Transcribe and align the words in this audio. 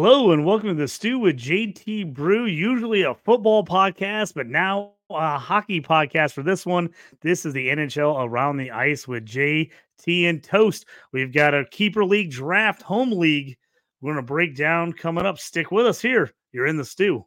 Hello 0.00 0.30
and 0.30 0.44
welcome 0.44 0.68
to 0.68 0.74
the 0.76 0.86
Stew 0.86 1.18
with 1.18 1.36
JT 1.36 2.14
Brew. 2.14 2.46
Usually 2.46 3.02
a 3.02 3.14
football 3.14 3.64
podcast, 3.64 4.32
but 4.32 4.46
now 4.46 4.92
a 5.10 5.36
hockey 5.36 5.80
podcast 5.80 6.34
for 6.34 6.44
this 6.44 6.64
one. 6.64 6.90
This 7.20 7.44
is 7.44 7.52
the 7.52 7.66
NHL 7.66 8.24
Around 8.24 8.58
the 8.58 8.70
Ice 8.70 9.08
with 9.08 9.26
JT 9.26 9.72
and 10.06 10.40
Toast. 10.40 10.86
We've 11.12 11.32
got 11.32 11.52
a 11.52 11.64
keeper 11.64 12.04
league 12.04 12.30
draft 12.30 12.80
home 12.80 13.10
league. 13.10 13.56
We're 14.00 14.12
going 14.12 14.24
to 14.24 14.32
break 14.32 14.54
down 14.54 14.92
coming 14.92 15.26
up. 15.26 15.36
Stick 15.36 15.72
with 15.72 15.88
us 15.88 16.00
here. 16.00 16.30
You're 16.52 16.68
in 16.68 16.76
the 16.76 16.84
stew. 16.84 17.26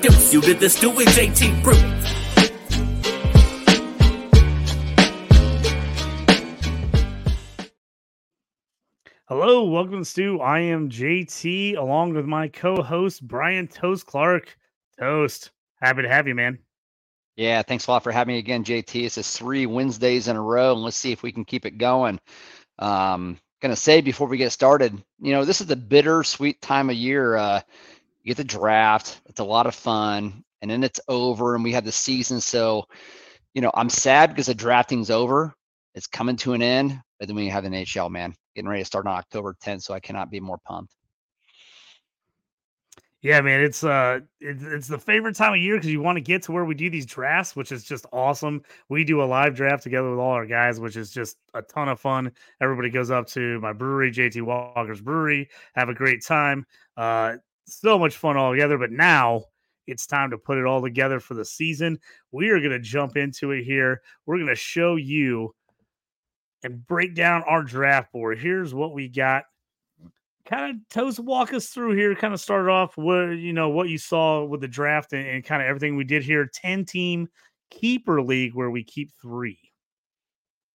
introduce 0.03 0.33
you 0.33 0.41
to 0.41 0.53
the 0.55 0.67
Stew 0.67 0.89
with 0.89 1.07
JT 1.09 1.61
Brew. 1.61 1.75
Hello, 9.27 9.65
welcome 9.65 9.99
to 9.99 10.05
Stew. 10.05 10.41
I 10.41 10.61
am 10.61 10.89
JT 10.89 11.77
along 11.77 12.15
with 12.15 12.25
my 12.25 12.47
co-host 12.47 13.27
Bryan 13.27 13.67
Toast 13.67 14.07
Clark. 14.07 14.57
Toast, 14.99 15.51
happy 15.79 16.01
to 16.01 16.09
have 16.09 16.27
you, 16.27 16.33
man. 16.33 16.57
Yeah, 17.35 17.61
thanks 17.61 17.85
a 17.85 17.91
lot 17.91 18.03
for 18.03 18.11
having 18.11 18.33
me 18.33 18.39
again, 18.39 18.63
JT. 18.63 19.03
This 19.03 19.19
is 19.19 19.37
three 19.37 19.67
Wednesdays 19.67 20.27
in 20.27 20.35
a 20.35 20.41
row, 20.41 20.73
and 20.73 20.81
let's 20.81 20.97
see 20.97 21.11
if 21.11 21.21
we 21.21 21.31
can 21.31 21.45
keep 21.45 21.67
it 21.67 21.77
going. 21.77 22.19
Um, 22.79 23.37
gonna 23.61 23.75
say 23.75 24.01
before 24.01 24.27
we 24.27 24.37
get 24.37 24.51
started, 24.51 25.01
you 25.19 25.31
know, 25.31 25.45
this 25.45 25.61
is 25.61 25.67
the 25.67 25.75
bittersweet 25.75 26.59
time 26.59 26.89
of 26.89 26.95
year. 26.95 27.35
Uh, 27.35 27.61
you 28.23 28.29
get 28.29 28.37
the 28.37 28.43
draft. 28.43 29.21
It's 29.25 29.39
a 29.39 29.43
lot 29.43 29.67
of 29.67 29.75
fun, 29.75 30.43
and 30.61 30.69
then 30.69 30.83
it's 30.83 30.99
over, 31.07 31.55
and 31.55 31.63
we 31.63 31.71
have 31.73 31.85
the 31.85 31.91
season. 31.91 32.41
So, 32.41 32.85
you 33.53 33.61
know, 33.61 33.71
I'm 33.73 33.89
sad 33.89 34.29
because 34.29 34.47
the 34.47 34.55
drafting's 34.55 35.09
over. 35.09 35.53
It's 35.95 36.07
coming 36.07 36.37
to 36.37 36.53
an 36.53 36.61
end, 36.61 36.99
but 37.19 37.27
then 37.27 37.35
we 37.35 37.49
have 37.49 37.63
the 37.63 37.69
NHL, 37.69 38.09
man, 38.09 38.33
getting 38.55 38.69
ready 38.69 38.81
to 38.81 38.85
start 38.85 39.07
on 39.07 39.17
October 39.17 39.55
10th. 39.63 39.83
So 39.83 39.93
I 39.93 39.99
cannot 39.99 40.31
be 40.31 40.39
more 40.39 40.59
pumped. 40.65 40.93
Yeah, 43.23 43.39
man, 43.41 43.61
it's 43.61 43.83
uh, 43.83 44.21
it, 44.39 44.57
it's 44.61 44.87
the 44.87 44.97
favorite 44.97 45.35
time 45.35 45.53
of 45.53 45.59
year 45.59 45.75
because 45.75 45.91
you 45.91 46.01
want 46.01 46.15
to 46.15 46.21
get 46.21 46.41
to 46.43 46.51
where 46.51 46.65
we 46.65 46.73
do 46.73 46.89
these 46.89 47.05
drafts, 47.05 47.55
which 47.55 47.71
is 47.71 47.83
just 47.83 48.07
awesome. 48.11 48.63
We 48.89 49.03
do 49.03 49.21
a 49.21 49.25
live 49.25 49.53
draft 49.53 49.83
together 49.83 50.09
with 50.09 50.17
all 50.17 50.31
our 50.31 50.47
guys, 50.47 50.79
which 50.79 50.95
is 50.97 51.11
just 51.11 51.37
a 51.53 51.61
ton 51.61 51.87
of 51.87 51.99
fun. 51.99 52.31
Everybody 52.61 52.89
goes 52.89 53.11
up 53.11 53.27
to 53.27 53.59
my 53.59 53.73
brewery, 53.73 54.11
JT 54.11 54.41
Walker's 54.41 55.01
Brewery, 55.01 55.49
have 55.75 55.89
a 55.89 55.93
great 55.93 56.25
time. 56.25 56.65
Uh, 56.97 57.33
so 57.65 57.97
much 57.97 58.17
fun 58.17 58.37
all 58.37 58.51
together. 58.51 58.77
But 58.77 58.91
now 58.91 59.45
it's 59.87 60.05
time 60.05 60.31
to 60.31 60.37
put 60.37 60.57
it 60.57 60.65
all 60.65 60.81
together 60.81 61.19
for 61.19 61.33
the 61.33 61.45
season. 61.45 61.99
We 62.31 62.49
are 62.49 62.59
going 62.59 62.71
to 62.71 62.79
jump 62.79 63.17
into 63.17 63.51
it 63.51 63.63
here. 63.63 64.01
We're 64.25 64.37
going 64.37 64.47
to 64.47 64.55
show 64.55 64.95
you 64.95 65.53
and 66.63 66.85
break 66.85 67.15
down 67.15 67.43
our 67.43 67.63
draft 67.63 68.11
board. 68.11 68.39
Here's 68.39 68.73
what 68.73 68.93
we 68.93 69.07
got. 69.07 69.43
Kind 70.45 70.75
of 70.75 70.89
toes 70.89 71.19
walk 71.19 71.53
us 71.53 71.67
through 71.67 71.95
here. 71.95 72.15
Kind 72.15 72.33
of 72.33 72.41
started 72.41 72.69
off 72.69 72.97
what 72.97 73.29
you 73.37 73.53
know 73.53 73.69
what 73.69 73.89
you 73.89 73.97
saw 73.97 74.43
with 74.43 74.61
the 74.61 74.67
draft 74.67 75.13
and, 75.13 75.25
and 75.25 75.43
kind 75.43 75.61
of 75.61 75.67
everything 75.67 75.95
we 75.95 76.03
did 76.03 76.23
here. 76.23 76.49
Ten 76.51 76.83
team 76.83 77.29
keeper 77.69 78.21
league 78.21 78.55
where 78.55 78.71
we 78.71 78.83
keep 78.83 79.11
three. 79.21 79.59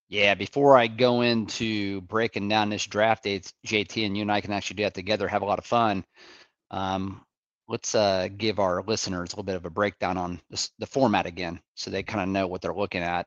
Yeah, 0.09 0.35
before 0.35 0.79
I 0.79 0.87
go 0.87 1.23
into 1.23 2.01
breaking 2.03 2.49
down 2.49 2.71
this 2.71 2.87
draft 2.87 3.27
it's 3.27 3.53
JT 3.67 4.07
and 4.07 4.17
you 4.17 4.23
and 4.23 4.31
I 4.31 4.41
can 4.41 4.53
actually 4.53 4.77
do 4.77 4.85
that 4.85 4.95
together, 4.95 5.27
have 5.27 5.43
a 5.43 5.47
lot 5.47 5.59
of 5.59 5.67
fun. 5.67 6.05
Um, 6.71 7.23
let's 7.69 7.95
uh, 7.95 8.29
give 8.37 8.59
our 8.59 8.83
listeners 8.87 9.33
a 9.33 9.33
little 9.35 9.45
bit 9.45 9.57
of 9.57 9.67
a 9.67 9.71
breakdown 9.71 10.17
on 10.17 10.41
this, 10.51 10.71
the 10.79 10.87
format 10.87 11.27
again, 11.27 11.61
so 11.75 11.91
they 11.91 12.03
kind 12.03 12.23
of 12.23 12.29
know 12.29 12.47
what 12.47 12.63
they're 12.63 12.75
looking 12.75 13.03
at. 13.03 13.27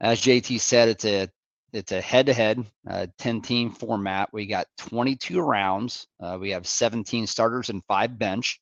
As 0.00 0.20
JT 0.20 0.60
said, 0.60 0.88
it's 0.88 1.04
a 1.04 1.28
it's 1.72 1.92
a 1.92 2.00
head-to-head 2.00 2.64
uh, 2.88 3.06
10 3.18 3.42
team 3.42 3.70
format. 3.70 4.32
We 4.32 4.46
got 4.46 4.66
22 4.78 5.40
rounds. 5.40 6.06
Uh, 6.20 6.38
we 6.40 6.50
have 6.50 6.66
17 6.66 7.26
starters 7.26 7.68
and 7.68 7.82
five 7.86 8.18
bench. 8.18 8.60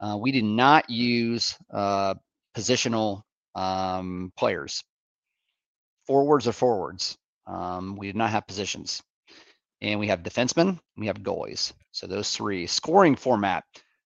Uh, 0.00 0.18
we 0.20 0.32
did 0.32 0.44
not 0.44 0.90
use 0.90 1.56
uh, 1.72 2.14
positional 2.54 3.22
um, 3.54 4.32
players. 4.36 4.82
Forwards 6.06 6.46
are 6.46 6.52
forwards. 6.52 7.16
Um, 7.46 7.96
we 7.96 8.08
did 8.08 8.16
not 8.16 8.30
have 8.30 8.46
positions 8.46 9.02
and 9.80 10.00
we 10.00 10.08
have 10.08 10.22
defensemen, 10.22 10.78
we 10.96 11.06
have 11.06 11.18
goalies. 11.18 11.72
So 11.96 12.06
those 12.06 12.36
three. 12.36 12.66
Scoring 12.66 13.16
format, 13.16 13.64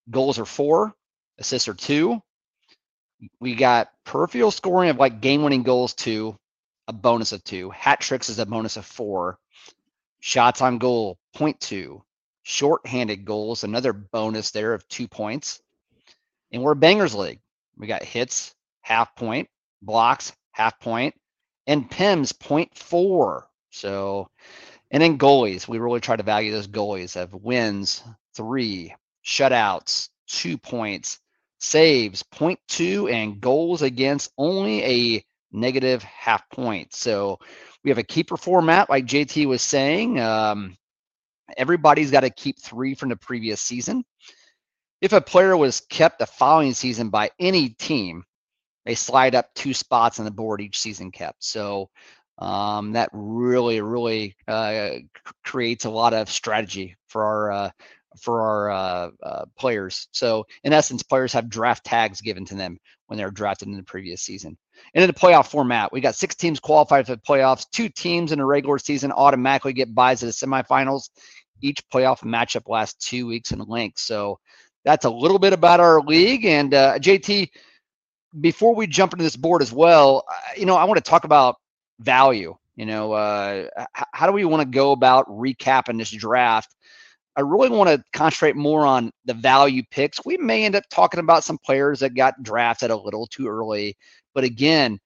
goals 0.08 0.38
are 0.38 0.44
four, 0.44 0.94
assists 1.40 1.66
are 1.66 1.74
two. 1.74 2.22
We 3.40 3.56
got 3.56 3.90
peripheral 4.04 4.52
scoring 4.52 4.90
of 4.90 4.98
like 4.98 5.20
game-winning 5.20 5.64
goals 5.64 5.94
two, 5.94 6.38
a 6.86 6.92
bonus 6.92 7.32
of 7.32 7.42
two. 7.42 7.68
Hat 7.70 8.00
tricks 8.00 8.28
is 8.28 8.38
a 8.38 8.46
bonus 8.46 8.76
of 8.76 8.86
four. 8.86 9.40
Shots 10.20 10.60
on 10.60 10.78
goal, 10.78 11.18
point 11.34 11.58
two. 11.58 12.04
Short-handed 12.44 13.24
goals, 13.24 13.64
another 13.64 13.92
bonus 13.92 14.52
there 14.52 14.72
of 14.72 14.86
two 14.86 15.08
points. 15.08 15.60
And 16.52 16.62
we're 16.62 16.76
bangers 16.76 17.16
league. 17.16 17.40
We 17.76 17.88
got 17.88 18.04
hits, 18.04 18.54
half 18.82 19.16
point, 19.16 19.48
blocks, 19.82 20.32
half 20.52 20.78
point, 20.78 21.16
and 21.66 21.90
PIMS, 21.90 22.30
point 22.30 22.72
four. 22.78 23.48
So 23.70 24.28
and 24.90 25.02
then 25.02 25.18
goalies, 25.18 25.68
we 25.68 25.78
really 25.78 26.00
try 26.00 26.16
to 26.16 26.22
value 26.22 26.52
those 26.52 26.66
goalies 26.68 27.16
of 27.16 27.34
wins, 27.34 28.02
three, 28.34 28.94
shutouts, 29.24 30.08
two 30.26 30.58
points, 30.58 31.18
saves, 31.60 32.24
two, 32.68 33.08
and 33.08 33.40
goals 33.40 33.82
against 33.82 34.32
only 34.38 34.84
a 35.16 35.24
negative 35.52 36.02
half 36.02 36.48
point. 36.50 36.94
So 36.94 37.38
we 37.84 37.90
have 37.90 37.98
a 37.98 38.02
keeper 38.02 38.36
format, 38.36 38.90
like 38.90 39.06
JT 39.06 39.46
was 39.46 39.62
saying. 39.62 40.18
Um, 40.18 40.76
everybody's 41.56 42.10
got 42.10 42.20
to 42.20 42.30
keep 42.30 42.58
three 42.58 42.94
from 42.94 43.08
the 43.08 43.16
previous 43.16 43.60
season. 43.60 44.04
If 45.00 45.12
a 45.12 45.20
player 45.20 45.56
was 45.56 45.80
kept 45.88 46.18
the 46.18 46.26
following 46.26 46.74
season 46.74 47.08
by 47.10 47.30
any 47.38 47.70
team, 47.70 48.24
they 48.84 48.94
slide 48.94 49.34
up 49.34 49.52
two 49.54 49.74
spots 49.74 50.18
on 50.18 50.24
the 50.24 50.30
board 50.30 50.60
each 50.60 50.78
season 50.78 51.10
kept. 51.10 51.42
So 51.44 51.90
um, 52.40 52.92
that 52.92 53.10
really 53.12 53.80
really 53.80 54.34
uh, 54.48 54.90
creates 55.44 55.84
a 55.84 55.90
lot 55.90 56.14
of 56.14 56.30
strategy 56.30 56.96
for 57.08 57.24
our 57.24 57.52
uh, 57.52 57.70
for 58.20 58.40
our 58.40 58.70
uh, 58.70 59.10
uh, 59.22 59.44
players. 59.58 60.08
So 60.12 60.46
in 60.64 60.72
essence, 60.72 61.02
players 61.02 61.32
have 61.32 61.48
draft 61.48 61.84
tags 61.84 62.20
given 62.20 62.44
to 62.46 62.54
them 62.54 62.78
when 63.06 63.18
they're 63.18 63.30
drafted 63.30 63.68
in 63.68 63.76
the 63.76 63.82
previous 63.82 64.22
season. 64.22 64.56
And 64.94 65.02
in 65.02 65.08
the 65.08 65.14
playoff 65.14 65.50
format, 65.50 65.92
we 65.92 66.00
got 66.00 66.14
six 66.14 66.34
teams 66.34 66.60
qualified 66.60 67.06
for 67.06 67.14
the 67.14 67.22
playoffs. 67.22 67.66
Two 67.70 67.88
teams 67.88 68.32
in 68.32 68.38
the 68.38 68.44
regular 68.44 68.78
season 68.78 69.12
automatically 69.12 69.72
get 69.72 69.94
byes 69.94 70.20
to 70.20 70.26
the 70.26 70.32
semifinals. 70.32 71.10
Each 71.60 71.82
playoff 71.92 72.20
matchup 72.20 72.68
lasts 72.68 73.06
two 73.06 73.26
weeks 73.26 73.52
in 73.52 73.58
length. 73.60 73.98
So 73.98 74.38
that's 74.84 75.04
a 75.04 75.10
little 75.10 75.38
bit 75.38 75.52
about 75.52 75.80
our 75.80 76.00
league. 76.00 76.44
And 76.46 76.72
uh, 76.72 76.98
JT, 76.98 77.48
before 78.40 78.74
we 78.74 78.86
jump 78.86 79.12
into 79.12 79.24
this 79.24 79.36
board 79.36 79.60
as 79.60 79.72
well, 79.72 80.24
you 80.56 80.64
know, 80.64 80.76
I 80.76 80.84
want 80.84 81.04
to 81.04 81.08
talk 81.08 81.24
about 81.24 81.56
value. 82.00 82.56
You 82.76 82.86
know, 82.86 83.12
uh, 83.12 83.68
how 84.12 84.26
do 84.26 84.32
we 84.32 84.44
want 84.44 84.62
to 84.62 84.76
go 84.76 84.92
about 84.92 85.28
recapping 85.28 85.98
this 85.98 86.10
draft? 86.10 86.74
I 87.36 87.42
really 87.42 87.68
want 87.68 87.90
to 87.90 88.02
concentrate 88.12 88.56
more 88.56 88.86
on 88.86 89.10
the 89.24 89.34
value 89.34 89.82
picks. 89.90 90.24
We 90.24 90.36
may 90.36 90.64
end 90.64 90.74
up 90.74 90.84
talking 90.90 91.20
about 91.20 91.44
some 91.44 91.58
players 91.58 92.00
that 92.00 92.14
got 92.14 92.42
drafted 92.42 92.90
a 92.90 92.96
little 92.96 93.26
too 93.26 93.46
early, 93.46 93.96
but 94.34 94.44
again, 94.44 94.98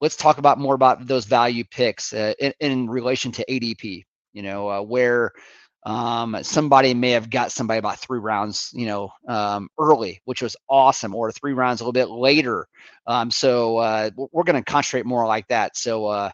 let's 0.00 0.16
talk 0.16 0.38
about 0.38 0.58
more 0.58 0.74
about 0.74 1.06
those 1.06 1.26
value 1.26 1.64
picks 1.70 2.12
uh, 2.12 2.32
in, 2.38 2.52
in, 2.60 2.88
relation 2.88 3.32
to 3.32 3.44
ADP. 3.48 4.04
You 4.32 4.42
know, 4.42 4.68
uh, 4.68 4.80
where 4.80 5.32
um, 5.84 6.36
somebody 6.42 6.94
may 6.94 7.10
have 7.12 7.30
got 7.30 7.52
somebody 7.52 7.78
about 7.78 7.98
three 7.98 8.18
rounds, 8.18 8.70
you 8.74 8.86
know, 8.86 9.12
um, 9.26 9.68
early, 9.78 10.20
which 10.24 10.42
was 10.42 10.56
awesome, 10.68 11.14
or 11.14 11.32
three 11.32 11.52
rounds 11.52 11.80
a 11.80 11.84
little 11.84 11.92
bit 11.92 12.10
later. 12.10 12.68
Um, 13.06 13.30
so 13.30 13.78
uh, 13.78 14.10
we're 14.16 14.44
going 14.44 14.62
to 14.62 14.70
concentrate 14.70 15.06
more 15.06 15.26
like 15.26 15.48
that. 15.48 15.76
So 15.76 16.06
uh, 16.06 16.30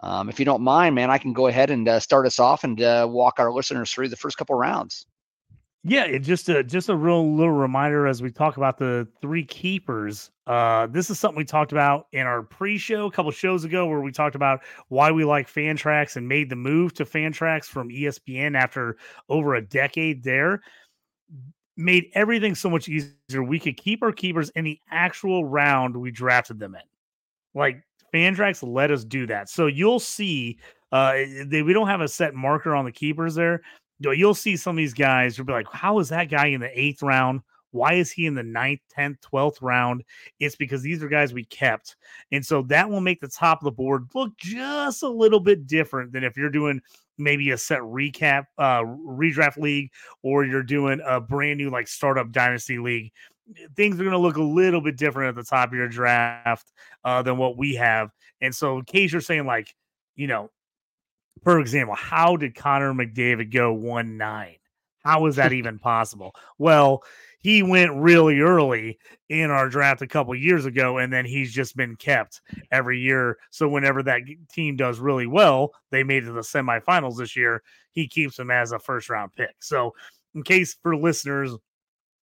um, 0.00 0.28
if 0.28 0.38
you 0.38 0.44
don't 0.44 0.62
mind, 0.62 0.94
man, 0.94 1.10
I 1.10 1.18
can 1.18 1.32
go 1.32 1.46
ahead 1.46 1.70
and 1.70 1.88
uh, 1.88 2.00
start 2.00 2.26
us 2.26 2.38
off 2.38 2.64
and 2.64 2.80
uh, 2.80 3.06
walk 3.08 3.38
our 3.38 3.52
listeners 3.52 3.90
through 3.90 4.08
the 4.08 4.16
first 4.16 4.36
couple 4.36 4.56
rounds. 4.56 5.06
Yeah, 5.82 6.04
it 6.04 6.18
just 6.20 6.48
a 6.50 6.62
just 6.62 6.90
a 6.90 6.96
real 6.96 7.34
little 7.34 7.54
reminder 7.54 8.06
as 8.06 8.20
we 8.20 8.30
talk 8.30 8.58
about 8.58 8.76
the 8.76 9.08
three 9.22 9.44
keepers. 9.44 10.30
Uh, 10.46 10.86
this 10.88 11.08
is 11.08 11.18
something 11.18 11.38
we 11.38 11.44
talked 11.44 11.72
about 11.72 12.06
in 12.12 12.26
our 12.26 12.42
pre-show 12.42 13.06
a 13.06 13.10
couple 13.10 13.30
shows 13.30 13.64
ago, 13.64 13.86
where 13.86 14.00
we 14.00 14.12
talked 14.12 14.34
about 14.34 14.60
why 14.88 15.10
we 15.10 15.24
like 15.24 15.48
Fantrax 15.48 16.16
and 16.16 16.28
made 16.28 16.50
the 16.50 16.56
move 16.56 16.92
to 16.94 17.06
Fantrax 17.06 17.64
from 17.64 17.88
ESPN 17.88 18.56
after 18.58 18.98
over 19.30 19.54
a 19.54 19.62
decade 19.62 20.22
there. 20.22 20.60
Made 21.78 22.10
everything 22.12 22.54
so 22.54 22.68
much 22.68 22.88
easier. 22.88 23.42
We 23.42 23.58
could 23.58 23.78
keep 23.78 24.02
our 24.02 24.12
keepers 24.12 24.50
in 24.50 24.64
the 24.64 24.78
actual 24.90 25.46
round 25.46 25.96
we 25.96 26.10
drafted 26.10 26.58
them 26.58 26.74
in. 26.74 26.82
Like 27.54 27.82
Fantrax 28.12 28.62
let 28.62 28.90
us 28.90 29.02
do 29.04 29.26
that. 29.28 29.48
So 29.48 29.66
you'll 29.66 30.00
see 30.00 30.58
uh 30.92 31.12
they, 31.46 31.62
we 31.62 31.72
don't 31.72 31.88
have 31.88 32.02
a 32.02 32.08
set 32.08 32.34
marker 32.34 32.74
on 32.74 32.84
the 32.84 32.92
keepers 32.92 33.34
there, 33.34 33.62
you'll 34.00 34.34
see 34.34 34.56
some 34.56 34.76
of 34.76 34.78
these 34.78 34.94
guys. 34.94 35.36
You'll 35.36 35.46
be 35.46 35.52
like, 35.52 35.70
how 35.72 35.98
is 35.98 36.08
that 36.08 36.30
guy 36.30 36.46
in 36.46 36.60
the 36.60 36.80
eighth 36.80 37.02
round? 37.02 37.42
Why 37.72 37.94
is 37.94 38.10
he 38.10 38.26
in 38.26 38.34
the 38.34 38.42
ninth, 38.42 38.80
10th, 38.96 39.18
12th 39.20 39.62
round? 39.62 40.02
It's 40.40 40.56
because 40.56 40.82
these 40.82 41.02
are 41.02 41.08
guys 41.08 41.32
we 41.32 41.44
kept. 41.44 41.96
And 42.32 42.44
so 42.44 42.62
that 42.62 42.88
will 42.88 43.00
make 43.00 43.20
the 43.20 43.28
top 43.28 43.60
of 43.60 43.64
the 43.64 43.70
board 43.70 44.08
look 44.14 44.36
just 44.38 45.02
a 45.02 45.08
little 45.08 45.40
bit 45.40 45.66
different 45.66 46.12
than 46.12 46.24
if 46.24 46.36
you're 46.36 46.50
doing 46.50 46.80
maybe 47.18 47.50
a 47.50 47.58
set 47.58 47.80
recap, 47.80 48.46
uh, 48.58 48.80
redraft 48.82 49.58
league, 49.58 49.90
or 50.22 50.44
you're 50.44 50.62
doing 50.62 51.00
a 51.06 51.20
brand 51.20 51.58
new 51.58 51.70
like 51.70 51.86
startup 51.86 52.32
dynasty 52.32 52.78
league. 52.78 53.12
Things 53.76 53.94
are 53.96 54.04
going 54.04 54.10
to 54.10 54.18
look 54.18 54.36
a 54.36 54.42
little 54.42 54.80
bit 54.80 54.96
different 54.96 55.28
at 55.28 55.34
the 55.34 55.48
top 55.48 55.68
of 55.68 55.74
your 55.74 55.88
draft 55.88 56.72
uh, 57.04 57.22
than 57.22 57.36
what 57.36 57.56
we 57.56 57.74
have. 57.74 58.10
And 58.40 58.54
so, 58.54 58.78
in 58.78 58.84
case 58.84 59.12
you're 59.12 59.20
saying, 59.20 59.44
like, 59.44 59.74
you 60.14 60.28
know, 60.28 60.50
for 61.42 61.60
example, 61.60 61.94
how 61.94 62.36
did 62.36 62.54
Connor 62.54 62.92
McDavid 62.92 63.52
go 63.52 63.72
1 63.72 64.16
9? 64.16 64.56
How 65.04 65.26
is 65.26 65.36
that 65.36 65.52
even 65.54 65.78
possible? 65.78 66.34
Well, 66.58 67.02
he 67.40 67.62
went 67.62 67.94
really 67.94 68.40
early 68.40 68.98
in 69.30 69.50
our 69.50 69.68
draft 69.68 70.02
a 70.02 70.06
couple 70.06 70.34
years 70.34 70.66
ago, 70.66 70.98
and 70.98 71.12
then 71.12 71.24
he's 71.24 71.52
just 71.52 71.74
been 71.74 71.96
kept 71.96 72.42
every 72.70 73.00
year. 73.00 73.38
So 73.50 73.68
whenever 73.68 74.02
that 74.02 74.20
team 74.52 74.76
does 74.76 74.98
really 74.98 75.26
well, 75.26 75.72
they 75.90 76.02
made 76.02 76.24
it 76.24 76.26
to 76.26 76.32
the 76.32 76.40
semifinals 76.40 77.16
this 77.16 77.36
year. 77.36 77.62
He 77.92 78.06
keeps 78.08 78.36
them 78.36 78.50
as 78.50 78.72
a 78.72 78.78
first 78.78 79.08
round 79.08 79.32
pick. 79.34 79.62
So, 79.62 79.94
in 80.34 80.42
case 80.44 80.76
for 80.80 80.96
listeners 80.96 81.56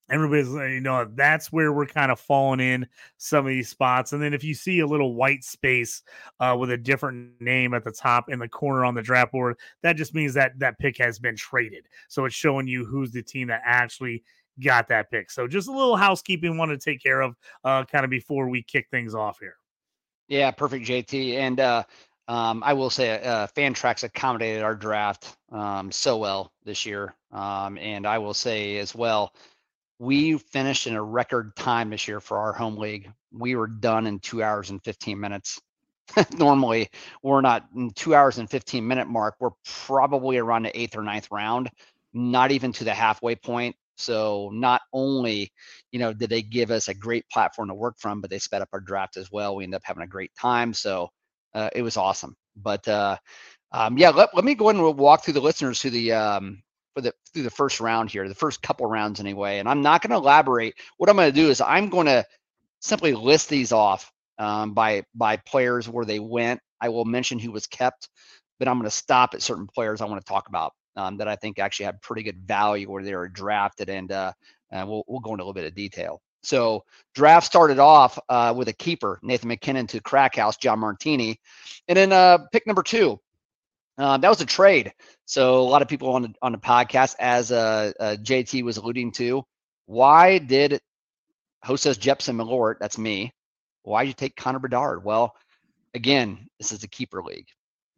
everybody's 0.10 0.50
you 0.50 0.82
know 0.82 1.08
that's 1.16 1.52
where 1.52 1.74
we're 1.74 1.86
kind 1.86 2.12
of 2.12 2.20
falling 2.20 2.60
in 2.60 2.88
some 3.18 3.46
of 3.46 3.50
these 3.50 3.70
spots 3.70 4.14
and 4.14 4.22
then 4.22 4.34
if 4.34 4.44
you 4.44 4.54
see 4.54 4.80
a 4.80 4.88
little 4.88 5.16
white 5.16 5.44
space 5.44 6.04
uh, 6.40 6.56
with 6.58 6.72
a 6.72 6.78
different 6.78 7.30
name 7.42 7.74
at 7.74 7.84
the 7.84 7.92
top 7.92 8.30
in 8.30 8.40
the 8.40 8.48
corner 8.48 8.86
on 8.86 8.96
the 8.96 9.02
draft 9.02 9.32
board 9.32 9.56
that 9.84 9.96
just 9.96 10.14
means 10.14 10.34
that 10.34 10.58
that 10.60 10.80
pick 10.80 10.98
has 10.98 11.20
been 11.20 11.36
traded 11.36 11.86
so 12.08 12.26
it's 12.26 12.36
showing 12.36 12.68
you 12.68 12.86
who's 12.86 13.12
the 13.12 13.24
team 13.24 13.48
that 13.48 13.62
actually 13.66 14.24
got 14.64 14.88
that 14.88 15.10
pick 15.12 15.30
so 15.30 15.48
just 15.48 15.68
a 15.68 15.72
little 15.72 15.98
housekeeping 15.98 16.58
want 16.58 16.72
to 16.72 16.78
take 16.78 17.02
care 17.02 17.22
of 17.22 17.36
uh, 17.64 17.84
kind 17.86 18.04
of 18.04 18.10
before 18.10 18.50
we 18.50 18.64
kick 18.64 18.88
things 18.90 19.14
off 19.14 19.38
here 19.40 19.56
yeah 20.28 20.52
perfect 20.52 20.86
jt 20.86 21.34
and 21.36 21.60
uh 21.60 21.84
um, 22.30 22.62
I 22.66 22.74
will 22.74 22.90
say 22.90 23.24
uh, 23.24 23.48
Fantrax 23.48 24.04
accommodated 24.04 24.62
our 24.62 24.76
draft 24.76 25.38
um, 25.50 25.92
so 25.92 26.18
well 26.18 26.52
this 26.66 26.86
year. 26.86 27.16
Um, 27.32 27.78
and 27.78 28.06
I 28.06 28.18
will 28.18 28.34
say 28.34 28.78
as 28.80 28.94
well, 28.94 29.34
we 30.00 30.38
finished 30.38 30.88
in 30.88 30.96
a 30.96 31.04
record 31.04 31.56
time 31.56 31.90
this 31.90 32.08
year 32.08 32.20
for 32.20 32.38
our 32.38 32.54
home 32.54 32.78
league. 32.78 33.12
We 33.32 33.56
were 33.56 33.68
done 33.68 34.08
in 34.08 34.20
two 34.20 34.44
hours 34.44 34.70
and 34.70 34.84
15 34.84 35.20
minutes. 35.20 35.60
Normally, 36.38 36.90
we're 37.24 37.42
not 37.42 37.66
in 37.76 37.92
two 37.92 38.16
hours 38.16 38.38
and 38.38 38.50
15 38.50 38.88
minute 38.88 39.08
mark. 39.08 39.36
We're 39.40 39.50
probably 39.66 40.38
around 40.38 40.64
the 40.64 40.80
eighth 40.80 40.96
or 40.96 41.04
ninth 41.04 41.28
round, 41.32 41.70
not 42.14 42.52
even 42.52 42.72
to 42.74 42.84
the 42.84 42.94
halfway 42.94 43.36
point. 43.36 43.76
So 43.98 44.52
not 44.54 44.82
only, 44.94 45.52
you 45.92 46.00
know, 46.00 46.14
did 46.14 46.30
they 46.30 46.44
give 46.44 46.70
us 46.70 46.88
a 46.88 46.94
great 46.94 47.28
platform 47.30 47.70
to 47.70 47.74
work 47.74 47.96
from, 47.98 48.22
but 48.22 48.30
they 48.30 48.40
sped 48.40 48.62
up 48.62 48.70
our 48.72 48.80
draft 48.80 49.18
as 49.18 49.32
well. 49.32 49.56
We 49.56 49.64
ended 49.64 49.78
up 49.78 49.84
having 49.86 50.04
a 50.04 50.08
great 50.08 50.32
time. 50.36 50.74
So 50.74 51.10
uh, 51.56 51.72
it 51.74 51.82
was 51.82 51.98
awesome. 51.98 52.36
But 52.56 52.88
uh, 52.88 53.18
um, 53.72 53.98
yeah, 53.98 54.10
let, 54.10 54.36
let 54.36 54.46
me 54.46 54.54
go 54.54 54.70
ahead 54.70 54.82
and 54.82 54.98
walk 54.98 55.24
through 55.24 55.34
the 55.34 55.42
listeners 55.42 55.82
through 55.82 55.92
the 55.92 56.14
um, 56.14 56.62
for 56.98 57.02
the 57.02 57.14
through 57.32 57.44
the 57.44 57.52
first 57.52 57.80
round 57.80 58.10
here, 58.10 58.28
the 58.28 58.34
first 58.34 58.64
couple 58.64 58.88
rounds 58.88 59.20
anyway. 59.20 59.60
And 59.60 59.70
I'm 59.70 59.84
not 59.84 60.02
going 60.02 60.10
to 60.10 60.18
elaborate. 60.18 60.74
What 60.98 61.12
I'm 61.12 61.16
going 61.16 61.32
to 61.32 61.42
do 61.42 61.50
is 61.50 61.62
I'm 61.62 61.90
going 61.90 62.08
to 62.08 62.26
simply 62.80 63.14
list 63.14 63.50
these 63.50 63.72
off 63.72 64.12
um, 64.40 64.74
by 64.74 65.04
by 65.14 65.38
players 65.38 65.88
where 65.88 66.06
they 66.06 66.18
went. 66.18 66.60
I 66.82 66.90
will 66.90 67.06
mention 67.06 67.38
who 67.38 67.52
was 67.52 67.68
kept, 67.68 68.10
but 68.58 68.68
I'm 68.68 68.80
going 68.80 68.90
to 68.90 68.96
stop 68.96 69.36
at 69.36 69.44
certain 69.44 69.68
players 69.68 70.02
I 70.02 70.06
want 70.06 70.26
to 70.26 70.28
talk 70.28 70.50
about 70.50 70.74
um, 70.96 71.18
that 71.18 71.28
I 71.28 71.36
think 71.36 71.60
actually 71.60 71.86
had 71.86 72.02
pretty 72.02 72.24
good 72.24 72.40
value 72.48 72.90
where 72.90 73.04
they 73.04 73.14
were 73.14 73.30
drafted, 73.30 73.90
and 73.90 74.12
uh, 74.12 74.34
and 74.72 74.90
we'll 74.90 75.04
we'll 75.08 75.20
go 75.20 75.34
into 75.34 75.44
a 75.44 75.46
little 75.46 75.54
bit 75.54 75.66
of 75.66 75.76
detail. 75.76 76.20
So 76.42 76.84
draft 77.14 77.46
started 77.46 77.78
off 77.78 78.18
uh, 78.28 78.56
with 78.58 78.70
a 78.70 78.74
keeper, 78.74 79.20
Nathan 79.22 79.50
MacKinnon 79.50 79.86
to 79.88 80.02
Crackhouse, 80.02 80.58
John 80.58 80.80
Martini, 80.80 81.40
and 81.88 81.96
then 81.96 82.12
uh, 82.12 82.40
pick 82.52 82.66
number 82.66 82.82
two, 82.82 83.20
uh, 83.98 84.18
that 84.18 84.30
was 84.30 84.42
a 84.42 84.46
trade. 84.46 84.94
So 85.26 85.60
a 85.62 85.70
lot 85.70 85.82
of 85.82 85.88
people 85.88 86.10
on 86.10 86.22
the, 86.24 86.34
on 86.42 86.52
the 86.52 86.58
podcast, 86.58 87.16
as 87.20 87.52
uh, 87.52 87.92
uh, 88.00 88.16
JT 88.22 88.64
was 88.64 88.78
alluding 88.78 89.12
to, 89.14 89.44
why 89.86 90.38
did 90.38 90.80
Hostess 91.64 91.98
Jepson 91.98 92.38
Malort, 92.38 92.76
that's 92.80 92.98
me, 92.98 93.34
why 93.84 94.04
did 94.04 94.10
you 94.10 94.14
take 94.14 94.36
Connor 94.36 94.60
Bedard? 94.60 95.04
Well, 95.04 95.34
again, 95.94 96.48
this 96.60 96.72
is 96.72 96.84
a 96.84 96.88
keeper 96.88 97.24
league. 97.24 97.48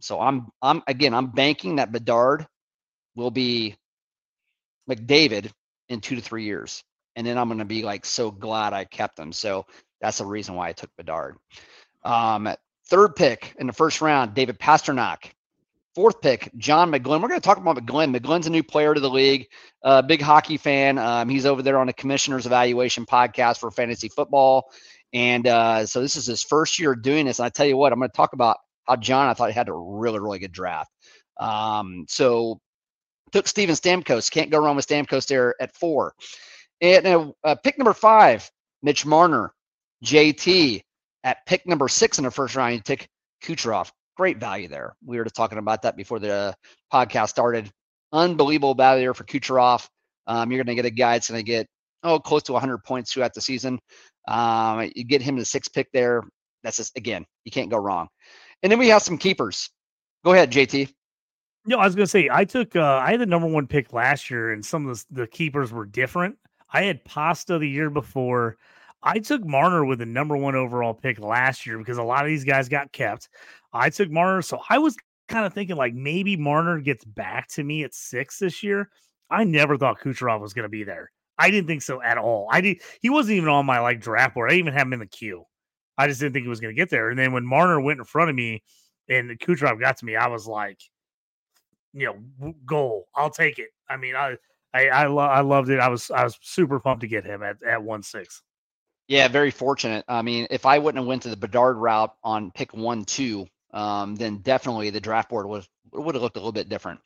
So 0.02 0.20
I'm 0.22 0.48
I'm 0.62 0.82
again 0.88 1.14
I'm 1.14 1.28
banking 1.28 1.76
that 1.78 1.92
Bedard 1.92 2.46
will 3.16 3.32
be 3.32 3.76
McDavid 4.90 5.52
in 5.90 6.00
two 6.00 6.16
to 6.16 6.22
three 6.22 6.46
years. 6.46 6.84
And 7.16 7.26
then 7.28 7.38
I'm 7.38 7.50
gonna 7.50 7.66
be 7.66 7.84
like 7.84 8.06
so 8.06 8.32
glad 8.32 8.74
I 8.74 8.86
kept 8.86 9.20
him. 9.20 9.34
So 9.34 9.66
that's 10.00 10.20
the 10.20 10.26
reason 10.26 10.56
why 10.56 10.70
I 10.70 10.74
took 10.74 10.90
Bedard. 10.96 11.38
Um, 12.04 12.50
third 12.88 13.16
pick 13.16 13.56
in 13.60 13.68
the 13.68 13.74
first 13.74 14.02
round, 14.02 14.34
David 14.34 14.60
Pastrnak. 14.60 15.32
Fourth 16.00 16.22
pick, 16.22 16.50
John 16.56 16.90
McGlynn. 16.94 17.22
We're 17.22 17.28
going 17.28 17.42
to 17.42 17.46
talk 17.46 17.58
about 17.58 17.76
McGlynn. 17.76 18.16
McGlynn's 18.16 18.48
a 18.48 18.50
new 18.50 18.64
player 18.64 18.94
to 18.94 19.02
the 19.02 19.10
league, 19.10 19.50
uh, 19.84 20.02
big 20.02 20.22
hockey 20.22 20.56
fan. 20.56 20.98
Um, 20.98 21.28
he's 21.28 21.46
over 21.46 21.62
there 21.62 21.78
on 21.78 21.88
the 21.88 21.94
Commissioner's 21.94 22.46
Evaluation 22.46 23.06
podcast 23.06 23.58
for 23.58 23.70
fantasy 23.70 24.08
football. 24.08 24.72
And 25.12 25.46
uh, 25.46 25.86
so 25.86 26.00
this 26.00 26.16
is 26.16 26.26
his 26.26 26.42
first 26.42 26.80
year 26.80 26.96
doing 26.96 27.26
this. 27.26 27.40
And 27.40 27.48
I 27.48 27.50
tell 27.50 27.66
you 27.66 27.76
what, 27.76 27.92
I'm 27.92 28.00
going 28.00 28.10
to 28.10 28.16
talk 28.16 28.32
about 28.32 28.60
how 28.88 28.96
John, 28.96 29.28
I 29.28 29.34
thought 29.34 29.50
he 29.50 29.56
had 29.56 29.68
a 29.68 29.74
really, 29.74 30.20
really 30.20 30.40
good 30.40 30.54
draft. 30.54 30.90
Um, 31.38 32.06
so 32.08 32.62
took 33.34 33.46
Steven 33.46 33.76
Stamkos. 33.76 34.32
Can't 34.32 34.52
go 34.52 34.60
wrong 34.60 34.78
with 34.78 34.88
Stamkos 34.88 35.28
there 35.28 35.54
at 35.62 35.76
four. 35.76 36.14
And 36.80 37.08
uh, 37.08 37.32
uh 37.44 37.56
pick 37.56 37.78
number 37.78 37.94
five, 37.94 38.50
Mitch 38.82 39.06
Marner, 39.06 39.54
JT. 40.06 40.82
At 41.26 41.46
pick 41.46 41.68
number 41.68 41.90
six 41.90 42.20
in 42.20 42.24
the 42.24 42.32
first 42.32 42.56
round, 42.56 42.76
you 42.76 42.80
take 42.80 43.10
Kucherov 43.44 43.92
great 44.20 44.38
value 44.38 44.68
there. 44.68 44.98
We 45.06 45.18
were 45.18 45.24
talking 45.24 45.60
about 45.60 45.84
that 45.84 45.96
before 45.96 46.20
the 46.20 46.54
podcast 46.92 47.30
started. 47.30 47.72
Unbelievable 48.12 48.74
value 48.76 49.06
there 49.06 49.14
for 49.14 49.24
Kucherov. 49.24 49.88
Um, 50.28 50.52
you're 50.52 50.62
going 50.62 50.76
to 50.76 50.84
get 50.84 50.86
a 50.86 50.94
guy 50.94 51.14
that's 51.14 51.30
going 51.30 51.40
to 51.40 51.50
get 51.50 51.68
oh 52.04 52.20
close 52.20 52.44
to 52.44 52.52
100 52.52 52.80
points 52.80 53.14
throughout 53.14 53.34
the 53.34 53.40
season. 53.40 53.80
Um, 54.28 54.92
you 54.94 55.06
get 55.06 55.22
him 55.22 55.38
the 55.38 55.46
sixth 55.46 55.72
pick 55.72 55.88
there. 55.94 56.24
That's 56.64 56.76
just 56.76 56.98
again, 56.98 57.26
you 57.46 57.52
can't 57.54 57.70
go 57.70 57.78
wrong. 57.78 58.10
And 58.62 58.70
then 58.70 58.78
we 58.78 58.90
have 58.90 59.04
some 59.04 59.18
keepers. 59.18 59.70
Go 60.26 60.34
ahead, 60.34 60.52
JT. 60.52 60.92
No, 61.66 61.80
I 61.80 61.86
was 61.86 61.96
gonna 61.96 62.06
say 62.06 62.28
I 62.30 62.44
took 62.44 62.76
uh 62.76 63.02
I 63.02 63.12
had 63.12 63.22
the 63.22 63.26
number 63.26 63.48
one 63.48 63.68
pick 63.68 63.94
last 63.94 64.30
year, 64.30 64.52
and 64.52 64.66
some 64.66 64.86
of 64.86 64.98
the, 65.12 65.22
the 65.22 65.28
keepers 65.28 65.72
were 65.72 65.86
different. 65.86 66.36
I 66.74 66.82
had 66.82 67.06
Pasta 67.06 67.58
the 67.58 67.70
year 67.70 67.90
before. 67.90 68.58
I 69.02 69.20
took 69.20 69.46
Marner 69.46 69.86
with 69.86 70.00
the 70.00 70.06
number 70.06 70.36
one 70.36 70.56
overall 70.56 70.94
pick 70.94 71.20
last 71.20 71.66
year 71.66 71.78
because 71.78 71.98
a 71.98 72.04
lot 72.04 72.26
of 72.26 72.28
these 72.28 72.44
guys 72.44 72.68
got 72.68 72.92
kept. 72.92 73.30
I 73.74 73.90
took 73.90 74.10
Marner, 74.10 74.42
so 74.42 74.60
I 74.70 74.78
was 74.78 74.96
kind 75.28 75.46
of 75.46 75.54
thinking 75.54 75.76
like 75.76 75.94
maybe 75.94 76.36
Marner 76.36 76.80
gets 76.80 77.06
back 77.06 77.48
to 77.50 77.64
me 77.64 77.84
at 77.84 77.94
six 77.94 78.40
this 78.40 78.64
year. 78.64 78.90
I 79.30 79.44
never 79.44 79.78
thought 79.78 80.00
Kucherov 80.00 80.42
was 80.42 80.54
going 80.54 80.64
to 80.64 80.70
be 80.70 80.84
there. 80.84 81.12
I 81.38 81.52
didn't 81.52 81.68
think 81.68 81.82
so 81.82 82.02
at 82.02 82.18
all. 82.18 82.48
I 82.52 82.62
did. 82.62 82.82
He 83.02 83.10
wasn't 83.10 83.38
even 83.38 83.50
on 83.50 83.66
my 83.66 83.80
like 83.80 84.02
draft 84.02 84.36
board. 84.36 84.52
I 84.52 84.56
even 84.56 84.74
have 84.74 84.88
him 84.88 84.94
in 84.94 85.00
the 85.00 85.06
queue. 85.06 85.46
I 85.98 86.08
just 86.08 86.20
didn't 86.20 86.34
think 86.34 86.44
he 86.44 86.50
was 86.50 86.60
going 86.60 86.74
to 86.74 86.80
get 86.80 86.90
there. 86.90 87.10
And 87.10 87.20
then 87.20 87.32
when 87.32 87.46
Marner 87.46 87.80
went 87.80 88.00
in 88.00 88.06
front 88.06 88.30
of 88.30 88.36
me 88.36 88.64
and 89.08 89.30
Kucherov 89.40 89.80
got 89.80 89.98
to 89.98 90.06
me, 90.06 90.16
I 90.16 90.28
was 90.28 90.48
like, 90.48 90.80
you 91.94 92.06
know, 92.06 92.54
goal. 92.66 93.08
I'll 93.16 93.30
take 93.30 93.60
it. 93.60 93.70
I 93.90 93.98
mean, 93.98 94.16
I 94.16 94.38
I 94.74 94.90
I, 94.90 95.08
lo- 95.08 95.24
I 95.24 95.42
loved 95.42 95.70
it. 95.70 95.80
I 95.80 95.90
was 95.90 96.12
I 96.12 96.24
was 96.24 96.38
super 96.42 96.80
pumped 96.80 97.02
to 97.02 97.08
get 97.08 97.26
him 97.26 97.44
at 97.44 97.62
at 97.64 97.82
one 97.82 98.04
six. 98.04 98.42
Yeah, 99.08 99.28
very 99.28 99.52
fortunate. 99.52 100.06
I 100.08 100.22
mean, 100.22 100.46
if 100.52 100.66
I 100.66 100.78
wouldn't 100.78 101.02
have 101.02 101.08
went 101.08 101.24
to 101.24 101.30
the 101.30 101.38
Bedard 101.38 101.78
route 101.78 102.14
on 102.24 102.52
pick 102.52 102.74
one 102.74 103.06
two, 103.06 103.48
um, 103.74 104.16
then 104.16 104.38
definitely 104.38 104.90
the 104.90 105.02
draft 105.02 105.30
board 105.30 105.48
would 105.48 105.66
would 105.92 106.16
have 106.16 106.22
looked 106.22 106.38
a 106.38 106.40
little 106.40 106.52
bit 106.52 106.70
different. 106.70 107.00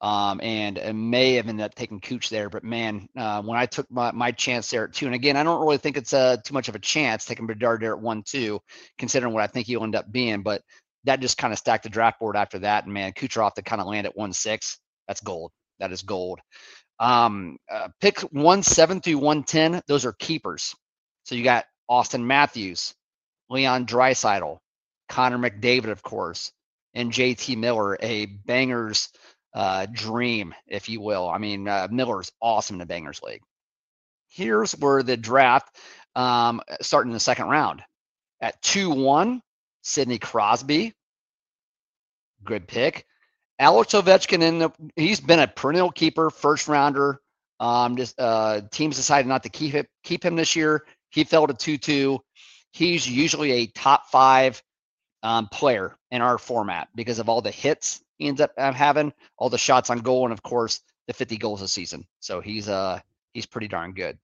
Um, 0.00 0.40
and 0.40 0.78
it 0.78 0.94
may 0.94 1.34
have 1.34 1.46
ended 1.48 1.64
up 1.64 1.74
taking 1.74 2.00
Cooch 2.00 2.30
there, 2.30 2.48
but 2.48 2.64
man, 2.64 3.06
uh, 3.16 3.42
when 3.42 3.58
I 3.58 3.66
took 3.66 3.90
my, 3.90 4.12
my 4.12 4.32
chance 4.32 4.70
there 4.70 4.84
at 4.84 4.94
two, 4.94 5.04
and 5.04 5.14
again, 5.14 5.36
I 5.36 5.42
don't 5.42 5.60
really 5.60 5.76
think 5.76 5.98
it's 5.98 6.14
uh, 6.14 6.38
too 6.42 6.54
much 6.54 6.70
of 6.70 6.74
a 6.74 6.78
chance 6.78 7.26
taking 7.26 7.46
Bedard 7.46 7.82
there 7.82 7.92
at 7.94 8.00
one 8.00 8.22
two, 8.22 8.60
considering 8.98 9.34
what 9.34 9.42
I 9.42 9.46
think 9.46 9.66
he'll 9.66 9.82
end 9.82 9.96
up 9.96 10.10
being. 10.10 10.42
But 10.42 10.62
that 11.04 11.20
just 11.20 11.36
kind 11.36 11.52
of 11.52 11.58
stacked 11.58 11.82
the 11.84 11.90
draft 11.90 12.18
board 12.18 12.36
after 12.36 12.60
that, 12.60 12.84
and 12.84 12.94
man, 12.94 13.12
Kucherov 13.12 13.54
to 13.54 13.62
kind 13.62 13.80
of 13.80 13.86
land 13.88 14.06
at 14.06 14.16
one 14.16 14.32
six, 14.32 14.78
that's 15.06 15.20
gold. 15.20 15.52
That 15.80 15.92
is 15.92 16.02
gold. 16.02 16.40
Um, 16.98 17.58
uh, 17.70 17.88
pick 18.00 18.20
one 18.20 18.62
seven 18.62 19.00
through 19.00 19.18
one 19.18 19.42
ten. 19.42 19.82
Those 19.86 20.04
are 20.06 20.12
keepers. 20.12 20.74
So 21.24 21.34
you 21.34 21.44
got 21.44 21.66
Auston 21.90 22.24
Matthews, 22.24 22.94
Leon 23.50 23.86
Draisaitl, 23.86 24.58
Connor 25.10 25.38
McDavid, 25.38 25.90
of 25.90 26.02
course, 26.02 26.52
and 26.94 27.12
JT 27.12 27.58
Miller, 27.58 27.98
a 28.00 28.26
bangers 28.26 29.10
uh, 29.52 29.86
dream, 29.92 30.54
if 30.66 30.88
you 30.88 31.00
will. 31.00 31.28
I 31.28 31.38
mean, 31.38 31.68
uh, 31.68 31.88
Miller's 31.90 32.32
awesome 32.40 32.76
in 32.76 32.78
the 32.78 32.86
bangers 32.86 33.20
league. 33.22 33.42
Here's 34.28 34.72
where 34.78 35.02
the 35.02 35.16
draft 35.16 35.76
um, 36.14 36.62
starting 36.80 37.10
in 37.10 37.14
the 37.14 37.20
second 37.20 37.48
round. 37.48 37.82
At 38.40 38.62
2 38.62 38.90
1, 38.90 39.42
Sidney 39.82 40.18
Crosby. 40.18 40.94
Good 42.44 42.66
pick. 42.66 43.04
Alex 43.58 43.92
Ovechkin, 43.92 44.42
in 44.42 44.58
the, 44.60 44.70
he's 44.96 45.20
been 45.20 45.40
a 45.40 45.48
perennial 45.48 45.90
keeper, 45.90 46.30
first 46.30 46.68
rounder. 46.68 47.20
Um, 47.58 47.96
just 47.96 48.18
uh, 48.18 48.62
teams 48.70 48.96
decided 48.96 49.28
not 49.28 49.42
to 49.42 49.50
keep 49.50 49.74
it, 49.74 49.88
keep 50.02 50.24
him 50.24 50.36
this 50.36 50.56
year. 50.56 50.86
He 51.10 51.24
fell 51.24 51.46
to 51.46 51.52
2 51.52 51.76
2. 51.76 52.18
He's 52.72 53.06
usually 53.06 53.52
a 53.52 53.66
top 53.66 54.06
five 54.06 54.62
um, 55.22 55.48
player 55.48 55.96
in 56.10 56.22
our 56.22 56.38
format 56.38 56.88
because 56.94 57.18
of 57.18 57.28
all 57.28 57.42
the 57.42 57.50
hits 57.50 58.02
he 58.20 58.28
ends 58.28 58.42
up 58.42 58.52
uh, 58.58 58.70
having, 58.70 59.14
all 59.38 59.48
the 59.48 59.56
shots 59.56 59.88
on 59.88 60.00
goal, 60.00 60.24
and 60.24 60.32
of 60.32 60.42
course 60.42 60.82
the 61.06 61.14
50 61.14 61.38
goals 61.38 61.62
a 61.62 61.68
season. 61.68 62.06
So 62.20 62.40
he's 62.42 62.68
uh 62.68 63.00
he's 63.32 63.46
pretty 63.46 63.66
darn 63.66 63.94
good. 63.94 64.18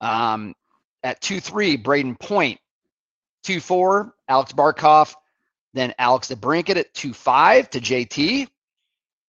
Um, 0.00 0.54
at 1.04 1.20
two 1.20 1.38
three, 1.40 1.78
Brayden 1.78 2.18
Point. 2.18 2.58
Two 3.44 3.60
four, 3.60 4.14
Alex 4.28 4.52
Barkov. 4.52 5.14
Then 5.72 5.94
Alex 5.98 6.28
DeBrincat 6.28 6.76
at 6.76 6.92
two 6.94 7.14
five 7.14 7.70
to 7.70 7.80
JT. 7.80 8.48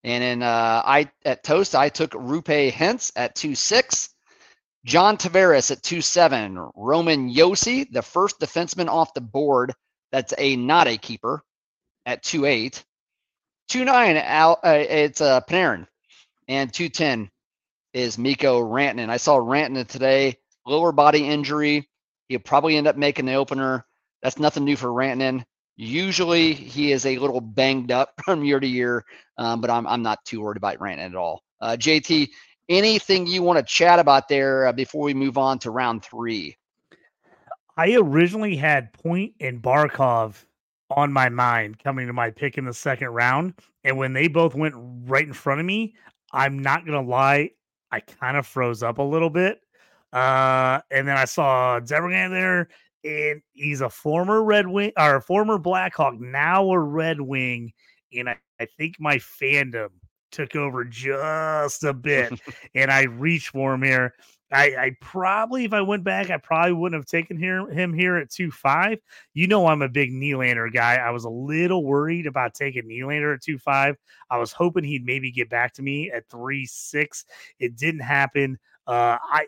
And 0.02 0.22
then 0.22 0.42
uh, 0.42 0.82
I 0.84 1.08
at 1.24 1.44
Toast, 1.44 1.76
I 1.76 1.88
took 1.88 2.10
Roope 2.10 2.72
Hintz 2.72 3.12
at 3.14 3.36
two 3.36 3.54
six. 3.54 4.10
John 4.84 5.16
Tavares 5.16 5.70
at 5.70 5.84
two 5.84 6.00
seven. 6.00 6.68
Roman 6.74 7.32
Josi, 7.32 7.90
the 7.92 8.02
first 8.02 8.40
defenseman 8.40 8.88
off 8.88 9.14
the 9.14 9.20
board 9.20 9.72
that's 10.14 10.32
a 10.38 10.54
not 10.54 10.86
a 10.86 10.96
keeper 10.96 11.42
at 12.06 12.22
two 12.22 12.44
eight. 12.44 12.84
Two 13.68 13.84
nine, 13.84 14.16
Al, 14.16 14.60
uh, 14.64 14.78
it's 14.78 15.20
uh, 15.20 15.40
Panarin. 15.40 15.88
And 16.46 16.72
two 16.72 16.88
ten 16.88 17.30
is 17.92 18.16
Mikko 18.16 18.60
Rantanen. 18.62 19.10
I 19.10 19.16
saw 19.16 19.38
Rantanen 19.38 19.88
today, 19.88 20.38
lower 20.66 20.92
body 20.92 21.26
injury. 21.28 21.88
He'll 22.28 22.38
probably 22.38 22.76
end 22.76 22.86
up 22.86 22.96
making 22.96 23.26
the 23.26 23.34
opener. 23.34 23.84
That's 24.22 24.38
nothing 24.38 24.64
new 24.64 24.76
for 24.76 24.88
Rantanen. 24.88 25.44
Usually 25.76 26.54
he 26.54 26.92
is 26.92 27.06
a 27.06 27.18
little 27.18 27.40
banged 27.40 27.90
up 27.90 28.12
from 28.24 28.44
year 28.44 28.60
to 28.60 28.68
year, 28.68 29.04
um, 29.36 29.60
but 29.60 29.68
I'm, 29.68 29.84
I'm 29.88 30.02
not 30.02 30.24
too 30.24 30.42
worried 30.42 30.58
about 30.58 30.78
Rantanen 30.78 31.06
at 31.10 31.16
all. 31.16 31.42
Uh, 31.60 31.76
JT, 31.76 32.28
anything 32.68 33.26
you 33.26 33.42
want 33.42 33.58
to 33.58 33.64
chat 33.64 33.98
about 33.98 34.28
there 34.28 34.68
uh, 34.68 34.72
before 34.72 35.02
we 35.02 35.14
move 35.14 35.38
on 35.38 35.58
to 35.60 35.72
round 35.72 36.04
three? 36.04 36.56
I 37.76 37.94
originally 37.96 38.56
had 38.56 38.92
Point 38.92 39.34
and 39.40 39.60
Barkov 39.60 40.44
on 40.90 41.12
my 41.12 41.28
mind 41.28 41.78
coming 41.82 42.06
to 42.06 42.12
my 42.12 42.30
pick 42.30 42.56
in 42.58 42.64
the 42.64 42.74
second 42.74 43.08
round. 43.08 43.54
And 43.82 43.98
when 43.98 44.12
they 44.12 44.28
both 44.28 44.54
went 44.54 44.74
right 44.76 45.26
in 45.26 45.32
front 45.32 45.60
of 45.60 45.66
me, 45.66 45.94
I'm 46.32 46.58
not 46.58 46.86
going 46.86 47.02
to 47.02 47.10
lie, 47.10 47.50
I 47.90 48.00
kind 48.00 48.36
of 48.36 48.46
froze 48.46 48.82
up 48.82 48.98
a 48.98 49.02
little 49.02 49.30
bit. 49.30 49.60
Uh, 50.12 50.80
and 50.90 51.08
then 51.08 51.16
I 51.16 51.24
saw 51.24 51.80
DeBrincat 51.80 52.30
there, 52.30 52.68
and 53.02 53.42
he's 53.52 53.80
a 53.80 53.90
former 53.90 54.42
Red 54.44 54.66
Wing 54.66 54.92
or 54.96 55.16
a 55.16 55.22
former 55.22 55.58
Blackhawk, 55.58 56.20
now 56.20 56.70
a 56.70 56.78
Red 56.78 57.20
Wing. 57.20 57.72
And 58.16 58.28
I, 58.28 58.36
I 58.60 58.66
think 58.78 58.96
my 59.00 59.16
fandom 59.16 59.88
took 60.30 60.54
over 60.54 60.84
just 60.84 61.82
a 61.84 61.92
bit, 61.92 62.40
and 62.74 62.90
I 62.90 63.02
reached 63.04 63.48
for 63.48 63.74
him 63.74 63.82
here. 63.82 64.14
I, 64.54 64.64
I, 64.78 64.96
probably, 65.00 65.64
if 65.64 65.72
I 65.72 65.82
went 65.82 66.04
back, 66.04 66.30
I 66.30 66.36
probably 66.36 66.72
wouldn't 66.72 66.98
have 66.98 67.06
taken 67.06 67.36
here, 67.36 67.68
him 67.68 67.92
here 67.92 68.16
at 68.16 68.30
two 68.30 68.50
five. 68.50 69.00
You 69.32 69.48
know, 69.48 69.66
I'm 69.66 69.82
a 69.82 69.88
big 69.88 70.12
Nylander 70.12 70.72
guy. 70.72 70.94
I 70.94 71.10
was 71.10 71.24
a 71.24 71.30
little 71.30 71.84
worried 71.84 72.26
about 72.26 72.54
taking 72.54 72.84
Nylander 72.84 73.34
at 73.34 73.42
two 73.42 73.58
five. 73.58 73.96
I 74.30 74.38
was 74.38 74.52
hoping 74.52 74.84
he'd 74.84 75.04
maybe 75.04 75.30
get 75.30 75.50
back 75.50 75.74
to 75.74 75.82
me 75.82 76.10
at 76.10 76.28
three 76.30 76.66
six. 76.66 77.24
It 77.58 77.76
didn't 77.76 78.00
happen. 78.02 78.58
Uh, 78.86 79.18
I 79.20 79.46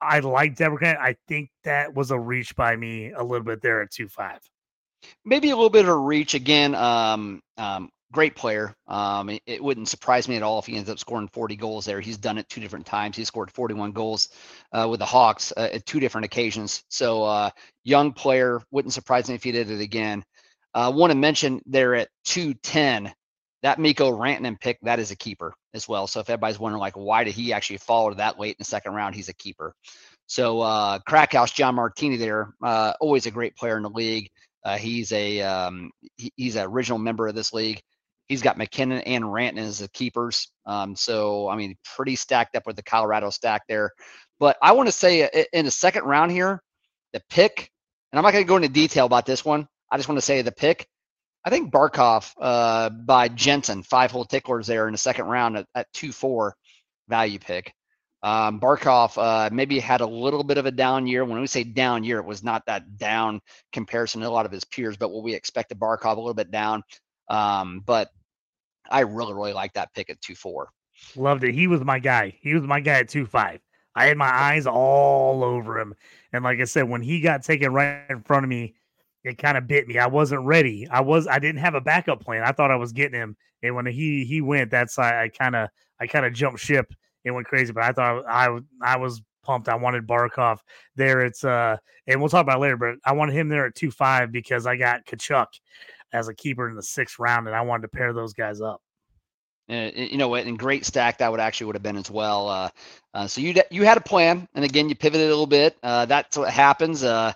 I 0.00 0.20
like 0.20 0.56
DeBrincat. 0.56 0.98
I 0.98 1.16
think 1.28 1.50
that 1.64 1.94
was 1.94 2.10
a 2.10 2.18
reach 2.18 2.54
by 2.54 2.76
me 2.76 3.12
a 3.12 3.22
little 3.22 3.44
bit 3.44 3.62
there 3.62 3.82
at 3.82 3.90
two 3.90 4.08
five. 4.08 4.40
Maybe 5.24 5.50
a 5.50 5.56
little 5.56 5.70
bit 5.70 5.84
of 5.84 5.90
a 5.90 5.96
reach 5.96 6.34
again. 6.34 6.74
Um, 6.74 7.42
um, 7.56 7.90
great 8.14 8.36
player. 8.36 8.74
Um, 8.86 9.28
it, 9.28 9.42
it, 9.44 9.62
wouldn't 9.62 9.88
surprise 9.88 10.28
me 10.28 10.36
at 10.36 10.42
all 10.42 10.60
if 10.60 10.66
he 10.66 10.76
ends 10.76 10.88
up 10.88 10.98
scoring 10.98 11.28
40 11.28 11.56
goals 11.56 11.84
there. 11.84 12.00
He's 12.00 12.16
done 12.16 12.38
it 12.38 12.48
two 12.48 12.60
different 12.60 12.86
times. 12.86 13.16
He 13.16 13.24
scored 13.24 13.50
41 13.50 13.92
goals 13.92 14.28
uh, 14.72 14.86
with 14.88 15.00
the 15.00 15.06
Hawks 15.06 15.52
uh, 15.56 15.68
at 15.72 15.84
two 15.84 16.00
different 16.00 16.24
occasions. 16.24 16.84
So 16.88 17.24
uh, 17.24 17.50
young 17.82 18.12
player. 18.12 18.62
Wouldn't 18.70 18.94
surprise 18.94 19.28
me 19.28 19.34
if 19.34 19.42
he 19.42 19.52
did 19.52 19.70
it 19.70 19.80
again. 19.80 20.24
I 20.72 20.84
uh, 20.84 20.90
want 20.92 21.10
to 21.10 21.18
mention 21.18 21.60
there 21.66 21.94
at 21.94 22.08
210 22.24 23.12
that 23.62 23.78
Mikko 23.78 24.12
Rantanen 24.12 24.60
pick, 24.60 24.78
that 24.82 25.00
is 25.00 25.10
a 25.10 25.16
keeper 25.16 25.54
as 25.72 25.88
well. 25.88 26.06
So 26.06 26.20
if 26.20 26.28
everybody's 26.28 26.58
wondering, 26.58 26.80
like, 26.80 26.96
why 26.96 27.24
did 27.24 27.34
he 27.34 27.52
actually 27.52 27.78
fall 27.78 28.10
to 28.10 28.16
that 28.16 28.38
late 28.38 28.50
in 28.50 28.56
the 28.58 28.64
second 28.64 28.92
round? 28.92 29.14
He's 29.14 29.30
a 29.30 29.34
keeper. 29.34 29.74
So 30.26 30.60
uh, 30.60 30.98
Crackhouse 30.98 31.50
John 31.50 31.74
Martini 31.74 32.16
there, 32.16 32.54
uh, 32.62 32.92
always 33.00 33.24
a 33.24 33.30
great 33.30 33.56
player 33.56 33.78
in 33.78 33.82
the 33.82 33.90
league. 33.90 34.30
Uh, 34.64 34.76
he's 34.76 35.12
a 35.12 35.40
um, 35.42 35.90
he, 36.16 36.32
he's 36.36 36.56
an 36.56 36.66
original 36.66 36.98
member 36.98 37.26
of 37.26 37.34
this 37.34 37.52
league. 37.52 37.82
He's 38.28 38.42
got 38.42 38.56
MacKinnon 38.58 39.00
and 39.00 39.24
Rantanen 39.24 39.58
as 39.58 39.78
the 39.78 39.88
keepers. 39.88 40.50
Um, 40.66 40.96
so 40.96 41.48
I 41.48 41.56
mean, 41.56 41.76
pretty 41.96 42.16
stacked 42.16 42.56
up 42.56 42.66
with 42.66 42.76
the 42.76 42.82
Colorado 42.82 43.30
stack 43.30 43.62
there. 43.68 43.90
But 44.38 44.56
I 44.62 44.72
want 44.72 44.88
to 44.88 44.92
say 44.92 45.24
uh, 45.24 45.44
in 45.52 45.64
the 45.64 45.70
second 45.70 46.04
round 46.04 46.32
here, 46.32 46.62
the 47.12 47.22
pick, 47.30 47.70
and 48.12 48.18
I'm 48.18 48.24
not 48.24 48.32
going 48.32 48.44
to 48.44 48.48
go 48.48 48.56
into 48.56 48.68
detail 48.68 49.06
about 49.06 49.26
this 49.26 49.44
one. 49.44 49.68
I 49.90 49.96
just 49.96 50.08
want 50.08 50.18
to 50.18 50.24
say 50.24 50.42
the 50.42 50.52
pick 50.52 50.88
I 51.44 51.50
think 51.50 51.70
Barkov 51.70 52.32
uh, 52.40 52.88
by 52.88 53.28
Jensen, 53.28 53.82
five 53.82 54.10
hole 54.10 54.24
ticklers 54.24 54.66
there 54.66 54.86
in 54.86 54.92
the 54.92 54.98
second 54.98 55.26
round 55.26 55.58
at, 55.58 55.66
at 55.74 55.92
2 55.92 56.10
4 56.10 56.56
value 57.08 57.38
pick. 57.38 57.72
Um, 58.22 58.58
Barkov 58.58 59.18
uh, 59.18 59.50
maybe 59.52 59.78
had 59.78 60.00
a 60.00 60.06
little 60.06 60.42
bit 60.42 60.56
of 60.56 60.64
a 60.64 60.70
down 60.70 61.06
year. 61.06 61.26
When 61.26 61.38
we 61.38 61.46
say 61.46 61.62
down 61.62 62.04
year, 62.04 62.18
it 62.18 62.24
was 62.24 62.42
not 62.42 62.62
that 62.66 62.96
down 62.96 63.40
comparison 63.72 64.22
to 64.22 64.28
a 64.28 64.30
lot 64.30 64.46
of 64.46 64.52
his 64.52 64.64
peers, 64.64 64.96
but 64.96 65.10
what 65.10 65.22
we 65.22 65.34
expected 65.34 65.78
Barkov 65.78 66.16
a 66.16 66.20
little 66.20 66.32
bit 66.32 66.50
down. 66.50 66.82
Um, 67.28 67.82
but 67.84 68.10
I 68.90 69.00
really, 69.00 69.34
really 69.34 69.52
like 69.52 69.72
that 69.74 69.92
pick 69.94 70.10
at 70.10 70.20
2 70.20 70.34
4. 70.34 70.68
Loved 71.16 71.44
it. 71.44 71.54
He 71.54 71.66
was 71.66 71.82
my 71.82 71.98
guy. 71.98 72.36
He 72.40 72.54
was 72.54 72.62
my 72.62 72.80
guy 72.80 73.00
at 73.00 73.08
2 73.08 73.26
5. 73.26 73.60
I 73.96 74.06
had 74.06 74.16
my 74.16 74.28
eyes 74.28 74.66
all 74.66 75.44
over 75.44 75.78
him. 75.78 75.94
And 76.32 76.44
like 76.44 76.60
I 76.60 76.64
said, 76.64 76.88
when 76.88 77.02
he 77.02 77.20
got 77.20 77.44
taken 77.44 77.72
right 77.72 78.04
in 78.10 78.22
front 78.22 78.44
of 78.44 78.48
me, 78.48 78.74
it 79.22 79.38
kind 79.38 79.56
of 79.56 79.66
bit 79.66 79.88
me. 79.88 79.98
I 79.98 80.06
wasn't 80.06 80.44
ready. 80.44 80.86
I 80.88 81.00
was 81.00 81.26
I 81.26 81.38
didn't 81.38 81.60
have 81.60 81.74
a 81.74 81.80
backup 81.80 82.22
plan. 82.22 82.42
I 82.42 82.52
thought 82.52 82.70
I 82.70 82.76
was 82.76 82.92
getting 82.92 83.18
him, 83.18 83.36
and 83.62 83.74
when 83.74 83.86
he 83.86 84.24
he 84.24 84.40
went, 84.42 84.70
that's 84.70 84.98
I 84.98 85.28
kind 85.28 85.56
of 85.56 85.70
I 85.98 86.06
kind 86.06 86.26
of 86.26 86.34
jumped 86.34 86.60
ship 86.60 86.92
and 87.24 87.34
went 87.34 87.46
crazy. 87.46 87.72
But 87.72 87.84
I 87.84 87.92
thought 87.92 88.24
I 88.28 88.58
I 88.82 88.96
was 88.96 89.22
pumped. 89.42 89.68
I 89.68 89.76
wanted 89.76 90.06
Barkov 90.06 90.58
there. 90.96 91.24
It's 91.24 91.42
uh, 91.42 91.78
and 92.06 92.20
we'll 92.20 92.28
talk 92.28 92.42
about 92.42 92.60
later. 92.60 92.76
But 92.76 92.96
I 93.04 93.12
wanted 93.12 93.34
him 93.34 93.48
there 93.48 93.66
at 93.66 93.74
two 93.74 93.90
five 93.90 94.30
because 94.30 94.66
I 94.66 94.76
got 94.76 95.06
Tkachuk 95.06 95.46
as 96.14 96.28
a 96.28 96.34
keeper 96.34 96.68
in 96.68 96.76
the 96.76 96.82
sixth 96.82 97.18
round, 97.18 97.48
and 97.48 97.56
I 97.56 97.60
wanted 97.60 97.82
to 97.82 97.88
pair 97.88 98.14
those 98.14 98.32
guys 98.32 98.62
up. 98.62 98.80
Uh, 99.68 99.90
you 99.94 100.16
know? 100.16 100.34
And 100.34 100.58
great 100.58 100.86
stack 100.86 101.18
that 101.18 101.30
would 101.30 101.40
actually 101.40 101.66
would 101.66 101.76
have 101.76 101.82
been 101.82 101.96
as 101.96 102.10
well. 102.10 102.48
Uh, 102.48 102.68
uh, 103.12 103.26
so 103.26 103.40
you 103.40 103.54
you 103.70 103.84
had 103.84 103.98
a 103.98 104.02
plan, 104.02 104.48
and 104.54 104.64
again 104.64 104.88
you 104.88 104.94
pivoted 104.94 105.26
a 105.26 105.30
little 105.30 105.46
bit. 105.46 105.76
Uh, 105.82 106.06
that's 106.06 106.38
what 106.38 106.50
happens. 106.50 107.02
Uh, 107.02 107.32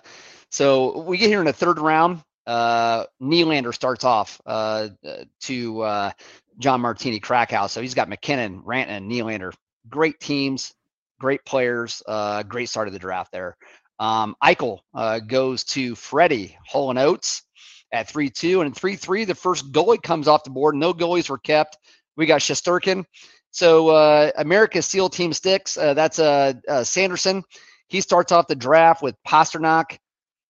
so 0.49 1.01
we 1.01 1.17
get 1.17 1.29
here 1.29 1.39
in 1.39 1.45
the 1.45 1.53
third 1.53 1.77
round. 1.79 2.23
Uh, 2.47 3.05
Nylander 3.21 3.73
starts 3.73 4.03
off 4.03 4.41
to 4.45 6.11
John 6.57 6.81
Martini 6.81 7.19
Crackhouse. 7.19 7.71
So 7.71 7.81
he's 7.81 7.93
got 7.93 8.09
MacKinnon, 8.09 8.63
Rantanen, 8.63 9.07
Nylander. 9.07 9.53
Great 9.87 10.19
teams, 10.19 10.73
great 11.19 11.43
players. 11.45 12.01
Great 12.47 12.69
start 12.69 12.87
of 12.87 12.93
the 12.93 12.99
draft 12.99 13.31
there. 13.31 13.55
Um, 13.99 14.35
Eichel 14.43 14.79
goes 15.27 15.63
to 15.65 15.95
Freddie 15.95 16.57
Hull 16.65 16.89
and 16.89 16.99
Oates 16.99 17.43
at 17.91 18.09
3 18.09 18.29
2. 18.29 18.61
And 18.61 18.75
3 18.75 18.95
3, 18.95 19.25
the 19.25 19.35
first 19.35 19.71
goalie 19.71 20.01
comes 20.01 20.27
off 20.27 20.43
the 20.43 20.49
board. 20.49 20.75
No 20.75 20.93
goalies 20.93 21.29
were 21.29 21.37
kept. 21.37 21.77
We 22.17 22.25
got 22.25 22.41
Shesterkin. 22.41 23.05
So 23.51 23.89
uh, 23.89 24.31
America's 24.37 24.85
SEAL 24.85 25.09
team 25.09 25.33
sticks. 25.33 25.77
Uh, 25.77 25.93
that's 25.93 26.19
uh, 26.19 26.53
uh, 26.67 26.83
Sanderson. 26.83 27.43
He 27.87 28.01
starts 28.01 28.31
off 28.31 28.47
the 28.47 28.55
draft 28.55 29.01
with 29.01 29.15
Pastrnak, 29.27 29.97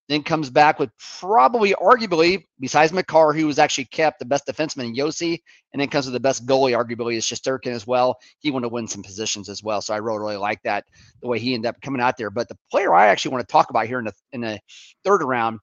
then 0.09 0.23
comes 0.23 0.49
back 0.49 0.77
with 0.79 0.89
probably, 1.19 1.73
arguably, 1.73 2.43
besides 2.59 2.91
Makar, 2.91 3.31
who 3.31 3.45
was 3.45 3.59
actually 3.59 3.85
kept 3.85 4.19
the 4.19 4.25
best 4.25 4.45
defenseman 4.45 4.85
in 4.85 4.95
Josi, 4.95 5.39
and 5.71 5.79
then 5.79 5.87
comes 5.87 6.05
with 6.05 6.13
the 6.13 6.19
best 6.19 6.45
goalie, 6.45 6.75
arguably, 6.75 7.15
is 7.15 7.25
Shesterkin 7.25 7.71
as 7.71 7.87
well. 7.87 8.17
He 8.39 8.51
wanted 8.51 8.67
to 8.67 8.73
win 8.73 8.87
some 8.87 9.03
positions 9.03 9.47
as 9.47 9.63
well. 9.63 9.81
So 9.81 9.93
I 9.93 9.97
really, 9.97 10.19
really 10.19 10.35
like 10.35 10.61
that, 10.63 10.83
the 11.21 11.29
way 11.29 11.39
he 11.39 11.53
ended 11.53 11.69
up 11.69 11.79
coming 11.81 12.01
out 12.01 12.17
there. 12.17 12.29
But 12.31 12.49
the 12.49 12.57
player 12.71 12.93
I 12.93 13.07
actually 13.07 13.31
want 13.31 13.47
to 13.47 13.51
talk 13.51 13.69
about 13.69 13.87
here 13.87 13.99
in 13.99 14.05
the 14.05 14.13
in 14.33 14.41
the 14.41 14.59
third 15.05 15.21
round 15.23 15.59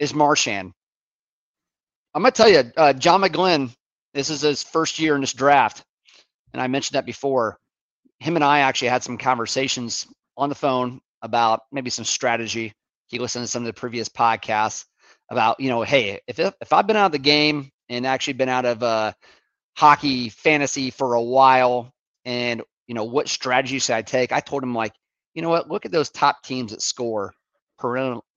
is 0.00 0.14
Marchand. 0.14 0.72
I'm 2.14 2.22
gonna 2.22 2.32
tell 2.32 2.48
you, 2.50 2.64
uh, 2.76 2.92
John 2.94 3.22
McGlynn, 3.22 3.72
this 4.14 4.30
is 4.30 4.42
his 4.42 4.62
first 4.64 4.98
year 5.00 5.14
in 5.16 5.22
this 5.22 5.32
draft, 5.34 5.84
and 6.52 6.62
I 6.62 6.68
mentioned 6.68 6.96
that 6.96 7.06
before. 7.06 7.58
him 8.20 8.36
and 8.36 8.44
I 8.44 8.60
actually 8.60 8.88
had 8.88 9.02
some 9.02 9.18
conversations 9.18 10.06
on 10.36 10.48
the 10.48 10.54
phone 10.54 11.00
about 11.22 11.62
maybe 11.72 11.90
some 11.90 12.04
strategy. 12.04 12.72
He 13.08 13.18
listened 13.18 13.44
to 13.44 13.50
some 13.50 13.62
of 13.62 13.66
the 13.66 13.72
previous 13.74 14.08
podcasts 14.08 14.84
about, 15.30 15.60
you 15.60 15.68
know, 15.70 15.82
hey, 15.82 16.20
if 16.26 16.38
if 16.38 16.72
I've 16.72 16.86
been 16.86 16.96
out 16.96 17.06
of 17.06 17.12
the 17.12 17.18
game 17.18 17.70
and 17.88 18.06
actually 18.06 18.34
been 18.34 18.48
out 18.48 18.64
of 18.64 18.82
uh, 18.82 19.12
hockey 19.76 20.30
fantasy 20.30 20.90
for 20.90 21.14
a 21.14 21.22
while, 21.22 21.92
and 22.24 22.62
you 22.86 22.94
know 22.94 23.04
what 23.04 23.28
strategy 23.28 23.78
should 23.78 23.96
I 23.96 24.02
take? 24.02 24.32
I 24.32 24.40
told 24.40 24.62
him 24.62 24.74
like, 24.74 24.94
you 25.34 25.42
know 25.42 25.50
what, 25.50 25.70
look 25.70 25.86
at 25.86 25.92
those 25.92 26.10
top 26.10 26.42
teams 26.44 26.72
that 26.72 26.82
score 26.82 27.32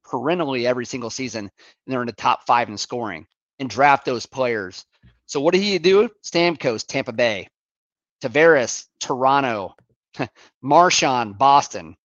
perennially 0.05 0.67
every 0.67 0.85
single 0.85 1.09
season, 1.09 1.41
and 1.45 1.51
they're 1.87 2.01
in 2.01 2.07
the 2.07 2.13
top 2.13 2.45
five 2.47 2.69
in 2.69 2.77
scoring, 2.77 3.25
and 3.59 3.69
draft 3.69 4.05
those 4.05 4.25
players. 4.25 4.85
So 5.25 5.41
what 5.41 5.53
did 5.53 5.61
he 5.61 5.77
do? 5.77 6.09
Stamkos, 6.23 6.85
Tampa 6.85 7.11
Bay, 7.11 7.49
Tavares, 8.21 8.85
Toronto, 8.99 9.75
Marchand, 10.61 11.37
Boston, 11.37 11.95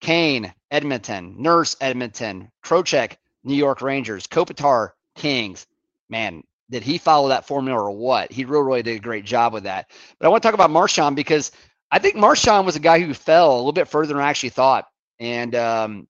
Kane, 0.00 0.52
Edmonton, 0.70 1.42
Nurse, 1.42 1.76
Edmonton, 1.80 2.50
Trocheck, 2.64 3.16
New 3.44 3.54
York 3.54 3.82
Rangers, 3.82 4.26
Kopitar, 4.26 4.90
Kings. 5.14 5.66
Man, 6.08 6.42
did 6.70 6.82
he 6.82 6.98
follow 6.98 7.28
that 7.28 7.46
formula 7.46 7.80
or 7.80 7.90
what? 7.90 8.30
He 8.30 8.44
really, 8.44 8.64
really 8.64 8.82
did 8.82 8.96
a 8.96 9.00
great 9.00 9.24
job 9.24 9.52
with 9.52 9.64
that. 9.64 9.90
But 10.18 10.26
I 10.26 10.28
want 10.28 10.42
to 10.42 10.46
talk 10.46 10.54
about 10.54 10.70
Marchand 10.70 11.16
because 11.16 11.52
I 11.90 11.98
think 11.98 12.16
Marchand 12.16 12.66
was 12.66 12.76
a 12.76 12.80
guy 12.80 13.00
who 13.00 13.14
fell 13.14 13.54
a 13.54 13.56
little 13.56 13.72
bit 13.72 13.88
further 13.88 14.12
than 14.12 14.22
I 14.22 14.28
actually 14.28 14.50
thought. 14.50 14.86
And 15.18 15.54
um, 15.54 16.08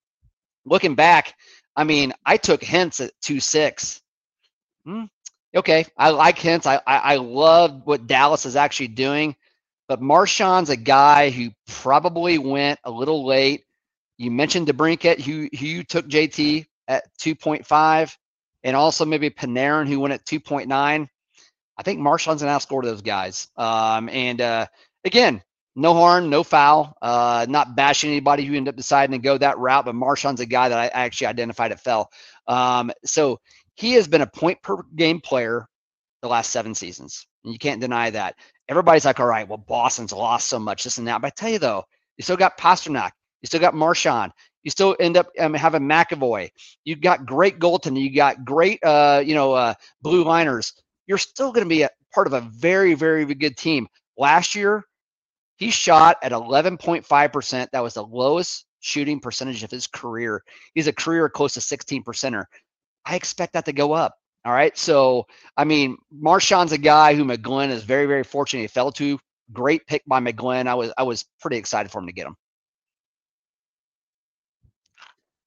looking 0.64 0.94
back, 0.94 1.35
I 1.76 1.85
mean, 1.85 2.12
I 2.25 2.38
took 2.38 2.62
Hintz 2.62 3.04
at 3.04 3.12
two 3.20 3.40
six. 3.40 4.00
Hmm, 4.87 5.05
okay, 5.57 5.87
I 5.97 6.11
like 6.11 6.38
Hintz. 6.38 6.66
I, 6.66 6.76
I 6.87 7.14
I 7.14 7.16
love 7.16 7.83
what 7.87 8.07
Dallas 8.09 8.47
is 8.47 8.57
actually 8.57 8.88
doing, 8.88 9.37
but 9.88 10.02
Marchand's 10.02 10.71
a 10.71 10.76
guy 10.76 11.31
who 11.31 11.50
probably 11.69 12.38
went 12.38 12.81
a 12.85 12.90
little 12.93 13.26
late. 13.26 13.64
You 14.19 14.31
mentioned 14.33 14.69
DeBrincat, 14.69 15.21
who 15.21 15.49
who 15.59 15.66
you 15.66 15.85
took 15.85 16.09
JT 16.09 16.66
at 16.88 17.05
two 17.19 17.35
point 17.37 17.66
five 17.66 18.16
and 18.64 18.76
also 18.76 19.05
maybe 19.07 19.31
Panarin, 19.31 19.88
who 19.88 20.00
went 20.00 20.14
at 20.14 20.25
2.9. 20.26 21.09
I 21.76 21.83
think 21.83 22.00
Marchand's 22.00 22.43
an 22.43 22.49
outscore 22.49 22.83
those 22.85 23.02
guys. 23.02 23.49
Um, 23.57 24.09
and 24.09 24.40
uh, 24.40 24.66
again, 25.05 25.43
no 25.75 25.95
harm, 25.95 26.31
no 26.31 26.45
foul. 26.45 26.97
Uh, 27.02 27.47
not 27.49 27.75
bashing 27.76 28.11
anybody 28.11 28.45
who 28.45 28.55
ended 28.55 28.73
up 28.73 28.76
deciding 28.76 29.19
to 29.19 29.25
go 29.25 29.37
that 29.38 29.59
route, 29.59 29.85
but 29.85 29.95
Marchand's 29.95 30.40
a 30.40 30.47
guy 30.47 30.69
that 30.69 30.78
I 30.78 30.87
actually 30.88 31.28
identified 31.28 31.73
at 31.73 31.81
fell. 31.81 32.11
Um, 32.47 32.93
so 33.05 33.40
he 33.76 33.92
has 33.95 34.09
been 34.09 34.23
a 34.23 34.26
point 34.26 34.61
per 34.62 34.83
game 34.97 35.21
player 35.21 35.66
the 36.23 36.28
last 36.28 36.50
seven 36.50 36.75
seasons. 36.75 37.26
And 37.45 37.52
you 37.52 37.59
can't 37.59 37.80
deny 37.80 38.11
that. 38.11 38.35
Everybody's 38.68 39.04
like, 39.04 39.21
all 39.21 39.26
right, 39.26 39.47
well, 39.47 39.59
Boston's 39.59 40.12
lost 40.12 40.49
so 40.49 40.59
much, 40.59 40.85
this 40.85 40.99
and 40.99 41.06
that. 41.09 41.21
But 41.21 41.28
I 41.28 41.30
tell 41.30 41.50
you 41.50 41.59
though, 41.59 41.85
you 42.16 42.23
still 42.23 42.37
got 42.37 42.59
Pastrnak, 42.59 43.12
you 43.42 43.47
still 43.47 43.61
got 43.61 43.75
Marchand, 43.75 44.33
you 44.66 44.71
still 44.71 44.97
end 44.99 45.16
up 45.16 45.28
um, 45.38 45.54
having 45.54 45.83
McAvoy. 45.83 46.50
You 46.85 46.97
got 46.97 47.25
great 47.25 47.61
goaltending. 47.61 48.00
You 48.00 48.12
got 48.12 48.45
great, 48.45 48.83
uh, 48.83 49.23
you 49.25 49.37
know, 49.37 49.52
uh, 49.52 49.75
blue 50.02 50.25
liners. 50.25 50.73
You're 51.06 51.18
still 51.18 51.52
going 51.52 51.64
to 51.64 51.68
be 51.68 51.83
a 51.83 51.90
part 52.12 52.26
of 52.26 52.33
a 52.33 52.40
very, 52.40 52.95
very 52.95 53.25
good 53.26 53.56
team. 53.56 53.87
Last 54.18 54.56
year, 54.56 54.83
he 55.54 55.71
shot 55.71 56.16
at 56.21 56.33
11.5%. 56.33 57.71
That 57.71 57.83
was 57.83 57.95
the 57.95 58.02
lowest 58.02 58.66
shooting 58.80 59.21
percentage 59.21 59.62
of 59.62 59.71
his 59.71 59.87
career. 59.87 60.42
He's 60.75 60.88
a 60.88 60.92
career 60.92 61.28
close 61.28 61.54
to 61.54 61.61
16 61.61 62.02
percenter. 62.02 62.47
I 63.07 63.17
expect 63.17 63.53
that 63.55 63.65
to 63.67 63.73
go 63.73 63.93
up. 63.93 64.17
All 64.45 64.53
right. 64.53 64.77
So, 64.77 65.27
I 65.57 65.65
mean, 65.65 65.97
Marchand's 66.13 66.73
a 66.73 66.79
guy 66.79 67.15
who 67.15 67.25
McGlynn 67.25 67.71
is 67.71 67.83
very, 67.85 68.07
very 68.07 68.23
fortunate 68.23 68.63
he 68.63 68.67
fell 68.69 68.93
to. 68.93 69.19
Great 69.53 69.87
pick 69.87 70.03
by 70.07 70.21
McGlynn. 70.21 70.67
I 70.67 70.75
was 70.75 70.93
I 70.99 71.05
was 71.05 71.25
pretty 71.41 71.57
excited 71.57 71.91
for 71.91 72.01
him 72.01 72.07
to 72.07 72.13
get 72.13 72.27
him. 72.27 72.37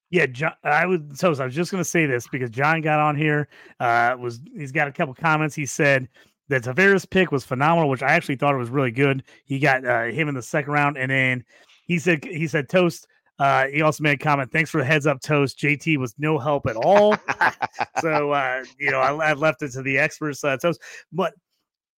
Yeah, 0.10 0.26
John, 0.26 0.54
I 0.64 0.86
would. 0.86 1.18
So 1.18 1.28
I 1.28 1.46
was 1.46 1.56
just 1.56 1.72
going 1.72 1.84
to 1.84 1.90
say 1.90 2.06
this 2.06 2.28
because 2.28 2.50
John 2.50 2.82
got 2.82 3.00
on 3.00 3.16
here. 3.16 3.48
Uh, 3.80 4.16
was 4.18 4.42
he's 4.56 4.72
got 4.72 4.88
a 4.88 4.92
couple 4.92 5.14
comments. 5.14 5.54
He 5.54 5.66
said 5.66 6.10
that 6.48 6.64
Tavares 6.64 7.10
pick 7.10 7.32
was 7.32 7.46
phenomenal, 7.46 7.90
which 7.90 8.02
I 8.02 8.14
actually 8.14 8.38
thought 8.38 8.56
it 8.56 8.60
was 8.60 8.70
really 8.70 8.92
good. 8.92 9.24
He 9.46 9.60
got 9.60 9.86
uh, 9.86 10.06
him 10.06 10.28
in 10.28 10.36
the 10.36 10.42
second 10.42 10.74
round, 10.74 10.98
and 10.98 11.12
then 11.12 11.44
he 11.86 12.00
said 12.00 12.24
he 12.24 12.48
said 12.48 12.70
toast. 12.70 13.08
Uh, 13.40 13.68
he 13.68 13.82
also 13.82 14.04
made 14.04 14.20
a 14.20 14.24
comment. 14.24 14.52
Thanks 14.52 14.70
for 14.70 14.80
the 14.80 14.86
heads 14.86 15.08
up, 15.08 15.22
toast. 15.22 15.58
JT 15.58 15.98
was 15.98 16.14
no 16.18 16.38
help 16.38 16.68
at 16.68 16.76
all. 16.76 17.16
so 18.02 18.32
uh, 18.32 18.64
you 18.78 18.92
know, 18.92 19.00
I, 19.00 19.30
I, 19.30 19.34
left 19.34 19.62
it 19.62 19.72
to 19.72 19.82
the 19.82 19.98
experts, 19.98 20.44
uh, 20.44 20.58
toast. 20.58 20.82
But 21.12 21.34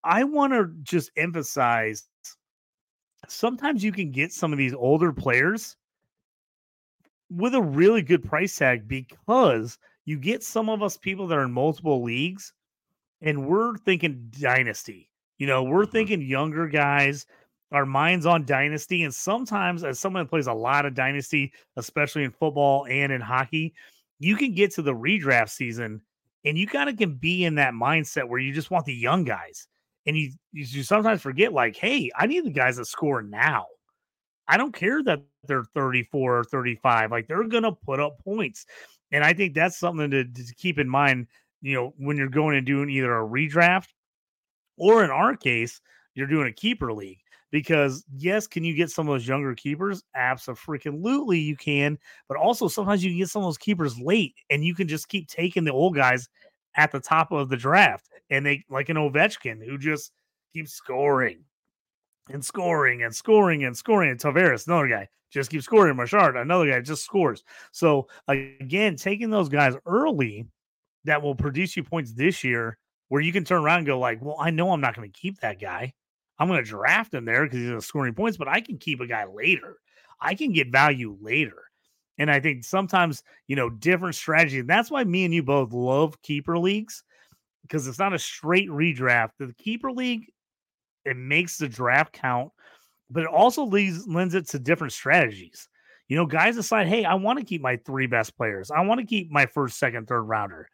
I 0.04 0.23
want 0.23 0.54
to 0.54 0.71
just 0.84 1.12
emphasize. 1.17 2.04
Sometimes 3.27 3.84
you 3.84 3.91
can 3.91 4.12
get 4.12 4.32
some 4.32 4.51
of 4.51 4.60
these 4.60 4.73
older 4.73 5.12
players 5.12 5.75
with 7.30 7.56
a 7.56 7.62
really 7.62 8.01
good 8.01 8.23
price 8.23 8.56
tag 8.56 8.88
because 8.88 9.77
you 10.06 10.17
get 10.17 10.43
some 10.43 10.69
of 10.69 10.84
us 10.84 10.97
people 10.97 11.27
that 11.27 11.38
are 11.38 11.43
in 11.45 11.51
multiple 11.51 12.04
leagues 12.04 12.54
and 13.21 13.47
we're 13.47 13.77
thinking 13.77 14.32
dynasty. 14.39 15.10
You 15.38 15.47
know, 15.47 15.63
we're 15.63 15.84
mm-hmm. 15.84 15.91
thinking 15.91 16.21
younger 16.21 16.67
guys. 16.67 17.25
Our 17.71 17.86
minds 17.86 18.25
on 18.25 18.45
dynasty. 18.45 19.03
And 19.03 19.13
sometimes, 19.13 19.84
as 19.84 19.99
someone 19.99 20.23
that 20.23 20.29
plays 20.29 20.47
a 20.47 20.53
lot 20.53 20.86
of 20.86 20.93
dynasty, 20.93 21.53
especially 21.77 22.23
in 22.23 22.31
football 22.31 22.86
and 22.88 23.12
in 23.12 23.21
hockey, 23.21 23.73
you 24.19 24.36
can 24.36 24.53
get 24.53 24.71
to 24.75 24.81
the 24.81 24.93
redraft 24.93 25.49
season 25.49 26.01
and 26.43 26.57
you 26.57 26.67
kind 26.67 26.89
of 26.89 26.97
can 26.97 27.15
be 27.15 27.45
in 27.45 27.55
that 27.55 27.73
mindset 27.73 28.27
where 28.27 28.39
you 28.39 28.53
just 28.53 28.71
want 28.71 28.86
the 28.86 28.93
young 28.93 29.23
guys. 29.23 29.67
And 30.05 30.17
you, 30.17 30.31
you 30.51 30.84
sometimes 30.84 31.21
forget, 31.21 31.53
like, 31.53 31.75
hey, 31.75 32.10
I 32.15 32.25
need 32.25 32.43
the 32.43 32.51
guys 32.51 32.77
that 32.77 32.86
score 32.86 33.21
now. 33.21 33.67
I 34.47 34.57
don't 34.57 34.73
care 34.73 35.03
that 35.03 35.21
they're 35.43 35.63
34 35.75 36.39
or 36.39 36.43
35. 36.43 37.12
Like 37.12 37.27
they're 37.27 37.47
going 37.47 37.63
to 37.63 37.71
put 37.71 37.99
up 37.99 38.19
points. 38.23 38.65
And 39.12 39.23
I 39.23 39.34
think 39.34 39.53
that's 39.53 39.77
something 39.77 40.10
to, 40.12 40.25
to, 40.25 40.55
keep 40.55 40.79
in 40.79 40.89
mind, 40.89 41.27
you 41.62 41.75
know, 41.75 41.93
when 41.97 42.17
you're 42.17 42.29
going 42.29 42.57
and 42.57 42.65
doing 42.65 42.89
either 42.89 43.13
a 43.13 43.25
redraft 43.25 43.88
or 44.77 45.03
in 45.03 45.10
our 45.10 45.36
case, 45.36 45.79
you're 46.15 46.27
doing 46.27 46.47
a 46.47 46.51
keeper 46.51 46.91
league. 46.91 47.20
Because 47.51 48.05
yes, 48.15 48.47
can 48.47 48.63
you 48.63 48.73
get 48.73 48.89
some 48.89 49.07
of 49.07 49.13
those 49.13 49.27
younger 49.27 49.53
keepers? 49.53 50.01
Absolutely, 50.15 51.39
you 51.39 51.57
can. 51.57 51.99
But 52.27 52.37
also 52.37 52.67
sometimes 52.67 53.03
you 53.03 53.11
can 53.11 53.19
get 53.19 53.29
some 53.29 53.41
of 53.41 53.47
those 53.47 53.57
keepers 53.57 53.99
late, 53.99 54.35
and 54.49 54.63
you 54.63 54.73
can 54.73 54.87
just 54.87 55.09
keep 55.09 55.27
taking 55.27 55.65
the 55.65 55.73
old 55.73 55.95
guys 55.95 56.27
at 56.75 56.91
the 56.91 56.99
top 56.99 57.31
of 57.31 57.49
the 57.49 57.57
draft, 57.57 58.07
and 58.29 58.45
they 58.45 58.63
like 58.69 58.89
an 58.89 58.95
Ovechkin 58.95 59.63
who 59.65 59.77
just 59.77 60.13
keeps 60.53 60.71
scoring 60.71 61.43
and 62.29 62.43
scoring 62.43 63.03
and 63.03 63.13
scoring 63.13 63.65
and 63.65 63.75
scoring. 63.75 64.11
And 64.11 64.19
Tavares, 64.19 64.67
another 64.67 64.87
guy, 64.87 65.09
just 65.29 65.51
keeps 65.51 65.65
scoring. 65.65 65.97
Marchand, 65.97 66.37
another 66.37 66.71
guy, 66.71 66.79
just 66.79 67.03
scores. 67.03 67.43
So 67.71 68.07
again, 68.29 68.95
taking 68.95 69.29
those 69.29 69.49
guys 69.49 69.75
early 69.85 70.45
that 71.03 71.21
will 71.21 71.35
produce 71.35 71.75
you 71.75 71.83
points 71.83 72.13
this 72.13 72.43
year, 72.43 72.77
where 73.09 73.21
you 73.21 73.33
can 73.33 73.43
turn 73.43 73.63
around 73.63 73.79
and 73.79 73.87
go 73.87 73.99
like, 73.99 74.21
well, 74.21 74.37
I 74.39 74.51
know 74.51 74.71
I'm 74.71 74.79
not 74.79 74.95
going 74.95 75.11
to 75.11 75.19
keep 75.19 75.41
that 75.41 75.59
guy. 75.59 75.93
I'm 76.41 76.47
going 76.47 76.63
to 76.63 76.67
draft 76.67 77.13
him 77.13 77.23
there 77.23 77.43
because 77.43 77.60
he's 77.60 77.86
scoring 77.86 78.15
points, 78.15 78.36
but 78.36 78.47
I 78.47 78.62
can 78.62 78.80
keep 78.80 78.99
a 78.99 79.06
guy 79.06 79.25
later. 79.25 79.77
I 80.19 80.34
can 80.34 80.51
get 80.51 80.71
value 80.71 81.15
later. 81.21 81.65
And 82.17 82.32
I 82.32 82.39
think 82.39 82.63
sometimes, 82.63 83.21
you 83.47 83.56
know, 83.56 83.69
different 83.69 84.15
strategy. 84.15 84.58
And 84.58 84.67
that's 84.67 84.89
why 84.89 85.04
me 85.04 85.23
and 85.23 85.32
you 85.32 85.43
both 85.43 85.71
love 85.71 86.19
keeper 86.23 86.58
leagues 86.58 87.04
because 87.62 87.86
it's 87.86 87.99
not 87.99 88.15
a 88.15 88.19
straight 88.19 88.69
redraft. 88.69 89.34
The 89.38 89.54
keeper 89.60 89.91
league 89.91 90.32
it 91.06 91.15
makes 91.15 91.60
the 91.60 91.67
draft 91.67 92.12
count, 92.12 92.51
but 93.12 93.21
it 93.21 93.30
also 93.30 93.63
leads 93.63 94.08
lends 94.08 94.34
it 94.34 94.47
to 94.49 94.58
different 94.58 94.93
strategies. 94.93 95.69
You 96.08 96.17
know, 96.17 96.25
guys 96.25 96.56
decide, 96.56 96.88
hey, 96.88 97.06
I 97.06 97.13
want 97.13 97.38
to 97.38 97.45
keep 97.45 97.62
my 97.62 97.77
three 97.86 98.08
best 98.08 98.36
players. 98.36 98.71
I 98.71 98.82
want 98.82 98.99
to 98.99 99.06
keep 99.06 99.30
my 99.30 99.45
first, 99.45 99.77
second, 99.77 100.08
third 100.08 100.23
rounder. 100.23 100.67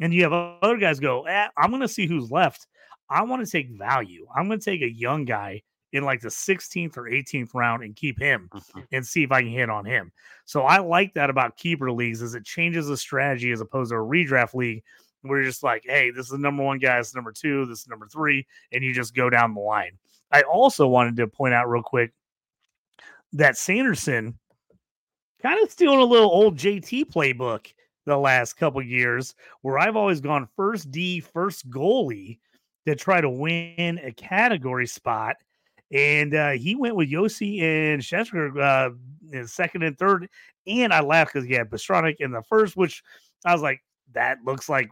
And 0.00 0.12
you 0.12 0.22
have 0.24 0.34
other 0.34 0.76
guys 0.76 1.00
go, 1.00 1.22
eh, 1.22 1.48
I'm 1.56 1.70
going 1.70 1.80
to 1.80 1.88
see 1.88 2.06
who's 2.06 2.30
left. 2.30 2.66
I 3.08 3.22
want 3.22 3.44
to 3.44 3.50
take 3.50 3.70
value. 3.70 4.26
I'm 4.34 4.46
going 4.46 4.58
to 4.58 4.64
take 4.64 4.82
a 4.82 4.90
young 4.90 5.24
guy 5.24 5.62
in 5.92 6.04
like 6.04 6.20
the 6.20 6.28
16th 6.28 6.96
or 6.96 7.02
18th 7.04 7.54
round 7.54 7.84
and 7.84 7.94
keep 7.94 8.18
him 8.18 8.48
mm-hmm. 8.52 8.80
and 8.92 9.06
see 9.06 9.22
if 9.22 9.30
I 9.30 9.42
can 9.42 9.50
hit 9.50 9.70
on 9.70 9.84
him. 9.84 10.10
So 10.44 10.62
I 10.62 10.78
like 10.78 11.14
that 11.14 11.30
about 11.30 11.56
keeper 11.56 11.92
leagues 11.92 12.20
is 12.20 12.34
it 12.34 12.44
changes 12.44 12.88
the 12.88 12.96
strategy 12.96 13.52
as 13.52 13.60
opposed 13.60 13.90
to 13.90 13.96
a 13.96 14.00
redraft 14.00 14.54
league 14.54 14.82
we're 15.24 15.42
just 15.42 15.62
like, 15.62 15.84
hey, 15.86 16.10
this 16.10 16.26
is 16.26 16.32
the 16.32 16.38
number 16.38 16.62
one 16.62 16.78
guy, 16.78 16.98
this 16.98 17.08
is 17.08 17.14
number 17.14 17.32
two, 17.32 17.66
this 17.66 17.80
is 17.80 17.88
number 17.88 18.06
three, 18.06 18.46
and 18.72 18.84
you 18.84 18.92
just 18.92 19.14
go 19.14 19.30
down 19.30 19.54
the 19.54 19.60
line. 19.60 19.92
I 20.30 20.42
also 20.42 20.86
wanted 20.86 21.16
to 21.16 21.26
point 21.26 21.54
out 21.54 21.68
real 21.68 21.82
quick 21.82 22.12
that 23.32 23.56
Sanderson 23.56 24.38
kind 25.42 25.62
of 25.62 25.70
stealing 25.70 26.00
a 26.00 26.04
little 26.04 26.30
old 26.30 26.56
JT 26.56 27.06
playbook 27.06 27.72
the 28.06 28.16
last 28.16 28.54
couple 28.54 28.82
years, 28.82 29.34
where 29.62 29.78
I've 29.78 29.96
always 29.96 30.20
gone 30.20 30.48
first 30.56 30.90
D, 30.90 31.20
first 31.20 31.68
goalie 31.70 32.38
to 32.86 32.94
try 32.94 33.20
to 33.20 33.30
win 33.30 34.00
a 34.02 34.12
category 34.12 34.86
spot. 34.86 35.36
And 35.90 36.34
uh, 36.34 36.50
he 36.52 36.74
went 36.74 36.96
with 36.96 37.10
Josi 37.10 37.60
and 37.62 38.02
Shesker 38.02 38.60
uh, 38.60 38.94
in 39.32 39.46
second 39.46 39.82
and 39.82 39.98
third. 39.98 40.28
And 40.66 40.92
I 40.92 41.00
laughed 41.00 41.34
because 41.34 41.46
he 41.46 41.54
had 41.54 41.70
Pastrnak 41.70 42.16
in 42.20 42.32
the 42.32 42.42
first, 42.42 42.76
which 42.76 43.02
I 43.44 43.52
was 43.52 43.62
like, 43.62 43.80
that 44.12 44.38
looks 44.44 44.68
like 44.68 44.90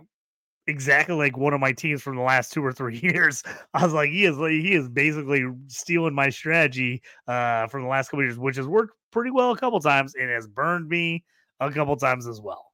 exactly 0.66 1.14
like 1.16 1.36
one 1.36 1.54
of 1.54 1.60
my 1.60 1.72
teams 1.72 2.02
from 2.02 2.16
the 2.16 2.22
last 2.22 2.52
two 2.52 2.64
or 2.64 2.72
three 2.72 2.98
years. 3.02 3.42
I 3.74 3.84
was 3.84 3.92
like, 3.92 4.10
he 4.10 4.24
is 4.24 4.36
he 4.36 4.74
is 4.74 4.88
basically 4.88 5.44
stealing 5.68 6.14
my 6.14 6.30
strategy 6.30 7.02
uh 7.26 7.66
from 7.66 7.82
the 7.82 7.88
last 7.88 8.08
couple 8.10 8.24
years, 8.24 8.38
which 8.38 8.56
has 8.56 8.66
worked 8.66 8.94
pretty 9.10 9.30
well 9.30 9.50
a 9.50 9.56
couple 9.56 9.80
times 9.80 10.14
and 10.14 10.30
has 10.30 10.46
burned 10.46 10.88
me 10.88 11.24
a 11.60 11.70
couple 11.70 11.96
times 11.96 12.26
as 12.26 12.40
well. 12.40 12.66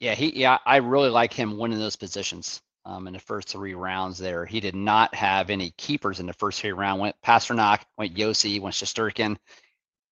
Yeah, 0.00 0.14
he 0.14 0.38
yeah, 0.38 0.58
I 0.64 0.76
really 0.76 1.10
like 1.10 1.32
him 1.32 1.58
winning 1.58 1.78
those 1.78 1.96
positions. 1.96 2.62
Um, 2.88 3.06
in 3.08 3.14
the 3.14 3.20
first 3.20 3.50
three 3.50 3.74
rounds 3.74 4.18
there, 4.18 4.46
he 4.46 4.60
did 4.60 4.74
not 4.76 5.14
have 5.14 5.50
any 5.50 5.72
keepers 5.78 6.20
in 6.20 6.26
the 6.26 6.34
first 6.34 6.60
three 6.62 6.72
rounds. 6.72 7.02
Went 7.02 7.16
Pastrnak, 7.24 7.82
went 7.98 8.16
Josi, 8.16 8.60
went 8.62 8.74
Shesterkin, 8.74 9.36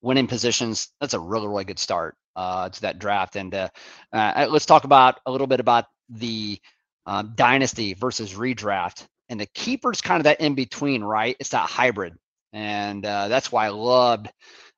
winning 0.03 0.29
positions. 0.29 0.91
That's 1.01 1.15
a 1.15 1.21
really 1.21 1.49
really 1.49 1.65
good 1.65 1.81
start 1.81 2.17
uh, 2.37 2.69
to 2.71 2.83
that 2.83 3.01
draft. 3.01 3.37
And 3.37 3.55
uh, 3.55 3.71
uh, 4.13 4.49
let's 4.51 4.67
talk 4.67 4.85
about 4.85 5.21
a 5.27 5.33
little 5.33 5.49
bit 5.49 5.61
about 5.61 5.87
the 6.11 6.61
uh, 7.07 7.25
dynasty 7.35 7.95
versus 7.95 8.35
redraft. 8.35 9.07
And 9.31 9.41
the 9.41 9.47
keeper's 9.47 10.03
kind 10.03 10.21
of 10.21 10.25
that 10.25 10.43
in 10.43 10.55
between, 10.55 11.03
right? 11.05 11.37
It's 11.41 11.51
that 11.51 11.71
hybrid, 11.71 12.15
and 12.53 13.07
uh, 13.07 13.29
that's 13.29 13.53
why 13.53 13.67
I 13.67 13.71
loved. 13.71 14.29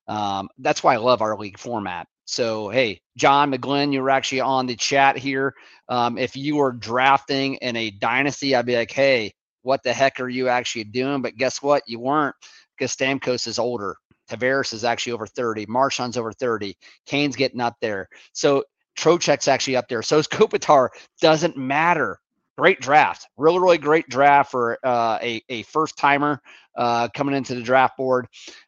Um, 0.08 0.50
that's 0.58 0.84
why 0.84 0.94
I 0.94 0.98
love 0.98 1.22
our 1.22 1.36
league 1.38 1.58
format. 1.58 2.08
So, 2.28 2.68
hey, 2.68 3.00
John 3.16 3.50
McGlynn, 3.50 3.90
you 3.90 4.02
were 4.02 4.10
actually 4.10 4.42
on 4.42 4.66
the 4.66 4.76
chat 4.76 5.16
here. 5.16 5.54
Um, 5.88 6.18
if 6.18 6.36
you 6.36 6.56
were 6.56 6.72
drafting 6.72 7.54
in 7.54 7.74
a 7.74 7.90
dynasty, 7.90 8.54
I'd 8.54 8.66
be 8.66 8.76
like, 8.76 8.90
hey, 8.90 9.32
what 9.62 9.82
the 9.82 9.94
heck 9.94 10.20
are 10.20 10.28
you 10.28 10.46
actually 10.46 10.84
doing? 10.84 11.22
But 11.22 11.36
guess 11.36 11.62
what? 11.62 11.82
You 11.86 12.00
weren't 12.00 12.36
because 12.76 12.94
Stamkos 12.94 13.46
is 13.46 13.58
older. 13.58 13.96
Tavares 14.30 14.74
is 14.74 14.84
actually 14.84 15.12
over 15.12 15.26
30. 15.26 15.64
Marchand's 15.70 16.18
over 16.18 16.30
30. 16.30 16.76
Kane's 17.06 17.34
getting 17.34 17.62
up 17.62 17.76
there. 17.80 18.06
So 18.34 18.62
Trocheck's 18.98 19.48
actually 19.48 19.76
up 19.76 19.88
there. 19.88 20.02
So 20.02 20.18
is 20.18 20.28
Kopitar. 20.28 20.90
Doesn't 21.22 21.56
matter. 21.56 22.20
Great 22.58 22.80
draft. 22.82 23.26
Really, 23.38 23.58
really 23.58 23.78
great 23.78 24.06
draft 24.10 24.50
for 24.50 24.78
uh, 24.84 25.18
a, 25.22 25.40
a 25.48 25.62
first 25.62 25.96
timer 25.96 26.42
uh, 26.76 27.08
coming 27.14 27.34
into 27.34 27.54
the 27.54 27.62
draft 27.62 27.96
board. 27.96 28.26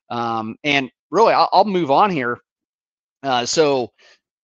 Um, 0.08 0.56
and 0.64 0.90
really, 1.10 1.34
I'll, 1.34 1.50
I'll, 1.52 1.66
move 1.66 1.90
on 1.90 2.08
here. 2.08 2.38
Uh, 3.22 3.44
so 3.44 3.90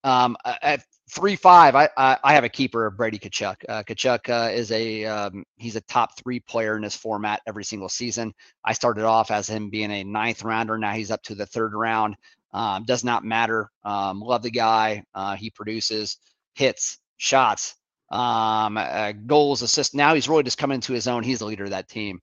um, 0.03 0.37
at 0.45 0.83
three 1.09 1.35
five, 1.35 1.75
I, 1.75 1.89
I, 1.97 2.17
I 2.23 2.33
have 2.33 2.43
a 2.43 2.49
keeper, 2.49 2.85
of 2.85 2.97
Brady 2.97 3.17
Tkachuk. 3.19 3.55
Uh, 3.67 3.83
Tkachuk 3.83 4.29
uh, 4.29 4.51
is 4.51 4.71
a 4.71 5.05
um, 5.05 5.43
he's 5.55 5.75
a 5.75 5.81
top 5.81 6.17
three 6.17 6.39
player 6.39 6.75
in 6.75 6.81
this 6.81 6.95
format 6.95 7.41
every 7.47 7.63
single 7.63 7.89
season. 7.89 8.33
I 8.63 8.73
started 8.73 9.05
off 9.05 9.31
as 9.31 9.49
him 9.49 9.69
being 9.69 9.91
a 9.91 10.03
ninth 10.03 10.43
rounder. 10.43 10.77
Now 10.77 10.93
he's 10.93 11.11
up 11.11 11.23
to 11.23 11.35
the 11.35 11.45
third 11.45 11.73
round. 11.73 12.15
Um, 12.53 12.85
does 12.85 13.03
not 13.03 13.25
matter. 13.25 13.69
Um, 13.83 14.21
love 14.21 14.41
the 14.41 14.51
guy. 14.51 15.03
Uh, 15.13 15.35
he 15.35 15.49
produces 15.49 16.17
hits, 16.55 16.99
shots, 17.17 17.75
um, 18.09 18.77
uh, 18.77 19.11
goals, 19.25 19.61
assists. 19.61 19.93
Now 19.93 20.15
he's 20.15 20.29
really 20.29 20.43
just 20.43 20.57
coming 20.57 20.75
into 20.75 20.93
his 20.93 21.07
own. 21.07 21.23
He's 21.23 21.39
the 21.39 21.45
leader 21.45 21.65
of 21.65 21.71
that 21.71 21.89
team. 21.89 22.21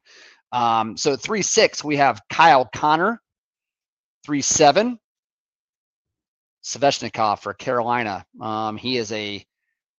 Um, 0.52 0.96
so 0.96 1.16
three 1.16 1.42
six, 1.42 1.84
we 1.84 1.96
have 1.96 2.20
Kyle 2.30 2.68
Connor. 2.74 3.20
Three 4.24 4.40
seven, 4.40 4.98
Svechnikov 6.64 7.40
for 7.40 7.54
Carolina. 7.54 8.24
Um, 8.40 8.76
he 8.76 8.96
is 8.96 9.12
a 9.12 9.44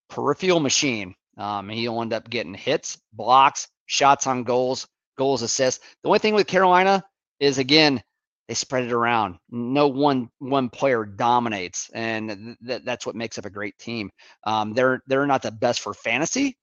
peripheral 0.09 0.59
machine. 0.59 1.15
Um, 1.37 1.69
he'll 1.69 2.01
end 2.01 2.13
up 2.13 2.29
getting 2.29 2.53
hits, 2.53 2.97
blocks, 3.13 3.67
shots 3.85 4.27
on 4.27 4.43
goals, 4.43 4.87
goals, 5.17 5.41
assists. 5.41 5.83
The 6.03 6.09
only 6.09 6.19
thing 6.19 6.33
with 6.33 6.47
Carolina 6.47 7.03
is 7.39 7.57
again 7.57 8.01
they 8.47 8.53
spread 8.53 8.83
it 8.85 8.91
around. 8.91 9.37
No 9.49 9.87
one 9.87 10.29
one 10.39 10.69
player 10.69 11.03
dominates, 11.03 11.89
and 11.93 12.55
th- 12.65 12.83
that's 12.85 13.05
what 13.05 13.15
makes 13.15 13.37
up 13.37 13.45
a 13.45 13.49
great 13.49 13.77
team. 13.79 14.11
Um, 14.43 14.73
they're 14.73 15.01
they're 15.07 15.25
not 15.25 15.41
the 15.41 15.51
best 15.51 15.81
for 15.81 15.93
fantasy, 15.93 16.55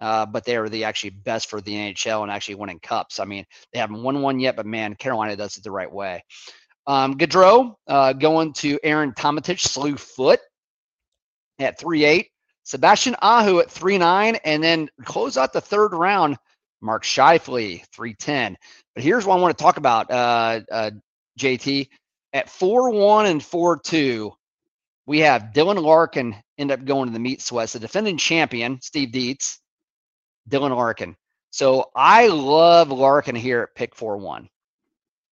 uh, 0.00 0.24
but 0.26 0.44
they 0.44 0.56
are 0.56 0.68
the 0.68 0.84
actually 0.84 1.10
best 1.10 1.50
for 1.50 1.60
the 1.60 1.74
NHL 1.74 2.22
and 2.22 2.30
actually 2.30 2.54
winning 2.54 2.80
cups. 2.80 3.20
I 3.20 3.24
mean, 3.26 3.44
they 3.72 3.78
haven't 3.78 4.02
won 4.02 4.22
one 4.22 4.40
yet, 4.40 4.56
but 4.56 4.66
man, 4.66 4.94
Carolina 4.94 5.36
does 5.36 5.56
it 5.58 5.64
the 5.64 5.70
right 5.70 5.92
way. 5.92 6.24
Um, 6.88 7.16
Gaudreau 7.16 7.76
uh, 7.86 8.14
going 8.14 8.52
to 8.54 8.80
Aaron 8.82 9.12
Tomatich, 9.12 9.60
slew 9.60 9.96
foot 9.96 10.40
at 11.60 11.78
three 11.78 12.04
eight. 12.04 12.30
Sebastian 12.64 13.14
Aho 13.22 13.60
at 13.60 13.70
three 13.70 13.98
nine, 13.98 14.36
and 14.44 14.62
then 14.62 14.88
close 15.04 15.36
out 15.36 15.52
the 15.52 15.60
third 15.60 15.92
round. 15.92 16.36
Mark 16.80 17.04
Scheifele, 17.04 17.84
310. 17.92 18.56
But 18.94 19.02
here's 19.02 19.26
what 19.26 19.38
I 19.38 19.40
want 19.40 19.56
to 19.56 19.62
talk 19.62 19.76
about. 19.76 20.10
Uh, 20.10 20.60
uh, 20.70 20.90
JT. 21.38 21.88
At 22.34 22.50
4 22.50 22.90
1 22.90 23.26
and 23.26 23.42
4 23.42 23.80
2, 23.80 24.30
we 25.06 25.20
have 25.20 25.50
Dylan 25.54 25.82
Larkin 25.82 26.36
end 26.58 26.70
up 26.70 26.84
going 26.84 27.08
to 27.08 27.12
the 27.12 27.18
meat 27.18 27.40
sweats. 27.40 27.72
The 27.72 27.78
defending 27.78 28.18
champion, 28.18 28.78
Steve 28.82 29.12
Dietz, 29.12 29.60
Dylan 30.50 30.76
Larkin. 30.76 31.16
So 31.50 31.90
I 31.96 32.26
love 32.26 32.90
Larkin 32.90 33.34
here 33.34 33.62
at 33.62 33.74
pick 33.74 33.94
4 33.94 34.18
1. 34.18 34.48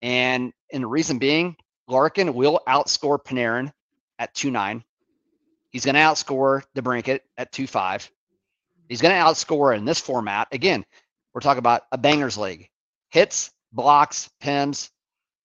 And, 0.01 0.53
and 0.73 0.83
the 0.83 0.89
reason 0.89 1.19
being, 1.19 1.57
Larkin 1.89 2.35
will 2.35 2.61
outscore 2.67 3.23
Panarin 3.23 3.73
at 4.19 4.35
2 4.35 4.51
9. 4.51 4.83
He's 5.71 5.85
going 5.85 5.95
to 5.95 6.01
outscore 6.01 6.63
DeBrincat 6.77 7.21
at 7.37 7.53
2 7.53 7.67
5. 7.67 8.11
He's 8.89 9.01
going 9.01 9.15
to 9.15 9.21
outscore 9.21 9.77
in 9.77 9.85
this 9.85 10.01
format. 10.01 10.49
Again, 10.53 10.85
we're 11.35 11.41
talking 11.41 11.59
about 11.59 11.83
a 11.93 11.99
bangers 11.99 12.39
league 12.39 12.69
hits, 13.11 13.51
blocks, 13.73 14.31
pims, 14.43 14.91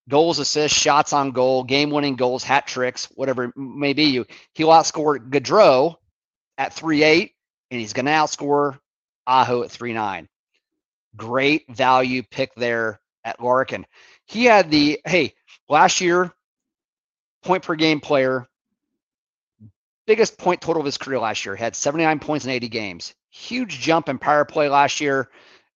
goals, 0.10 0.40
assists, 0.40 0.78
shots 0.78 1.14
on 1.14 1.32
goal, 1.32 1.64
game-winning 1.64 2.16
goals, 2.16 2.44
hat 2.44 2.68
tricks, 2.68 3.08
whatever 3.16 3.46
it 3.46 3.58
may 3.58 3.94
be. 3.94 4.04
You 4.06 4.26
he'll 4.54 4.70
outscore 4.70 5.18
Gaudreau 5.30 5.96
at 6.58 6.74
three 6.74 7.04
eight, 7.04 7.34
and 7.70 7.80
he's 7.80 7.94
going 7.94 8.06
to 8.06 8.12
outscore 8.12 8.80
Aho 9.28 9.64
at 9.64 9.72
three 9.72 9.94
nine. 9.94 10.28
Great 11.16 11.64
value 11.70 12.24
pick 12.32 12.54
there 12.56 13.00
at 13.24 13.42
Larkin. 13.42 13.86
He 14.32 14.46
had 14.46 14.72
the 14.72 15.00
hey 15.06 15.34
last 15.70 16.02
year 16.02 16.34
point 17.44 17.64
per 17.64 17.76
game 17.76 18.00
player, 18.00 18.48
biggest 20.08 20.38
point 20.38 20.62
total 20.62 20.82
of 20.82 20.86
his 20.86 20.98
career 20.98 21.20
last 21.20 21.46
year. 21.46 21.56
Had 21.56 21.76
79 21.76 22.20
points 22.20 22.46
in 22.46 22.52
80 22.52 22.70
games. 22.70 23.14
Huge 23.30 23.80
jump 23.80 24.10
in 24.10 24.18
power 24.18 24.46
play 24.46 24.70
last 24.70 25.00
year 25.02 25.30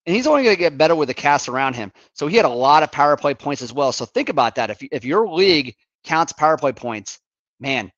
and 0.06 0.14
he's 0.14 0.26
only 0.26 0.44
going 0.44 0.54
to 0.56 0.60
get 0.60 0.78
better 0.78 0.94
with 0.94 1.08
the 1.08 1.14
cast 1.14 1.48
around 1.48 1.74
him. 1.74 1.92
So 2.14 2.28
he 2.28 2.36
had 2.36 2.44
a 2.44 2.50
lot 2.50 2.82
of 2.82 2.92
power 2.92 3.16
play 3.16 3.34
points 3.34 3.62
as 3.62 3.72
well. 3.72 3.92
So 3.92 4.04
think 4.04 4.28
about 4.28 4.54
that. 4.54 4.70
If 4.70 4.82
if 4.92 5.04
your 5.04 5.28
league 5.28 5.74
counts 6.04 6.32
power 6.32 6.56
play 6.56 6.72
points, 6.72 7.18
man, 7.58 7.90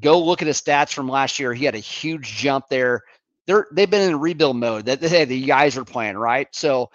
go 0.00 0.20
look 0.22 0.42
at 0.42 0.48
his 0.48 0.60
stats 0.60 0.92
from 0.92 1.08
last 1.08 1.38
year. 1.38 1.54
He 1.54 1.64
had 1.64 1.74
a 1.74 1.78
huge 1.78 2.36
jump 2.36 2.66
there. 2.68 3.02
They're 3.46 3.66
they've 3.72 3.90
been 3.90 4.10
in 4.10 4.20
rebuild 4.20 4.56
mode. 4.56 4.86
That 4.86 5.00
hey, 5.00 5.24
the 5.24 5.40
guys 5.42 5.76
are 5.76 5.84
playing 5.84 6.16
right, 6.16 6.48
so 6.52 6.90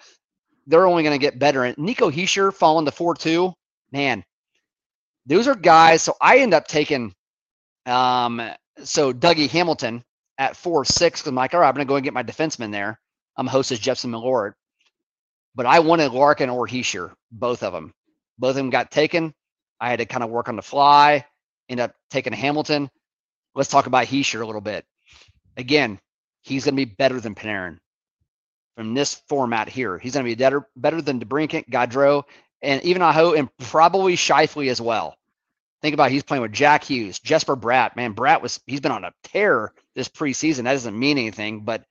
they're 0.68 0.86
only 0.86 1.02
going 1.02 1.18
to 1.18 1.26
get 1.26 1.38
better. 1.38 1.64
And 1.64 1.76
Nico 1.78 2.10
Hischier 2.10 2.52
falling 2.52 2.84
to 2.84 2.92
four 2.92 3.14
two, 3.14 3.52
man, 3.90 4.22
those 5.26 5.48
are 5.48 5.54
guys. 5.54 6.02
So 6.02 6.14
I 6.20 6.38
end 6.38 6.54
up 6.54 6.68
taking, 6.68 7.14
um, 7.86 8.40
so 8.84 9.12
Dougie 9.12 9.48
Hamilton 9.48 10.04
at 10.36 10.56
four 10.56 10.84
six. 10.84 11.26
I'm 11.26 11.34
like, 11.34 11.54
all 11.54 11.60
right, 11.60 11.68
I'm 11.68 11.74
going 11.74 11.86
to 11.86 11.90
go 11.90 11.96
and 11.96 12.04
get 12.04 12.14
my 12.14 12.22
defenseman 12.22 12.70
there. 12.70 13.00
I'm 13.36 13.46
host 13.46 13.72
as 13.72 13.78
Jepson 13.80 14.12
Malort. 14.12 14.52
But 15.54 15.66
I 15.66 15.80
wanted 15.80 16.12
Larkin 16.12 16.50
or 16.50 16.68
Hischier, 16.68 17.12
both 17.32 17.62
of 17.62 17.72
them. 17.72 17.92
Both 18.38 18.50
of 18.50 18.56
them 18.56 18.70
got 18.70 18.90
taken. 18.90 19.34
I 19.80 19.90
had 19.90 19.98
to 19.98 20.06
kind 20.06 20.22
of 20.22 20.30
work 20.30 20.48
on 20.48 20.56
the 20.56 20.62
fly, 20.62 21.24
end 21.68 21.80
up 21.80 21.92
taking 22.10 22.32
Hamilton. 22.32 22.90
Let's 23.54 23.70
talk 23.70 23.86
about 23.86 24.06
Hischier 24.06 24.42
a 24.42 24.46
little 24.46 24.60
bit. 24.60 24.84
Again, 25.56 25.98
he's 26.42 26.64
going 26.64 26.76
to 26.76 26.86
be 26.86 26.94
better 26.98 27.20
than 27.20 27.34
Panarin 27.34 27.78
from 28.78 28.94
this 28.94 29.16
format 29.28 29.68
here. 29.68 29.98
He's 29.98 30.14
going 30.14 30.24
to 30.24 30.30
be 30.30 30.36
better, 30.36 30.64
better 30.76 31.02
than 31.02 31.18
DeBrincat, 31.18 31.68
Gaudreau, 31.68 32.22
and 32.62 32.80
even 32.84 33.02
Aho, 33.02 33.32
and 33.32 33.48
probably 33.58 34.14
Scheifele 34.14 34.70
as 34.70 34.80
well. 34.80 35.16
Think 35.82 35.94
about 35.94 36.10
it, 36.10 36.12
he's 36.12 36.22
playing 36.22 36.42
with 36.42 36.52
Jack 36.52 36.84
Hughes, 36.84 37.18
Jesper 37.18 37.56
Bratt. 37.56 37.96
Man, 37.96 38.14
Bratt 38.14 38.40
was 38.40 38.60
he's 38.66 38.80
been 38.80 38.92
on 38.92 39.02
a 39.02 39.12
tear 39.24 39.72
this 39.96 40.08
preseason. 40.08 40.62
That 40.62 40.74
doesn't 40.74 40.96
mean 40.96 41.18
anything, 41.18 41.60
but 41.64 41.82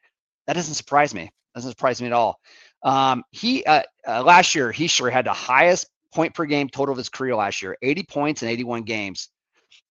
that 0.45 0.53
doesn't 0.53 0.75
surprise 0.75 1.13
me. 1.13 1.29
Doesn't 1.55 1.71
surprise 1.71 2.01
me 2.01 2.07
at 2.07 2.13
all. 2.13 2.39
Um, 2.83 3.25
he 3.31 3.65
uh, 3.65 3.83
uh, 4.07 4.23
last 4.23 4.55
year 4.55 4.71
he 4.71 4.87
sure 4.87 5.09
had 5.09 5.25
the 5.25 5.33
highest 5.33 5.89
point 6.13 6.33
per 6.33 6.45
game 6.45 6.69
total 6.69 6.93
of 6.93 6.97
his 6.97 7.09
career 7.09 7.35
last 7.35 7.61
year, 7.61 7.77
80 7.81 8.03
points 8.03 8.43
in 8.43 8.49
81 8.49 8.83
games. 8.83 9.27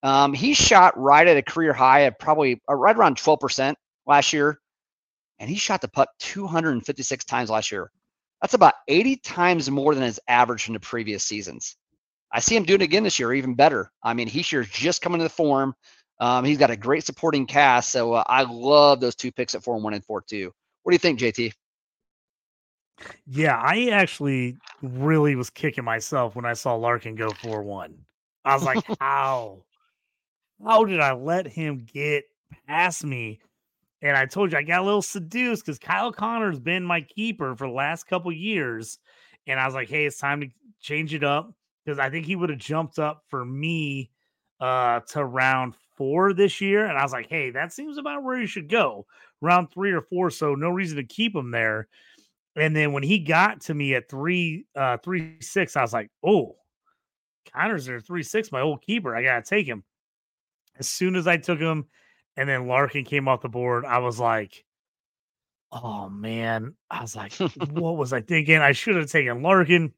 Um, 0.01 0.33
he 0.33 0.55
shot 0.55 0.97
right 0.99 1.27
at 1.27 1.37
a 1.37 1.43
career 1.43 1.73
high 1.73 2.01
of 2.01 2.17
probably 2.17 2.59
uh, 2.67 2.73
right 2.73 2.95
around 2.95 3.17
12% 3.17 3.75
last 4.07 4.33
year, 4.33 4.59
and 5.39 5.49
he 5.49 5.55
shot 5.55 5.81
the 5.81 5.87
puck 5.87 6.09
256 6.19 7.25
times 7.25 7.49
last 7.49 7.71
year. 7.71 7.91
That's 8.41 8.53
about 8.53 8.75
80 8.87 9.17
times 9.17 9.69
more 9.69 9.95
than 9.95 10.03
his 10.03 10.19
average 10.27 10.63
from 10.63 10.73
the 10.73 10.79
previous 10.79 11.23
seasons. 11.23 11.75
I 12.31 12.39
see 12.39 12.55
him 12.55 12.63
doing 12.63 12.81
it 12.81 12.85
again 12.85 13.03
this 13.03 13.19
year, 13.19 13.33
even 13.33 13.55
better. 13.55 13.91
I 14.03 14.13
mean, 14.13 14.27
he's 14.27 14.45
sure 14.45 14.63
just 14.63 15.01
coming 15.01 15.19
to 15.19 15.23
the 15.23 15.29
form. 15.29 15.73
Um, 16.19 16.43
he's 16.43 16.57
got 16.57 16.71
a 16.71 16.77
great 16.77 17.03
supporting 17.03 17.45
cast, 17.45 17.91
so 17.91 18.13
uh, 18.13 18.23
I 18.27 18.43
love 18.43 18.99
those 18.99 19.15
two 19.15 19.31
picks 19.31 19.55
at 19.55 19.63
four 19.63 19.75
and 19.75 19.83
one 19.83 19.93
and 19.93 20.03
four 20.03 20.21
two. 20.21 20.51
What 20.83 20.91
do 20.91 20.95
you 20.95 20.99
think, 20.99 21.19
JT? 21.19 21.53
Yeah, 23.27 23.55
I 23.55 23.89
actually 23.89 24.57
really 24.81 25.35
was 25.35 25.49
kicking 25.49 25.83
myself 25.83 26.35
when 26.35 26.45
I 26.45 26.53
saw 26.53 26.75
Larkin 26.75 27.15
go 27.15 27.29
four 27.29 27.61
one. 27.61 27.99
I 28.43 28.55
was 28.55 28.63
like, 28.63 28.83
how? 28.99 29.63
How 30.63 30.85
did 30.85 30.99
I 30.99 31.13
let 31.13 31.45
him 31.45 31.85
get 31.91 32.25
past 32.67 33.03
me? 33.03 33.39
And 34.01 34.15
I 34.15 34.25
told 34.25 34.51
you 34.51 34.57
I 34.57 34.63
got 34.63 34.81
a 34.81 34.85
little 34.85 35.01
seduced 35.01 35.65
because 35.65 35.79
Kyle 35.79 36.11
Connor's 36.11 36.59
been 36.59 36.83
my 36.83 37.01
keeper 37.01 37.55
for 37.55 37.67
the 37.67 37.73
last 37.73 38.03
couple 38.05 38.31
years. 38.31 38.99
And 39.47 39.59
I 39.59 39.65
was 39.65 39.73
like, 39.73 39.89
hey, 39.89 40.05
it's 40.05 40.17
time 40.17 40.41
to 40.41 40.47
change 40.79 41.13
it 41.13 41.23
up 41.23 41.51
because 41.83 41.99
I 41.99 42.09
think 42.09 42.25
he 42.25 42.35
would 42.35 42.49
have 42.49 42.59
jumped 42.59 42.99
up 42.99 43.23
for 43.29 43.43
me 43.43 44.11
uh 44.59 44.99
to 45.11 45.23
round 45.23 45.75
four 45.95 46.33
this 46.33 46.61
year. 46.61 46.85
And 46.85 46.97
I 46.97 47.03
was 47.03 47.11
like, 47.11 47.27
hey, 47.27 47.49
that 47.51 47.73
seems 47.73 47.97
about 47.97 48.23
where 48.23 48.39
he 48.39 48.45
should 48.45 48.69
go. 48.69 49.05
Round 49.41 49.71
three 49.71 49.91
or 49.91 50.01
four. 50.01 50.29
So 50.29 50.55
no 50.55 50.69
reason 50.69 50.97
to 50.97 51.03
keep 51.03 51.35
him 51.35 51.51
there. 51.51 51.87
And 52.55 52.75
then 52.75 52.91
when 52.91 53.03
he 53.03 53.19
got 53.19 53.61
to 53.61 53.73
me 53.73 53.93
at 53.95 54.09
three, 54.09 54.65
uh, 54.75 54.97
three 54.97 55.37
six, 55.41 55.75
I 55.75 55.81
was 55.81 55.93
like, 55.93 56.09
oh, 56.25 56.55
Connor's 57.53 57.85
there 57.85 57.99
three 57.99 58.23
six, 58.23 58.51
my 58.51 58.61
old 58.61 58.81
keeper. 58.81 59.15
I 59.15 59.23
gotta 59.23 59.43
take 59.43 59.67
him. 59.67 59.83
As 60.79 60.87
soon 60.87 61.15
as 61.15 61.27
I 61.27 61.37
took 61.37 61.59
him, 61.59 61.85
and 62.37 62.47
then 62.47 62.67
Larkin 62.67 63.03
came 63.03 63.27
off 63.27 63.41
the 63.41 63.49
board, 63.49 63.83
I 63.83 63.97
was 63.97 64.19
like, 64.19 64.63
oh 65.71 66.07
man. 66.09 66.75
I 66.89 67.01
was 67.01 67.15
like, 67.15 67.33
what 67.71 67.97
was 67.97 68.13
I 68.13 68.21
thinking? 68.21 68.57
I 68.57 68.71
should 68.71 68.95
have 68.95 69.11
taken 69.11 69.41
Larkin. 69.41 69.91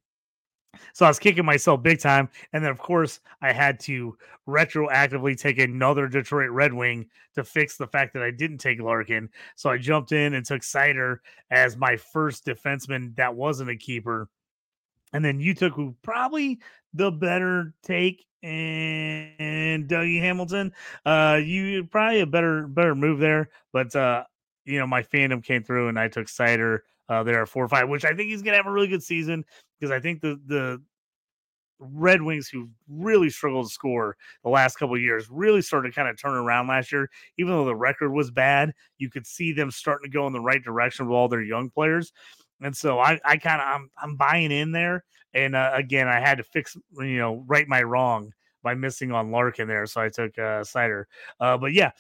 So 0.94 1.06
I 1.06 1.10
was 1.10 1.20
kicking 1.20 1.46
myself 1.46 1.84
big 1.84 2.00
time. 2.00 2.30
And 2.54 2.64
then, 2.64 2.72
of 2.72 2.80
course, 2.80 3.20
I 3.42 3.52
had 3.52 3.80
to 3.82 4.18
retroactively 4.48 5.38
take 5.38 5.60
another 5.60 6.08
Detroit 6.08 6.52
Red 6.52 6.74
Wing 6.74 7.08
to 7.36 7.44
fix 7.44 7.76
the 7.76 7.88
fact 7.88 8.14
that 8.14 8.24
I 8.24 8.32
didn't 8.32 8.60
take 8.60 8.82
Larkin. 8.82 9.30
So 9.56 9.70
I 9.70 9.78
jumped 9.78 10.12
in 10.12 10.36
and 10.36 10.46
took 10.46 10.62
Seider 10.62 11.18
as 11.52 11.76
my 11.76 11.98
first 11.98 12.46
defenseman 12.46 13.16
that 13.16 13.36
wasn't 13.36 13.72
a 13.72 13.76
keeper. 13.76 14.30
And 15.12 15.26
then 15.26 15.40
you 15.40 15.56
took 15.56 15.74
who 15.74 15.96
probably 16.04 16.60
the 16.94 17.12
better 17.12 17.74
take 17.84 18.26
and 18.44 19.88
Dougie 19.90 20.20
Hamilton. 20.22 20.74
Uh 21.06 21.40
you 21.44 21.84
probably 21.86 22.22
a 22.22 22.26
better 22.26 22.68
better 22.68 22.96
move 22.96 23.20
there, 23.20 23.50
but 23.74 23.96
uh 23.96 24.24
you 24.66 24.80
know 24.80 24.88
my 24.88 25.04
fandom 25.04 25.44
came 25.44 25.64
through 25.64 25.90
and 25.90 26.00
I 26.00 26.08
took 26.08 26.28
Seider 26.28 26.80
uh 27.10 27.24
there 27.24 27.42
at 27.42 27.50
four 27.50 27.66
or 27.66 27.70
five, 27.70 27.90
which 27.90 28.06
I 28.06 28.10
think 28.14 28.30
he's 28.30 28.42
gonna 28.42 28.58
have 28.58 28.68
a 28.68 28.72
really 28.72 28.88
good 28.88 29.04
season 29.04 29.44
because 29.80 29.92
I 29.92 30.00
think 30.00 30.22
the 30.22 30.40
the 30.46 30.82
Red 31.82 32.22
Wings, 32.22 32.50
who 32.50 32.70
really 32.90 33.30
struggled 33.30 33.68
to 33.68 33.72
score 33.72 34.18
the 34.44 34.50
last 34.50 34.76
couple 34.76 34.98
years, 34.98 35.30
really 35.30 35.62
started 35.62 35.90
to 35.90 35.96
kind 35.96 36.10
of 36.10 36.20
turn 36.20 36.34
around 36.34 36.68
last 36.68 36.92
year. 36.92 37.10
Even 37.38 37.54
though 37.54 37.64
the 37.66 37.76
record 37.76 38.12
was 38.12 38.32
bad, 38.32 38.74
you 38.98 39.10
could 39.10 39.26
see 39.26 39.54
them 39.54 39.72
starting 39.72 40.10
to 40.12 40.14
go 40.14 40.28
in 40.28 40.34
the 40.34 40.42
right 40.42 40.62
direction 40.62 41.08
with 41.08 41.16
all 41.16 41.30
their 41.30 41.42
young 41.42 41.70
players. 41.70 42.12
And 42.62 42.76
so 42.76 43.00
I, 43.00 43.20
I 43.24 43.38
kind 43.38 43.62
of 43.62 43.68
I'm 43.68 43.92
I'm 44.02 44.16
buying 44.16 44.52
in 44.52 44.72
there. 44.72 45.04
And 45.34 45.56
uh, 45.56 45.72
again, 45.74 46.08
I 46.08 46.20
had 46.20 46.38
to 46.40 46.44
fix 46.44 46.76
you 46.98 47.18
know 47.18 47.44
right 47.48 47.68
my 47.68 47.82
wrong 47.84 48.34
by 48.64 48.74
missing 48.74 49.12
on 49.12 49.32
Larkin 49.32 49.68
there, 49.68 49.86
so 49.86 50.02
I 50.02 50.10
took 50.10 50.38
uh, 50.38 50.62
Seider. 50.62 51.06
Uh, 51.40 51.58
but 51.58 51.74
yeah, 51.74 51.92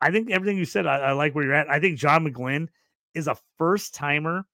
I 0.00 0.10
think 0.10 0.30
everything 0.30 0.58
you 0.58 0.64
said, 0.64 0.86
I, 0.86 0.96
I 0.96 1.12
like 1.12 1.34
where 1.34 1.44
you're 1.44 1.54
at. 1.54 1.70
I 1.70 1.80
think 1.80 1.98
John 1.98 2.26
McGlynn 2.26 2.68
is 3.14 3.28
a 3.28 3.36
first 3.58 3.94
timer 3.94 4.46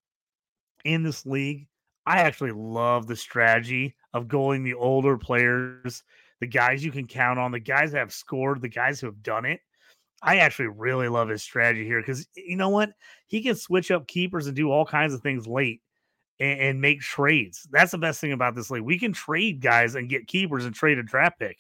in 0.85 1.03
this 1.03 1.27
league. 1.27 1.69
I 2.07 2.19
actually 2.19 2.53
love 2.53 3.07
the 3.07 3.17
strategy 3.17 3.95
of 4.13 4.29
going 4.29 4.65
the 4.65 4.75
older 4.75 5.17
players, 5.17 6.03
the 6.41 6.47
guys 6.47 6.85
you 6.85 6.91
can 6.91 7.07
count 7.07 7.39
on, 7.39 7.53
the 7.53 7.61
guys 7.61 7.93
that 7.93 7.99
have 7.99 8.13
scored, 8.13 8.61
the 8.61 8.69
guys 8.69 9.01
who 9.01 9.07
have 9.07 9.23
done 9.23 9.45
it. 9.45 9.61
I 10.23 10.37
actually 10.37 10.69
really 10.69 11.09
love 11.09 11.29
his 11.29 11.43
strategy 11.43 11.85
here 11.85 12.01
because 12.01 12.27
you 12.37 12.57
know 12.57 12.69
what? 12.69 12.93
He 13.27 13.43
can 13.43 13.57
switch 13.57 13.91
up 13.91 14.07
keepers 14.07 14.47
and 14.47 14.55
do 14.55 14.71
all 14.71 14.87
kinds 14.87 15.15
of 15.15 15.21
things 15.21 15.47
late 15.47 15.83
and, 16.39 16.61
and, 16.61 16.81
make 16.81 17.01
trades. 17.01 17.67
That's 17.73 17.91
the 17.91 17.99
best 17.99 18.21
thing 18.21 18.33
about 18.33 18.55
this 18.55 18.71
league. 18.71 18.85
We 18.85 18.99
can 18.99 19.13
trade 19.13 19.61
guys 19.61 19.97
and 19.97 20.09
get 20.09 20.29
keepers 20.29 20.65
and 20.65 20.75
trade 20.75 20.99
a 20.99 21.03
draft 21.03 21.41
pick. 21.41 21.59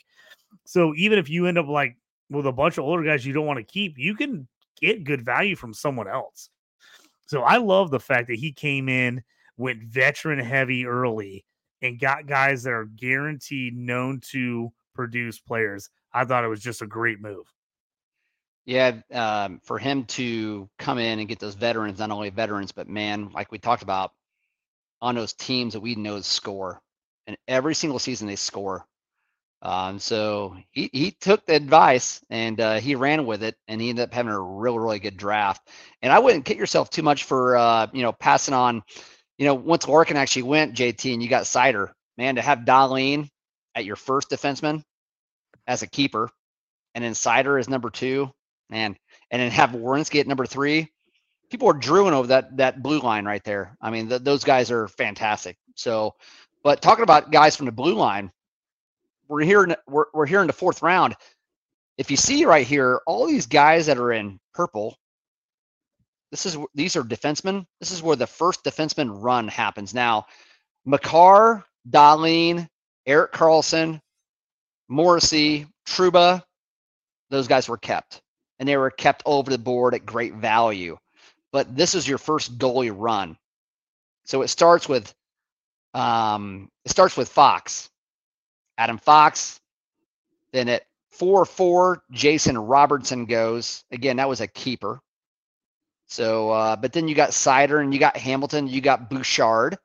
So 0.64 0.94
even 0.96 1.18
if 1.18 1.28
you 1.28 1.46
end 1.46 1.58
up 1.58 1.66
like 1.66 1.96
with 2.30 2.46
a 2.46 2.52
bunch 2.52 2.78
of 2.78 2.84
older 2.84 3.02
guys 3.02 3.26
you 3.26 3.32
don't 3.32 3.46
want 3.46 3.58
to 3.58 3.64
keep, 3.64 3.98
you 3.98 4.14
can 4.14 4.46
get 4.80 5.04
good 5.04 5.24
value 5.24 5.56
from 5.56 5.74
someone 5.74 6.08
else. 6.08 6.48
So 7.26 7.42
I 7.42 7.56
love 7.56 7.90
the 7.90 8.00
fact 8.00 8.28
that 8.28 8.38
he 8.38 8.52
came 8.52 8.88
in, 8.88 9.22
went 9.56 9.82
veteran 9.82 10.38
heavy 10.38 10.86
early, 10.86 11.44
and 11.80 11.98
got 11.98 12.26
guys 12.26 12.62
that 12.62 12.72
are 12.72 12.84
guaranteed 12.84 13.76
known 13.76 14.20
to 14.30 14.72
produce 14.94 15.38
players. 15.38 15.90
I 16.12 16.24
thought 16.24 16.44
it 16.44 16.48
was 16.48 16.60
just 16.60 16.82
a 16.82 16.86
great 16.86 17.20
move. 17.20 17.46
Yeah, 18.64 19.00
um, 19.12 19.60
for 19.64 19.78
him 19.78 20.04
to 20.06 20.68
come 20.78 20.98
in 20.98 21.18
and 21.18 21.28
get 21.28 21.40
those 21.40 21.54
veterans, 21.56 21.98
not 21.98 22.10
only 22.12 22.30
veterans, 22.30 22.70
but 22.72 22.88
man, 22.88 23.30
like 23.32 23.50
we 23.50 23.58
talked 23.58 23.82
about, 23.82 24.12
on 25.02 25.14
those 25.16 25.34
teams 25.34 25.74
that 25.74 25.80
we 25.80 25.94
know 25.96 26.20
score, 26.22 26.80
and 27.26 27.36
every 27.48 27.74
single 27.74 27.98
season 27.98 28.26
they 28.28 28.36
score. 28.36 28.86
Um, 29.62 29.98
so 29.98 30.56
he 30.72 30.90
he 30.92 31.12
took 31.12 31.46
the 31.46 31.54
advice 31.56 32.20
and 32.30 32.60
uh, 32.60 32.80
he 32.80 32.94
ran 32.96 33.26
with 33.26 33.42
it, 33.44 33.56
and 33.68 33.80
he 33.80 33.90
ended 33.90 34.04
up 34.04 34.14
having 34.14 34.32
a 34.32 34.40
real 34.40 34.78
really 34.78 35.00
good 35.00 35.16
draft. 35.16 35.68
And 36.02 36.12
I 36.12 36.18
wouldn't 36.20 36.44
kick 36.44 36.58
yourself 36.58 36.90
too 36.90 37.02
much 37.02 37.24
for 37.24 37.56
uh, 37.56 37.88
you 37.92 38.02
know 38.02 38.12
passing 38.12 38.54
on. 38.54 38.82
You 39.38 39.46
know, 39.46 39.54
once 39.54 39.88
Larkin 39.88 40.16
actually 40.16 40.44
went, 40.44 40.76
JT, 40.76 41.14
and 41.14 41.22
you 41.22 41.28
got 41.28 41.44
Seider, 41.44 41.90
man, 42.18 42.36
to 42.36 42.42
have 42.42 42.60
Dahlin 42.60 43.28
at 43.74 43.84
your 43.84 43.96
first 43.96 44.30
defenseman 44.30 44.82
as 45.66 45.82
a 45.82 45.86
keeper, 45.86 46.30
and 46.94 47.04
then 47.04 47.12
Seider 47.14 47.58
as 47.60 47.68
number 47.68 47.90
two, 47.90 48.30
man, 48.72 48.96
and 49.30 49.40
then 49.40 49.50
have 49.52 49.70
Werenski 49.70 50.18
at 50.18 50.26
number 50.26 50.46
three. 50.46 50.90
People 51.50 51.68
are 51.68 51.74
drooling 51.74 52.14
over 52.14 52.28
that 52.28 52.56
that 52.56 52.82
blue 52.82 53.00
line 53.00 53.24
right 53.24 53.44
there. 53.44 53.76
I 53.80 53.90
mean, 53.90 54.08
th- 54.08 54.22
those 54.22 54.42
guys 54.42 54.70
are 54.70 54.88
fantastic. 54.88 55.56
So, 55.76 56.14
but 56.64 56.82
talking 56.82 57.04
about 57.04 57.30
guys 57.30 57.54
from 57.54 57.66
the 57.66 57.72
blue 57.72 57.94
line, 57.94 58.32
we're 59.28 59.42
here. 59.42 59.76
We're 59.86 60.06
we're 60.14 60.26
here 60.26 60.40
in 60.40 60.46
the 60.46 60.52
fourth 60.52 60.82
round. 60.82 61.14
If 61.98 62.10
you 62.10 62.16
see 62.16 62.46
right 62.46 62.66
here, 62.66 63.00
all 63.06 63.26
these 63.26 63.46
guys 63.46 63.86
that 63.86 63.98
are 63.98 64.12
in 64.12 64.40
purple, 64.54 64.96
this 66.30 66.46
is 66.46 66.56
these 66.74 66.96
are 66.96 67.04
defensemen. 67.04 67.66
This 67.80 67.92
is 67.92 68.02
where 68.02 68.16
the 68.16 68.26
first 68.26 68.64
defenseman 68.64 69.10
run 69.22 69.46
happens. 69.46 69.92
Now, 69.92 70.24
Makar, 70.86 71.64
Dahlin, 71.88 72.66
Erik 73.06 73.32
Karlsson, 73.32 74.00
Morrissey, 74.88 75.66
Trouba, 75.86 76.42
those 77.28 77.46
guys 77.46 77.68
were 77.68 77.76
kept 77.76 78.22
and 78.62 78.68
they 78.68 78.76
were 78.76 78.90
kept 78.92 79.24
over 79.26 79.50
the 79.50 79.58
board 79.58 79.92
at 79.92 80.06
great 80.06 80.34
value. 80.34 80.96
But 81.50 81.74
this 81.74 81.96
is 81.96 82.06
your 82.06 82.16
first 82.16 82.58
goalie 82.58 82.94
run. 82.96 83.36
So 84.24 84.42
it 84.42 84.48
starts 84.48 84.88
with 84.88 85.12
um, 85.94 86.70
it 86.84 86.92
starts 86.92 87.16
with 87.16 87.28
Fox, 87.28 87.90
Adam 88.78 88.98
Fox. 88.98 89.60
Then 90.52 90.68
at 90.68 90.84
four 91.10 91.44
four, 91.44 92.04
Jason 92.12 92.56
Robertson 92.56 93.24
goes 93.24 93.82
again. 93.90 94.18
That 94.18 94.28
was 94.28 94.40
a 94.40 94.46
keeper. 94.46 95.00
So, 96.06 96.50
uh, 96.50 96.76
but 96.76 96.92
then 96.92 97.08
you 97.08 97.16
got 97.16 97.30
Seider 97.30 97.82
and 97.82 97.92
you 97.92 97.98
got 97.98 98.16
Hamilton, 98.16 98.68
you 98.68 98.80
got 98.80 99.10
Bouchard, 99.10 99.76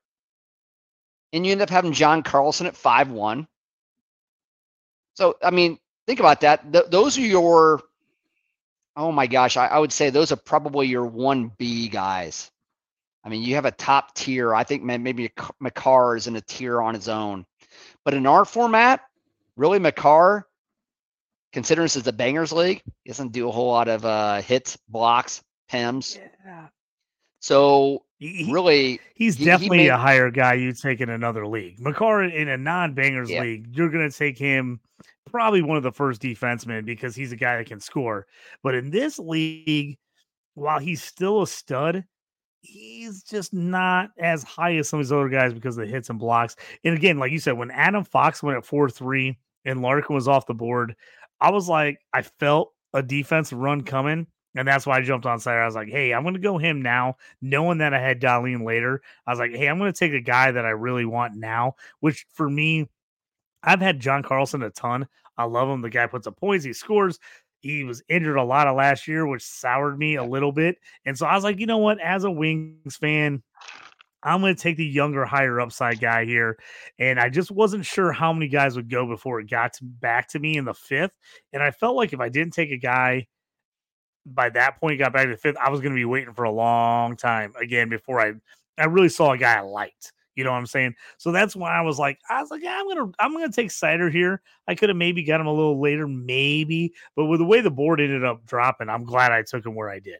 and 1.34 1.44
you 1.44 1.52
end 1.52 1.64
up 1.64 1.72
having 1.72 1.94
John 1.94 2.22
Carlson 2.22 2.68
at 2.68 2.78
five 2.78 3.10
one. 3.10 3.48
So, 5.16 5.36
I 5.44 5.50
mean, 5.50 5.80
think 6.06 6.20
about 6.20 6.42
that. 6.42 6.72
Th- 6.72 6.86
those 6.92 7.18
are 7.18 7.22
your 7.22 7.82
oh 8.98 9.12
my 9.12 9.28
gosh, 9.28 9.56
I, 9.56 9.68
I 9.68 9.80
would 9.80 9.94
say 9.94 10.10
those 10.10 10.32
are 10.32 10.38
probably 10.38 10.88
your 10.88 11.06
one 11.06 11.52
B 11.58 11.88
guys. 11.88 12.52
I 13.24 13.30
mean, 13.30 13.44
you 13.44 13.56
have 13.56 13.66
a 13.66 13.72
top 13.72 14.16
tier. 14.16 14.56
I 14.56 14.64
think 14.64 14.84
maybe 14.84 15.32
Makar 15.60 16.16
is 16.16 16.28
in 16.28 16.36
a 16.36 16.42
tier 16.42 16.82
on 16.82 16.94
his 16.94 17.08
own. 17.08 17.46
But 18.04 18.14
in 18.14 18.26
our 18.26 18.46
format, 18.46 19.02
really 19.56 19.80
Makar, 19.80 20.48
considering 21.52 21.86
this 21.86 21.98
is 21.98 22.08
a 22.08 22.14
bangers 22.14 22.52
league, 22.52 22.82
he 23.04 23.10
doesn't 23.10 23.34
do 23.34 23.50
a 23.50 23.52
whole 23.52 23.68
lot 23.68 23.90
of 23.90 24.06
uh, 24.06 24.42
hits, 24.42 24.78
blocks, 24.88 25.44
PIMS. 25.70 26.18
Yeah. 26.46 26.68
So 27.40 28.04
he, 28.18 28.50
really, 28.50 29.00
he's 29.14 29.36
he, 29.36 29.46
definitely 29.46 29.80
he 29.80 29.84
made, 29.86 29.90
a 29.90 29.98
higher 29.98 30.32
guy 30.32 30.54
you 30.54 30.72
take 30.72 31.02
in 31.02 31.10
another 31.10 31.46
league. 31.46 31.80
Makar 31.80 32.24
in 32.24 32.48
a 32.48 32.58
non-bangers 32.58 33.30
yeah. 33.30 33.42
league, 33.42 33.68
you're 33.76 33.90
going 33.90 34.10
to 34.10 34.18
take 34.18 34.38
him 34.38 34.80
probably 35.38 35.62
one 35.62 35.78
of 35.78 35.84
the 35.84 35.92
first 35.92 36.20
defensemen 36.20 36.84
because 36.84 37.16
he's 37.16 37.32
a 37.32 37.36
guy 37.36 37.58
that 37.58 37.68
can 37.68 37.80
score. 37.80 38.26
But 38.64 38.74
in 38.74 38.90
this 38.90 39.20
league, 39.20 40.00
while 40.56 40.80
he's 40.80 41.04
still 41.04 41.44
a 41.44 41.48
stud, 41.48 42.04
he's 42.62 43.22
just 43.22 43.54
not 43.54 44.10
as 44.18 44.42
high 44.42 44.78
as 44.78 44.90
some 44.90 45.00
of 45.00 45.06
these 45.06 45.12
other 45.12 45.30
guys 45.30 45.54
because 45.54 45.78
of 45.78 45.86
the 45.86 45.92
hits 45.94 46.10
and 46.10 46.18
blocks. 46.18 46.56
And 46.84 46.98
again, 46.98 47.20
like 47.20 47.32
you 47.32 47.38
said, 47.38 47.56
when 47.56 47.70
Adam 47.70 48.04
Fox 48.04 48.42
went 48.42 48.58
at 48.58 48.66
4 48.66 48.90
3 48.90 49.38
and 49.66 49.84
Larkin 49.84 50.16
was 50.16 50.28
off 50.28 50.48
the 50.48 50.56
board, 50.56 50.96
I 51.40 51.52
was 51.52 51.70
like, 51.70 52.00
I 52.14 52.24
felt 52.24 52.74
a 52.96 53.04
defense 53.04 53.54
run 53.54 53.82
coming. 53.82 54.26
And 54.56 54.68
that's 54.68 54.88
why 54.88 54.98
I 54.98 55.02
jumped 55.04 55.28
on 55.28 55.40
side. 55.40 55.60
I 55.60 55.68
was 55.68 55.76
like, 55.76 55.90
hey, 55.90 56.16
I'm 56.16 56.24
going 56.24 56.34
to 56.34 56.40
go 56.40 56.58
him 56.58 56.82
now, 56.82 57.18
knowing 57.44 57.78
that 57.78 57.94
I 57.94 58.00
had 58.00 58.20
Dahlin 58.20 58.66
later. 58.66 59.04
I 59.28 59.32
was 59.32 59.38
like, 59.38 59.52
hey, 59.52 59.68
I'm 59.68 59.78
going 59.78 59.94
to 59.94 60.00
take 60.00 60.14
a 60.14 60.20
guy 60.20 60.50
that 60.50 60.66
I 60.66 60.70
really 60.70 61.06
want 61.06 61.36
now, 61.36 61.76
which 62.00 62.26
for 62.34 62.50
me, 62.50 62.90
I've 63.62 63.82
had 63.82 64.00
John 64.00 64.24
Carlson 64.24 64.64
a 64.64 64.72
ton. 64.72 65.08
I 65.38 65.46
love 65.46 65.70
him. 65.70 65.82
The 65.82 65.90
guy 65.90 66.08
puts 66.08 66.28
up 66.28 66.38
points, 66.38 66.66
he 66.66 66.74
scores. 66.74 67.20
He 67.60 67.84
was 67.84 68.04
injured 68.08 68.38
a 68.38 68.44
lot 68.44 68.68
of 68.68 68.76
last 68.76 69.08
year, 69.08 69.26
which 69.26 69.44
soured 69.44 69.98
me 69.98 70.16
a 70.16 70.24
little 70.24 70.52
bit. 70.52 70.78
And 71.06 71.18
so 71.18 71.26
I 71.26 71.34
was 71.36 71.44
like, 71.44 71.60
you 71.60 71.66
know 71.66 71.80
what? 71.80 72.00
As 72.00 72.24
a 72.24 72.32
Wings 72.32 72.96
fan, 72.96 73.42
I'm 74.24 74.42
going 74.42 74.56
to 74.56 74.62
take 74.62 74.78
the 74.78 74.86
younger, 74.86 75.26
higher 75.26 75.60
upside 75.60 76.00
guy 76.00 76.26
here. 76.26 76.58
And 77.00 77.20
I 77.20 77.30
just 77.30 77.50
wasn't 77.50 77.86
sure 77.86 78.12
how 78.12 78.32
many 78.32 78.48
guys 78.48 78.76
would 78.76 78.90
go 78.90 79.08
before 79.08 79.40
it 79.40 79.50
got 79.50 79.74
to, 79.74 79.86
back 79.86 80.28
to 80.30 80.40
me 80.40 80.58
in 80.58 80.66
the 80.66 80.74
fifth. 80.74 81.14
And 81.52 81.64
I 81.64 81.72
felt 81.72 81.96
like 81.96 82.14
if 82.14 82.20
I 82.20 82.30
didn't 82.30 82.54
take 82.54 82.72
a 82.72 82.78
guy 82.78 83.28
by 84.26 84.50
that 84.50 84.80
point 84.80 85.00
got 85.00 85.14
back 85.14 85.26
to 85.26 85.32
the 85.32 85.38
fifth, 85.38 85.58
I 85.58 85.70
was 85.70 85.80
going 85.82 85.94
to 85.94 85.98
be 86.00 86.06
waiting 86.06 86.34
for 86.34 86.44
a 86.44 86.52
long 86.52 87.16
time 87.16 87.54
again 87.60 87.90
before 87.90 88.20
I 88.20 88.34
I 88.78 88.86
really 88.86 89.10
saw 89.10 89.32
a 89.32 89.38
guy 89.38 89.56
I 89.56 89.62
liked. 89.62 90.14
You 90.38 90.44
know 90.44 90.52
what 90.52 90.58
I'm 90.58 90.68
saying? 90.68 90.96
So 91.18 91.32
that's 91.32 91.56
why 91.56 91.78
I 91.78 91.82
was 91.82 91.98
like, 91.98 92.20
I 92.30 92.42
was 92.42 92.52
like, 92.52 92.64
yeah, 92.64 92.80
I'm 92.80 92.88
gonna 92.88 93.12
I'm 93.20 93.34
gonna 93.34 93.52
take 93.52 93.70
Seider 93.70 94.12
here. 94.12 94.42
I 94.68 94.76
could 94.76 94.90
have 94.90 94.98
maybe 94.98 95.24
got 95.24 95.42
him 95.42 95.48
a 95.48 95.54
little 95.54 95.82
later, 95.82 96.08
maybe, 96.08 96.94
but 97.16 97.26
with 97.26 97.40
the 97.40 97.46
way 97.46 97.62
the 97.62 97.72
board 97.72 98.00
ended 98.00 98.24
up 98.24 98.46
dropping, 98.46 98.88
I'm 98.88 99.04
glad 99.04 99.32
I 99.32 99.42
took 99.42 99.66
him 99.66 99.76
where 99.76 99.90
I 99.90 100.00
did. 100.00 100.20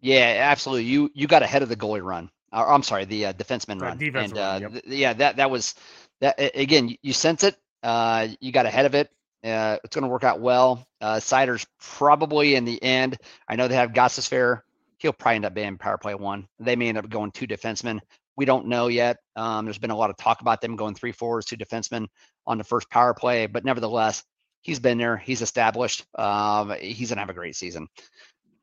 Yeah, 0.00 0.36
absolutely. 0.50 0.84
You 0.84 1.10
you 1.14 1.26
got 1.26 1.42
ahead 1.42 1.62
of 1.62 1.68
the 1.68 1.76
goalie 1.76 2.02
run. 2.02 2.30
Or, 2.52 2.70
I'm 2.72 2.82
sorry, 2.82 3.04
the 3.04 3.26
uh, 3.26 3.32
defenseman 3.32 3.80
run. 3.80 3.98
Defense 3.98 4.32
and 4.32 4.38
run, 4.38 4.56
uh, 4.56 4.58
yep. 4.58 4.72
th- 4.72 4.84
yeah, 4.86 5.12
that 5.14 5.36
that 5.36 5.50
was 5.50 5.74
that 6.20 6.34
again. 6.54 6.96
You, 7.02 7.12
sense 7.12 7.44
it. 7.44 7.56
Uh, 7.82 8.28
you 8.40 8.52
got 8.52 8.66
ahead 8.66 8.86
of 8.86 8.94
it. 8.94 9.10
Uh, 9.44 9.78
it's 9.84 9.94
going 9.94 10.02
to 10.02 10.08
work 10.08 10.24
out 10.24 10.40
well. 10.40 10.86
Uh, 11.00 11.16
Seider's 11.16 11.66
probably 11.80 12.56
in 12.56 12.64
the 12.64 12.82
end. 12.82 13.16
I 13.48 13.54
know 13.54 13.68
they 13.68 13.76
have 13.76 13.92
Gostisbehere. 13.92 14.62
He'll 14.98 15.12
probably 15.12 15.36
end 15.36 15.44
up 15.44 15.54
being 15.54 15.76
power 15.76 15.98
play 15.98 16.14
one. 16.14 16.48
They 16.58 16.74
may 16.74 16.88
end 16.88 16.98
up 16.98 17.08
going 17.08 17.30
two 17.30 17.46
defensemen. 17.46 18.00
We 18.36 18.44
don't 18.44 18.66
know 18.66 18.88
yet. 18.88 19.16
Um, 19.34 19.64
there's 19.64 19.78
been 19.78 19.90
a 19.90 19.96
lot 19.96 20.10
of 20.10 20.16
talk 20.16 20.40
about 20.40 20.60
them 20.60 20.76
going 20.76 20.94
three 20.94 21.12
fours, 21.12 21.44
two 21.44 21.56
defensemen 21.56 22.06
on 22.46 22.58
the 22.58 22.64
first 22.64 22.90
power 22.90 23.14
play, 23.14 23.46
but 23.46 23.64
nevertheless, 23.64 24.22
he's 24.62 24.78
been 24.78 24.98
there. 24.98 25.16
He's 25.16 25.42
established. 25.42 26.04
Um, 26.18 26.74
he's 26.80 27.08
gonna 27.08 27.20
have 27.20 27.30
a 27.30 27.34
great 27.34 27.56
season. 27.56 27.88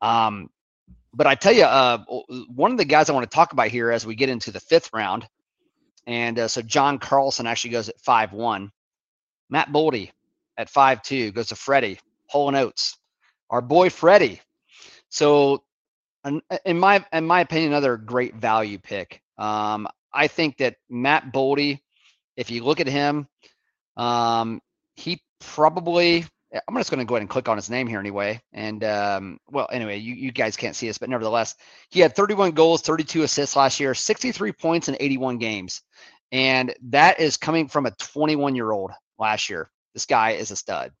Um, 0.00 0.48
but 1.12 1.26
I 1.26 1.34
tell 1.34 1.52
you, 1.52 1.64
uh, 1.64 1.98
one 2.48 2.72
of 2.72 2.78
the 2.78 2.84
guys 2.84 3.08
I 3.08 3.12
want 3.12 3.28
to 3.28 3.34
talk 3.34 3.52
about 3.52 3.68
here 3.68 3.90
as 3.90 4.04
we 4.06 4.14
get 4.14 4.28
into 4.28 4.50
the 4.50 4.60
fifth 4.60 4.90
round, 4.92 5.26
and 6.06 6.38
uh, 6.38 6.48
so 6.48 6.62
John 6.62 6.98
Carlson 6.98 7.46
actually 7.46 7.70
goes 7.70 7.88
at 7.88 8.00
five 8.00 8.32
one. 8.32 8.70
Matt 9.50 9.68
Boldy 9.70 10.10
at 10.56 10.70
five 10.70 11.02
two 11.02 11.32
goes 11.32 11.48
to 11.48 11.56
Freddie 11.56 11.98
Holland 12.28 12.56
Oates. 12.56 12.96
Our 13.50 13.60
boy 13.60 13.90
Freddie. 13.90 14.40
So, 15.08 15.62
in 16.64 16.78
my 16.78 17.04
in 17.12 17.26
my 17.26 17.40
opinion, 17.40 17.72
another 17.72 17.96
great 17.96 18.34
value 18.34 18.78
pick. 18.78 19.22
Um, 19.38 19.88
I 20.12 20.28
think 20.28 20.58
that 20.58 20.76
Matt 20.88 21.32
Boldy, 21.32 21.80
if 22.36 22.50
you 22.50 22.64
look 22.64 22.80
at 22.80 22.86
him, 22.86 23.26
um, 23.96 24.60
he 24.96 25.20
probably. 25.40 26.24
I'm 26.68 26.76
just 26.76 26.88
going 26.88 27.00
to 27.00 27.04
go 27.04 27.16
ahead 27.16 27.22
and 27.22 27.28
click 27.28 27.48
on 27.48 27.56
his 27.56 27.68
name 27.68 27.88
here 27.88 27.98
anyway. 27.98 28.40
And 28.52 28.84
um, 28.84 29.38
well, 29.50 29.66
anyway, 29.72 29.98
you, 29.98 30.14
you 30.14 30.30
guys 30.30 30.56
can't 30.56 30.76
see 30.76 30.86
this, 30.86 30.98
but 30.98 31.08
nevertheless, 31.08 31.56
he 31.90 31.98
had 31.98 32.14
31 32.14 32.52
goals, 32.52 32.80
32 32.82 33.24
assists 33.24 33.56
last 33.56 33.80
year, 33.80 33.92
63 33.92 34.52
points 34.52 34.88
in 34.88 34.96
81 35.00 35.38
games, 35.38 35.82
and 36.30 36.72
that 36.90 37.18
is 37.18 37.36
coming 37.36 37.66
from 37.66 37.86
a 37.86 37.90
21 37.92 38.54
year 38.54 38.70
old 38.70 38.92
last 39.18 39.50
year. 39.50 39.68
This 39.94 40.06
guy 40.06 40.32
is 40.32 40.52
a 40.52 40.56
stud. 40.56 40.92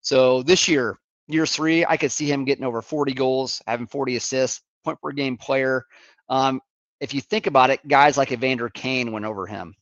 So 0.00 0.42
this 0.42 0.66
year, 0.66 0.98
year 1.28 1.46
three, 1.46 1.84
I 1.84 1.96
could 1.96 2.12
see 2.12 2.30
him 2.30 2.44
getting 2.44 2.64
over 2.64 2.82
40 2.82 3.12
goals, 3.14 3.62
having 3.66 3.86
40 3.86 4.16
assists, 4.16 4.62
point 4.84 5.00
per 5.00 5.12
game 5.12 5.36
player. 5.36 5.84
Um, 6.28 6.60
if 7.00 7.14
you 7.14 7.20
think 7.20 7.46
about 7.46 7.70
it, 7.70 7.86
guys 7.86 8.16
like 8.16 8.32
Evander 8.32 8.68
Kane 8.68 9.12
went 9.12 9.24
over 9.24 9.46
him. 9.46 9.74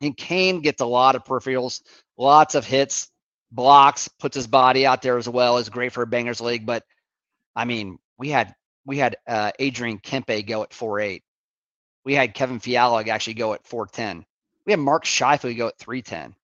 And 0.00 0.16
Kane 0.16 0.60
gets 0.60 0.80
a 0.80 0.86
lot 0.86 1.14
of 1.14 1.24
peripherals, 1.24 1.82
lots 2.16 2.54
of 2.54 2.64
hits, 2.64 3.10
blocks, 3.52 4.08
puts 4.08 4.34
his 4.34 4.46
body 4.46 4.86
out 4.86 5.02
there 5.02 5.18
as 5.18 5.28
well. 5.28 5.58
Is 5.58 5.68
great 5.68 5.92
for 5.92 6.02
a 6.02 6.06
bangers 6.06 6.40
league. 6.40 6.64
But 6.64 6.84
I 7.54 7.64
mean, 7.64 7.98
we 8.18 8.30
had 8.30 8.54
we 8.86 8.96
had 8.98 9.16
uh, 9.26 9.52
Adrian 9.58 9.98
Kempe 9.98 10.46
go 10.46 10.62
at 10.62 10.72
four 10.72 11.00
eight. 11.00 11.22
We 12.04 12.14
had 12.14 12.34
Kevin 12.34 12.60
Fiala 12.60 13.04
actually 13.04 13.34
go 13.34 13.52
at 13.52 13.66
four 13.66 13.86
ten. 13.86 14.24
We 14.64 14.72
had 14.72 14.80
Mark 14.80 15.04
Scheifele 15.04 15.56
go 15.56 15.68
at 15.68 15.78
three 15.78 16.02
ten. 16.02 16.34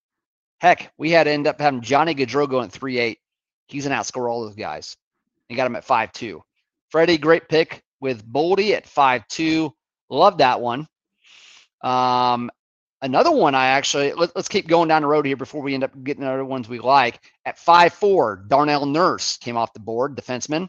Heck, 0.59 0.93
we 0.99 1.11
had 1.11 1.25
to 1.25 1.31
end 1.31 1.47
up 1.47 1.61
having 1.61 1.81
Johnny 1.81 2.15
Gaudreau 2.15 2.49
go 2.49 2.61
at 2.61 2.73
three 2.73 2.99
eight. 2.99 3.21
He's 3.69 3.87
an 3.87 3.93
outscore 3.93 4.31
all 4.31 4.45
those 4.45 4.55
guys. 4.55 4.97
He 5.49 5.55
got 5.55 5.67
him 5.67 5.77
at 5.77 5.85
five 5.85 6.13
two. 6.13 6.43
Freddie, 6.91 7.19
great 7.19 7.49
pick 7.49 7.83
with 8.01 8.27
Boldy 8.31 8.73
at 8.73 8.87
five 8.87 9.27
two. 9.29 9.75
Love 10.09 10.39
that 10.39 10.61
one. 10.61 10.87
Um, 11.83 12.51
another 13.03 13.31
one 13.31 13.55
I 13.55 13.67
actually 13.69 14.13
let, 14.13 14.37
us 14.37 14.49
keep 14.49 14.67
going 14.67 14.89
down 14.89 15.03
the 15.03 15.09
road 15.09 15.27
here 15.27 15.37
before 15.37 15.63
we 15.63 15.75
end 15.75 15.85
up 15.85 15.93
getting 16.03 16.25
other 16.25 16.45
ones 16.45 16.69
we 16.69 16.79
like. 16.79 17.21
At 17.45 17.59
five 17.59 17.93
four, 17.93 18.45
Darnell 18.49 18.87
Nurse 18.87 19.37
came 19.39 19.57
off 19.57 19.73
the 19.73 19.81
board, 19.81 20.17
defenseman, 20.17 20.69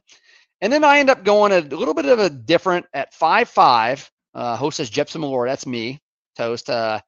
and 0.61 0.71
then 0.71 0.83
I 0.83 0.99
end 0.99 1.09
up 1.09 1.23
going 1.23 1.51
a 1.51 1.61
little 1.61 1.93
bit 1.93 2.05
of 2.05 2.19
a 2.19 2.29
different 2.29 2.85
at 2.93 3.13
five 3.13 3.49
five. 3.49 4.09
Uh, 4.33 4.55
host 4.55 4.77
says 4.77 4.89
Jepson 4.89 5.21
Malort. 5.21 5.47
That's 5.47 5.65
me, 5.65 5.99
toast. 6.35 6.69
Uh, 6.69 6.99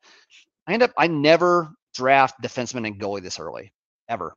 I 0.68 0.74
end 0.74 0.84
up 0.84 0.92
I 0.98 1.08
never 1.08 1.70
draft 1.94 2.42
defenseman 2.42 2.88
and 2.88 3.00
goalie 3.00 3.22
this 3.22 3.40
early 3.40 3.72
ever, 4.08 4.34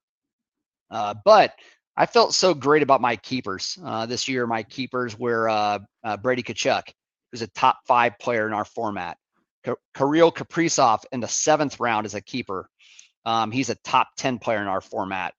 uh, 0.90 1.14
but 1.24 1.54
I 1.96 2.06
felt 2.06 2.34
so 2.34 2.54
great 2.54 2.82
about 2.82 3.00
my 3.00 3.16
keepers 3.16 3.78
uh, 3.84 4.06
this 4.06 4.28
year. 4.28 4.46
My 4.46 4.62
keepers 4.62 5.18
were 5.18 5.48
uh, 5.48 5.78
uh, 6.02 6.16
Brady 6.16 6.42
Tkachuk, 6.42 6.82
who's 7.32 7.42
a 7.42 7.48
top 7.48 7.78
five 7.88 8.18
player 8.20 8.46
in 8.46 8.52
our 8.52 8.64
format. 8.64 9.16
Kirill 9.96 10.32
Kaprizov 10.32 11.04
in 11.12 11.20
the 11.20 11.28
seventh 11.28 11.80
round 11.80 12.06
is 12.06 12.14
a 12.14 12.20
keeper. 12.20 12.68
Um, 13.24 13.50
he's 13.50 13.70
a 13.70 13.76
top 13.76 14.08
10 14.16 14.38
player 14.38 14.60
in 14.60 14.66
our 14.66 14.80
format. 14.80 15.34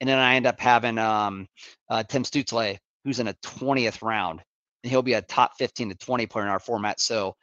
And 0.00 0.08
then 0.08 0.18
I 0.18 0.34
end 0.34 0.46
up 0.46 0.60
having 0.60 0.98
um, 0.98 1.46
uh, 1.88 2.02
Tim 2.02 2.22
Stutzle, 2.22 2.78
who's 3.04 3.20
in 3.20 3.28
a 3.28 3.34
20th 3.34 4.02
round, 4.02 4.42
and 4.82 4.90
he'll 4.90 5.02
be 5.02 5.14
a 5.14 5.22
top 5.22 5.52
15 5.58 5.90
to 5.90 5.94
20 5.94 6.26
player 6.26 6.44
in 6.44 6.50
our 6.50 6.58
format. 6.58 7.00
So 7.00 7.34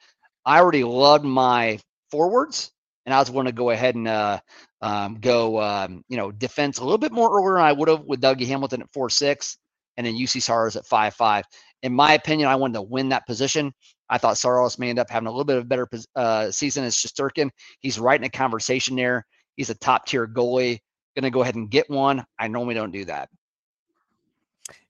I 0.46 0.60
already 0.60 0.84
loved 0.84 1.26
my 1.26 1.80
forwards, 2.12 2.72
and 3.06 3.14
I 3.14 3.20
was 3.20 3.30
going 3.30 3.46
to 3.46 3.52
go 3.52 3.70
ahead 3.70 3.96
and 3.96 4.08
uh, 4.08 4.40
um, 4.82 5.16
go, 5.16 5.62
um, 5.62 6.04
you 6.10 6.18
know, 6.18 6.32
defense 6.32 6.80
a 6.80 6.84
little 6.84 6.98
bit 6.98 7.12
more 7.12 7.30
earlier 7.30 7.56
than 7.56 7.66
I 7.66 7.72
would 7.72 7.90
have 7.90 8.02
with 8.02 8.22
Dougie 8.22 8.48
Hamilton 8.48 8.82
at 8.82 8.92
four 8.94 9.10
six, 9.10 9.58
and 9.98 10.06
then 10.06 10.16
Juuse 10.16 10.42
Saros 10.42 10.76
at 10.76 10.86
five 10.86 11.14
five. 11.14 11.46
In 11.82 11.94
my 11.94 12.14
opinion, 12.14 12.50
I 12.50 12.56
wanted 12.56 12.76
to 12.76 12.82
win 12.82 13.10
that 13.10 13.26
position. 13.26 13.74
I 14.14 14.20
thought 14.20 14.38
Saros 14.38 14.78
may 14.78 14.92
end 14.92 15.00
up 15.00 15.10
having 15.10 15.26
a 15.26 15.32
little 15.32 15.44
bit 15.44 15.58
of 15.58 15.64
a 15.64 15.66
better 15.66 15.90
uh, 16.16 16.52
season 16.52 16.84
as 16.84 16.96
Shesterkin. 16.96 17.50
He's 17.80 17.98
right 17.98 18.20
in 18.20 18.24
a 18.24 18.30
conversation 18.30 18.96
there. 18.96 19.26
He's 19.56 19.72
a 19.72 19.74
top 19.74 20.06
tier 20.06 20.28
goalie. 20.28 20.82
Going 21.16 21.24
to 21.24 21.32
go 21.32 21.42
ahead 21.42 21.56
and 21.56 21.68
get 21.68 21.90
one. 21.90 22.24
I 22.38 22.48
normally 22.48 22.76
don't 22.76 22.92
do 22.92 23.06
that. 23.06 23.30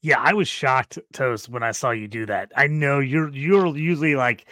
Yeah, 0.01 0.19
I 0.19 0.33
was 0.33 0.49
shocked, 0.49 0.99
Toast, 1.13 1.47
when 1.47 1.63
I 1.63 1.71
saw 1.71 1.91
you 1.91 2.09
do 2.09 2.25
that. 2.25 2.51
I 2.57 2.67
know 2.67 2.99
you're 2.99 3.29
you're 3.29 3.77
usually 3.77 4.15
like 4.15 4.45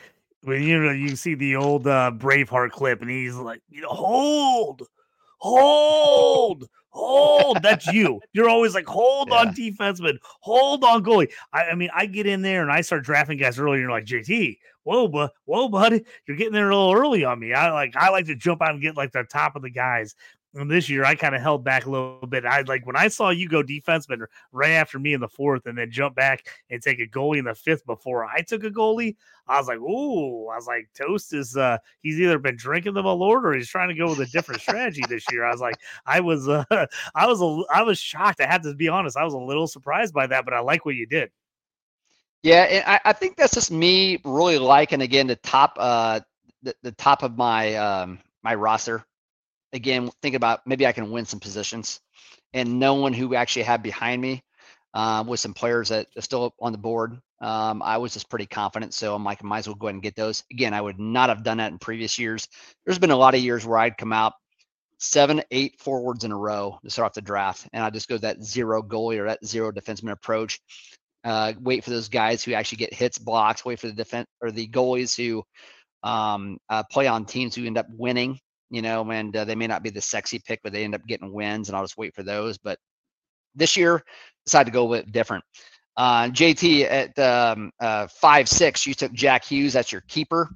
when 0.43 0.63
you 0.63 0.79
know 0.81 0.91
you 0.91 1.17
see 1.17 1.36
the 1.36 1.57
old 1.57 1.86
uh, 1.86 2.12
Braveheart 2.15 2.71
clip, 2.71 3.01
and 3.01 3.12
he's 3.12 3.36
like, 3.36 3.62
you 3.69 3.81
know, 3.81 3.89
hold, 3.89 4.88
hold, 5.39 6.65
hold. 6.91 7.62
That's 7.63 7.88
you. 7.88 8.21
You're 8.34 8.49
always 8.49 8.73
like, 8.75 8.86
hold 8.86 9.30
Yeah. 9.30 9.38
on, 9.38 9.56
defenseman, 9.56 10.17
hold 10.41 10.84
on, 10.84 11.04
goalie. 11.04 11.32
I, 11.51 11.65
I 11.65 11.75
mean, 11.75 11.89
I 11.93 12.06
get 12.06 12.27
in 12.27 12.41
there 12.41 12.62
and 12.62 12.71
I 12.71 12.82
start 12.82 13.04
drafting 13.04 13.38
guys 13.38 13.58
early, 13.60 13.73
and 13.73 13.82
you're 13.82 13.91
like, 13.91 14.06
JT, 14.06 14.58
whoa, 14.84 15.08
but 15.08 15.34
whoa, 15.45 15.67
buddy, 15.69 16.04
you're 16.27 16.38
getting 16.38 16.54
there 16.54 16.69
a 16.69 16.75
little 16.75 16.93
early 16.93 17.23
on 17.23 17.39
me. 17.39 17.54
I 17.54 17.71
like, 17.71 17.95
I 17.95 18.10
like 18.10 18.25
to 18.27 18.36
jump 18.36 18.62
out 18.62 18.71
and 18.71 18.82
get 18.82 18.95
like 18.97 19.12
the 19.12 19.23
top 19.23 19.56
of 19.56 19.62
the 19.62 19.69
guys. 19.69 20.15
And 20.53 20.69
this 20.69 20.89
year, 20.89 21.05
I 21.05 21.15
kind 21.15 21.33
of 21.33 21.41
held 21.41 21.63
back 21.63 21.85
a 21.85 21.89
little 21.89 22.27
bit. 22.27 22.45
I 22.45 22.61
like 22.61 22.85
when 22.85 22.97
I 22.97 23.07
saw 23.07 23.29
you 23.29 23.47
go 23.47 23.63
defenseman 23.63 24.25
right 24.51 24.71
after 24.71 24.99
me 24.99 25.13
in 25.13 25.21
the 25.21 25.27
fourth, 25.29 25.65
and 25.65 25.77
then 25.77 25.89
jump 25.91 26.13
back 26.13 26.45
and 26.69 26.81
take 26.81 26.99
a 26.99 27.07
goalie 27.07 27.37
in 27.39 27.45
the 27.45 27.55
fifth 27.55 27.85
before 27.85 28.25
I 28.25 28.41
took 28.41 28.65
a 28.65 28.69
goalie. 28.69 29.15
I 29.47 29.57
was 29.57 29.67
like, 29.67 29.79
ooh, 29.79 30.47
I 30.49 30.55
was 30.55 30.67
like, 30.67 30.89
Toast 30.93 31.33
is 31.33 31.55
uh 31.55 31.77
he's 32.01 32.19
either 32.19 32.37
been 32.37 32.57
drinking 32.57 32.95
the 32.95 33.01
Malort 33.01 33.45
or 33.45 33.53
he's 33.53 33.69
trying 33.69 33.87
to 33.89 33.95
go 33.95 34.09
with 34.09 34.19
a 34.19 34.25
different 34.25 34.59
strategy 34.59 35.03
this 35.07 35.23
year. 35.31 35.45
I 35.45 35.51
was 35.51 35.61
like, 35.61 35.75
I 36.05 36.19
was 36.19 36.49
uh 36.49 36.65
I 37.15 37.27
was 37.27 37.41
a 37.41 37.63
I 37.73 37.83
was 37.83 37.97
shocked. 37.97 38.41
I 38.41 38.47
have 38.47 38.63
to 38.63 38.73
be 38.73 38.89
honest. 38.89 39.15
I 39.15 39.23
was 39.23 39.33
a 39.33 39.37
little 39.37 39.67
surprised 39.67 40.13
by 40.13 40.27
that, 40.27 40.43
but 40.43 40.53
I 40.53 40.59
like 40.59 40.85
what 40.85 40.95
you 40.95 41.05
did. 41.05 41.31
Yeah, 42.43 42.63
and 42.63 42.83
I, 42.87 42.99
I 43.05 43.13
think 43.13 43.37
that's 43.37 43.53
just 43.53 43.71
me 43.71 44.19
really 44.25 44.57
liking 44.57 45.01
again 45.01 45.27
the 45.27 45.37
top 45.37 45.77
uh 45.79 46.19
the, 46.63 46.75
the 46.81 46.91
top 46.91 47.23
of 47.23 47.37
my 47.37 47.75
um 47.75 48.19
my 48.43 48.55
roster. 48.55 49.05
Again, 49.73 50.10
thinking 50.21 50.36
about 50.36 50.65
maybe 50.65 50.86
I 50.86 50.91
can 50.91 51.12
win 51.12 51.25
some 51.25 51.39
positions 51.39 51.99
and 52.53 52.79
knowing 52.79 53.13
who 53.13 53.36
actually 53.36 53.63
had 53.63 53.81
behind 53.81 54.21
me 54.21 54.43
uh, 54.93 55.23
with 55.25 55.39
some 55.39 55.53
players 55.53 55.89
that 55.89 56.07
are 56.17 56.21
still 56.21 56.53
on 56.60 56.71
the 56.71 56.77
board. 56.77 57.19
Um, 57.41 57.81
I 57.81 57.97
was 57.97 58.13
just 58.13 58.29
pretty 58.29 58.45
confident, 58.45 58.93
so 58.93 59.15
I'm 59.15 59.23
like, 59.23 59.43
I 59.43 59.47
might 59.47 59.60
as 59.60 59.67
well 59.67 59.75
go 59.75 59.88
ahead 59.88 59.95
and 59.95 60.03
get 60.03 60.15
those. 60.15 60.43
Again, 60.51 60.74
I 60.74 60.82
would 60.82 60.99
not 60.99 61.30
have 61.30 61.43
done 61.43 61.57
that 61.57 61.72
in 61.72 61.80
previous 61.80 62.19
years. 62.19 62.47
There's 62.86 62.99
been 62.99 63.11
a 63.11 63.15
lot 63.15 63.34
of 63.34 63.41
years 63.41 63.65
where 63.65 63.80
I'd 63.80 63.97
come 63.97 64.13
out 64.13 64.34
seven, 64.99 65.41
eight 65.49 65.80
forwards 65.80 66.24
in 66.24 66.32
a 66.32 66.38
row 66.38 66.78
to 66.84 66.89
start 66.89 67.07
off 67.07 67.13
the 67.13 67.22
draft, 67.22 67.67
and 67.74 67.84
I 67.84 67.89
just 67.89 68.09
go 68.09 68.17
that 68.17 68.43
zero 68.43 68.84
goalie 68.84 69.19
or 69.19 69.26
that 69.26 69.43
zero 69.45 69.72
defenseman 69.72 70.11
approach 70.11 70.59
uh, 71.24 71.53
wait 71.59 71.84
for 71.84 71.91
those 71.91 72.09
guys 72.09 72.43
who 72.43 72.53
actually 72.53 72.78
get 72.78 72.93
hits, 72.93 73.17
blocks, 73.17 73.63
wait 73.63 73.80
for 73.80 73.88
the 73.88 73.93
defense 73.93 74.28
or 74.41 74.51
the 74.51 74.67
goalies 74.67 75.15
who 75.15 75.43
um, 76.03 76.57
uh, 76.69 76.84
play 76.91 77.07
on 77.07 77.26
teams 77.26 77.55
who 77.55 77.65
end 77.65 77.78
up 77.78 77.88
winning, 77.89 78.39
you 78.72 78.82
know, 78.82 79.09
and 79.11 79.36
uh, 79.36 79.45
they 79.45 79.55
may 79.55 79.67
not 79.67 79.84
be 79.84 79.91
the 79.91 80.01
sexy 80.01 80.39
pick, 80.39 80.61
but 80.63 80.74
they 80.74 80.84
end 80.84 80.95
up 80.95 81.05
getting 81.07 81.32
wins, 81.34 81.69
and 81.69 81.78
I'll 81.78 81.84
just 81.84 81.97
wait 81.97 82.15
for 82.15 82.24
those. 82.24 82.57
But 82.57 82.80
this 83.55 83.78
year, 83.78 84.03
decided 84.45 84.65
to 84.67 84.74
go 84.74 84.91
a 84.93 84.97
bit 84.97 85.11
different. 85.11 85.43
Uh, 85.97 86.26
JT 86.30 86.89
at 86.89 87.19
um, 87.19 87.72
uh, 87.80 88.07
five 88.07 88.49
six, 88.49 88.88
you 88.88 88.95
took 88.95 89.13
Jack 89.13 89.45
Hughes. 89.45 89.74
That's 89.74 89.91
your 89.91 90.01
keeper. 90.07 90.49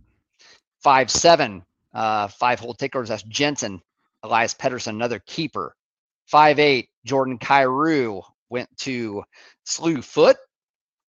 Five 0.82 1.12
seven, 1.12 1.64
uh, 1.94 2.28
five 2.30 2.60
hole 2.60 2.74
takers. 2.74 3.10
That's 3.10 3.24
Jensen. 3.24 3.82
Elias 4.24 4.56
Pettersson, 4.56 4.90
another 4.90 5.20
keeper. 5.28 5.76
Five 6.28 6.60
eight, 6.60 6.90
Jordan 7.06 7.38
Kyrou 7.38 8.24
went 8.50 8.70
to 8.80 9.24
Slew 9.66 10.02
Foot. 10.02 10.38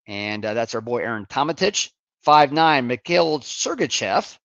and 0.06 0.44
uh, 0.44 0.54
that's 0.54 0.74
our 0.74 0.80
boy 0.80 0.98
Aaron 1.00 1.26
Tomatich. 1.26 1.90
Five 2.22 2.52
nine, 2.52 2.86
Mikhail 2.86 3.40
Sergachev 3.40 4.38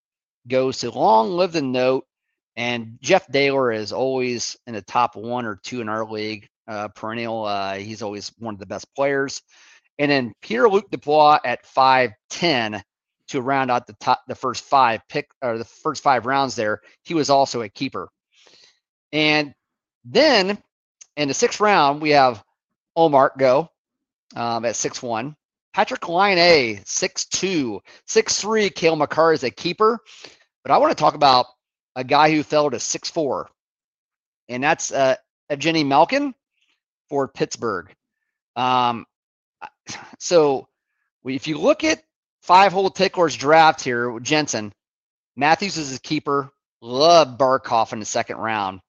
goes 0.48 0.80
to 0.80 0.92
long 0.92 1.32
live 1.32 1.54
the 1.54 1.62
note. 1.62 2.06
And 2.56 2.98
Jeff 3.02 3.28
Daylor 3.28 3.76
is 3.76 3.94
always 3.94 4.58
in 4.68 4.74
the 4.74 4.82
top 4.82 5.16
one 5.16 5.46
or 5.46 5.60
two 5.64 5.82
in 5.82 5.90
our 5.90 6.06
league, 6.06 6.48
uh, 6.68 6.90
perennial. 6.90 7.46
Uh, 7.46 7.76
he's 7.76 8.02
always 8.02 8.32
one 8.38 8.54
of 8.54 8.60
the 8.60 8.66
best 8.66 8.94
players. 8.96 9.42
And 9.98 10.10
then 10.10 10.34
Pierre 10.42 10.70
Luc 10.70 10.90
Dubois 10.90 11.40
at 11.44 11.66
5'10 11.66 12.82
to 13.30 13.42
round 13.42 13.70
out 13.70 13.86
the 13.86 13.94
top, 14.00 14.22
the 14.28 14.36
first 14.36 14.64
five 14.64 15.02
pick 15.08 15.30
or 15.42 15.58
the 15.58 15.66
first 15.66 16.04
five 16.04 16.26
rounds 16.26 16.56
there. 16.56 16.82
He 17.04 17.14
was 17.14 17.30
also 17.30 17.62
a 17.62 17.70
keeper. 17.70 18.10
And 19.12 19.54
then 20.06 20.58
in 21.16 21.28
the 21.28 21.34
sixth 21.34 21.60
round, 21.60 22.02
we 22.02 22.12
have 22.12 22.44
Omar 22.96 23.34
go 23.38 23.70
um, 24.36 24.66
at 24.66 24.76
6'1. 24.76 25.36
Patrik 25.76 26.08
Laine, 26.10 26.78
6'2, 26.84 27.80
6'3. 28.08 28.76
Cale 28.76 28.96
Makar 28.96 29.34
is 29.34 29.44
a 29.44 29.52
keeper. 29.52 30.00
But 30.64 30.72
I 30.72 30.78
want 30.78 30.92
to 30.92 31.02
talk 31.02 31.14
about 31.14 31.46
a 32.00 32.04
guy 32.06 32.32
who 32.32 32.44
fell 32.44 32.70
to 32.70 32.80
six 32.80 33.10
four, 33.10 33.50
and 34.48 34.64
that's 34.64 34.92
uh, 34.92 35.16
Evgeny 35.52 35.86
Malkin 35.86 36.34
for 37.10 37.28
Pittsburgh. 37.28 37.94
Um, 38.56 39.06
so 40.20 40.70
if 41.26 41.48
you 41.48 41.58
look 41.58 41.84
at 41.84 42.02
five 42.42 42.72
hole 42.72 42.90
ticklers 42.90 43.36
draft 43.36 43.82
here, 43.82 44.18
Jensen, 44.22 44.72
Matthews 45.36 45.78
is 45.78 45.94
a 45.94 46.00
keeper. 46.00 46.52
Love 46.82 47.38
Barkov 47.38 47.92
in 47.92 48.00
the 48.00 48.06
second 48.06 48.38
round. 48.38 48.80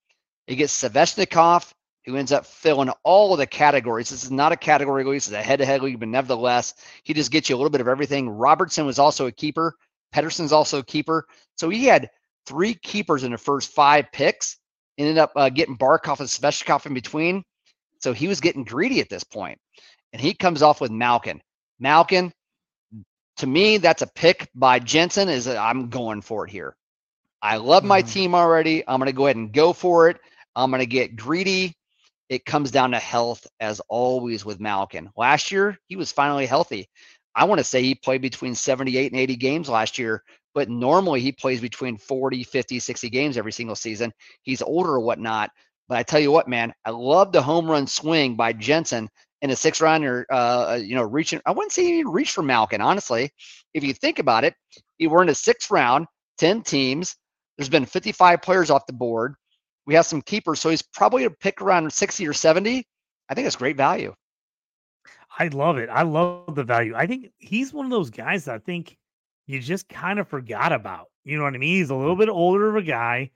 He 0.47 0.55
gets 0.55 0.81
Svechnikov, 0.81 1.69
who 2.07 2.15
ends 2.17 2.31
up 2.31 2.47
filling 2.47 2.91
all 3.03 3.33
of 3.33 3.41
the 3.41 3.47
categories. 3.47 4.11
This 4.11 4.23
is 4.23 4.31
not 4.31 4.53
a 4.53 4.57
category 4.57 5.03
league, 5.03 5.17
this 5.17 5.27
is 5.27 5.33
a 5.33 5.43
head-to-head 5.43 5.83
league, 5.83 5.99
but 5.99 6.09
nevertheless, 6.09 6.75
he 7.03 7.13
just 7.13 7.33
gets 7.33 7.51
you 7.51 7.57
a 7.57 7.59
little 7.59 7.71
bit 7.71 7.81
of 7.81 7.89
everything. 7.89 8.31
Robertson 8.31 8.87
was 8.87 9.01
also 9.01 9.27
a 9.27 9.33
keeper. 9.33 9.75
Pettersson's 10.15 10.53
also 10.53 10.79
a 10.79 10.85
keeper. 10.85 11.27
So 11.57 11.69
he 11.69 11.87
had 11.87 12.11
three 12.47 12.75
keepers 12.75 13.25
in 13.25 13.33
the 13.33 13.39
first 13.39 13.73
five 13.73 14.07
picks. 14.13 14.57
Ended 14.99 15.19
up 15.19 15.33
uh, 15.37 15.49
getting 15.49 15.79
Barkov 15.79 16.21
and 16.21 16.29
Svechnikov 16.29 16.87
in 16.87 16.95
between. 16.95 17.43
So 18.01 18.13
he 18.13 18.29
was 18.29 18.41
getting 18.41 18.65
greedy 18.65 19.01
at 19.01 19.09
this 19.09 19.25
point. 19.25 19.59
And 20.13 20.21
he 20.21 20.35
comes 20.35 20.63
off 20.63 20.81
with 20.81 20.91
Malkin. 20.91 21.41
Malkin, 21.79 22.33
to 23.39 23.47
me, 23.47 23.79
that's 23.79 24.03
a 24.03 24.07
pick 24.07 24.49
by 24.55 24.79
Jensen. 24.79 25.29
Is 25.29 25.49
I'm 25.49 25.89
going 25.89 26.21
for 26.21 26.47
it 26.47 26.51
here. 26.51 26.77
I 27.43 27.57
love 27.57 27.85
my 27.85 28.03
mm-hmm. 28.03 28.11
team 28.11 28.35
already. 28.35 28.85
I'm 28.87 28.99
going 28.99 29.07
to 29.07 29.13
go 29.13 29.27
ahead 29.27 29.37
and 29.37 29.53
go 29.53 29.73
for 29.73 30.11
it. 30.11 30.19
I'm 30.55 30.71
going 30.71 30.81
to 30.81 30.87
get 30.87 31.17
greedy. 31.17 31.75
It 32.29 32.45
comes 32.45 32.71
down 32.71 32.93
to 32.93 32.99
health, 32.99 33.47
as 33.59 33.81
always 33.89 34.45
with 34.45 34.61
Malkin. 34.61 35.11
Last 35.17 35.51
year, 35.51 35.79
he 35.87 35.97
was 35.97 36.13
finally 36.13 36.47
healthy. 36.47 36.89
I 37.35 37.45
want 37.45 37.59
to 37.59 37.65
say 37.65 37.83
he 37.83 37.95
played 37.95 38.23
between 38.23 38.55
78 38.55 39.13
and 39.13 39.21
80 39.21 39.37
games 39.37 39.69
last 39.69 39.99
year, 39.99 40.23
but 40.55 40.69
normally 40.69 41.21
he 41.21 41.33
plays 41.33 41.61
between 41.61 41.97
40, 41.97 42.45
50, 42.45 42.79
60 42.79 43.11
games 43.11 43.37
every 43.37 43.53
single 43.53 43.77
season. 43.77 44.13
He's 44.43 44.63
older 44.63 44.91
or 44.91 45.01
whatnot. 45.01 45.51
But 45.89 45.99
I 45.99 46.03
tell 46.03 46.21
you 46.21 46.31
what, 46.31 46.49
man, 46.49 46.73
I 46.85 46.91
love 46.91 47.33
the 47.33 47.43
home 47.43 47.71
run 47.71 47.87
swing 47.87 48.37
by 48.37 48.53
Jensen 48.53 49.09
in 49.43 49.51
a 49.51 49.57
six 49.57 49.81
rounder, 49.81 50.27
uh, 50.31 50.79
you 50.81 50.95
know, 50.95 51.03
reaching. 51.03 51.41
I 51.47 51.53
wouldn't 51.53 51.73
say 51.73 51.85
he 51.85 52.05
reached 52.05 52.33
for 52.33 52.43
Malkin, 52.43 52.81
honestly. 52.81 53.31
If 53.75 53.83
you 53.85 53.95
think 53.95 54.19
about 54.19 54.45
it, 54.45 54.55
we're 55.01 55.23
in 55.23 55.29
a 55.29 55.35
sixth 55.35 55.71
round, 55.71 56.07
10 56.39 56.63
teams. 56.63 57.17
There's 57.57 57.69
been 57.69 57.87
55 57.87 58.43
players 58.43 58.71
off 58.71 58.87
the 58.87 58.93
board. 58.93 59.35
We 59.87 59.95
have 59.95 60.07
some 60.07 60.23
keepers, 60.23 60.61
so 60.61 60.71
he's 60.71 60.83
probably 60.83 61.25
a 61.25 61.31
pick 61.31 61.61
around 61.61 61.93
60 61.93 62.27
or 62.27 62.33
70. 62.33 62.85
I 63.29 63.35
think 63.35 63.47
it's 63.47 63.57
great 63.57 63.77
value. 63.77 64.15
I 65.39 65.49
love 65.49 65.79
it. 65.79 65.89
I 65.89 66.03
love 66.03 66.55
the 66.55 66.65
value. 66.65 66.95
I 66.95 67.07
think 67.07 67.31
he's 67.39 67.73
one 67.73 67.87
of 67.87 67.91
those 67.91 68.11
guys 68.11 68.45
that 68.45 68.55
I 68.55 68.59
think 68.59 68.97
you 69.51 69.59
just 69.61 69.89
kind 69.89 70.21
of 70.21 70.29
forgot 70.29 70.73
about. 70.73 71.07
You 71.25 71.37
know 71.37 71.43
what 71.43 71.55
I 71.55 71.59
mean? 71.59 71.77
He's 71.77 71.91
a 71.91 71.95
little 71.95 72.15
mm. 72.15 72.21
bit 72.21 72.29
older 72.29 72.69
of 72.69 72.77
a 72.77 72.83
guy. 72.83 73.31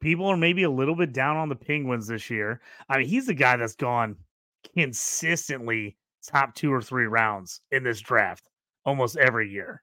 People 0.00 0.26
are 0.26 0.36
maybe 0.36 0.62
a 0.62 0.70
little 0.70 0.94
bit 0.94 1.12
down 1.12 1.36
on 1.36 1.48
the 1.48 1.56
Penguins 1.56 2.06
this 2.06 2.30
year. 2.30 2.60
I 2.88 2.98
mean, 2.98 3.08
he's 3.08 3.26
the 3.26 3.34
guy 3.34 3.56
that's 3.56 3.74
gone 3.74 4.16
consistently 4.74 5.96
top 6.24 6.54
two 6.54 6.72
or 6.72 6.82
three 6.82 7.06
rounds 7.06 7.60
in 7.72 7.82
this 7.82 8.00
draft 8.00 8.48
almost 8.84 9.16
every 9.16 9.50
year. 9.50 9.82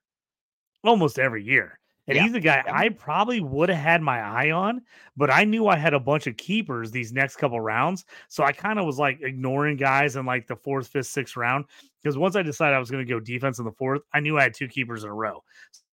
Almost 0.84 1.18
every 1.18 1.44
year. 1.44 1.78
And 2.06 2.16
yeah. 2.16 2.22
he's 2.24 2.32
the 2.32 2.40
guy. 2.40 2.62
I 2.70 2.90
probably 2.90 3.40
would 3.40 3.70
have 3.70 3.78
had 3.78 4.02
my 4.02 4.20
eye 4.20 4.50
on, 4.50 4.82
but 5.16 5.30
I 5.30 5.44
knew 5.44 5.68
I 5.68 5.76
had 5.76 5.94
a 5.94 6.00
bunch 6.00 6.26
of 6.26 6.36
keepers 6.36 6.90
these 6.90 7.12
next 7.12 7.36
couple 7.36 7.60
rounds. 7.60 8.04
So 8.28 8.44
I 8.44 8.52
kind 8.52 8.78
of 8.78 8.84
was 8.84 8.98
like 8.98 9.20
ignoring 9.22 9.76
guys 9.76 10.16
in 10.16 10.26
like 10.26 10.46
the 10.46 10.56
fourth, 10.56 10.88
fifth, 10.88 11.06
sixth 11.06 11.36
round. 11.36 11.64
Because 12.02 12.18
once 12.18 12.36
I 12.36 12.42
decided 12.42 12.76
I 12.76 12.78
was 12.78 12.90
going 12.90 13.06
to 13.06 13.10
go 13.10 13.20
defense 13.20 13.58
in 13.58 13.64
the 13.64 13.72
fourth, 13.72 14.02
I 14.12 14.20
knew 14.20 14.38
I 14.38 14.42
had 14.42 14.54
two 14.54 14.68
keepers 14.68 15.04
in 15.04 15.10
a 15.10 15.14
row. 15.14 15.42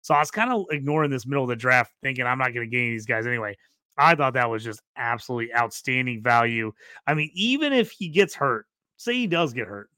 So 0.00 0.14
I 0.14 0.20
was 0.20 0.30
kind 0.30 0.50
of 0.50 0.64
ignoring 0.70 1.10
this 1.10 1.26
middle 1.26 1.44
of 1.44 1.50
the 1.50 1.56
draft, 1.56 1.92
thinking 2.02 2.24
I'm 2.24 2.38
not 2.38 2.54
going 2.54 2.68
to 2.68 2.74
gain 2.74 2.92
these 2.92 3.04
guys 3.04 3.26
anyway. 3.26 3.56
I 3.98 4.14
thought 4.14 4.32
that 4.34 4.48
was 4.48 4.64
just 4.64 4.80
absolutely 4.96 5.54
outstanding 5.54 6.22
value. 6.22 6.72
I 7.06 7.14
mean, 7.14 7.30
even 7.34 7.72
if 7.74 7.90
he 7.90 8.08
gets 8.08 8.34
hurt, 8.34 8.64
say 8.96 9.12
he 9.12 9.26
does 9.26 9.52
get 9.52 9.66
hurt, 9.66 9.90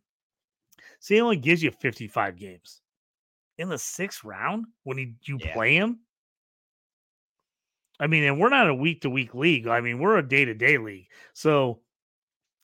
say 0.99 1.17
he 1.17 1.21
only 1.21 1.37
gives 1.37 1.63
you 1.63 1.71
55 1.71 2.37
games 2.37 2.81
in 3.61 3.69
the 3.69 3.79
sixth 3.79 4.25
round 4.25 4.65
when 4.85 4.97
he, 4.97 5.13
you 5.25 5.39
yeah. 5.39 5.53
play 5.53 5.77
him. 5.77 6.01
I 8.01 8.07
mean, 8.07 8.25
and 8.25 8.41
we're 8.41 8.49
not 8.49 8.71
a 8.71 8.75
week 8.75 9.03
to 9.03 9.11
week 9.11 9.35
league. 9.35 9.67
I 9.67 9.83
mean, 9.83 9.99
we're 9.99 10.17
a 10.17 10.27
day 10.27 10.47
to 10.47 10.55
day 10.55 10.79
league. 10.79 11.09
So 11.35 11.81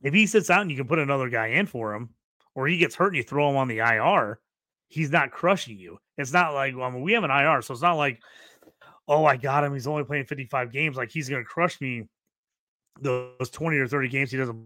if 0.03 0.15
he 0.15 0.27
sits 0.27 0.49
out 0.49 0.63
and 0.63 0.71
you 0.71 0.77
can 0.79 0.89
put 0.89 0.99
another 0.99 1.29
guy 1.29 1.49
in 1.49 1.67
for 1.67 1.95
him, 1.95 2.15
or 2.55 2.67
he 2.67 2.79
gets 2.79 2.95
hurt 2.95 3.09
and 3.09 3.17
you 3.17 3.23
throw 3.23 3.51
him 3.51 3.57
on 3.57 3.69
the 3.69 3.79
IR, 3.79 4.41
he's 4.89 5.11
not 5.11 5.31
crushing 5.31 5.79
you. 5.79 5.99
It's 6.17 6.33
not 6.33 6.55
like 6.55 6.75
I 6.75 6.91
mean, 6.91 7.03
we 7.03 7.13
have 7.13 7.25
an 7.25 7.31
IR, 7.31 7.61
so 7.61 7.75
it's 7.75 7.83
not 7.83 7.99
like, 7.99 8.23
oh, 9.07 9.27
I 9.27 9.37
got 9.37 9.65
him. 9.65 9.75
He's 9.75 9.87
only 9.87 10.05
playing 10.05 10.25
55 10.25 10.73
games. 10.73 10.97
Like 10.97 11.11
he's 11.11 11.29
going 11.29 11.43
to 11.43 11.49
crush 11.49 11.79
me 11.79 12.09
those 13.03 13.51
20 13.53 13.77
or 13.77 13.87
30 13.87 14.09
games 14.09 14.31
he 14.31 14.39
doesn't 14.39 14.65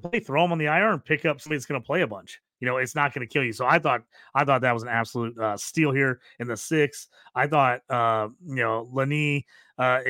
play. 0.00 0.20
Throw 0.20 0.44
him 0.44 0.52
on 0.52 0.58
the 0.58 0.66
IR 0.66 0.92
and 0.92 1.04
pick 1.04 1.24
up 1.24 1.40
somebody 1.40 1.56
that's 1.56 1.66
going 1.66 1.80
to 1.80 1.84
play 1.84 2.02
a 2.02 2.06
bunch 2.06 2.40
you 2.60 2.68
know 2.68 2.76
it's 2.76 2.94
not 2.94 3.12
going 3.12 3.26
to 3.26 3.32
kill 3.32 3.42
you. 3.42 3.52
So 3.52 3.66
I 3.66 3.78
thought 3.78 4.02
I 4.34 4.44
thought 4.44 4.60
that 4.62 4.72
was 4.72 4.82
an 4.82 4.88
absolute 4.88 5.38
uh, 5.38 5.56
steal 5.56 5.92
here 5.92 6.20
in 6.38 6.46
the 6.46 6.56
six. 6.56 7.08
I 7.34 7.46
thought 7.46 7.80
uh, 7.88 8.28
you 8.46 8.56
know 8.56 8.88
Laine 8.92 9.44
uh, 9.78 10.00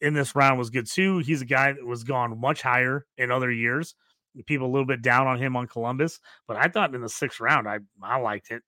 in, 0.00 0.14
this 0.14 0.36
round 0.36 0.58
was 0.58 0.70
good 0.70 0.86
too. 0.86 1.18
He's 1.18 1.42
a 1.42 1.46
guy 1.46 1.72
that 1.72 1.84
was 1.84 2.04
gone 2.04 2.38
much 2.38 2.62
higher 2.62 3.06
in 3.18 3.30
other 3.30 3.50
years. 3.50 3.94
People 4.46 4.66
a 4.66 4.72
little 4.72 4.86
bit 4.86 5.00
down 5.00 5.26
on 5.26 5.38
him 5.38 5.56
on 5.56 5.66
Columbus, 5.66 6.20
but 6.46 6.56
I 6.56 6.68
thought 6.68 6.94
in 6.94 7.00
the 7.00 7.08
sixth 7.08 7.40
round 7.40 7.68
I 7.68 7.78
I 8.02 8.18
liked 8.18 8.50
it. 8.50 8.62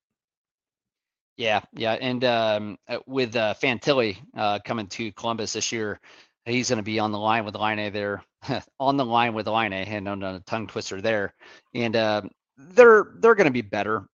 Yeah, 1.36 1.60
yeah, 1.74 1.92
and 2.00 2.24
um, 2.24 2.78
uh, 2.88 2.98
with 3.06 3.36
uh, 3.36 3.54
Fantilli 3.60 4.16
uh, 4.36 4.58
coming 4.64 4.86
to 4.86 5.12
Columbus 5.12 5.52
this 5.52 5.70
year, 5.70 6.00
he's 6.46 6.70
going 6.70 6.78
to 6.78 6.82
be 6.82 6.98
on 6.98 7.12
the 7.12 7.18
line 7.18 7.44
with 7.44 7.54
Laine 7.56 7.92
there, 7.92 8.22
on 8.80 8.96
the 8.96 9.04
line 9.04 9.34
with 9.34 9.46
Laine, 9.46 9.74
and 9.74 10.08
on 10.08 10.22
a 10.22 10.40
tongue 10.46 10.66
twister 10.66 11.02
there. 11.02 11.34
And 11.74 11.94
um, 11.94 12.30
they're 12.56 13.12
they're 13.18 13.34
going 13.34 13.46
to 13.46 13.52
be 13.52 13.62
better. 13.62 14.06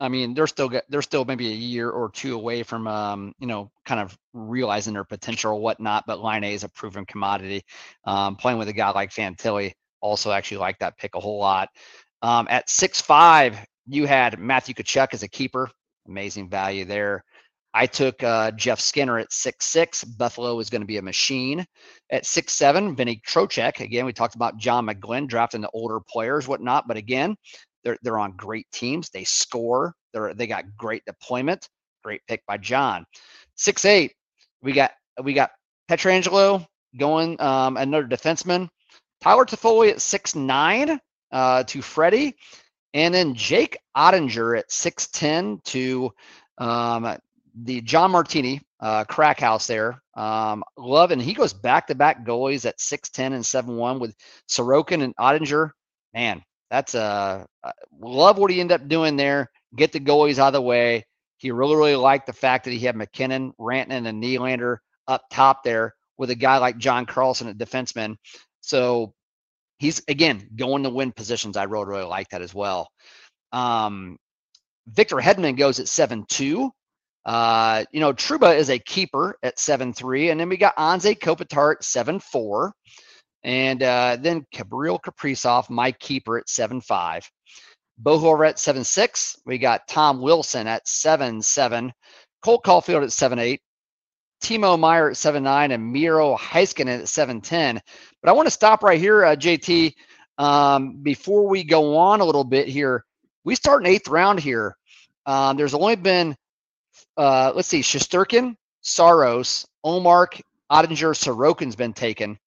I 0.00 0.08
mean, 0.08 0.34
they're 0.34 0.48
still 0.48 0.70
they're 0.88 1.02
still 1.02 1.24
maybe 1.24 1.48
a 1.48 1.54
year 1.54 1.90
or 1.90 2.10
two 2.10 2.34
away 2.34 2.64
from 2.64 2.88
um, 2.88 3.32
you 3.38 3.46
know 3.46 3.70
kind 3.84 4.00
of 4.00 4.16
realizing 4.32 4.94
their 4.94 5.04
potential 5.04 5.52
or 5.52 5.60
whatnot. 5.60 6.04
But 6.06 6.22
Laine 6.22 6.44
is 6.44 6.64
a 6.64 6.68
proven 6.70 7.06
commodity. 7.06 7.62
Um, 8.04 8.36
playing 8.36 8.58
with 8.58 8.68
a 8.68 8.72
guy 8.72 8.90
like 8.90 9.10
Fantilli, 9.10 9.72
also 10.00 10.32
actually 10.32 10.58
like 10.58 10.78
that 10.80 10.98
pick 10.98 11.14
a 11.14 11.20
whole 11.20 11.38
lot. 11.38 11.68
Um, 12.22 12.46
at 12.50 12.68
six 12.68 13.00
five, 13.00 13.58
you 13.86 14.06
had 14.06 14.38
Matthew 14.38 14.74
Tkachuk 14.74 15.14
as 15.14 15.22
a 15.22 15.28
keeper, 15.28 15.70
amazing 16.08 16.48
value 16.48 16.84
there. 16.84 17.24
I 17.74 17.86
took 17.86 18.22
uh, 18.22 18.50
Jeff 18.50 18.80
Skinner 18.80 19.18
at 19.18 19.32
six 19.32 19.66
six. 19.66 20.04
Buffalo 20.04 20.58
is 20.58 20.68
going 20.68 20.82
to 20.82 20.86
be 20.86 20.98
a 20.98 21.02
machine. 21.02 21.64
At 22.10 22.26
six 22.26 22.52
seven, 22.52 22.94
Vinny 22.94 23.22
Trocheck. 23.26 23.80
Again, 23.80 24.04
we 24.04 24.12
talked 24.12 24.34
about 24.34 24.58
John 24.58 24.86
McGlynn 24.86 25.26
drafting 25.26 25.62
the 25.62 25.70
older 25.72 26.00
players, 26.00 26.46
whatnot. 26.46 26.86
But 26.86 26.96
again, 26.96 27.34
they're 27.84 27.98
they're 28.02 28.18
on 28.18 28.32
great 28.36 28.66
teams. 28.72 29.10
They 29.10 29.24
score. 29.24 29.94
They're 30.12 30.34
they 30.34 30.46
got 30.46 30.76
great 30.76 31.04
deployment. 31.04 31.68
Great 32.02 32.22
pick 32.26 32.42
by 32.46 32.58
John. 32.58 33.04
Six 33.56 33.84
eight. 33.84 34.12
We 34.62 34.72
got 34.72 34.92
we 35.22 35.32
got 35.32 35.50
Pietrangelo 35.90 36.66
going. 36.96 37.40
Um, 37.40 37.76
another 37.76 38.06
defenseman. 38.06 38.68
Tyler 39.22 39.44
Toffoli 39.44 39.90
at 39.90 40.00
six 40.00 40.34
nine 40.34 40.98
uh, 41.30 41.64
to 41.64 41.82
Freddie, 41.82 42.34
and 42.94 43.14
then 43.14 43.34
Jake 43.34 43.78
Oettinger 43.96 44.58
at 44.58 44.70
six 44.70 45.08
ten 45.08 45.60
to 45.66 46.10
um, 46.58 47.16
the 47.62 47.80
John 47.82 48.10
Martini 48.10 48.60
uh, 48.80 49.04
crack 49.04 49.40
house 49.40 49.66
there. 49.66 50.02
Um, 50.14 50.62
love 50.76 51.10
and 51.10 51.22
he 51.22 51.32
goes 51.34 51.52
back 51.52 51.86
to 51.86 51.94
back 51.94 52.24
goalies 52.26 52.66
at 52.66 52.80
six 52.80 53.10
ten 53.10 53.32
and 53.32 53.44
seven 53.44 53.76
one 53.76 53.98
with 53.98 54.14
Sorokin 54.48 55.02
and 55.02 55.14
Oettinger. 55.16 55.70
Man, 56.12 56.42
that's 56.72 56.94
uh, 56.94 57.44
uh 57.62 57.72
love 58.00 58.38
what 58.38 58.50
he 58.50 58.58
ended 58.58 58.80
up 58.80 58.88
doing 58.88 59.16
there. 59.16 59.50
Get 59.76 59.92
the 59.92 60.00
goalies 60.00 60.38
out 60.38 60.48
of 60.48 60.52
the 60.54 60.62
way. 60.62 61.04
He 61.36 61.50
really, 61.50 61.76
really 61.76 61.96
liked 61.96 62.26
the 62.26 62.32
fact 62.32 62.64
that 62.64 62.70
he 62.70 62.78
had 62.78 62.96
MacKinnon, 62.96 63.52
Rantanen, 63.60 64.08
and 64.08 64.22
Nylander 64.22 64.78
up 65.06 65.22
top 65.30 65.62
there 65.64 65.94
with 66.16 66.30
a 66.30 66.34
guy 66.34 66.56
like 66.58 66.78
John 66.78 67.04
Carlson, 67.04 67.48
a 67.48 67.54
defenseman. 67.54 68.16
So 68.62 69.12
he's 69.78 70.02
again 70.08 70.48
going 70.56 70.84
to 70.84 70.90
win 70.90 71.12
positions. 71.12 71.58
I 71.58 71.64
really, 71.64 71.86
really 71.86 72.04
like 72.04 72.30
that 72.30 72.40
as 72.40 72.54
well. 72.54 72.88
Um, 73.52 74.16
Victor 74.86 75.16
Hedman 75.16 75.58
goes 75.58 75.78
at 75.78 75.88
seven 75.88 76.24
two. 76.26 76.70
Uh, 77.26 77.84
you 77.92 78.00
know, 78.00 78.14
Trouba 78.14 78.56
is 78.56 78.70
a 78.70 78.78
keeper 78.78 79.36
at 79.42 79.58
seven 79.58 79.92
three, 79.92 80.30
and 80.30 80.40
then 80.40 80.48
we 80.48 80.56
got 80.56 80.76
Anze 80.76 81.18
Kopitar 81.18 81.74
at 81.76 81.84
seven 81.84 82.18
four, 82.18 82.72
and 83.44 83.82
uh, 83.82 84.16
then 84.20 84.46
Gabriel 84.52 84.98
Kaprizov, 84.98 85.68
my 85.70 85.92
keeper 85.92 86.38
at 86.38 86.48
seven 86.48 86.80
five. 86.80 87.28
Bo 87.98 88.18
Horvat 88.18 88.50
at 88.50 88.58
seven 88.58 88.84
six. 88.84 89.36
We 89.46 89.58
got 89.58 89.86
Tom 89.88 90.20
Wilson 90.20 90.66
at 90.66 90.86
seven 90.86 91.42
seven. 91.42 91.92
Cole 92.42 92.60
Caufield 92.60 93.04
at 93.04 93.12
seven 93.12 93.38
eight. 93.38 93.60
Timo 94.42 94.78
Meier 94.78 95.10
at 95.10 95.16
seven 95.16 95.42
nine, 95.42 95.70
and 95.70 95.92
Miro 95.92 96.36
Heiskanen 96.36 97.00
at 97.00 97.08
seven 97.08 97.40
ten. 97.40 97.80
But 98.22 98.30
I 98.30 98.32
want 98.32 98.46
to 98.46 98.50
stop 98.50 98.82
right 98.82 98.98
here, 98.98 99.24
uh, 99.24 99.36
JT. 99.36 99.94
Um, 100.38 101.02
before 101.02 101.46
we 101.46 101.62
go 101.62 101.96
on 101.96 102.20
a 102.20 102.24
little 102.24 102.44
bit 102.44 102.66
here, 102.66 103.04
we 103.44 103.54
start 103.54 103.82
an 103.82 103.88
eighth 103.88 104.08
round 104.08 104.40
here. 104.40 104.76
Um, 105.26 105.56
there's 105.56 105.74
only 105.74 105.96
been, 105.96 106.34
uh, 107.16 107.52
let's 107.54 107.68
see, 107.68 107.80
Shesterkin, 107.80 108.56
Saros, 108.80 109.66
Omar, 109.84 110.30
Oettinger, 110.70 111.14
Sorokin's 111.14 111.76
been 111.76 111.92
taken. 111.92 112.38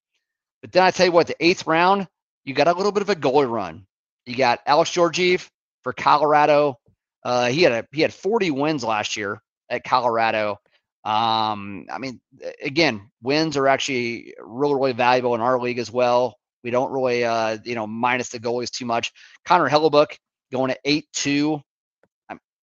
But 0.66 0.72
then 0.72 0.82
I 0.82 0.90
tell 0.90 1.06
you 1.06 1.12
what, 1.12 1.28
the 1.28 1.36
eighth 1.40 1.68
round, 1.68 2.08
you 2.44 2.56
got 2.56 2.68
a 2.68 2.74
little 2.74 2.92
bit 2.92 3.04
of 3.04 3.10
a 3.12 3.16
goalie 3.16 3.48
run. 3.48 3.86
You 4.26 4.36
got 4.36 4.62
Alex 4.66 4.90
Georgiev 4.90 5.48
for 5.84 5.94
Colorado. 5.94 6.80
Uh, 7.24 7.50
he 7.50 7.62
had 7.62 7.72
a 7.72 7.88
he 7.92 8.02
had 8.02 8.12
40 8.12 8.50
wins 8.50 8.84
last 8.84 9.16
year 9.16 9.40
at 9.70 9.84
Colorado. 9.84 10.58
Um, 11.04 11.86
I 11.92 12.00
mean, 12.00 12.20
again, 12.64 13.12
wins 13.22 13.58
are 13.58 13.68
actually 13.68 14.34
really, 14.40 14.74
really 14.74 14.94
valuable 14.94 15.36
in 15.36 15.42
our 15.42 15.60
league 15.60 15.78
as 15.78 15.92
well. 15.92 16.36
We 16.64 16.72
don't 16.72 16.92
really, 16.92 17.24
uh, 17.24 17.60
you 17.64 17.76
know, 17.76 17.86
minus 17.86 18.30
the 18.30 18.40
goalies 18.40 18.72
too 18.72 18.88
much. 18.88 19.12
Connor 19.46 19.70
Hellebuyck 19.70 20.18
going 20.52 20.72
at 20.72 20.80
eight 20.84 21.06
two. 21.14 21.62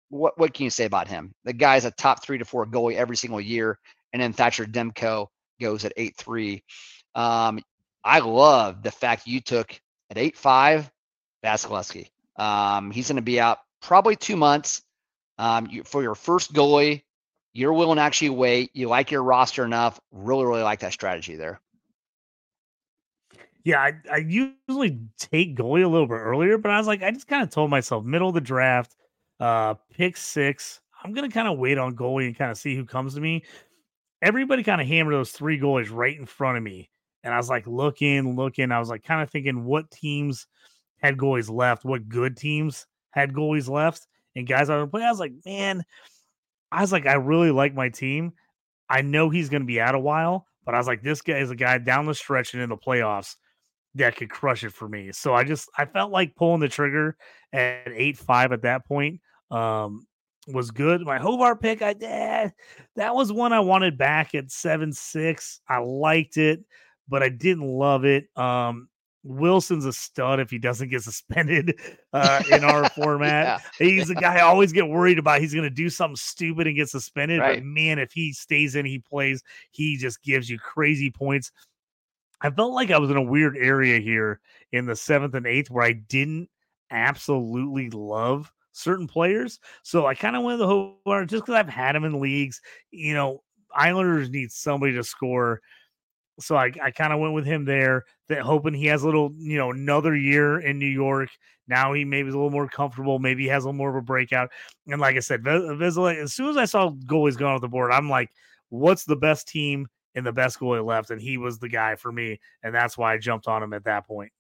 What 0.08 0.40
what 0.40 0.54
can 0.54 0.64
you 0.64 0.70
say 0.70 0.86
about 0.86 1.10
him? 1.10 1.34
The 1.44 1.52
guy's 1.52 1.84
a 1.84 1.92
top 1.92 2.24
three 2.24 2.38
to 2.38 2.46
four 2.46 2.66
goalie 2.66 2.96
every 2.96 3.18
single 3.18 3.42
year, 3.42 3.78
and 4.14 4.22
then 4.22 4.32
Thatcher 4.32 4.66
Demko 4.66 5.28
goes 5.60 5.84
at 5.84 5.92
eight 5.98 6.16
three. 6.16 6.64
Um, 7.14 7.60
I 8.10 8.20
love 8.20 8.82
the 8.82 8.90
fact 8.90 9.28
you 9.28 9.40
took 9.40 9.80
at 10.10 10.18
eight 10.18 10.36
five 10.36 10.90
Vasilevskiy. 11.46 12.08
Um, 12.38 12.90
he's 12.90 13.08
going 13.08 13.18
to 13.18 13.22
be 13.22 13.40
out 13.40 13.60
probably 13.84 14.16
two 14.16 14.36
months. 14.36 14.82
Um, 15.38 15.68
you, 15.68 15.84
for 15.84 16.02
your 16.02 16.16
first 16.16 16.52
goalie, 16.52 17.04
you're 17.54 17.72
willing 17.72 17.98
to 17.98 18.02
actually 18.02 18.32
wait. 18.32 18.72
You 18.74 18.90
like 18.90 19.12
your 19.12 19.22
roster 19.22 19.64
enough. 19.64 20.00
Really, 20.12 20.44
really 20.44 20.64
like 20.64 20.80
that 20.80 20.92
strategy 20.92 21.36
there. 21.36 21.62
Yeah, 23.64 23.80
I, 23.80 23.94
I 24.12 24.18
usually 24.18 25.02
take 25.20 25.56
goalie 25.56 25.84
a 25.84 25.88
little 25.88 26.08
bit 26.08 26.16
earlier, 26.16 26.58
but 26.58 26.72
I 26.72 26.80
was 26.80 26.88
like, 26.88 27.04
I 27.04 27.12
just 27.12 27.28
kind 27.28 27.44
of 27.44 27.52
told 27.52 27.70
myself 27.70 28.04
middle 28.04 28.30
of 28.30 28.34
the 28.34 28.42
draft, 28.42 28.96
uh, 29.40 29.76
pick 29.96 30.18
six. 30.18 30.82
I'm 31.04 31.14
gonna 31.14 31.30
kind 31.30 31.48
of 31.48 31.60
wait 31.60 31.78
on 31.78 31.96
goalie 31.96 32.26
and 32.26 32.36
kind 32.36 32.50
of 32.50 32.58
see 32.58 32.76
who 32.76 32.86
comes 32.86 33.14
to 33.14 33.22
me. 33.22 33.44
Everybody 34.22 34.64
kind 34.64 34.82
of 34.82 34.88
hammered 34.88 35.14
those 35.14 35.32
three 35.32 35.60
goalies 35.60 35.92
right 35.92 36.18
in 36.18 36.26
front 36.26 36.58
of 36.58 36.64
me, 36.64 36.90
and 37.24 37.34
I 37.34 37.38
was 37.38 37.50
like 37.50 37.68
looking, 37.68 38.36
looking. 38.36 38.72
I 38.72 38.80
was 38.80 38.90
like 38.90 39.04
kind 39.04 39.22
of 39.22 39.30
thinking 39.30 39.66
what 39.66 39.92
teams 39.92 40.48
had 40.98 41.18
goalies 41.18 41.50
left, 41.50 41.86
what 41.86 42.10
good 42.10 42.38
teams 42.38 42.86
had 43.12 43.34
goalies 43.34 43.70
left, 43.70 44.08
and 44.36 44.48
guys 44.48 44.70
I. 44.70 44.78
I 44.78 44.84
was 44.84 45.20
like, 45.20 45.34
man, 45.46 45.84
I 46.72 46.82
was 46.82 46.92
like, 46.92 47.06
I 47.06 47.14
really 47.14 47.52
like 47.52 47.74
my 47.74 47.90
team. 47.90 48.34
I 48.90 49.02
know 49.02 49.30
he's 49.30 49.50
going 49.50 49.62
to 49.62 49.68
be 49.68 49.80
out 49.80 49.96
a 49.96 50.00
while, 50.00 50.48
but 50.66 50.76
I 50.76 50.78
was 50.78 50.88
like, 50.88 51.04
this 51.04 51.22
guy 51.22 51.38
is 51.38 51.52
a 51.52 51.56
guy 51.56 51.78
down 51.78 52.06
the 52.06 52.16
stretch 52.16 52.54
and 52.54 52.64
in 52.64 52.70
the 52.70 52.78
playoffs 52.78 53.36
that 53.96 54.16
could 54.16 54.30
crush 54.30 54.64
it 54.64 54.72
for 54.72 54.88
me. 54.88 55.12
So 55.12 55.34
I 55.34 55.44
just 55.44 55.70
I 55.78 55.86
felt 55.86 56.12
like 56.12 56.36
pulling 56.36 56.62
the 56.62 56.70
trigger 56.70 57.18
at 57.54 57.88
eight 57.88 58.18
five 58.18 58.52
at 58.52 58.64
that 58.64 58.86
point 58.86 59.22
um, 59.52 60.06
was 60.48 60.72
good. 60.72 61.02
My 61.02 61.20
Horvat 61.20 61.62
pick, 61.62 61.82
I 61.82 61.96
eh, 62.02 62.50
that 62.96 63.16
was 63.16 63.32
one 63.32 63.54
I 63.54 63.60
wanted 63.60 63.98
back 63.98 64.36
at 64.36 64.52
seven 64.52 64.94
six. 64.94 65.62
I 65.68 65.80
liked 65.80 66.38
it, 66.38 66.64
but 67.10 67.24
I 67.24 67.30
didn't 67.30 67.68
love 67.68 68.06
it. 68.06 68.28
Um, 68.38 68.90
Wilson's 69.24 69.86
a 69.86 69.92
stud 69.92 70.40
if 70.40 70.50
he 70.50 70.58
doesn't 70.58 70.90
get 70.90 71.04
suspended 71.04 71.78
uh, 72.14 72.42
in 72.52 72.64
our 72.64 72.90
format. 72.96 73.46
yeah. 73.46 73.60
He's 73.78 74.10
a 74.10 74.16
guy 74.16 74.38
I 74.38 74.42
always 74.42 74.72
get 74.72 74.88
worried 74.88 75.20
about. 75.20 75.42
He's 75.42 75.54
going 75.54 75.64
to 75.64 75.70
do 75.70 75.90
something 75.90 76.16
stupid 76.16 76.68
and 76.68 76.76
get 76.76 76.90
suspended. 76.90 77.40
Right. 77.40 77.58
But 77.58 77.66
man, 77.66 78.00
if 78.00 78.12
he 78.12 78.32
stays 78.32 78.76
in, 78.76 78.86
he 78.86 79.00
plays, 79.00 79.44
he 79.72 79.98
just 79.98 80.24
gives 80.24 80.50
you 80.50 80.58
crazy 80.58 81.10
points. 81.10 81.52
I 82.42 82.50
felt 82.50 82.74
like 82.74 82.92
I 82.92 82.98
was 82.98 83.12
in 83.12 83.18
a 83.18 83.22
weird 83.22 83.58
area 83.58 84.00
here 84.00 84.40
in 84.72 84.86
the 84.86 84.96
seventh 84.96 85.36
and 85.36 85.46
eighth 85.46 85.70
where 85.70 85.84
I 85.84 85.94
didn't 85.94 86.50
absolutely 86.90 87.90
love 87.90 88.52
certain 88.72 89.08
players. 89.08 89.60
So 89.84 90.06
I 90.06 90.16
kind 90.16 90.38
of 90.38 90.44
went 90.44 90.60
the 90.60 90.68
whole 90.68 91.02
just 91.26 91.44
because 91.44 91.56
I've 91.56 91.68
had 91.68 91.96
him 91.96 92.06
in 92.06 92.22
leagues. 92.22 92.62
You 92.92 93.14
know, 93.14 93.44
Islanders 93.76 94.30
need 94.30 94.52
somebody 94.52 94.94
to 94.94 95.04
score 95.04 95.62
so 96.40 96.56
I, 96.56 96.72
I 96.82 96.92
kind 96.92 97.14
of 97.14 97.20
went 97.20 97.34
with 97.34 97.46
him 97.46 97.66
there, 97.66 98.06
that 98.28 98.42
hoping 98.42 98.74
he 98.74 98.86
has 98.88 99.04
a 99.04 99.06
little, 99.06 99.32
you 99.38 99.58
know, 99.58 99.72
another 99.72 100.16
year 100.16 100.60
in 100.60 100.80
New 100.80 100.88
York. 100.88 101.30
Now 101.68 101.94
he 101.94 102.06
maybe 102.06 102.30
is 102.30 102.34
a 102.34 102.38
little 102.38 102.52
more 102.52 102.68
comfortable. 102.68 103.20
Maybe 103.20 103.44
he 103.44 103.50
has 103.50 103.64
a 103.64 103.68
little 103.68 103.78
more 103.78 103.90
of 103.90 103.96
a 103.96 104.02
breakout. 104.02 104.50
And 104.88 105.00
like 105.00 105.16
I 105.16 105.20
said, 105.20 105.44
Vizela, 105.44 106.16
as 106.16 106.34
soon 106.34 106.50
as 106.50 106.58
I 106.58 106.66
saw 106.66 106.92
goalies 106.92 107.38
going 107.38 107.54
off 107.54 107.62
the 107.62 107.68
board, 107.68 107.92
I'm 107.92 108.10
like, 108.10 108.30
what's 108.70 109.06
the 109.06 109.16
best 109.16 109.48
team 109.48 109.88
and 110.16 110.26
the 110.26 110.32
best 110.32 110.60
goalie 110.60 110.84
left? 110.84 111.12
And 111.12 111.22
he 111.22 111.38
was 111.38 111.60
the 111.60 111.70
guy 111.70 111.96
for 111.96 112.12
me. 112.12 112.40
And 112.64 112.74
that's 112.74 112.98
why 112.98 113.14
I 113.14 113.18
jumped 113.18 113.48
on 113.48 113.62
him 113.62 113.74
at 113.74 113.84
that 113.86 114.08
point. 114.08 114.32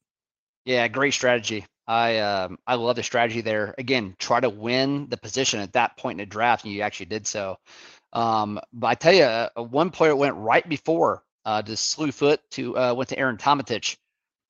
Yeah, 0.65 0.87
great 0.87 1.13
strategy. 1.13 1.65
I 1.87 2.19
um, 2.19 2.59
I 2.67 2.75
love 2.75 2.97
the 2.97 3.03
strategy 3.03 3.41
there. 3.41 3.73
Again, 3.79 4.15
try 4.19 4.39
to 4.39 4.49
win 4.49 5.07
the 5.09 5.17
position 5.17 5.59
at 5.59 5.73
that 5.73 5.97
point 5.97 6.21
in 6.21 6.27
the 6.27 6.29
draft, 6.29 6.63
and 6.63 6.71
you 6.71 6.81
actually 6.81 7.07
did 7.07 7.25
so. 7.25 7.57
Um, 8.13 8.59
but 8.73 8.87
I 8.87 8.93
tell 8.93 9.13
you, 9.13 9.23
uh, 9.23 9.49
one 9.55 9.89
player 9.89 10.15
went 10.15 10.35
right 10.35 10.67
before 10.69 11.23
uh, 11.45 11.61
to 11.61 11.71
Slewfoot 11.73 12.37
to 12.51 12.77
uh, 12.77 12.93
went 12.93 13.09
to 13.09 13.19
Aaron 13.19 13.37
Tomatich. 13.37 13.97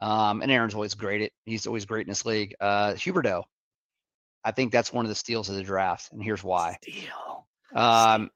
Um, 0.02 0.42
and 0.42 0.52
Aaron's 0.52 0.74
always 0.74 0.94
great. 0.94 1.24
At, 1.24 1.32
he's 1.46 1.68
always 1.68 1.86
great 1.86 2.08
in 2.08 2.12
this 2.12 2.26
league. 2.26 2.56
Uh, 2.60 2.94
Huberdeau. 2.94 3.44
I 4.44 4.52
think 4.52 4.72
that's 4.72 4.94
one 4.94 5.06
of 5.06 5.10
the 5.10 5.16
steals 5.16 5.50
of 5.50 5.56
the 5.56 5.64
draft, 5.64 6.12
and 6.14 6.24
here's 6.24 6.44
why. 6.44 6.78
Steal. 6.82 7.48
Um, 7.76 8.30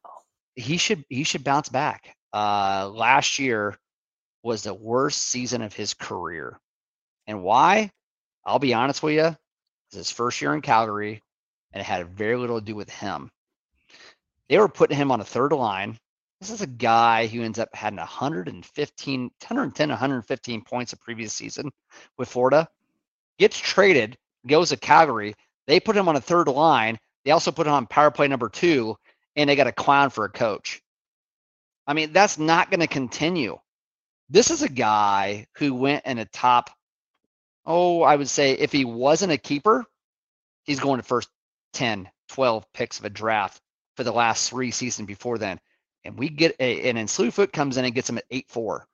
Steal. 0.56 0.66
he 0.68 0.78
should 0.78 1.06
he 1.10 1.24
should 1.24 1.44
bounce 1.44 1.70
back. 1.70 2.16
Uh, 2.34 2.90
last 2.94 3.40
year 3.40 3.78
was 4.44 4.64
the 4.64 4.74
worst 4.74 5.20
season 5.20 5.62
of 5.62 5.74
his 5.74 5.94
career, 5.94 6.60
and 7.28 7.44
why? 7.44 7.92
I'll 8.46 8.60
be 8.60 8.74
honest 8.74 9.02
with 9.02 9.16
you. 9.16 9.38
It's 9.88 9.96
his 9.96 10.12
first 10.12 10.42
year 10.42 10.54
in 10.54 10.62
Calgary, 10.62 11.22
and 11.72 11.80
it 11.80 11.86
had 11.86 12.10
very 12.10 12.36
little 12.36 12.60
to 12.60 12.66
do 12.66 12.76
with 12.76 12.90
him. 12.90 13.32
They 14.50 14.58
were 14.58 14.68
putting 14.68 14.98
him 14.98 15.12
on 15.12 15.22
a 15.22 15.26
third 15.26 15.54
line 15.54 15.98
this 16.44 16.52
is 16.52 16.62
a 16.62 16.68
guy 16.68 17.26
who 17.28 17.42
ends 17.42 17.58
up 17.58 17.70
having 17.74 17.98
115, 17.98 19.22
110, 19.22 19.90
115 19.90 20.62
points 20.64 20.92
a 20.92 20.98
previous 20.98 21.34
season 21.34 21.72
with 22.18 22.28
Florida. 22.28 22.68
Gets 23.40 23.58
traded, 23.58 24.18
goes 24.46 24.70
to 24.70 24.78
Calgary. 24.78 25.36
They 25.68 25.80
put 25.80 25.96
him 25.96 26.10
on 26.10 26.18
a 26.18 26.22
third 26.22 26.50
line. 26.50 27.00
They 27.24 27.32
also 27.32 27.54
put 27.54 27.66
him 27.66 27.72
on 27.72 27.88
power 27.88 28.12
play 28.12 28.28
number 28.28 28.50
two, 28.50 28.98
and 29.38 29.50
they 29.50 29.56
got 29.56 29.68
a 29.68 29.72
clown 29.72 30.10
for 30.10 30.26
a 30.26 30.30
coach. 30.30 30.82
I 31.88 31.94
mean, 31.94 32.12
that's 32.12 32.38
not 32.38 32.70
going 32.70 32.82
to 32.82 32.88
continue. 32.88 33.58
This 34.30 34.52
is 34.52 34.64
a 34.64 34.70
guy 34.70 35.48
who 35.56 35.74
went 35.74 36.06
in 36.06 36.20
a 36.20 36.26
top, 36.26 36.70
oh, 37.66 38.02
I 38.02 38.18
would 38.18 38.30
say 38.30 38.52
if 38.52 38.74
he 38.74 38.84
wasn't 38.84 39.32
a 39.32 39.38
keeper, 39.38 39.86
he's 40.66 40.82
going 40.82 41.00
to 41.00 41.08
first 41.08 41.30
10, 41.72 42.10
12 42.28 42.66
picks 42.74 43.00
of 43.00 43.06
a 43.06 43.10
draft 43.10 43.62
for 43.96 44.04
the 44.04 44.12
last 44.12 44.50
three 44.50 44.72
seasons 44.72 45.08
before 45.08 45.38
then 45.38 45.58
and 46.06 46.18
we 46.18 46.30
get 46.30 46.56
a, 46.60 46.90
and 46.90 46.98
then 46.98 47.08
Slewfoot 47.08 47.52
comes 47.52 47.78
in 47.78 47.86
and 47.86 47.94
gets 47.94 48.10
him 48.10 48.18
at 48.18 48.26
eight 48.32 48.50
four. 48.50 48.88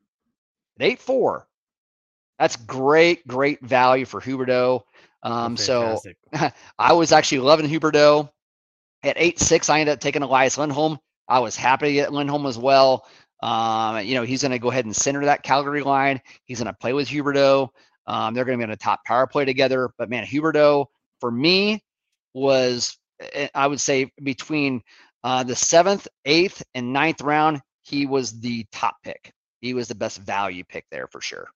At 0.80 0.86
eight 0.86 1.00
four, 1.00 1.48
that's 2.38 2.56
great, 2.56 3.28
great 3.28 3.62
value 3.62 4.06
for 4.06 4.22
Huberdeau. 4.22 4.82
Um, 5.24 5.58
so 5.58 6.00
I 6.80 6.94
was 6.94 7.12
actually 7.12 7.40
loving 7.40 7.70
Huberdeau. 7.70 8.30
At 9.04 9.18
eight 9.18 9.40
six, 9.40 9.70
I 9.70 9.80
ended 9.80 9.94
up 9.94 10.00
taking 10.00 10.22
Elias 10.22 10.58
Lindholm. 10.58 11.00
I 11.28 11.40
was 11.40 11.56
happy 11.56 11.88
to 11.88 11.94
get 11.94 12.14
Lindholm 12.14 12.46
as 12.46 12.58
well. 12.58 13.08
Um, 13.42 14.04
you 14.04 14.16
know, 14.16 14.24
he's 14.24 14.42
going 14.42 14.52
to 14.52 14.60
go 14.60 14.70
ahead 14.72 14.86
and 14.86 14.96
center 14.96 15.24
that 15.26 15.44
Calgary 15.44 15.82
line. 15.82 16.22
He's 16.46 16.60
going 16.60 16.74
to 16.74 16.78
play 16.80 16.94
with 16.94 17.08
Huberdeau. 17.08 17.70
Um, 18.08 18.34
they're 18.34 18.44
going 18.44 18.58
to 18.58 18.66
be 18.66 18.70
on 18.70 18.74
a 18.74 18.78
top 18.78 19.06
power 19.06 19.28
play 19.28 19.46
together. 19.46 19.92
But 19.98 20.10
man, 20.10 20.26
Huberdeau 20.26 20.88
for 21.20 21.32
me 21.32 21.84
was, 22.34 22.98
eh, 23.34 23.48
I 23.54 23.68
would 23.68 23.80
say, 23.80 24.12
between 24.24 24.82
uh, 25.24 25.44
the 25.44 25.56
seventh, 25.56 26.08
eighth, 26.26 26.64
and 26.74 26.94
ninth 26.94 27.22
round, 27.22 27.62
he 27.82 28.06
was 28.06 28.40
the 28.40 28.66
top 28.72 28.96
pick. 29.04 29.34
He 29.62 29.74
was 29.74 29.88
the 29.88 29.96
best 29.96 30.20
value 30.20 30.64
pick 30.64 30.86
there 30.92 31.08
for 31.08 31.22
sure. 31.22 31.48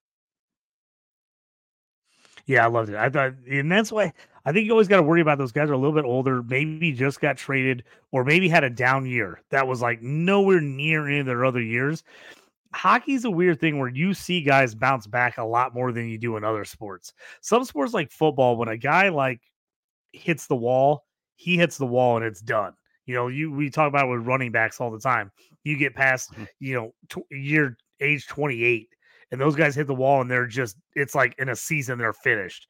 Yeah, 2.46 2.64
I 2.64 2.68
loved 2.68 2.90
it. 2.90 2.96
I 2.96 3.08
thought, 3.08 3.32
and 3.50 3.72
that's 3.72 3.90
why 3.90 4.12
I 4.44 4.52
think 4.52 4.66
you 4.66 4.72
always 4.72 4.88
got 4.88 4.98
to 4.98 5.02
worry 5.02 5.22
about 5.22 5.38
those 5.38 5.52
guys 5.52 5.70
are 5.70 5.74
a 5.74 5.78
little 5.78 5.94
bit 5.94 6.04
older, 6.04 6.42
maybe 6.42 6.92
just 6.92 7.20
got 7.20 7.38
traded, 7.38 7.84
or 8.12 8.24
maybe 8.24 8.48
had 8.48 8.64
a 8.64 8.70
down 8.70 9.06
year 9.06 9.40
that 9.50 9.66
was 9.66 9.80
like 9.80 10.02
nowhere 10.02 10.60
near 10.60 11.08
any 11.08 11.20
of 11.20 11.26
their 11.26 11.44
other 11.44 11.62
years. 11.62 12.04
Hockey's 12.74 13.24
a 13.24 13.30
weird 13.30 13.60
thing 13.60 13.78
where 13.78 13.88
you 13.88 14.12
see 14.12 14.42
guys 14.42 14.74
bounce 14.74 15.06
back 15.06 15.38
a 15.38 15.44
lot 15.44 15.74
more 15.74 15.92
than 15.92 16.08
you 16.08 16.18
do 16.18 16.36
in 16.36 16.44
other 16.44 16.64
sports. 16.64 17.14
Some 17.40 17.64
sports 17.64 17.94
like 17.94 18.10
football, 18.10 18.56
when 18.56 18.68
a 18.68 18.76
guy 18.76 19.08
like 19.08 19.40
hits 20.12 20.46
the 20.46 20.56
wall, 20.56 21.04
he 21.36 21.56
hits 21.56 21.78
the 21.78 21.86
wall 21.86 22.16
and 22.16 22.26
it's 22.26 22.40
done. 22.40 22.74
You 23.06 23.14
know, 23.14 23.28
you 23.28 23.50
we 23.52 23.70
talk 23.70 23.88
about 23.88 24.08
with 24.08 24.26
running 24.26 24.52
backs 24.52 24.80
all 24.80 24.90
the 24.90 25.00
time. 25.00 25.30
You 25.64 25.76
get 25.76 25.94
past, 25.94 26.32
Mhm. 26.34 26.48
you 26.60 26.74
know, 26.74 26.94
tw- 27.08 27.30
year 27.30 27.76
age 28.00 28.26
28 28.26 28.88
and 29.30 29.40
those 29.40 29.56
guys 29.56 29.74
hit 29.74 29.86
the 29.86 29.94
wall 29.94 30.20
and 30.20 30.30
they're 30.30 30.46
just 30.46 30.76
it's 30.94 31.14
like 31.14 31.34
in 31.38 31.48
a 31.50 31.56
season 31.56 31.98
they're 31.98 32.12
finished. 32.12 32.68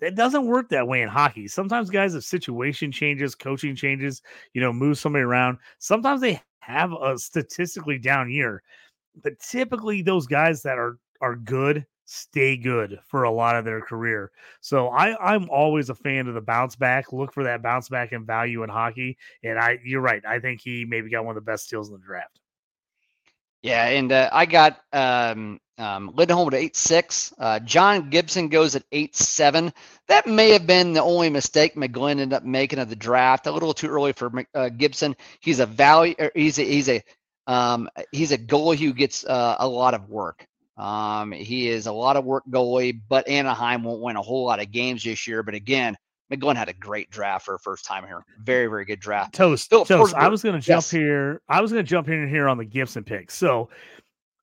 It 0.00 0.14
doesn't 0.16 0.46
work 0.46 0.68
that 0.70 0.86
way 0.88 1.02
in 1.02 1.08
hockey. 1.08 1.46
Sometimes 1.48 1.88
guys 1.90 2.14
if 2.14 2.24
situation 2.24 2.90
changes, 2.90 3.34
coaching 3.34 3.76
changes, 3.76 4.20
you 4.52 4.60
know, 4.60 4.72
move 4.72 4.98
somebody 4.98 5.22
around. 5.22 5.58
Sometimes 5.78 6.20
they 6.20 6.40
have 6.60 6.92
a 6.92 7.18
statistically 7.18 7.98
down 7.98 8.30
year. 8.30 8.62
But 9.22 9.38
typically 9.40 10.02
those 10.02 10.26
guys 10.26 10.62
that 10.62 10.78
are 10.78 10.98
are 11.20 11.36
good 11.36 11.86
stay 12.12 12.56
good 12.56 13.00
for 13.06 13.22
a 13.22 13.30
lot 13.30 13.56
of 13.56 13.64
their 13.64 13.80
career. 13.80 14.30
So 14.60 14.88
I 14.88 15.16
I'm 15.34 15.48
always 15.50 15.88
a 15.88 15.94
fan 15.94 16.28
of 16.28 16.34
the 16.34 16.40
bounce 16.40 16.76
back. 16.76 17.12
Look 17.12 17.32
for 17.32 17.44
that 17.44 17.62
bounce 17.62 17.88
back 17.88 18.12
and 18.12 18.26
value 18.26 18.62
in 18.62 18.68
hockey. 18.68 19.16
And 19.42 19.58
I 19.58 19.78
you're 19.84 20.02
right. 20.02 20.22
I 20.26 20.38
think 20.38 20.60
he 20.60 20.84
maybe 20.84 21.10
got 21.10 21.24
one 21.24 21.36
of 21.36 21.44
the 21.44 21.50
best 21.50 21.64
steals 21.64 21.88
in 21.88 21.94
the 21.94 22.00
draft. 22.00 22.38
Yeah, 23.62 23.86
and 23.86 24.10
uh, 24.10 24.28
I 24.32 24.44
got 24.44 24.80
um, 24.92 25.60
um, 25.78 26.10
Lindholm 26.14 26.48
at 26.48 26.54
eight 26.54 26.76
six. 26.76 27.32
Uh, 27.38 27.60
John 27.60 28.10
Gibson 28.10 28.48
goes 28.48 28.76
at 28.76 28.84
eight 28.92 29.16
seven. 29.16 29.72
That 30.08 30.26
may 30.26 30.50
have 30.50 30.66
been 30.66 30.92
the 30.92 31.02
only 31.02 31.30
mistake 31.30 31.76
McGlynn 31.76 32.12
ended 32.12 32.32
up 32.32 32.44
making 32.44 32.80
of 32.80 32.90
the 32.90 32.96
draft. 32.96 33.46
A 33.46 33.52
little 33.52 33.72
too 33.72 33.88
early 33.88 34.12
for 34.12 34.30
uh, 34.54 34.68
Gibson. 34.68 35.16
He's 35.40 35.60
a 35.60 35.66
value. 35.66 36.14
er, 36.20 36.32
He's 36.34 36.58
a 36.58 36.64
he's 36.64 36.88
a 36.88 37.02
um, 37.46 37.88
he's 38.10 38.32
a 38.32 38.38
goalie 38.38 38.78
who 38.78 38.92
gets 38.92 39.24
uh, 39.24 39.56
a 39.58 39.66
lot 39.66 39.94
of 39.94 40.10
work. 40.10 40.46
Um, 40.76 41.32
he 41.32 41.68
is 41.68 41.86
a 41.86 41.92
lot 41.92 42.16
of 42.16 42.24
work 42.24 42.44
goalie, 42.50 42.98
but 43.08 43.28
Anaheim 43.28 43.82
won't 43.84 44.00
win 44.00 44.16
a 44.16 44.22
whole 44.22 44.46
lot 44.46 44.60
of 44.60 44.70
games 44.70 45.04
this 45.04 45.26
year. 45.26 45.42
But 45.42 45.54
again, 45.54 45.96
McGlynn 46.32 46.56
had 46.56 46.68
a 46.70 46.72
great 46.72 47.10
draft 47.10 47.44
for 47.44 47.54
a 47.54 47.58
first 47.58 47.84
time 47.84 48.06
here. 48.06 48.24
Very 48.42 48.66
very 48.68 48.84
good 48.86 49.00
draft. 49.00 49.34
Toast. 49.34 49.70
Toast. 49.70 50.14
I 50.14 50.28
was 50.28 50.42
going 50.42 50.54
to 50.54 50.60
jump 50.66 50.78
Yes. 50.78 50.90
here. 50.90 51.42
I 51.48 51.60
was 51.60 51.72
going 51.72 51.84
to 51.84 51.88
jump 51.88 52.08
in 52.08 52.26
here 52.28 52.48
on 52.48 52.56
the 52.56 52.64
Gibson 52.64 53.04
pick. 53.04 53.30
So, 53.30 53.68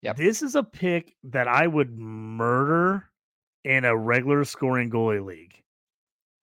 Yep. 0.03 0.17
this 0.17 0.41
is 0.43 0.55
a 0.55 0.63
pick 0.63 1.15
that 1.23 1.47
I 1.47 1.65
would 1.67 1.97
murder 1.97 3.09
in 3.63 3.86
a 3.86 3.97
regular 3.97 4.45
scoring 4.45 4.89
goalie 4.89 5.25
league. 5.25 5.55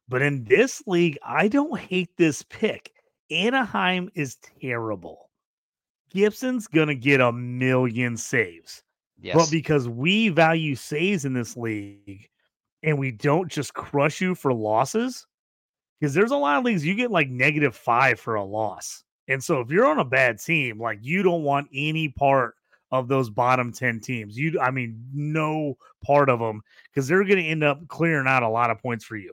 But 0.08 0.22
in 0.22 0.44
this 0.44 0.82
league, 0.86 1.18
I 1.24 1.48
don't 1.48 1.78
hate 1.78 2.10
this 2.16 2.42
pick. 2.42 2.92
Anaheim 3.30 4.10
is 4.14 4.36
terrible. 4.60 5.30
Gibson's 6.10 6.66
going 6.68 6.88
to 6.88 6.94
get 6.94 7.20
a 7.20 7.32
million 7.32 8.16
saves. 8.16 8.82
Yes. 9.20 9.36
But 9.36 9.50
because 9.50 9.88
we 9.88 10.28
value 10.28 10.74
saves 10.74 11.24
in 11.24 11.32
this 11.32 11.56
league 11.56 12.28
and 12.82 12.98
we 12.98 13.10
don't 13.10 13.50
just 13.50 13.74
crush 13.74 14.20
you 14.20 14.34
for 14.34 14.52
losses, 14.52 15.26
because 15.98 16.14
there's 16.14 16.30
a 16.30 16.36
lot 16.36 16.58
of 16.58 16.64
leagues 16.64 16.84
you 16.84 16.94
get 16.94 17.10
like 17.10 17.28
negative 17.28 17.74
five 17.74 18.20
for 18.20 18.34
a 18.34 18.44
loss. 18.44 19.04
And 19.28 19.42
so 19.42 19.60
if 19.60 19.70
you're 19.70 19.86
on 19.86 19.98
a 19.98 20.04
bad 20.04 20.38
team, 20.38 20.80
like 20.80 20.98
you 21.02 21.22
don't 21.22 21.42
want 21.42 21.68
any 21.72 22.08
part 22.08 22.54
of 22.92 23.08
those 23.08 23.30
bottom 23.30 23.72
10 23.72 24.00
teams. 24.00 24.38
You, 24.38 24.60
I 24.60 24.70
mean, 24.70 25.02
no 25.12 25.76
part 26.04 26.28
of 26.28 26.38
them 26.38 26.62
because 26.84 27.08
they're 27.08 27.24
going 27.24 27.38
to 27.38 27.44
end 27.44 27.64
up 27.64 27.86
clearing 27.88 28.28
out 28.28 28.42
a 28.42 28.48
lot 28.48 28.70
of 28.70 28.80
points 28.80 29.04
for 29.04 29.16
you. 29.16 29.32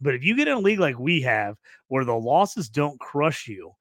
But 0.00 0.14
if 0.14 0.24
you 0.24 0.36
get 0.36 0.48
in 0.48 0.54
a 0.54 0.60
league 0.60 0.80
like 0.80 0.98
we 0.98 1.20
have 1.22 1.56
where 1.88 2.04
the 2.04 2.14
losses 2.14 2.68
don't 2.68 2.98
crush 3.00 3.46
you 3.48 3.72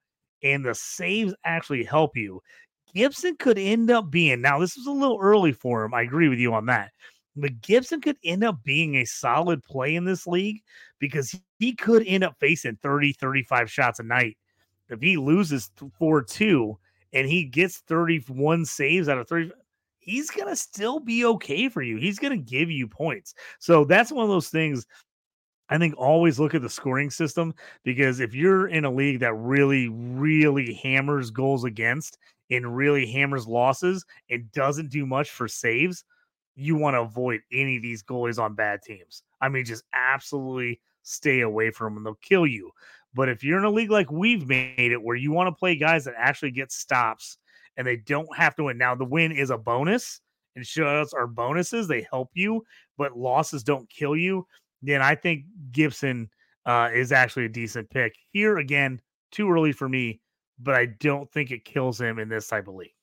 and 0.43 0.63
the 0.63 0.75
saves 0.75 1.33
actually 1.43 1.83
help 1.83 2.15
you, 2.15 2.41
Gibson 2.93 3.35
could 3.37 3.57
end 3.57 3.91
up 3.91 4.09
being 4.09 4.41
now, 4.41 4.59
this 4.59 4.75
was 4.77 4.87
a 4.87 4.91
little 4.91 5.19
early 5.21 5.51
for 5.51 5.83
him. 5.83 5.93
I 5.93 6.01
agree 6.01 6.29
with 6.29 6.39
you 6.39 6.53
on 6.53 6.65
that. 6.67 6.91
But 7.35 7.61
Gibson 7.61 8.01
could 8.01 8.17
end 8.23 8.43
up 8.43 8.63
being 8.63 8.95
a 8.95 9.05
solid 9.05 9.63
play 9.63 9.95
in 9.95 10.03
this 10.03 10.27
league 10.27 10.61
because 10.99 11.35
he- 11.59 11.73
could 11.73 12.05
end 12.05 12.23
up 12.23 12.35
facing 12.39 12.75
30, 12.77 13.13
35 13.13 13.71
shots 13.71 13.99
a 13.99 14.03
night. 14.03 14.37
If 14.89 15.01
he 15.01 15.17
loses 15.17 15.71
4 15.97 16.21
2 16.23 16.77
and 17.13 17.27
he 17.27 17.45
gets 17.45 17.77
31 17.79 18.65
saves 18.65 19.07
out 19.07 19.19
of 19.19 19.27
30, 19.27 19.51
he's 19.99 20.29
going 20.31 20.47
to 20.47 20.55
still 20.55 20.99
be 20.99 21.25
okay 21.25 21.69
for 21.69 21.81
you. 21.81 21.97
He's 21.97 22.19
going 22.19 22.31
to 22.37 22.51
give 22.51 22.71
you 22.71 22.87
points. 22.87 23.35
So 23.59 23.85
that's 23.85 24.11
one 24.11 24.23
of 24.23 24.29
those 24.29 24.49
things. 24.49 24.85
I 25.69 25.77
think 25.77 25.93
always 25.97 26.39
look 26.39 26.55
at 26.55 26.63
the 26.63 26.69
scoring 26.69 27.11
system 27.11 27.53
because 27.83 28.19
if 28.19 28.33
you're 28.33 28.67
in 28.67 28.85
a 28.85 28.91
league 28.91 29.19
that 29.19 29.35
really, 29.35 29.87
really 29.87 30.73
hammers 30.73 31.29
goals 31.29 31.63
against 31.63 32.17
and 32.49 32.75
really 32.75 33.05
hammers 33.05 33.47
losses 33.47 34.05
and 34.29 34.51
doesn't 34.51 34.89
do 34.89 35.05
much 35.05 35.29
for 35.29 35.47
saves, 35.47 36.03
you 36.55 36.75
want 36.75 36.95
to 36.95 37.01
avoid 37.01 37.41
any 37.51 37.77
of 37.77 37.83
these 37.83 38.03
goalies 38.03 38.39
on 38.39 38.55
bad 38.55 38.81
teams. 38.81 39.23
I 39.41 39.49
mean, 39.49 39.65
just 39.65 39.83
absolutely 39.93 40.79
stay 41.03 41.41
away 41.41 41.71
from 41.71 41.93
them. 41.93 42.03
They'll 42.03 42.15
kill 42.15 42.45
you. 42.45 42.71
But 43.13 43.29
if 43.29 43.43
you're 43.43 43.57
in 43.57 43.65
a 43.65 43.69
league 43.69 43.91
like 43.91 44.11
we've 44.11 44.47
made 44.47 44.91
it, 44.91 45.01
where 45.01 45.15
you 45.15 45.31
want 45.31 45.47
to 45.47 45.57
play 45.57 45.75
guys 45.75 46.05
that 46.05 46.15
actually 46.17 46.51
get 46.51 46.71
stops 46.71 47.37
and 47.77 47.87
they 47.87 47.95
don't 47.95 48.35
have 48.35 48.55
to 48.55 48.65
win. 48.65 48.77
Now, 48.77 48.93
the 48.93 49.05
win 49.05 49.31
is 49.31 49.51
a 49.51 49.57
bonus, 49.57 50.19
and 50.55 50.65
shutouts 50.65 51.13
are 51.13 51.27
bonuses. 51.27 51.87
They 51.87 52.05
help 52.11 52.29
you, 52.33 52.65
but 52.97 53.17
losses 53.17 53.63
don't 53.63 53.89
kill 53.89 54.17
you. 54.17 54.45
Then 54.81 55.01
I 55.01 55.15
think 55.15 55.45
Gibson 55.71 56.29
uh, 56.65 56.89
is 56.93 57.13
actually 57.13 57.45
a 57.45 57.49
decent 57.49 57.89
pick. 57.89 58.15
Here 58.33 58.57
again, 58.57 58.99
too 59.31 59.49
early 59.49 59.71
for 59.71 59.87
me, 59.87 60.19
but 60.59 60.75
I 60.75 60.85
don't 60.85 61.31
think 61.31 61.51
it 61.51 61.65
kills 61.65 61.99
him 61.99 62.19
in 62.19 62.29
this 62.29 62.47
type 62.47 62.67
of 62.67 62.75
league. 62.75 62.93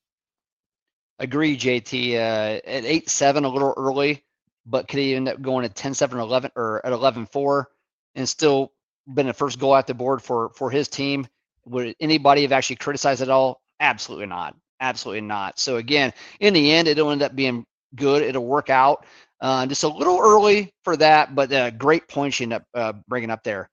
Agree, 1.18 1.56
JT. 1.56 2.14
Uh, 2.14 2.60
at 2.66 2.84
eight 2.84 3.08
seven, 3.08 3.44
a 3.44 3.48
little 3.48 3.72
early, 3.76 4.22
but 4.66 4.86
could 4.88 4.98
he 4.98 5.14
end 5.14 5.28
up 5.28 5.40
going 5.40 5.64
at 5.64 5.74
10 5.74 5.94
7 5.94 6.18
or 6.18 6.20
11 6.20 6.50
or 6.56 6.84
at 6.84 6.92
11 6.92 7.26
4 7.26 7.68
and 8.16 8.28
still 8.28 8.72
been 9.14 9.26
the 9.26 9.32
first 9.32 9.58
goal 9.58 9.74
at 9.74 9.86
the 9.86 9.94
board 9.94 10.22
for 10.22 10.50
for 10.50 10.70
his 10.70 10.88
team? 10.88 11.26
Would 11.64 11.96
anybody 12.00 12.42
have 12.42 12.52
actually 12.52 12.76
criticized 12.76 13.22
it 13.22 13.30
all? 13.30 13.62
Absolutely 13.80 14.26
not. 14.26 14.54
Absolutely 14.80 15.22
not. 15.22 15.58
So 15.58 15.76
again, 15.76 16.12
in 16.40 16.52
the 16.52 16.72
end, 16.72 16.86
it'll 16.86 17.10
end 17.10 17.22
up 17.22 17.34
being 17.34 17.64
good. 17.94 18.22
It'll 18.22 18.46
work 18.46 18.68
out. 18.68 19.06
Uh, 19.40 19.66
just 19.66 19.84
a 19.84 19.88
little 19.88 20.18
early 20.18 20.72
for 20.82 20.96
that, 20.96 21.34
but 21.34 21.52
uh, 21.52 21.70
great 21.70 22.08
points 22.08 22.40
you 22.40 22.44
end 22.44 22.54
up 22.54 22.64
uh, 22.74 22.92
bringing 23.06 23.30
up 23.30 23.42
there. 23.42 23.68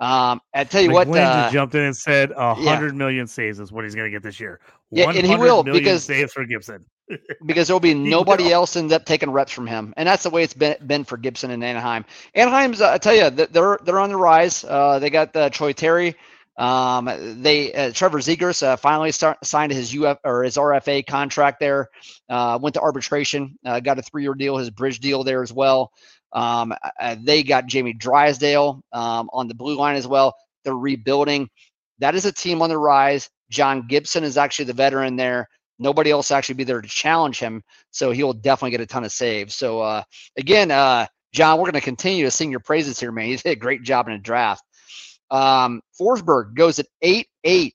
Um, 0.00 0.40
I 0.54 0.64
tell 0.64 0.82
you 0.82 0.92
what, 0.92 1.08
McGlynn 1.08 1.48
uh, 1.48 1.50
jumped 1.50 1.74
in 1.74 1.82
and 1.82 1.96
said 1.96 2.30
a 2.30 2.34
yeah. 2.34 2.54
hundred 2.54 2.94
million 2.94 3.26
saves 3.26 3.58
is 3.58 3.72
what 3.72 3.84
he's 3.84 3.94
going 3.94 4.10
to 4.10 4.14
get 4.14 4.22
this 4.22 4.38
year. 4.38 4.60
Yeah, 4.90 5.10
and 5.10 5.26
he 5.26 5.36
will, 5.36 5.62
because- 5.62 6.04
saves 6.04 6.32
for 6.32 6.44
Gibson. 6.44 6.84
because 7.46 7.66
there'll 7.66 7.80
be 7.80 7.94
nobody 7.94 8.52
else 8.52 8.76
ends 8.76 8.92
up 8.92 9.06
taking 9.06 9.30
reps 9.30 9.50
from 9.50 9.66
him, 9.66 9.94
and 9.96 10.06
that's 10.06 10.24
the 10.24 10.30
way 10.30 10.42
it's 10.42 10.52
been 10.52 10.76
been 10.86 11.04
for 11.04 11.16
Gibson 11.16 11.50
and 11.50 11.64
Anaheim. 11.64 12.04
Anaheim's, 12.34 12.82
uh, 12.82 12.92
I 12.92 12.98
tell 12.98 13.14
you, 13.14 13.30
they're 13.30 13.78
they're 13.82 13.98
on 13.98 14.10
the 14.10 14.16
rise. 14.16 14.62
Uh, 14.62 14.98
they 14.98 15.08
got 15.08 15.34
uh, 15.34 15.48
Troy 15.48 15.72
Terry. 15.72 16.14
Um, 16.58 17.08
they 17.40 17.72
uh, 17.72 17.92
Trevor 17.92 18.18
Zegras 18.18 18.62
uh, 18.62 18.76
finally 18.76 19.12
start, 19.12 19.44
signed 19.44 19.72
his 19.72 19.96
UF 19.96 20.18
or 20.24 20.42
his 20.42 20.56
RFA 20.56 21.06
contract 21.06 21.60
there. 21.60 21.88
Uh, 22.28 22.58
went 22.60 22.74
to 22.74 22.80
arbitration, 22.80 23.56
uh, 23.64 23.78
got 23.80 23.98
a 23.98 24.02
three-year 24.02 24.34
deal, 24.34 24.56
his 24.56 24.68
bridge 24.68 24.98
deal 24.98 25.22
there 25.22 25.42
as 25.42 25.52
well. 25.52 25.92
Um, 26.32 26.74
uh, 27.00 27.16
they 27.22 27.42
got 27.42 27.66
Jamie 27.66 27.94
Drysdale 27.94 28.80
um, 28.92 29.28
on 29.32 29.48
the 29.48 29.54
blue 29.54 29.76
line 29.76 29.96
as 29.96 30.06
well. 30.06 30.34
They're 30.64 30.74
rebuilding. 30.76 31.48
That 31.98 32.14
is 32.14 32.24
a 32.26 32.32
team 32.32 32.62
on 32.62 32.68
the 32.70 32.78
rise. 32.78 33.28
John 33.50 33.86
Gibson 33.88 34.24
is 34.24 34.36
actually 34.36 34.66
the 34.66 34.74
veteran 34.74 35.16
there. 35.16 35.48
Nobody 35.78 36.10
else 36.10 36.30
actually 36.30 36.56
be 36.56 36.64
there 36.64 36.80
to 36.80 36.88
challenge 36.88 37.38
him, 37.38 37.62
so 37.90 38.10
he 38.10 38.22
will 38.24 38.32
definitely 38.34 38.72
get 38.72 38.80
a 38.80 38.86
ton 38.86 39.04
of 39.04 39.12
saves. 39.12 39.54
So 39.54 39.80
uh, 39.80 40.02
again, 40.36 40.70
uh, 40.70 41.06
John, 41.32 41.58
we're 41.58 41.64
going 41.64 41.74
to 41.74 41.80
continue 41.80 42.24
to 42.24 42.30
sing 42.30 42.50
your 42.50 42.60
praises 42.60 42.98
here, 42.98 43.12
man. 43.12 43.28
You 43.28 43.36
did 43.38 43.50
a 43.52 43.56
great 43.56 43.82
job 43.82 44.06
in 44.08 44.14
the 44.14 44.18
draft. 44.18 44.62
Um, 45.30 45.80
Forsberg 46.00 46.54
goes 46.54 46.78
at 46.78 46.86
eight 47.02 47.28
eight. 47.44 47.74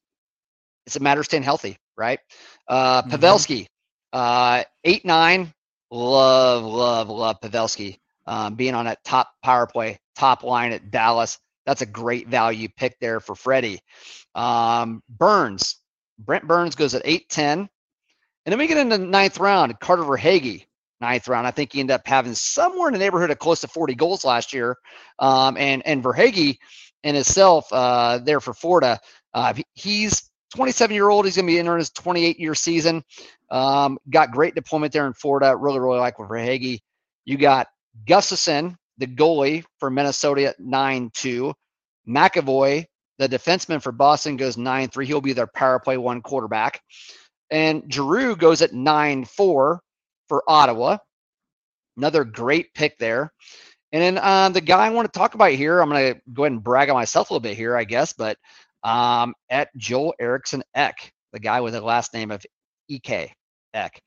It's 0.85 0.95
a 0.95 0.99
matter 0.99 1.21
of 1.21 1.25
staying 1.25 1.43
healthy, 1.43 1.77
right? 1.97 2.19
Uh, 2.67 3.03
Mhm. 3.03 3.09
Pavelski, 3.19 3.67
uh, 4.13 4.63
eight 4.83 5.05
nine. 5.05 5.53
Love, 5.91 6.63
love, 6.63 7.09
love 7.09 7.39
Pavelski 7.41 7.99
um, 8.25 8.55
being 8.55 8.75
on 8.75 8.85
that 8.85 9.03
top 9.03 9.29
power 9.43 9.67
play, 9.67 9.99
top 10.15 10.43
line 10.43 10.71
at 10.71 10.91
Dallas. 10.91 11.39
That's 11.65 11.81
a 11.81 11.85
great 11.87 12.27
value 12.27 12.67
pick 12.75 12.97
there 12.99 13.19
for 13.19 13.35
Freddie. 13.35 13.79
Um, 14.35 15.01
Burns, 15.09 15.77
Brent 16.19 16.47
Burns 16.47 16.75
goes 16.75 16.93
at 16.95 17.03
eight 17.05 17.29
ten, 17.29 17.59
and 17.59 18.51
then 18.51 18.59
we 18.59 18.67
get 18.67 18.77
into 18.77 18.97
the 18.97 19.05
ninth 19.05 19.39
round. 19.39 19.79
Carter 19.79 20.03
Verhaeghe, 20.03 20.65
ninth 20.99 21.27
round. 21.27 21.47
I 21.47 21.51
think 21.51 21.73
he 21.73 21.79
ended 21.79 21.95
up 21.95 22.07
having 22.07 22.33
somewhere 22.33 22.89
in 22.89 22.93
the 22.93 22.99
neighborhood 22.99 23.31
of 23.31 23.39
close 23.39 23.61
to 23.61 23.67
40 23.67 23.95
goals 23.95 24.25
last 24.25 24.53
year. 24.53 24.77
Um, 25.19 25.57
and 25.57 25.85
and 25.85 26.03
Verhaeghe 26.03 26.57
in 27.03 27.15
itself 27.15 27.71
uh, 27.71 28.19
there 28.19 28.39
for 28.39 28.53
Florida. 28.53 28.99
Uh, 29.33 29.53
he's 29.73 30.29
27 30.55 30.93
year 30.93 31.09
old. 31.09 31.25
He's 31.25 31.35
going 31.35 31.47
to 31.47 31.53
be 31.53 31.59
entering 31.59 31.79
his 31.79 31.89
28 31.91 32.39
year 32.39 32.55
season. 32.55 33.03
Um, 33.49 33.97
got 34.09 34.31
great 34.31 34.55
deployment 34.55 34.93
there 34.93 35.07
in 35.07 35.13
Florida. 35.13 35.55
Really, 35.55 35.79
really 35.79 35.99
like 35.99 36.19
with 36.19 36.29
Verhaeghe. 36.29 36.79
You 37.25 37.37
got 37.37 37.67
Gustavsson, 38.05 38.75
the 38.97 39.07
goalie 39.07 39.63
for 39.79 39.89
Minnesota 39.89 40.47
at 40.47 40.59
9 40.59 41.11
2. 41.13 41.53
McAvoy, 42.07 42.85
the 43.17 43.29
defenseman 43.29 43.81
for 43.81 43.91
Boston, 43.91 44.37
goes 44.37 44.57
9 44.57 44.89
3. 44.89 45.05
He'll 45.05 45.21
be 45.21 45.33
their 45.33 45.47
power 45.47 45.79
play 45.79 45.97
one 45.97 46.21
quarterback. 46.21 46.81
And 47.49 47.83
Giroux 47.91 48.35
goes 48.35 48.61
at 48.61 48.73
9 48.73 49.25
4 49.25 49.79
for 50.27 50.43
Ottawa. 50.47 50.97
Another 51.97 52.23
great 52.23 52.73
pick 52.73 52.97
there. 52.97 53.31
And 53.91 54.01
then 54.01 54.17
uh, 54.17 54.49
the 54.49 54.61
guy 54.61 54.87
I 54.87 54.89
want 54.89 55.11
to 55.11 55.17
talk 55.17 55.35
about 55.35 55.51
here, 55.51 55.79
I'm 55.79 55.89
going 55.89 56.15
to 56.15 56.21
go 56.33 56.43
ahead 56.43 56.53
and 56.53 56.63
brag 56.63 56.89
on 56.89 56.95
myself 56.95 57.29
a 57.29 57.33
little 57.33 57.41
bit 57.41 57.55
here, 57.55 57.77
I 57.77 57.83
guess, 57.83 58.11
but 58.11 58.37
um, 58.83 59.35
at 59.49 59.69
Joel 59.77 60.15
Eriksson 60.19 60.63
Ek, 60.73 61.11
the 61.31 61.39
guy 61.39 61.61
with 61.61 61.73
the 61.73 61.81
last 61.81 62.11
name 62.13 62.31
of 62.31 62.43
Ek, 62.89 63.31
Ek. 63.73 64.01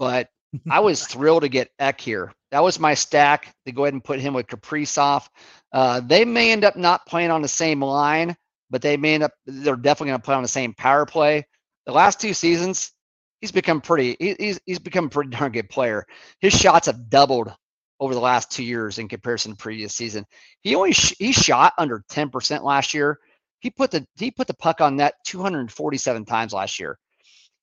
But 0.00 0.28
I 0.70 0.80
was 0.80 1.06
thrilled 1.06 1.42
to 1.42 1.48
get 1.48 1.70
Ek 1.78 2.00
here. 2.00 2.32
That 2.50 2.62
was 2.62 2.80
my 2.80 2.94
stack 2.94 3.54
to 3.66 3.72
go 3.72 3.84
ahead 3.84 3.94
and 3.94 4.02
put 4.02 4.20
him 4.20 4.34
with 4.34 4.48
Kaprizov. 4.48 5.28
Uh, 5.72 6.00
they 6.00 6.24
may 6.24 6.50
end 6.50 6.64
up 6.64 6.76
not 6.76 7.06
playing 7.06 7.30
on 7.30 7.42
the 7.42 7.48
same 7.48 7.82
line, 7.82 8.36
but 8.70 8.82
they 8.82 8.96
may 8.96 9.14
end 9.14 9.22
up, 9.22 9.32
they're 9.46 9.76
definitely 9.76 10.10
going 10.10 10.20
to 10.20 10.24
play 10.24 10.34
on 10.34 10.42
the 10.42 10.48
same 10.48 10.74
power 10.74 11.06
play. 11.06 11.46
The 11.86 11.92
last 11.92 12.20
two 12.20 12.34
seasons, 12.34 12.92
he's 13.40 13.52
become 13.52 13.80
pretty, 13.80 14.16
he, 14.18 14.34
he's, 14.38 14.60
he's 14.66 14.78
become 14.80 15.06
a 15.06 15.10
pretty 15.10 15.30
darn 15.30 15.52
good 15.52 15.68
player. 15.70 16.04
His 16.40 16.52
shots 16.52 16.86
have 16.86 17.08
doubled 17.08 17.54
over 18.00 18.14
the 18.14 18.20
last 18.20 18.50
two 18.50 18.64
years 18.64 18.98
in 18.98 19.08
comparison 19.08 19.52
to 19.52 19.56
previous 19.56 19.94
season. 19.94 20.24
He 20.62 20.74
only, 20.74 20.92
sh- 20.92 21.14
he 21.18 21.32
shot 21.32 21.74
under 21.78 22.02
10% 22.10 22.62
last 22.62 22.94
year. 22.94 23.18
He 23.60 23.70
put 23.70 23.90
the, 23.90 24.06
he 24.16 24.30
put 24.30 24.46
the 24.46 24.54
puck 24.54 24.80
on 24.80 24.96
net 24.96 25.14
247 25.26 26.24
times 26.24 26.52
last 26.52 26.80
year. 26.80 26.98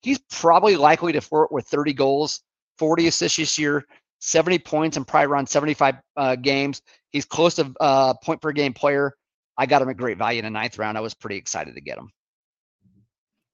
He's 0.04 0.20
probably 0.32 0.78
likely 0.78 1.12
to 1.14 1.22
flirt 1.22 1.52
with 1.52 1.68
30 1.68 1.94
goals, 1.94 2.42
40 2.78 3.08
assists 3.08 3.38
this 3.38 3.58
year, 3.58 3.86
70 4.20 4.60
points 4.60 4.98
and 4.98 5.08
probably 5.08 5.28
around 5.28 5.48
75 5.48 5.96
uh, 6.16 6.36
games. 6.36 6.82
He's 7.12 7.26
close 7.26 7.56
to 7.56 7.74
uh, 7.80 8.14
point 8.24 8.42
per 8.42 8.52
game 8.52 8.74
player. 8.74 9.14
I 9.58 9.66
got 9.66 9.82
him 9.82 9.90
at 9.90 9.98
great 9.98 10.18
value 10.18 10.40
in 10.40 10.46
the 10.46 10.52
ninth 10.52 10.78
round. 10.78 10.98
I 10.98 11.02
was 11.02 11.14
pretty 11.14 11.38
excited 11.38 11.76
to 11.76 11.82
get 11.82 11.98
him. 11.98 12.12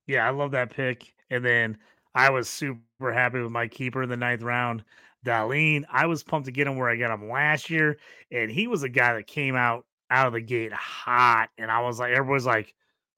Yeah, 0.07 0.27
I 0.27 0.31
love 0.31 0.51
that 0.51 0.71
pick. 0.71 1.13
And 1.29 1.43
then 1.45 1.77
I 2.13 2.29
was 2.29 2.49
super 2.49 3.13
happy 3.13 3.41
with 3.41 3.51
my 3.51 3.67
keeper 3.67 4.03
in 4.03 4.09
the 4.09 4.17
ninth 4.17 4.43
round, 4.43 4.83
Dahlin. 5.25 5.85
I 5.89 6.05
was 6.05 6.23
pumped 6.23 6.45
to 6.45 6.51
get 6.51 6.67
him 6.67 6.77
where 6.77 6.89
I 6.89 6.97
got 6.97 7.13
him 7.13 7.29
last 7.29 7.69
year, 7.69 7.97
and 8.31 8.51
he 8.51 8.67
was 8.67 8.83
a 8.83 8.89
guy 8.89 9.13
that 9.13 9.27
came 9.27 9.55
out 9.55 9.85
out 10.11 10.27
of 10.27 10.33
the 10.33 10.41
gate 10.41 10.73
hot. 10.73 11.49
And 11.57 11.71
I 11.71 11.81
was 11.81 11.99
like, 11.99 12.11
everybody's 12.11 12.45
like, 12.45 12.73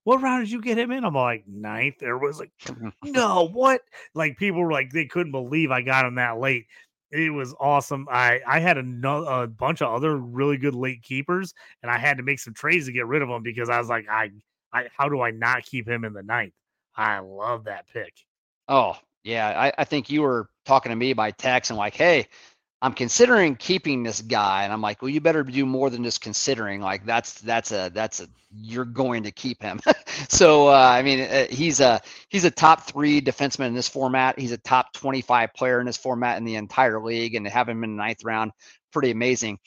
"What 0.05 0.21
round 0.21 0.45
did 0.45 0.51
you 0.51 0.61
get 0.61 0.79
him 0.79 0.91
in?" 0.91 1.03
I'm 1.03 1.13
like, 1.13 1.43
ninth. 1.47 1.95
There 1.99 2.17
was 2.17 2.39
like, 2.39 2.51
"No, 3.03 3.49
what?" 3.51 3.81
Like 4.13 4.37
people 4.37 4.61
were 4.61 4.71
like, 4.71 4.91
they 4.91 5.05
couldn't 5.05 5.33
believe 5.33 5.71
I 5.71 5.81
got 5.81 6.05
him 6.05 6.15
that 6.15 6.39
late. 6.39 6.67
It 7.11 7.31
was 7.33 7.53
awesome. 7.59 8.07
I 8.09 8.39
I 8.47 8.59
had 8.59 8.77
a, 8.77 8.83
no, 8.83 9.25
a 9.25 9.47
bunch 9.47 9.81
of 9.81 9.93
other 9.93 10.17
really 10.17 10.57
good 10.57 10.75
late 10.75 11.03
keepers, 11.03 11.53
and 11.83 11.91
I 11.91 11.97
had 11.97 12.17
to 12.17 12.23
make 12.23 12.39
some 12.39 12.53
trades 12.53 12.85
to 12.85 12.93
get 12.93 13.07
rid 13.07 13.21
of 13.21 13.27
them 13.29 13.43
because 13.43 13.69
I 13.69 13.77
was 13.77 13.89
like, 13.89 14.07
I, 14.09 14.31
I 14.73 14.87
how 14.97 15.09
do 15.09 15.21
I 15.21 15.31
not 15.31 15.65
keep 15.65 15.87
him 15.87 16.05
in 16.05 16.13
the 16.13 16.23
ninth? 16.23 16.53
I 16.95 17.19
love 17.19 17.65
that 17.65 17.87
pick. 17.91 18.13
Oh, 18.67 18.97
yeah. 19.23 19.47
I, 19.59 19.81
I 19.81 19.83
think 19.83 20.09
you 20.09 20.21
were 20.21 20.49
talking 20.65 20.91
to 20.91 20.95
me 20.95 21.13
by 21.13 21.31
text 21.31 21.71
and 21.71 21.77
like, 21.77 21.95
hey, 21.95 22.27
I'm 22.85 22.93
considering 22.93 23.55
keeping 23.55 24.03
this 24.03 24.21
guy. 24.21 24.63
And 24.63 24.71
I'm 24.71 24.79
like, 24.79 25.01
well, 25.01 25.09
you 25.09 25.19
better 25.19 25.41
do 25.41 25.65
more 25.65 25.89
than 25.89 26.03
just 26.03 26.21
considering. 26.21 26.81
Like 26.81 27.03
that's 27.03 27.41
that's 27.41 27.71
a 27.71 27.89
that's 27.91 28.19
a 28.19 28.27
you're 28.53 28.85
going 28.85 29.23
to 29.23 29.31
keep 29.31 29.59
him. 29.59 29.79
so 30.29 30.67
uh, 30.67 30.91
I 30.93 31.01
mean, 31.01 31.21
uh, 31.21 31.47
he's 31.49 31.79
a 31.79 31.99
he's 32.29 32.45
a 32.45 32.51
top 32.51 32.83
three 32.83 33.21
defenseman 33.21 33.69
in 33.69 33.73
this 33.73 33.89
format. 33.89 34.37
He's 34.37 34.51
a 34.51 34.59
top 34.59 34.93
25 34.93 35.51
player 35.55 35.79
in 35.79 35.87
this 35.87 35.97
format 35.97 36.37
in 36.37 36.43
the 36.43 36.57
entire 36.57 37.01
league, 37.01 37.33
and 37.33 37.47
to 37.47 37.49
have 37.49 37.67
him 37.67 37.83
in 37.83 37.97
the 37.97 38.03
ninth 38.03 38.23
round, 38.23 38.51
pretty 38.93 39.09
amazing. 39.09 39.57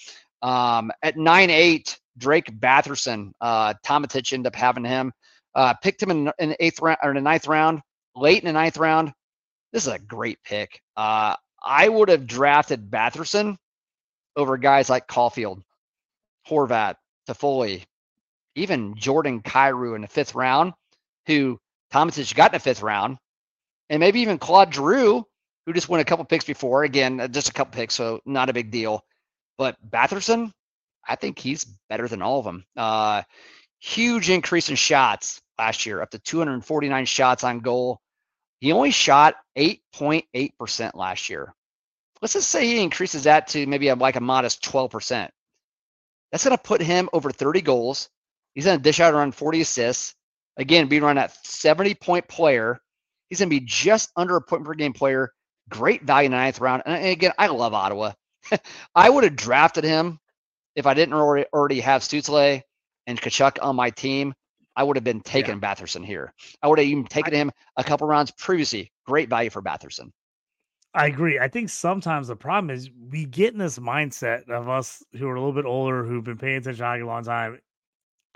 Um, 0.41 0.93
at 1.03 1.17
nine 1.17 1.51
eight, 1.51 1.99
Drake 2.19 2.53
Batherson, 2.61 3.33
uh, 3.41 3.75
Tomatich 3.85 4.33
ended 4.33 4.47
up 4.47 4.55
having 4.55 4.85
him. 4.85 5.13
Uh, 5.57 5.75
picked 5.83 6.01
him 6.01 6.13
in, 6.13 6.31
in 6.39 6.55
eighth 6.61 6.81
round 6.81 6.99
or 7.03 7.11
in 7.11 7.17
the 7.17 7.21
ninth 7.21 7.49
round, 7.49 7.81
late 8.15 8.45
in 8.45 8.47
the 8.47 8.53
ninth 8.53 8.77
round. 8.77 9.13
This 9.73 9.89
is 9.89 9.93
a 9.93 9.99
great 9.99 10.39
pick. 10.45 10.81
Uh, 10.97 11.35
I 11.63 11.89
would 11.89 12.09
have 12.09 12.27
drafted 12.27 12.91
Batherson 12.91 13.57
over 14.37 14.57
guys 14.57 14.89
like 14.89 15.09
Caufield, 15.09 15.63
Horvat, 16.49 16.97
Toffoli, 17.29 17.85
even 18.55 18.95
Jordan 18.97 19.43
Kyrou 19.43 19.95
in 19.95 20.03
the 20.03 20.09
fifth 20.09 20.35
round, 20.35 20.73
who 21.27 21.59
Thomas 21.91 22.17
has 22.17 22.33
got 22.33 22.53
in 22.53 22.57
the 22.57 22.61
fifth 22.61 22.83
round, 22.83 23.19
and 23.91 24.01
maybe 24.01 24.21
even 24.21 24.39
Claude 24.39 24.75
Giroux, 24.75 25.25
who 25.67 25.73
just 25.73 25.89
won 25.89 26.01
a 26.01 26.05
couple 26.05 26.25
picks 26.25 26.45
before. 26.45 26.85
Again, 26.85 27.21
uh, 27.21 27.29
just 27.29 27.49
a 27.49 27.53
couple 27.53 27.77
picks, 27.77 27.95
so 27.95 28.21
not 28.25 28.49
a 28.49 28.55
big 28.55 28.71
deal. 28.71 29.05
But 29.57 29.77
Batherson, 29.89 30.53
I 31.07 31.17
think 31.17 31.39
he's 31.39 31.65
better 31.89 32.09
than 32.09 32.23
all 32.23 32.39
of 32.39 32.45
them. 32.45 32.65
Uh, 32.77 33.23
huge 33.81 34.31
increase 34.31 34.71
in 34.71 34.77
shots 34.77 35.41
last 35.59 35.87
year, 35.87 36.01
up 36.01 36.11
to 36.11 36.19
249 36.19 37.05
shots 37.07 37.45
on 37.45 37.61
goal. 37.61 38.01
He 38.61 38.73
only 38.73 38.91
shot 38.91 39.37
8.8% 39.57 40.95
last 40.95 41.29
year. 41.31 41.55
Let's 42.21 42.35
just 42.35 42.51
say 42.51 42.67
he 42.67 42.83
increases 42.83 43.25
that 43.25 43.49
to 43.49 43.67
maybe 43.67 43.93
like 43.93 44.17
a 44.17 44.21
modest 44.21 44.63
12%. 44.65 45.29
That's 46.31 46.45
going 46.45 46.57
to 46.57 46.63
put 46.63 46.83
him 46.83 47.09
over 47.13 47.31
30 47.31 47.61
goals. 47.63 48.09
He's 48.55 48.65
going 48.65 48.79
to 48.79 48.83
dish 48.83 49.01
out 49.01 49.15
around 49.15 49.35
40 49.35 49.61
assists. 49.61 50.15
Again, 50.57 50.89
being 50.89 51.03
around 51.03 51.17
that 51.17 51.37
70 51.47 51.95
point 51.95 52.27
player. 52.27 52.81
He's 53.29 53.39
going 53.39 53.51
to 53.51 53.61
be 53.61 53.65
just 53.65 54.11
under 54.17 54.37
a 54.37 54.41
point 54.41 54.65
per 54.65 54.75
game 54.75 54.93
player. 54.93 55.33
Great 55.69 56.03
value 56.03 56.27
in 56.27 56.33
the 56.33 56.39
ninth 56.39 56.61
round. 56.61 56.83
And 56.87 57.07
again, 57.07 57.33
I 57.39 57.47
love 57.47 57.75
Ottawa. 57.75 58.13
I 58.95 59.09
would 59.11 59.25
have 59.25 59.37
drafted 59.37 59.85
him 59.85 60.19
if 60.75 60.87
I 60.87 60.95
didn't 60.95 61.15
already, 61.15 61.81
have 61.81 62.03
Stutzle 62.03 62.63
and 63.07 63.21
Tkachuk 63.21 63.59
on 63.63 63.77
my 63.77 63.91
team. 63.91 64.35
I 64.79 64.85
would 64.85 64.97
have 64.97 65.03
been 65.03 65.21
taking 65.21 65.61
yeah. 65.61 65.75
Batherson 65.75 66.05
here. 66.05 66.33
I 66.63 66.69
would 66.69 66.79
have 66.79 66.87
even 66.87 67.05
taken 67.05 67.35
him 67.35 67.51
a 67.77 67.83
couple 67.83 68.07
rounds 68.07 68.31
previously. 68.31 68.93
Great 69.07 69.29
value 69.29 69.51
for 69.51 69.61
Batherson. 69.61 70.13
I 70.95 71.07
agree. 71.07 71.41
I 71.41 71.49
think 71.49 71.69
sometimes 71.69 72.29
the 72.29 72.37
problem 72.37 72.71
is 72.71 72.89
we 73.11 73.25
get 73.25 73.53
in 73.53 73.59
this 73.59 73.81
mindset 73.81 74.49
of 74.49 74.69
us 74.69 75.03
who 75.17 75.27
are 75.27 75.35
a 75.35 75.41
little 75.41 75.53
bit 75.53 75.65
older, 75.65 76.05
who've 76.05 76.23
been 76.23 76.39
paying 76.39 76.59
attention 76.59 76.79
to 76.79 76.85
hockey 76.85 77.01
a 77.01 77.07
long 77.07 77.25
time. 77.25 77.59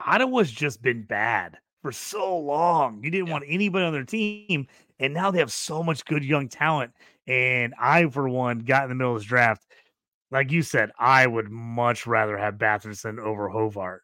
Ottawa's 0.04 0.50
just 0.50 0.82
been 0.82 1.04
bad 1.04 1.58
for 1.80 1.92
so 1.92 2.36
long. 2.36 3.04
You 3.04 3.12
didn't 3.12 3.28
yeah. 3.28 3.34
want 3.34 3.44
anybody 3.46 3.84
on 3.84 3.92
their 3.92 4.02
team, 4.02 4.66
and 4.98 5.14
now 5.14 5.30
they 5.30 5.38
have 5.38 5.52
so 5.52 5.84
much 5.84 6.04
good 6.04 6.24
young 6.24 6.48
talent. 6.48 6.90
And 7.28 7.72
I, 7.80 8.04
for 8.06 8.28
one, 8.28 8.60
got 8.60 8.82
in 8.82 8.88
the 8.88 8.94
middle 8.96 9.14
of 9.14 9.20
this 9.20 9.28
draft. 9.28 9.64
Like 10.32 10.50
you 10.50 10.62
said, 10.62 10.90
I 10.98 11.24
would 11.24 11.52
much 11.52 12.04
rather 12.04 12.36
have 12.36 12.54
Batherson 12.54 13.20
over 13.20 13.48
Horvat 13.48 13.98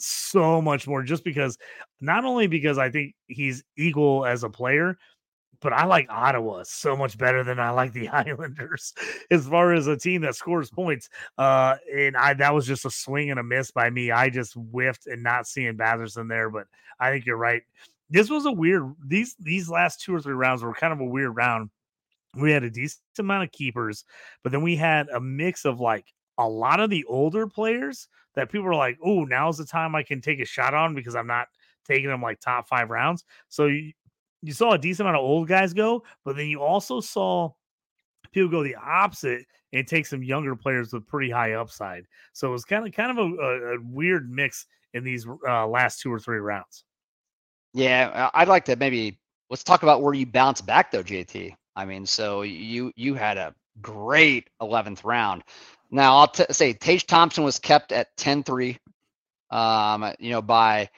so 0.00 0.60
much 0.60 0.86
more 0.86 1.02
just 1.02 1.24
because 1.24 1.58
not 2.00 2.24
only 2.24 2.46
because 2.46 2.78
I 2.78 2.90
think 2.90 3.14
he's 3.26 3.62
equal 3.76 4.24
as 4.24 4.44
a 4.44 4.50
player, 4.50 4.98
but 5.60 5.72
I 5.72 5.84
like 5.84 6.06
Ottawa 6.08 6.62
so 6.64 6.96
much 6.96 7.18
better 7.18 7.44
than 7.44 7.60
I 7.60 7.70
like 7.70 7.92
the 7.92 8.08
Islanders 8.12 8.94
as 9.30 9.46
far 9.46 9.72
as 9.72 9.86
a 9.86 9.96
team 9.96 10.22
that 10.22 10.34
scores 10.34 10.70
points. 10.70 11.08
Uh, 11.38 11.76
and 11.94 12.16
I 12.16 12.34
that 12.34 12.54
was 12.54 12.66
just 12.66 12.84
a 12.84 12.90
swing 12.90 13.30
and 13.30 13.38
a 13.38 13.42
miss 13.42 13.70
by 13.70 13.90
me. 13.90 14.10
I 14.10 14.30
just 14.30 14.54
whiffed 14.54 15.06
and 15.06 15.22
not 15.22 15.46
seeing 15.46 15.76
Batherson 15.76 16.28
there, 16.28 16.50
but 16.50 16.66
I 16.98 17.10
think 17.10 17.26
you're 17.26 17.36
right. 17.36 17.62
This 18.08 18.30
was 18.30 18.46
a 18.46 18.52
weird 18.52 18.92
these 19.04 19.36
these 19.38 19.68
last 19.68 20.00
two 20.00 20.14
or 20.14 20.20
three 20.20 20.34
rounds 20.34 20.62
were 20.62 20.74
kind 20.74 20.92
of 20.92 21.00
a 21.00 21.04
weird 21.04 21.36
round. 21.36 21.70
We 22.34 22.52
had 22.52 22.62
a 22.62 22.70
decent 22.70 23.02
amount 23.18 23.44
of 23.44 23.52
keepers, 23.52 24.04
but 24.42 24.52
then 24.52 24.62
we 24.62 24.76
had 24.76 25.08
a 25.08 25.20
mix 25.20 25.64
of 25.64 25.80
like 25.80 26.06
a 26.38 26.48
lot 26.48 26.80
of 26.80 26.90
the 26.90 27.04
older 27.04 27.46
players 27.46 28.08
that 28.34 28.50
people 28.50 28.66
are 28.66 28.74
like, 28.74 28.98
oh, 29.04 29.24
now's 29.24 29.58
the 29.58 29.64
time 29.64 29.94
I 29.94 30.02
can 30.02 30.20
take 30.20 30.40
a 30.40 30.44
shot 30.44 30.74
on 30.74 30.94
because 30.94 31.14
I'm 31.14 31.26
not 31.26 31.48
taking 31.86 32.08
them 32.08 32.22
like 32.22 32.40
top 32.40 32.68
five 32.68 32.90
rounds. 32.90 33.24
So 33.48 33.66
you, 33.66 33.92
you 34.42 34.52
saw 34.52 34.72
a 34.72 34.78
decent 34.78 35.06
amount 35.06 35.20
of 35.20 35.24
old 35.24 35.48
guys 35.48 35.72
go, 35.72 36.02
but 36.24 36.36
then 36.36 36.46
you 36.46 36.62
also 36.62 37.00
saw 37.00 37.50
people 38.32 38.50
go 38.50 38.62
the 38.62 38.76
opposite 38.76 39.44
and 39.72 39.86
take 39.86 40.06
some 40.06 40.22
younger 40.22 40.56
players 40.56 40.92
with 40.92 41.06
pretty 41.06 41.30
high 41.30 41.52
upside. 41.52 42.04
So 42.32 42.48
it 42.48 42.52
was 42.52 42.64
kind 42.64 42.86
of 42.86 42.92
kind 42.92 43.10
of 43.10 43.18
a, 43.18 43.34
a, 43.34 43.76
a 43.76 43.78
weird 43.82 44.30
mix 44.30 44.66
in 44.94 45.04
these 45.04 45.26
uh, 45.48 45.66
last 45.66 46.00
two 46.00 46.12
or 46.12 46.18
three 46.18 46.38
rounds. 46.38 46.84
Yeah, 47.72 48.30
I'd 48.34 48.48
like 48.48 48.64
to 48.64 48.76
maybe 48.76 49.20
let's 49.48 49.62
talk 49.62 49.82
about 49.82 50.02
where 50.02 50.14
you 50.14 50.26
bounce 50.26 50.60
back 50.60 50.90
though, 50.90 51.02
JT. 51.02 51.54
I 51.76 51.84
mean, 51.84 52.04
so 52.04 52.42
you 52.42 52.92
you 52.96 53.14
had 53.14 53.36
a 53.36 53.54
great 53.80 54.50
11th 54.60 55.04
round. 55.04 55.42
Now 55.90 56.16
I'll 56.18 56.28
t- 56.28 56.44
say 56.50 56.72
Tage 56.72 57.06
Thompson 57.06 57.44
was 57.44 57.58
kept 57.58 57.92
at 57.92 58.16
10-3, 58.16 58.78
um, 59.50 60.12
you 60.18 60.30
know, 60.30 60.42
by 60.42 60.88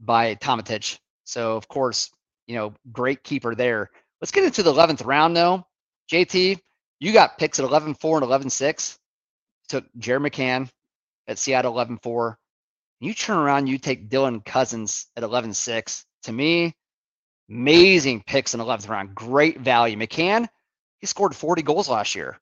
by 0.00 0.34
Tomatich. 0.36 0.98
So 1.24 1.56
of 1.56 1.68
course, 1.68 2.10
you 2.46 2.54
know, 2.56 2.74
great 2.92 3.22
keeper 3.24 3.54
there. 3.54 3.90
Let's 4.20 4.32
get 4.32 4.44
into 4.44 4.62
the 4.62 4.72
11th 4.72 5.04
round 5.04 5.36
though. 5.36 5.66
JT, 6.10 6.58
you 7.00 7.12
got 7.12 7.38
picks 7.38 7.58
at 7.58 7.68
11-4 7.68 8.22
and 8.22 8.44
11-6. 8.50 8.98
Took 9.68 9.84
Jared 9.98 10.22
McCann 10.22 10.68
at 11.26 11.38
Seattle 11.38 11.74
11-4. 11.74 12.36
You 13.00 13.14
turn 13.14 13.38
around, 13.38 13.66
you 13.66 13.78
take 13.78 14.08
Dylan 14.08 14.44
Cozens 14.44 15.06
at 15.16 15.22
11-6. 15.22 16.04
To 16.24 16.32
me, 16.32 16.74
amazing 17.48 18.22
picks 18.26 18.54
in 18.54 18.60
11th 18.60 18.88
round. 18.88 19.14
Great 19.14 19.60
value. 19.60 19.96
McCann, 19.96 20.46
he 21.00 21.06
scored 21.06 21.34
40 21.34 21.62
goals 21.62 21.88
last 21.88 22.14
year. 22.14 22.38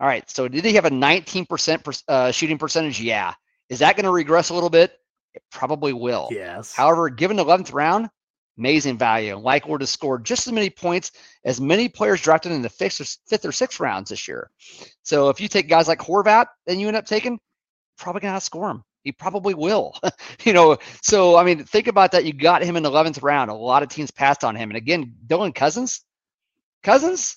All 0.00 0.06
right. 0.06 0.28
So 0.30 0.48
did 0.48 0.64
he 0.64 0.74
have 0.74 0.84
a 0.84 0.90
19% 0.90 2.02
uh, 2.08 2.30
shooting 2.30 2.58
percentage? 2.58 3.00
Yeah. 3.00 3.34
Is 3.68 3.78
that 3.80 3.96
going 3.96 4.04
to 4.04 4.10
regress 4.10 4.50
a 4.50 4.54
little 4.54 4.70
bit? 4.70 4.92
It 5.34 5.42
probably 5.50 5.92
will. 5.92 6.28
Yes. 6.30 6.72
However, 6.72 7.08
given 7.08 7.36
the 7.36 7.44
11th 7.44 7.72
round, 7.72 8.08
amazing 8.58 8.98
value. 8.98 9.36
Like 9.36 9.68
would 9.68 9.80
have 9.80 9.88
scored 9.88 10.24
just 10.24 10.46
as 10.46 10.52
many 10.52 10.70
points 10.70 11.12
as 11.44 11.60
many 11.60 11.88
players 11.88 12.20
drafted 12.20 12.52
in 12.52 12.62
the 12.62 12.68
fifth 12.68 13.00
or, 13.00 13.04
fifth 13.28 13.44
or 13.44 13.52
sixth 13.52 13.80
rounds 13.80 14.10
this 14.10 14.26
year. 14.26 14.50
So 15.02 15.28
if 15.28 15.40
you 15.40 15.48
take 15.48 15.68
guys 15.68 15.88
like 15.88 15.98
Horvat, 15.98 16.46
then 16.66 16.80
you 16.80 16.88
end 16.88 16.96
up 16.96 17.06
taking, 17.06 17.38
probably 17.98 18.20
gonna 18.20 18.38
outscore 18.38 18.70
him. 18.70 18.82
He 19.02 19.12
probably 19.12 19.54
will. 19.54 19.94
you 20.44 20.52
know, 20.52 20.78
so 21.02 21.36
I 21.36 21.44
mean, 21.44 21.64
think 21.64 21.86
about 21.86 22.12
that. 22.12 22.24
You 22.24 22.32
got 22.32 22.62
him 22.62 22.76
in 22.76 22.82
the 22.82 22.90
11th 22.90 23.22
round. 23.22 23.50
A 23.50 23.54
lot 23.54 23.82
of 23.82 23.88
teams 23.88 24.10
passed 24.10 24.42
on 24.42 24.56
him. 24.56 24.70
And 24.70 24.76
again, 24.76 25.14
Dylan 25.26 25.54
Cozens, 25.54 26.04
Cozens, 26.82 27.36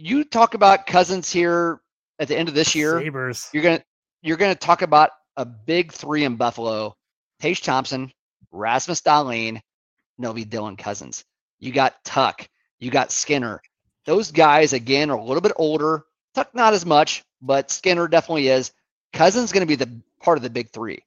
you 0.00 0.24
talk 0.24 0.54
about 0.54 0.86
Cozens 0.86 1.30
here 1.30 1.80
at 2.18 2.28
the 2.28 2.36
end 2.36 2.48
of 2.48 2.54
this 2.54 2.74
year. 2.74 3.00
Sabres. 3.00 3.48
You're 3.52 3.62
gonna 3.62 3.84
you're 4.22 4.36
gonna 4.36 4.54
talk 4.54 4.82
about 4.82 5.10
a 5.36 5.44
big 5.44 5.92
three 5.92 6.24
in 6.24 6.36
Buffalo: 6.36 6.96
Tage 7.40 7.62
Thompson, 7.62 8.12
Rasmus 8.50 9.02
Dahlin, 9.02 9.60
Novi 10.18 10.44
Dylan 10.44 10.78
Cozens. 10.78 11.24
You 11.58 11.72
got 11.72 12.02
Tuch. 12.04 12.48
You 12.78 12.90
got 12.90 13.12
Skinner. 13.12 13.60
Those 14.06 14.32
guys 14.32 14.72
again 14.72 15.10
are 15.10 15.18
a 15.18 15.24
little 15.24 15.42
bit 15.42 15.52
older. 15.56 16.04
Tuch 16.34 16.48
not 16.54 16.72
as 16.72 16.86
much, 16.86 17.22
but 17.42 17.70
Skinner 17.70 18.08
definitely 18.08 18.48
is. 18.48 18.72
Cozens 19.12 19.52
going 19.52 19.66
to 19.66 19.66
be 19.66 19.76
the 19.76 20.00
part 20.20 20.38
of 20.38 20.42
the 20.42 20.50
big 20.50 20.70
three. 20.70 21.02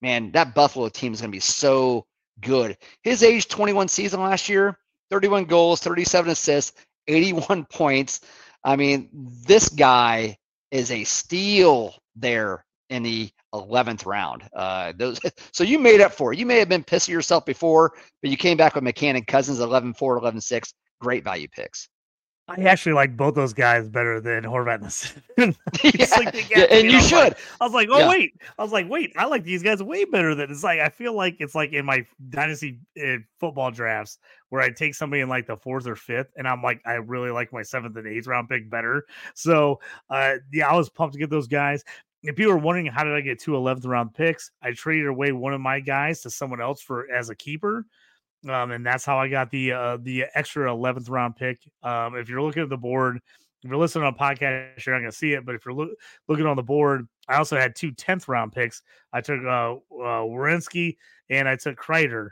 Man, 0.00 0.32
that 0.32 0.54
Buffalo 0.54 0.88
team 0.88 1.12
is 1.12 1.20
going 1.20 1.30
to 1.30 1.36
be 1.36 1.40
so 1.40 2.06
good. 2.40 2.76
His 3.02 3.22
age 3.22 3.46
21 3.46 3.86
season 3.86 4.20
last 4.20 4.48
year, 4.48 4.76
31 5.10 5.44
goals, 5.44 5.80
37 5.80 6.32
assists, 6.32 6.72
81 7.08 7.64
points. 7.70 8.20
I 8.64 8.76
mean, 8.76 9.08
this 9.12 9.68
guy 9.68 10.36
is 10.70 10.90
a 10.90 11.04
steal 11.04 11.94
there 12.16 12.64
in 12.90 13.02
the 13.02 13.30
11th 13.54 14.06
round. 14.06 14.42
Uh, 14.54 14.92
those, 14.96 15.18
so 15.52 15.64
you 15.64 15.78
made 15.78 16.00
up 16.00 16.12
for 16.12 16.32
it. 16.32 16.38
You 16.38 16.46
may 16.46 16.58
have 16.58 16.68
been 16.68 16.84
pissing 16.84 17.08
yourself 17.08 17.44
before, 17.44 17.92
but 18.20 18.30
you 18.30 18.36
came 18.36 18.56
back 18.56 18.74
with 18.74 18.84
McCann 18.84 19.16
and 19.16 19.26
Cozens 19.26 19.60
11 19.60 19.94
4, 19.94 20.18
11 20.18 20.40
6. 20.40 20.74
Great 21.00 21.24
value 21.24 21.48
picks. 21.48 21.88
I 22.58 22.62
actually 22.64 22.92
like 22.92 23.16
both 23.16 23.34
those 23.34 23.52
guys 23.52 23.88
better 23.88 24.20
than 24.20 24.44
Horvat 24.44 24.82
and 25.38 25.56
yeah, 25.82 26.06
like 26.18 26.50
yeah, 26.50 26.66
and 26.70 26.90
you 26.90 27.00
should. 27.00 27.16
Like, 27.16 27.38
I 27.60 27.64
was 27.64 27.72
like, 27.72 27.88
oh 27.90 27.98
yeah. 27.98 28.08
wait. 28.08 28.34
I 28.58 28.62
was 28.62 28.72
like, 28.72 28.88
wait. 28.88 29.12
I 29.16 29.24
like 29.26 29.44
these 29.44 29.62
guys 29.62 29.82
way 29.82 30.04
better 30.04 30.34
than 30.34 30.50
it's 30.50 30.62
like. 30.62 30.80
I 30.80 30.88
feel 30.88 31.14
like 31.14 31.36
it's 31.40 31.54
like 31.54 31.72
in 31.72 31.84
my 31.84 32.06
dynasty 32.30 32.78
uh, 33.02 33.18
football 33.38 33.70
drafts 33.70 34.18
where 34.50 34.60
I 34.60 34.70
take 34.70 34.94
somebody 34.94 35.22
in 35.22 35.28
like 35.28 35.46
the 35.46 35.56
fourth 35.56 35.86
or 35.86 35.96
fifth, 35.96 36.32
and 36.36 36.46
I'm 36.46 36.62
like, 36.62 36.80
I 36.84 36.94
really 36.94 37.30
like 37.30 37.52
my 37.52 37.62
seventh 37.62 37.96
and 37.96 38.06
eighth 38.06 38.26
round 38.26 38.48
pick 38.48 38.68
better. 38.68 39.06
So, 39.34 39.80
uh, 40.10 40.34
yeah, 40.52 40.68
I 40.68 40.76
was 40.76 40.90
pumped 40.90 41.14
to 41.14 41.18
get 41.18 41.30
those 41.30 41.48
guys. 41.48 41.84
If 42.22 42.38
you 42.38 42.48
were 42.48 42.58
wondering 42.58 42.86
how 42.86 43.02
did 43.02 43.14
I 43.14 43.20
get 43.20 43.40
two 43.40 43.52
11th 43.52 43.86
round 43.86 44.14
picks, 44.14 44.52
I 44.62 44.72
traded 44.72 45.08
away 45.08 45.32
one 45.32 45.54
of 45.54 45.60
my 45.60 45.80
guys 45.80 46.20
to 46.20 46.30
someone 46.30 46.60
else 46.60 46.80
for 46.80 47.10
as 47.10 47.30
a 47.30 47.34
keeper. 47.34 47.86
Um, 48.48 48.72
and 48.72 48.84
that's 48.84 49.04
how 49.04 49.18
I 49.18 49.28
got 49.28 49.50
the 49.50 49.72
uh, 49.72 49.98
the 50.00 50.24
extra 50.34 50.68
11th 50.68 51.08
round 51.08 51.36
pick. 51.36 51.60
Um, 51.82 52.16
if 52.16 52.28
you're 52.28 52.42
looking 52.42 52.62
at 52.62 52.68
the 52.68 52.76
board, 52.76 53.20
if 53.62 53.70
you're 53.70 53.78
listening 53.78 54.04
on 54.04 54.14
a 54.14 54.16
podcast, 54.16 54.84
you're 54.84 54.94
not 54.94 55.00
going 55.00 55.10
to 55.10 55.16
see 55.16 55.34
it. 55.34 55.46
But 55.46 55.54
if 55.54 55.64
you're 55.64 55.74
lo- 55.74 55.94
looking 56.28 56.46
on 56.46 56.56
the 56.56 56.62
board, 56.62 57.06
I 57.28 57.36
also 57.36 57.56
had 57.56 57.76
two 57.76 57.92
10th 57.92 58.26
round 58.26 58.52
picks. 58.52 58.82
I 59.12 59.20
took 59.20 59.40
uh, 59.44 59.74
uh 59.74 60.24
Werenski 60.24 60.96
and 61.30 61.48
I 61.48 61.56
took 61.56 61.76
Kreider. 61.76 62.30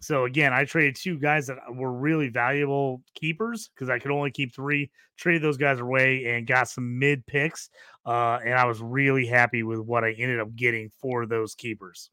So 0.00 0.24
again, 0.24 0.54
I 0.54 0.64
traded 0.64 0.96
two 0.96 1.18
guys 1.18 1.46
that 1.48 1.58
were 1.70 1.92
really 1.92 2.28
valuable 2.28 3.02
keepers 3.14 3.70
because 3.74 3.90
I 3.90 3.98
could 3.98 4.10
only 4.10 4.30
keep 4.30 4.54
three. 4.54 4.90
Traded 5.18 5.42
those 5.42 5.58
guys 5.58 5.78
away 5.78 6.24
and 6.24 6.46
got 6.46 6.68
some 6.68 6.98
mid 6.98 7.26
picks, 7.26 7.68
uh, 8.06 8.38
and 8.42 8.54
I 8.54 8.64
was 8.64 8.80
really 8.80 9.26
happy 9.26 9.62
with 9.62 9.80
what 9.80 10.02
I 10.02 10.12
ended 10.12 10.40
up 10.40 10.56
getting 10.56 10.88
for 11.02 11.26
those 11.26 11.54
keepers. 11.54 12.10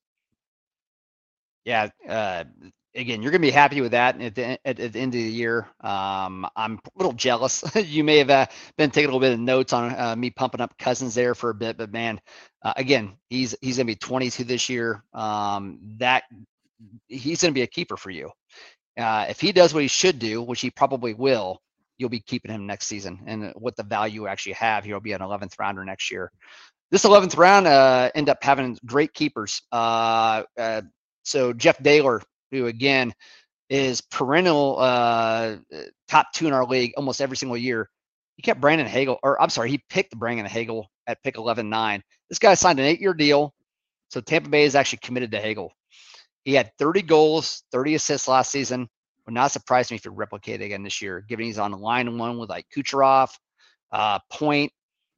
Yeah, 1.63 1.89
uh, 2.07 2.43
again, 2.97 3.21
you're 3.21 3.31
going 3.31 3.41
to 3.41 3.47
be 3.47 3.51
happy 3.51 3.79
with 3.79 3.91
that 3.91 4.19
at 4.19 4.35
the, 4.35 4.67
at, 4.67 4.79
at 4.79 4.93
the 4.93 4.99
end 4.99 5.13
of 5.13 5.21
the 5.21 5.29
year. 5.29 5.67
Um, 5.81 6.47
I'm 6.55 6.73
a 6.73 6.97
little 6.97 7.13
jealous. 7.13 7.63
you 7.75 8.03
may 8.03 8.17
have 8.17 8.29
uh, 8.29 8.47
been 8.77 8.91
taking 8.91 9.09
a 9.09 9.13
little 9.13 9.19
bit 9.19 9.33
of 9.33 9.39
notes 9.39 9.71
on 9.71 9.95
uh, 9.97 10.15
me 10.15 10.29
pumping 10.29 10.61
up 10.61 10.77
Cozens 10.77 11.15
there 11.15 11.35
for 11.35 11.51
a 11.51 11.55
bit, 11.55 11.77
but 11.77 11.91
man, 11.91 12.19
uh, 12.63 12.73
again, 12.75 13.17
he's 13.29 13.55
he's 13.61 13.77
going 13.77 13.87
to 13.87 13.91
be 13.91 13.95
22 13.95 14.43
this 14.43 14.67
year. 14.67 15.03
Um, 15.13 15.79
that 15.99 16.23
he's 17.07 17.41
going 17.41 17.53
to 17.53 17.57
be 17.57 17.61
a 17.61 17.67
keeper 17.67 17.97
for 17.97 18.09
you. 18.09 18.31
Uh, 18.97 19.27
if 19.29 19.39
he 19.39 19.51
does 19.51 19.73
what 19.73 19.83
he 19.83 19.87
should 19.87 20.19
do, 20.19 20.41
which 20.41 20.61
he 20.61 20.71
probably 20.71 21.13
will, 21.13 21.61
you'll 21.97 22.09
be 22.09 22.19
keeping 22.19 22.51
him 22.51 22.65
next 22.65 22.87
season. 22.87 23.21
And 23.27 23.53
what 23.55 23.75
the 23.75 23.83
value 23.83 24.27
actually 24.27 24.53
have, 24.53 24.83
he'll 24.83 24.99
be 24.99 25.13
an 25.13 25.21
11th 25.21 25.59
rounder 25.59 25.85
next 25.85 26.11
year. 26.11 26.31
This 26.89 27.05
11th 27.05 27.37
round 27.37 27.67
uh, 27.67 28.09
end 28.15 28.29
up 28.29 28.37
having 28.41 28.77
great 28.85 29.13
keepers. 29.13 29.61
Uh, 29.71 30.43
uh, 30.57 30.81
so 31.23 31.53
Jeff 31.53 31.77
Daylor 31.79 32.21
who 32.51 32.67
again 32.67 33.13
is 33.69 34.01
perennial 34.01 34.77
uh, 34.79 35.57
top 36.07 36.27
two 36.33 36.47
in 36.47 36.53
our 36.53 36.65
league 36.65 36.93
almost 36.97 37.21
every 37.21 37.37
single 37.37 37.57
year. 37.57 37.89
He 38.35 38.43
kept 38.43 38.61
Brandon 38.61 38.87
Hagel, 38.87 39.17
or 39.23 39.41
I'm 39.41 39.49
sorry, 39.49 39.69
he 39.69 39.83
picked 39.89 40.17
Brandon 40.17 40.45
Hagel 40.45 40.89
at 41.07 41.21
pick 41.23 41.37
11 41.37 41.69
9. 41.69 42.03
This 42.29 42.39
guy 42.39 42.53
signed 42.53 42.79
an 42.79 42.85
eight 42.85 43.01
year 43.01 43.13
deal. 43.13 43.53
So 44.09 44.21
Tampa 44.21 44.49
Bay 44.49 44.63
is 44.63 44.75
actually 44.75 44.99
committed 44.99 45.31
to 45.31 45.39
Hagel. 45.39 45.71
He 46.45 46.53
had 46.53 46.71
30 46.79 47.01
goals, 47.01 47.63
30 47.71 47.95
assists 47.95 48.27
last 48.27 48.51
season. 48.51 48.87
Would 49.25 49.33
not 49.33 49.51
surprise 49.51 49.91
me 49.91 49.97
if 49.97 50.03
he 50.03 50.09
replicated 50.09 50.63
again 50.63 50.83
this 50.83 51.01
year, 51.01 51.25
given 51.27 51.45
he's 51.45 51.59
on 51.59 51.73
line 51.73 52.17
one 52.17 52.37
with 52.37 52.49
like 52.49 52.65
Kucherov, 52.73 53.29
uh, 53.91 54.19
Point. 54.31 54.71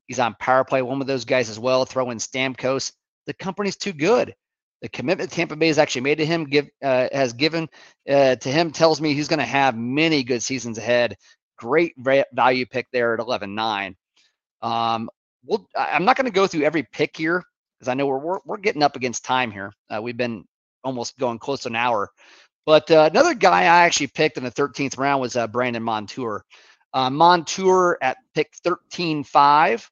He's 0.08 0.18
on 0.18 0.36
power 0.40 0.64
play, 0.64 0.82
one 0.82 1.02
of 1.02 1.06
those 1.06 1.26
guys 1.26 1.52
as 1.52 1.60
well. 1.60 1.86
Throw 1.86 2.10
in 2.10 2.18
Stamkos. 2.18 2.94
The 3.28 3.34
company's 3.36 3.78
too 3.78 3.94
good 3.94 4.34
the 4.82 4.90
commitment 4.90 5.32
Tampa 5.32 5.56
Bay 5.56 5.68
has 5.68 5.78
actually 5.78 6.02
made 6.02 6.20
to 6.20 6.26
him 6.26 6.46
give 6.46 6.70
uh, 6.84 7.08
has 7.12 7.34
given 7.34 7.68
uh, 8.10 8.36
to 8.36 8.50
him 8.50 8.72
tells 8.72 9.02
me 9.02 9.14
he's 9.14 9.28
going 9.28 9.40
to 9.40 9.46
have 9.46 9.78
many 9.78 10.24
good 10.24 10.42
seasons 10.42 10.78
ahead. 10.78 11.16
Great 11.58 11.94
value 11.98 12.66
pick 12.66 12.88
there 12.92 13.14
at 13.14 13.20
11-9. 13.20 13.96
Um, 14.62 15.10
we'll, 15.46 15.68
I'm 15.76 16.06
not 16.06 16.16
going 16.16 16.26
to 16.26 16.32
go 16.32 16.48
through 16.48 16.64
every 16.64 16.84
pick 16.84 17.18
here 17.18 17.44
because 17.78 17.90
I 17.90 17.94
know 17.96 18.08
we're, 18.08 18.20
we're, 18.20 18.40
we're 18.46 18.58
getting 18.58 18.84
up 18.84 18.96
against 18.96 19.26
time 19.26 19.52
here. 19.52 19.74
Uh, 19.90 20.02
we've 20.02 20.16
been 20.16 20.46
almost 20.86 21.18
going 21.18 21.40
close 21.40 21.62
to 21.62 21.70
an 21.70 21.76
hour. 21.76 22.10
But 22.66 22.90
uh, 22.92 23.10
another 23.12 23.34
guy 23.34 23.62
I 23.62 23.84
actually 23.86 24.08
picked 24.08 24.38
in 24.38 24.44
the 24.44 24.52
13th 24.52 24.98
round 24.98 25.22
was 25.22 25.36
uh, 25.36 25.48
Brandon 25.48 25.84
Montour. 25.84 26.46
Uh, 26.94 27.10
Montour 27.10 27.98
at 28.02 28.18
pick 28.34 28.54
13-5. 28.66 29.88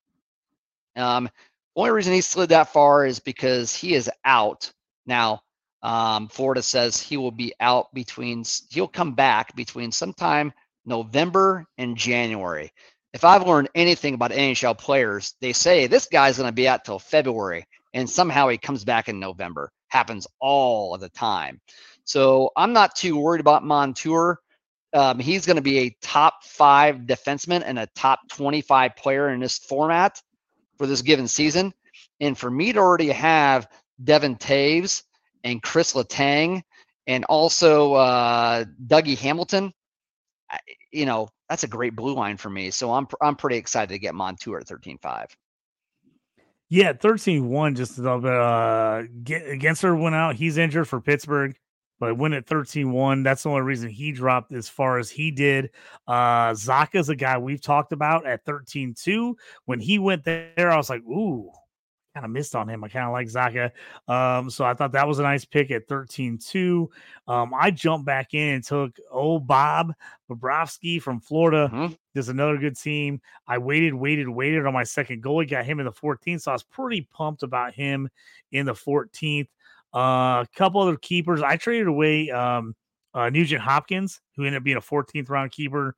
Um, 0.96 1.30
only 1.76 1.92
reason 1.92 2.14
he 2.14 2.22
slid 2.22 2.50
that 2.50 2.72
far 2.72 3.06
is 3.06 3.20
because 3.20 3.76
he 3.76 3.94
is 3.94 4.10
out 4.26 4.72
now, 5.08 5.42
um, 5.82 6.28
Florida 6.28 6.62
says 6.62 7.00
he 7.00 7.18
will 7.18 7.32
be 7.32 7.54
out 7.60 7.94
between, 7.94 8.44
he'll 8.70 8.88
come 8.88 9.14
back 9.14 9.56
between 9.56 9.92
sometime 9.92 10.52
November 10.86 11.66
and 11.78 11.96
January. 11.96 12.72
If 13.14 13.24
I've 13.24 13.48
learned 13.48 13.70
anything 13.76 14.14
about 14.14 14.32
NHL 14.32 14.78
players, 14.78 15.36
they 15.42 15.54
say 15.54 15.88
this 15.88 16.08
guy's 16.08 16.38
going 16.38 16.50
to 16.50 16.54
be 16.54 16.68
out 16.68 16.84
till 16.86 17.00
February, 17.00 17.66
and 17.94 18.10
somehow 18.10 18.48
he 18.48 18.58
comes 18.58 18.84
back 18.84 19.10
in 19.10 19.20
November. 19.20 19.72
Happens 19.90 20.28
all 20.40 20.94
of 20.94 21.02
the 21.02 21.10
time. 21.10 21.62
So 22.04 22.52
I'm 22.56 22.74
not 22.74 22.96
too 22.96 23.18
worried 23.18 23.42
about 23.42 23.64
Montour. 23.64 24.40
Um, 24.94 25.20
he's 25.20 25.46
going 25.46 25.56
to 25.58 25.62
be 25.62 25.80
a 25.80 25.98
top 26.02 26.44
five 26.44 27.00
defenseman 27.02 27.64
and 27.66 27.80
a 27.80 27.88
top 27.96 28.20
25 28.30 28.96
player 28.96 29.30
in 29.30 29.40
this 29.40 29.58
format 29.58 30.22
for 30.78 30.88
this 30.88 31.02
given 31.02 31.28
season. 31.28 31.74
And 32.20 32.38
for 32.38 32.50
me 32.50 32.74
to 32.74 32.80
already 32.80 33.10
have 33.10 33.68
Devon 34.04 34.36
Toews 34.36 35.04
and 35.44 35.62
Chris 35.62 35.94
Letang 35.94 36.62
and 37.08 37.24
also 37.26 37.94
uh, 37.94 38.66
Dougie 38.88 39.18
Hamilton, 39.18 39.74
you 40.92 41.06
know, 41.06 41.30
that's 41.50 41.64
a 41.64 41.68
great 41.68 41.96
blue 41.96 42.14
line 42.14 42.38
for 42.38 42.50
me. 42.50 42.70
So 42.72 42.92
I'm 42.92 43.08
I'm 43.22 43.36
pretty 43.36 43.58
excited 43.58 43.94
to 43.94 44.00
get 44.00 44.16
Montour 44.16 44.60
at 44.60 44.68
13-5. 44.68 45.28
Yeah, 46.70 46.92
13-1 46.94 47.78
just 47.78 47.98
a 47.98 48.02
little 48.02 48.20
bit 48.20 48.34
uh 48.34 49.04
Guentzel 49.24 50.02
went 50.02 50.16
out. 50.16 50.36
He's 50.36 50.58
injured 50.58 50.88
for 50.88 51.00
Pittsburgh, 51.00 51.56
but 52.00 52.18
went 52.18 52.34
at 52.34 52.46
13-1. 52.46 53.24
That's 53.24 53.44
the 53.44 53.50
only 53.50 53.62
reason 53.62 53.90
he 53.90 54.12
dropped 54.12 54.52
as 54.52 54.68
far 54.68 54.98
as 54.98 55.10
he 55.10 55.32
did. 55.32 55.72
Uh 56.08 56.54
Zacha's 56.54 57.10
a 57.10 57.16
guy 57.16 57.38
we've 57.38 57.62
talked 57.62 57.94
about 57.94 58.26
at 58.26 58.46
13-2. 58.46 59.34
When 59.66 59.80
he 59.80 60.00
went 60.00 60.26
there, 60.26 60.72
I 60.72 60.76
was 60.76 60.90
like, 60.90 61.04
ooh, 61.04 61.52
kind 62.18 62.26
of 62.26 62.32
missed 62.32 62.56
on 62.56 62.68
him. 62.68 62.84
I 62.84 62.88
kind 62.88 63.06
of 63.06 63.12
like 63.12 63.28
Zacha. 63.28 63.72
Um, 64.08 64.50
so 64.50 64.66
I 64.66 64.74
thought 64.74 64.92
that 64.94 65.08
was 65.08 65.20
a 65.20 65.24
nice 65.24 65.46
pick 65.46 65.70
at 65.70 65.88
13 65.88 66.40
2. 66.40 66.90
Um, 67.28 67.54
I 67.54 67.70
jumped 67.70 68.08
back 68.08 68.34
in 68.34 68.56
and 68.56 68.64
took 68.64 68.98
old 69.12 69.46
Bob 69.46 69.94
Bobrovsky 70.30 71.00
from 71.00 71.20
Florida. 71.20 71.70
Mm-hmm. 71.72 71.94
There's 72.14 72.30
another 72.30 72.58
good 72.58 72.76
team. 72.76 73.22
I 73.48 73.60
waited, 73.60 73.94
waited, 73.94 74.28
waited 74.28 74.66
on 74.66 74.74
my 74.74 74.84
second 74.84 75.24
goalie, 75.24 75.50
got 75.50 75.66
him 75.66 75.80
in 75.80 75.86
the 75.86 75.92
14th. 75.92 76.42
So 76.42 76.52
I 76.52 76.56
was 76.56 76.64
pretty 76.64 77.08
pumped 77.14 77.44
about 77.44 77.74
him 77.74 78.10
in 78.52 78.66
the 78.66 78.74
14th. 78.74 79.48
Uh, 79.94 80.44
a 80.44 80.48
couple 80.56 80.82
other 80.82 80.98
keepers. 80.98 81.42
I 81.44 81.58
traded 81.58 81.88
away 81.88 82.32
um, 82.32 82.76
uh, 83.14 83.30
Nugent 83.30 83.62
Hopkins, 83.62 84.22
who 84.36 84.44
ended 84.44 84.58
up 84.58 84.64
being 84.64 84.78
a 84.78 84.82
14th 84.82 85.30
round 85.30 85.52
keeper 85.52 85.96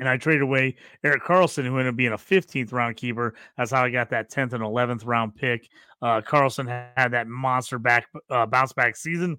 and 0.00 0.08
I 0.08 0.16
traded 0.16 0.42
away 0.42 0.74
Erik 1.04 1.22
Karlsson, 1.22 1.64
who 1.64 1.78
ended 1.78 1.92
up 1.92 1.96
being 1.96 2.12
a 2.12 2.18
15th 2.18 2.72
round 2.72 2.96
keeper. 2.96 3.34
That's 3.56 3.70
how 3.70 3.84
I 3.84 3.90
got 3.90 4.10
that 4.10 4.30
10th 4.30 4.54
and 4.54 4.64
11th 4.64 5.06
round 5.06 5.36
pick. 5.36 5.68
Uh, 6.02 6.22
Karlsson 6.22 6.66
had 6.96 7.12
that 7.12 7.28
monster 7.28 7.78
back 7.78 8.08
uh, 8.30 8.46
bounce 8.46 8.72
back 8.72 8.96
season. 8.96 9.38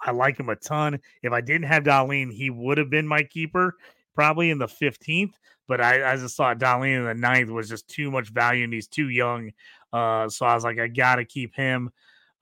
I 0.00 0.12
like 0.12 0.38
him 0.38 0.48
a 0.48 0.56
ton. 0.56 1.00
If 1.22 1.32
I 1.32 1.40
didn't 1.40 1.66
have 1.66 1.82
Dahlin, 1.82 2.32
he 2.32 2.50
would 2.50 2.78
have 2.78 2.88
been 2.88 3.06
my 3.06 3.24
keeper, 3.24 3.76
probably 4.14 4.50
in 4.50 4.58
the 4.58 4.66
15th. 4.66 5.32
But 5.66 5.80
I, 5.80 6.12
I 6.12 6.16
just 6.16 6.36
thought 6.36 6.58
Dahlin 6.58 6.98
in 6.98 7.04
the 7.04 7.14
ninth 7.14 7.50
was 7.50 7.68
just 7.68 7.88
too 7.88 8.10
much 8.10 8.30
value, 8.30 8.64
and 8.64 8.72
he's 8.72 8.88
too 8.88 9.08
young. 9.08 9.50
Uh, 9.92 10.28
so 10.28 10.46
I 10.46 10.54
was 10.54 10.64
like, 10.64 10.78
I 10.78 10.86
got 10.86 11.16
to 11.16 11.24
keep 11.24 11.54
him. 11.54 11.90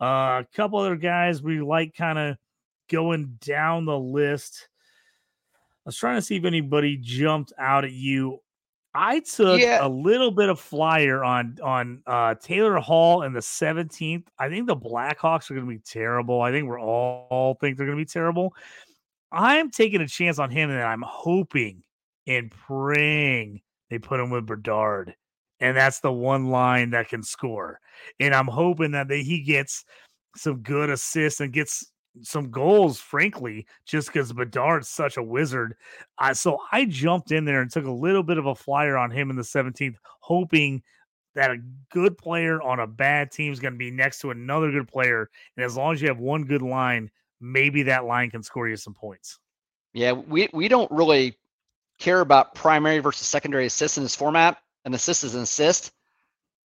Uh, 0.01 0.43
a 0.43 0.47
couple 0.55 0.79
other 0.79 0.97
guys 0.97 1.43
we 1.43 1.61
like 1.61 1.95
kind 1.97 2.19
of 2.19 2.37
going 2.91 3.39
down 3.41 3.87
the 3.87 3.99
list. 3.99 4.69
I 5.87 5.89
was 5.89 5.97
trying 5.97 6.16
to 6.16 6.22
see 6.22 6.34
if 6.34 6.45
anybody 6.45 6.97
jumped 7.01 7.53
out 7.59 7.84
at 7.84 7.93
you. 7.93 8.41
I 8.93 9.20
took 9.20 9.61
Yeah. 9.61 9.87
a 9.87 9.89
little 9.89 10.32
bit 10.32 10.49
of 10.49 10.59
flyer 10.59 11.22
on 11.22 11.59
on 11.62 12.03
uh, 12.07 12.34
Taylor 12.43 12.78
Hall 12.78 13.22
in 13.22 13.32
the 13.32 13.41
17th. 13.41 14.24
I 14.39 14.49
think 14.49 14.66
the 14.66 14.76
Blackhawks 14.76 15.49
are 15.51 15.55
going 15.55 15.66
to 15.66 15.72
be 15.72 15.78
terrible. 15.84 16.41
I 16.41 16.51
think 16.51 16.66
we're 16.66 16.80
all, 16.80 17.28
all 17.30 17.55
think 17.55 17.76
they're 17.76 17.87
going 17.87 17.99
to 17.99 18.05
be 18.05 18.09
terrible. 18.11 18.53
I'm 19.30 19.70
taking 19.70 20.01
a 20.01 20.09
chance 20.09 20.41
on 20.41 20.51
him, 20.51 20.70
and 20.70 20.82
I'm 20.82 21.05
hoping 21.07 21.82
and 22.26 22.51
praying 22.51 23.61
they 23.91 23.99
put 24.01 24.18
him 24.18 24.30
with 24.30 24.47
Bedard, 24.47 25.14
and 25.61 25.76
that's 25.76 26.01
the 26.01 26.11
one 26.12 26.47
line 26.51 26.91
that 26.91 27.09
can 27.09 27.22
score. 27.22 27.78
And 28.18 28.34
I'm 28.34 28.49
hoping 28.49 28.91
that 28.93 29.07
they, 29.07 29.22
he 29.22 29.41
gets 29.43 29.84
some 30.34 30.62
good 30.62 30.91
assists 30.91 31.41
and 31.41 31.53
gets 31.53 31.93
some 32.23 32.51
goals, 32.51 32.99
frankly, 32.99 33.67
just 33.87 34.09
because 34.09 34.33
Bedard's 34.33 34.89
such 34.89 35.17
a 35.17 35.23
wizard. 35.23 35.77
Uh, 36.19 36.35
so 36.35 36.59
I 36.73 36.85
jumped 36.87 37.33
in 37.33 37.45
there 37.45 37.61
and 37.61 37.71
took 37.71 37.87
a 37.87 37.91
little 37.91 38.23
bit 38.23 38.39
of 38.39 38.47
a 38.47 38.55
flyer 38.55 38.97
on 38.97 39.11
him 39.11 39.31
in 39.31 39.37
the 39.37 39.43
17th, 39.43 39.97
hoping 40.21 40.83
that 41.35 41.51
a 41.51 41.59
good 41.91 42.17
player 42.17 42.61
on 42.62 42.81
a 42.81 42.87
bad 42.87 43.31
team 43.31 43.53
is 43.53 43.61
going 43.61 43.75
to 43.75 43.79
be 43.79 43.91
next 43.91 44.21
to 44.21 44.31
another 44.31 44.71
good 44.71 44.89
player. 44.89 45.31
And 45.57 45.64
as 45.64 45.77
long 45.77 45.93
as 45.93 46.01
you 46.01 46.09
have 46.09 46.19
one 46.19 46.45
good 46.45 46.62
line, 46.62 47.11
maybe 47.41 47.83
that 47.85 48.05
line 48.07 48.31
can 48.31 48.43
score 48.43 48.69
you 48.69 48.77
some 48.77 48.95
points. 48.95 49.39
Yeah, 49.93 50.12
we 50.12 50.49
we 50.53 50.69
don't 50.69 50.91
really 50.91 51.39
care 51.99 52.21
about 52.21 52.55
primary 52.55 52.99
versus 52.99 53.27
secondary 53.27 53.67
assists 53.67 53.97
in 53.97 54.03
this 54.03 54.17
format. 54.17 54.59
An 54.85 54.95
assist 54.95 55.25
is 55.25 55.35
an 55.35 55.43
assist, 55.43 55.93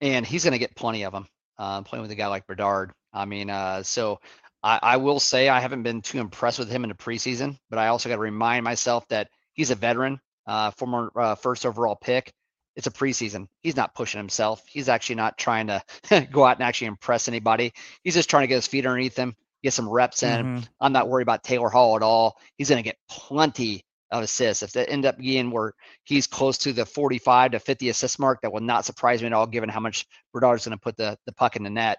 and 0.00 0.26
he's 0.26 0.44
going 0.44 0.52
to 0.52 0.58
get 0.58 0.74
plenty 0.76 1.04
of 1.04 1.12
them 1.12 1.26
uh, 1.58 1.82
playing 1.82 2.02
with 2.02 2.10
a 2.10 2.14
guy 2.16 2.26
like 2.26 2.46
Bedard. 2.46 2.92
I 3.12 3.24
mean, 3.24 3.50
uh, 3.50 3.82
so 3.82 4.20
I, 4.64 4.78
I 4.82 4.96
will 4.96 5.20
say 5.20 5.48
I 5.50 5.60
haven't 5.60 5.82
been 5.82 6.00
too 6.00 6.18
impressed 6.18 6.58
with 6.58 6.70
him 6.70 6.84
in 6.84 6.88
the 6.88 6.96
preseason, 6.96 7.58
but 7.68 7.78
I 7.78 7.88
also 7.88 8.08
got 8.08 8.16
to 8.16 8.20
remind 8.22 8.64
myself 8.64 9.06
that 9.08 9.28
he's 9.52 9.70
a 9.70 9.74
veteran, 9.74 10.18
uh, 10.46 10.70
former 10.72 11.12
uh, 11.14 11.34
first 11.34 11.66
overall 11.66 11.96
pick. 11.96 12.32
It's 12.74 12.86
a 12.86 12.90
preseason. 12.90 13.46
He's 13.62 13.76
not 13.76 13.94
pushing 13.94 14.18
himself. 14.18 14.62
He's 14.66 14.88
actually 14.88 15.16
not 15.16 15.36
trying 15.38 15.66
to 15.68 15.82
go 16.32 16.44
out 16.44 16.56
and 16.56 16.64
actually 16.64 16.88
impress 16.88 17.28
anybody. 17.28 17.72
He's 18.02 18.14
just 18.14 18.30
trying 18.30 18.44
to 18.44 18.48
get 18.48 18.56
his 18.56 18.66
feet 18.66 18.86
underneath 18.86 19.16
him, 19.16 19.36
get 19.62 19.74
some 19.74 19.88
reps 19.88 20.22
in. 20.22 20.44
Mhm. 20.44 20.68
I'm 20.80 20.92
not 20.92 21.08
worried 21.08 21.22
about 21.22 21.44
Taylor 21.44 21.68
Hall 21.68 21.94
at 21.94 22.02
all. 22.02 22.38
He's 22.56 22.70
going 22.70 22.82
to 22.82 22.88
get 22.88 22.98
plenty 23.08 23.84
of 24.10 24.22
assists. 24.24 24.62
If 24.62 24.72
they 24.72 24.86
end 24.86 25.06
up 25.06 25.18
being 25.18 25.50
where 25.50 25.74
he's 26.04 26.26
close 26.26 26.56
to 26.58 26.72
the 26.72 26.86
45 26.86 27.52
to 27.52 27.60
50 27.60 27.90
assist 27.90 28.18
mark, 28.18 28.40
that 28.42 28.52
will 28.52 28.60
not 28.60 28.84
surprise 28.84 29.20
me 29.20 29.26
at 29.26 29.32
all, 29.34 29.46
given 29.46 29.68
how 29.68 29.80
much 29.80 30.06
Bedard's 30.32 30.64
going 30.64 30.76
to 30.76 30.82
put 30.82 30.96
the, 30.96 31.18
the 31.26 31.32
puck 31.32 31.56
in 31.56 31.62
the 31.62 31.70
net. 31.70 31.98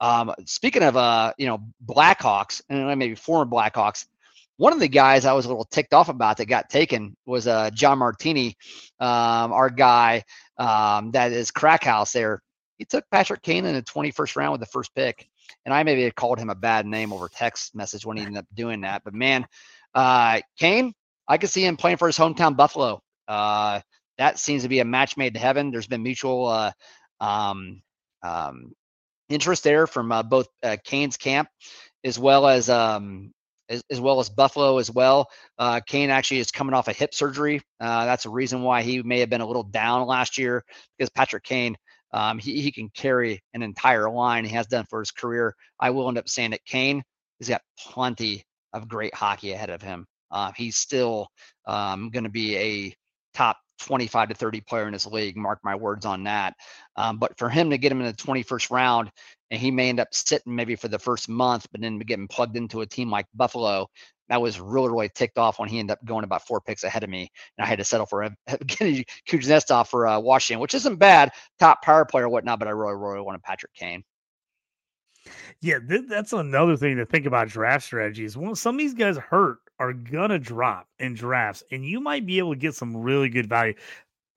Um, 0.00 0.32
speaking 0.46 0.82
of, 0.82 0.96
uh, 0.96 1.32
you 1.38 1.46
know, 1.46 1.60
Blackhawks 1.84 2.62
and 2.68 2.98
maybe 2.98 3.14
former 3.14 3.50
Blackhawks, 3.50 4.06
one 4.56 4.72
of 4.72 4.80
the 4.80 4.88
guys 4.88 5.24
I 5.24 5.32
was 5.32 5.44
a 5.44 5.48
little 5.48 5.64
ticked 5.64 5.94
off 5.94 6.08
about 6.08 6.36
that 6.38 6.46
got 6.46 6.68
taken 6.68 7.16
was 7.26 7.46
uh, 7.46 7.70
John 7.70 7.98
Martini, 7.98 8.56
um, 8.98 9.52
our 9.52 9.70
guy 9.70 10.24
um, 10.56 11.12
that 11.12 11.32
is 11.32 11.50
crack 11.50 11.84
house 11.84 12.12
there. 12.12 12.42
He 12.76 12.84
took 12.84 13.04
Patrick 13.10 13.42
Kane 13.42 13.64
in 13.64 13.74
the 13.74 13.82
21st 13.82 14.36
round 14.36 14.52
with 14.52 14.60
the 14.60 14.66
first 14.66 14.94
pick 14.94 15.28
and 15.64 15.74
I 15.74 15.82
maybe 15.82 16.02
had 16.02 16.14
called 16.14 16.38
him 16.38 16.50
a 16.50 16.54
bad 16.54 16.86
name 16.86 17.12
over 17.12 17.28
text 17.28 17.74
message 17.74 18.04
when 18.04 18.16
he 18.16 18.24
ended 18.24 18.38
up 18.38 18.46
doing 18.54 18.82
that. 18.82 19.02
But 19.04 19.14
man, 19.14 19.46
uh, 19.94 20.40
Kane, 20.58 20.92
I 21.26 21.38
could 21.38 21.50
see 21.50 21.64
him 21.64 21.76
playing 21.76 21.98
for 21.98 22.06
his 22.06 22.18
hometown 22.18 22.56
Buffalo. 22.56 23.02
Uh, 23.26 23.80
that 24.16 24.38
seems 24.38 24.62
to 24.62 24.68
be 24.68 24.80
a 24.80 24.84
match 24.84 25.16
made 25.16 25.34
to 25.34 25.40
heaven. 25.40 25.70
There's 25.70 25.86
been 25.86 26.02
mutual 26.02 26.46
uh, 26.46 26.72
um, 27.20 27.82
um, 28.22 28.72
interest 29.28 29.64
there 29.64 29.86
from 29.86 30.12
uh, 30.12 30.22
both 30.22 30.48
uh, 30.62 30.76
Kane's 30.84 31.16
camp 31.16 31.48
as 32.04 32.18
well 32.18 32.46
as 32.46 32.70
um, 32.70 33.32
as, 33.68 33.82
as 33.90 34.00
well 34.00 34.20
as 34.20 34.28
Buffalo 34.28 34.78
as 34.78 34.90
well. 34.90 35.28
Uh, 35.58 35.80
Kane 35.86 36.10
actually 36.10 36.40
is 36.40 36.50
coming 36.50 36.74
off 36.74 36.88
a 36.88 36.92
hip 36.92 37.14
surgery. 37.14 37.60
Uh, 37.80 38.04
that's 38.06 38.26
a 38.26 38.30
reason 38.30 38.62
why 38.62 38.82
he 38.82 39.02
may 39.02 39.20
have 39.20 39.30
been 39.30 39.40
a 39.40 39.46
little 39.46 39.64
down 39.64 40.06
last 40.06 40.38
year 40.38 40.64
because 40.96 41.10
Patrick 41.10 41.44
Kane 41.44 41.76
um, 42.12 42.38
he, 42.38 42.62
he 42.62 42.72
can 42.72 42.88
carry 42.90 43.42
an 43.52 43.62
entire 43.62 44.08
line. 44.10 44.44
He 44.44 44.54
has 44.54 44.66
done 44.66 44.86
for 44.88 45.00
his 45.00 45.10
career. 45.10 45.54
I 45.78 45.90
will 45.90 46.08
end 46.08 46.16
up 46.16 46.28
saying 46.28 46.52
that 46.52 46.64
Kane 46.64 47.02
he's 47.38 47.48
got 47.48 47.62
plenty 47.78 48.44
of 48.72 48.88
great 48.88 49.14
hockey 49.14 49.52
ahead 49.52 49.70
of 49.70 49.82
him. 49.82 50.06
Uh, 50.30 50.52
he's 50.56 50.76
still 50.76 51.28
um, 51.66 52.10
going 52.10 52.24
to 52.24 52.30
be 52.30 52.56
a 52.56 52.94
top 53.34 53.58
25 53.78 54.28
to 54.28 54.34
30 54.34 54.60
player 54.62 54.86
in 54.86 54.92
this 54.92 55.06
league. 55.06 55.36
Mark 55.36 55.60
my 55.62 55.74
words 55.74 56.04
on 56.04 56.24
that. 56.24 56.54
Um, 56.96 57.18
but 57.18 57.36
for 57.38 57.48
him 57.48 57.70
to 57.70 57.78
get 57.78 57.92
him 57.92 58.00
in 58.00 58.06
the 58.06 58.12
21st 58.12 58.70
round, 58.70 59.10
and 59.50 59.60
he 59.60 59.70
may 59.70 59.88
end 59.88 60.00
up 60.00 60.08
sitting 60.12 60.54
maybe 60.54 60.76
for 60.76 60.88
the 60.88 60.98
first 60.98 61.28
month, 61.28 61.66
but 61.72 61.80
then 61.80 61.98
getting 61.98 62.28
plugged 62.28 62.56
into 62.56 62.82
a 62.82 62.86
team 62.86 63.10
like 63.10 63.26
Buffalo, 63.34 63.88
that 64.28 64.40
was 64.40 64.60
really, 64.60 64.90
really 64.90 65.08
ticked 65.08 65.38
off 65.38 65.58
when 65.58 65.68
he 65.68 65.78
ended 65.78 65.92
up 65.92 66.04
going 66.04 66.24
about 66.24 66.46
four 66.46 66.60
picks 66.60 66.84
ahead 66.84 67.02
of 67.02 67.10
me. 67.10 67.30
And 67.56 67.64
I 67.64 67.68
had 67.68 67.78
to 67.78 67.84
settle 67.84 68.06
for 68.06 68.28
Evgeny 68.48 69.04
Kuznetsov 69.28 69.88
for 69.88 70.06
uh, 70.06 70.18
Washington, 70.18 70.60
which 70.60 70.74
isn't 70.74 70.96
bad, 70.96 71.30
top 71.58 71.82
power 71.82 72.04
player 72.04 72.26
or 72.26 72.28
whatnot, 72.28 72.58
but 72.58 72.68
I 72.68 72.72
really, 72.72 72.94
really 72.94 73.20
wanted 73.22 73.42
Patrick 73.42 73.72
Kane. 73.74 74.04
Yeah, 75.60 75.78
th- 75.86 76.08
that's 76.08 76.32
another 76.32 76.76
thing 76.76 76.96
to 76.96 77.06
think 77.06 77.26
about 77.26 77.48
draft 77.48 77.84
strategies. 77.84 78.36
Well, 78.36 78.54
some 78.54 78.76
of 78.76 78.78
these 78.78 78.94
guys 78.94 79.16
hurt 79.16 79.58
are 79.78 79.92
gonna 79.92 80.38
drop 80.38 80.88
in 80.98 81.14
drafts, 81.14 81.62
and 81.70 81.84
you 81.84 82.00
might 82.00 82.26
be 82.26 82.38
able 82.38 82.54
to 82.54 82.58
get 82.58 82.74
some 82.74 82.96
really 82.96 83.28
good 83.28 83.48
value. 83.48 83.74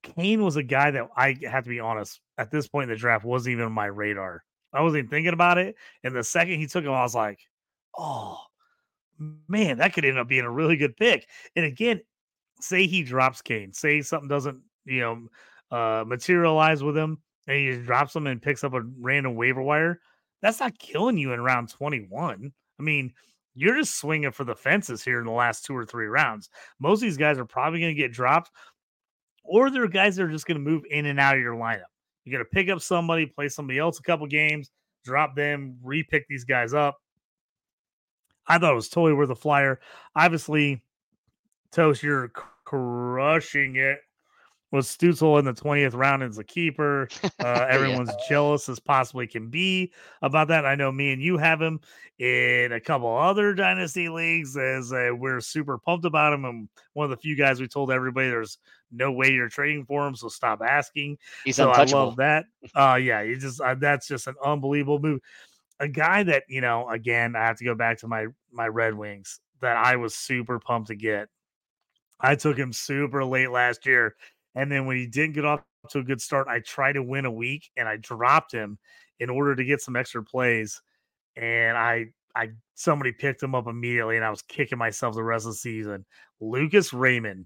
Kane 0.04 0.44
was 0.44 0.56
a 0.56 0.64
guy 0.64 0.92
that 0.92 1.10
I 1.16 1.38
have 1.50 1.64
to 1.64 1.70
be 1.70 1.80
honest 1.80 2.22
at 2.38 2.52
this 2.52 2.68
point 2.68 2.89
in 2.89 2.96
the 2.96 3.00
draft 3.00 3.26
wasn't 3.26 3.54
even 3.54 3.66
on 3.66 3.72
my 3.72 3.86
radar. 3.86 4.44
I 4.74 4.82
wasn't 4.82 5.00
even 5.00 5.10
thinking 5.10 5.34
about 5.34 5.58
it, 5.58 5.76
and 6.04 6.16
the 6.16 6.24
second 6.24 6.60
he 6.60 6.68
took 6.68 6.84
him, 6.84 6.92
I 6.92 7.02
was 7.02 7.16
like, 7.16 7.39
"Oh 7.98 8.39
man, 9.48 9.78
that 9.78 9.94
could 9.94 10.06
end 10.06 10.18
up 10.18 10.28
being 10.28 10.46
a 10.46 10.52
really 10.52 10.78
good 10.78 10.96
pick." 10.98 11.28
And 11.56 11.66
again, 11.66 12.02
say 12.60 12.88
he 12.88 13.04
drops 13.04 13.42
Kane, 13.42 13.74
say 13.74 14.02
something 14.02 14.30
doesn't 14.30 14.62
you 14.86 15.00
know 15.02 15.28
uh, 15.78 16.04
materialize 16.06 16.84
with 16.84 16.98
him, 16.98 17.22
and 17.48 17.58
he 17.58 17.72
just 17.72 17.86
drops 17.86 18.16
him 18.16 18.28
and 18.28 18.42
picks 18.42 18.64
up 18.64 18.74
a 18.74 18.82
random 19.00 19.36
waiver 19.36 19.62
wire 19.62 20.00
that's 20.42 20.60
not 20.60 20.78
killing 20.80 21.18
you 21.18 21.34
in 21.34 21.42
round 21.42 21.70
21. 21.70 22.52
I 22.80 22.84
mean, 22.84 23.14
you're 23.54 23.78
just 23.78 23.97
swinging 23.97 24.32
for 24.32 24.43
the 24.43 24.56
fences 24.56 25.04
here 25.04 25.20
in 25.20 25.26
the 25.26 25.32
last 25.32 25.66
two 25.66 25.76
or 25.76 25.86
three 25.86 26.08
rounds. 26.08 26.49
Most 26.80 26.99
of 26.99 27.02
these 27.02 27.18
guys 27.18 27.38
are 27.38 27.45
probably 27.45 27.80
going 27.80 27.95
to 27.95 28.02
get 28.02 28.12
dropped, 28.12 28.52
or 29.43 29.70
they're 29.70 29.88
guys 29.88 30.16
that 30.16 30.24
are 30.24 30.32
just 30.32 30.45
going 30.45 30.64
to 30.64 30.70
move 30.70 30.84
in 30.89 31.06
and 31.06 31.20
out 31.20 31.36
of 31.36 31.41
your 31.41 31.56
lineup. 31.56 31.84
You're 32.24 32.38
going 32.38 32.45
to 32.45 32.49
pick 32.49 32.70
up 32.70 32.82
somebody, 32.82 33.26
play 33.26 33.49
somebody 33.49 33.80
else 33.80 33.99
a 33.99 34.04
couple 34.04 34.28
games, 34.28 34.72
drop 35.04 35.36
them, 35.36 35.78
repick 35.84 36.24
these 36.30 36.45
guys 36.45 36.74
up. 36.74 36.97
I 38.47 38.58
thought 38.58 38.72
it 38.72 38.76
was 38.76 38.89
totally 38.89 39.14
worth 39.14 39.30
a 39.30 39.36
flyer. 39.36 39.80
Obviously, 40.16 40.82
Toast, 41.72 42.04
you're 42.04 42.32
crushing 42.66 43.76
it 43.78 43.99
with 44.72 44.86
Stützle 44.86 45.38
in 45.39 45.45
the 45.45 45.53
20th 45.53 45.93
round 45.93 46.24
as 46.24 46.38
a 46.38 46.43
keeper. 46.43 47.07
Uh, 47.39 47.65
everyone's 47.69 48.11
jealous 48.30 48.69
as 48.69 48.80
possibly 48.80 49.26
can 49.26 49.49
be 49.49 49.91
about 50.22 50.47
that. 50.47 50.63
I 50.63 50.76
know 50.76 50.91
me 50.91 51.11
and 51.11 51.22
you 51.22 51.38
have 51.38 51.59
him 51.59 51.80
in 52.19 52.72
a 52.72 52.80
couple 52.80 53.15
other 53.17 53.55
dynasty 53.55 54.09
leagues 54.09 54.55
as 54.55 54.93
uh, 54.93 55.09
we're 55.11 55.41
super 55.41 55.80
pumped 55.80 56.05
about 56.05 56.34
him. 56.34 56.45
And 56.45 56.69
one 56.93 57.05
of 57.05 57.09
the 57.09 57.17
few 57.17 57.36
guys 57.36 57.59
we 57.59 57.67
told 57.67 57.91
everybody 57.91 58.30
there's 58.30 58.59
no 58.91 59.11
way 59.11 59.32
you're 59.32 59.49
trading 59.49 59.86
for 59.86 60.05
him, 60.05 60.15
so 60.15 60.28
stop 60.28 60.61
asking. 60.61 61.17
He's 61.45 61.55
so 61.55 61.72
I 61.72 61.84
love 61.86 62.17
that. 62.17 62.45
Uh, 62.76 62.95
yeah, 63.01 63.24
he 63.24 63.36
just 63.36 63.59
uh, 63.59 63.76
that's 63.76 64.07
just 64.07 64.28
an 64.28 64.36
unbelievable 64.45 64.99
move. 64.99 65.19
A 65.80 65.88
guy 65.88 66.22
that 66.24 66.43
you 66.47 66.61
know, 66.61 66.88
again, 66.89 67.36
I 67.36 67.45
have 67.45 67.57
to 67.57 67.65
go 67.65 67.74
back 67.74 67.97
to 67.99 68.07
my 68.07 68.28
my 68.51 68.67
Red 68.67 68.93
Wings 68.93 69.39
that 69.61 69.78
I 69.78 69.95
was 69.95 70.13
super 70.13 70.59
pumped 70.59 70.89
to 70.89 70.95
get. 70.95 71.28
I 72.19 72.36
took 72.36 72.57
him 72.57 72.72
super 72.72 73.26
late 73.26 73.49
last 73.49 73.86
year, 73.88 74.15
and 74.56 74.72
then 74.72 74.86
when 74.86 74.97
he 74.97 75.08
didn't 75.08 75.34
get 75.34 75.45
off 75.45 75.62
to 75.89 75.99
a 75.99 76.04
good 76.04 76.22
start, 76.22 76.47
I 76.47 76.60
tried 76.60 76.93
to 76.93 77.04
win 77.04 77.26
a 77.26 77.32
week 77.32 77.70
and 77.78 77.88
I 77.88 77.97
dropped 77.97 78.52
him 78.52 78.78
in 79.20 79.30
order 79.30 79.56
to 79.56 79.64
get 79.64 79.82
some 79.82 79.95
extra 79.95 80.24
plays. 80.24 80.82
And 81.36 81.78
I 81.78 82.08
I 82.36 82.49
somebody 82.76 83.12
picked 83.12 83.43
him 83.43 83.56
up 83.56 83.68
immediately, 83.68 84.16
and 84.16 84.26
I 84.26 84.30
was 84.30 84.41
kicking 84.41 84.78
myself 84.78 85.16
the 85.16 85.24
rest 85.24 85.45
of 85.45 85.54
the 85.54 85.58
season. 85.58 86.06
Lucas 86.39 86.93
Raymond 86.93 87.45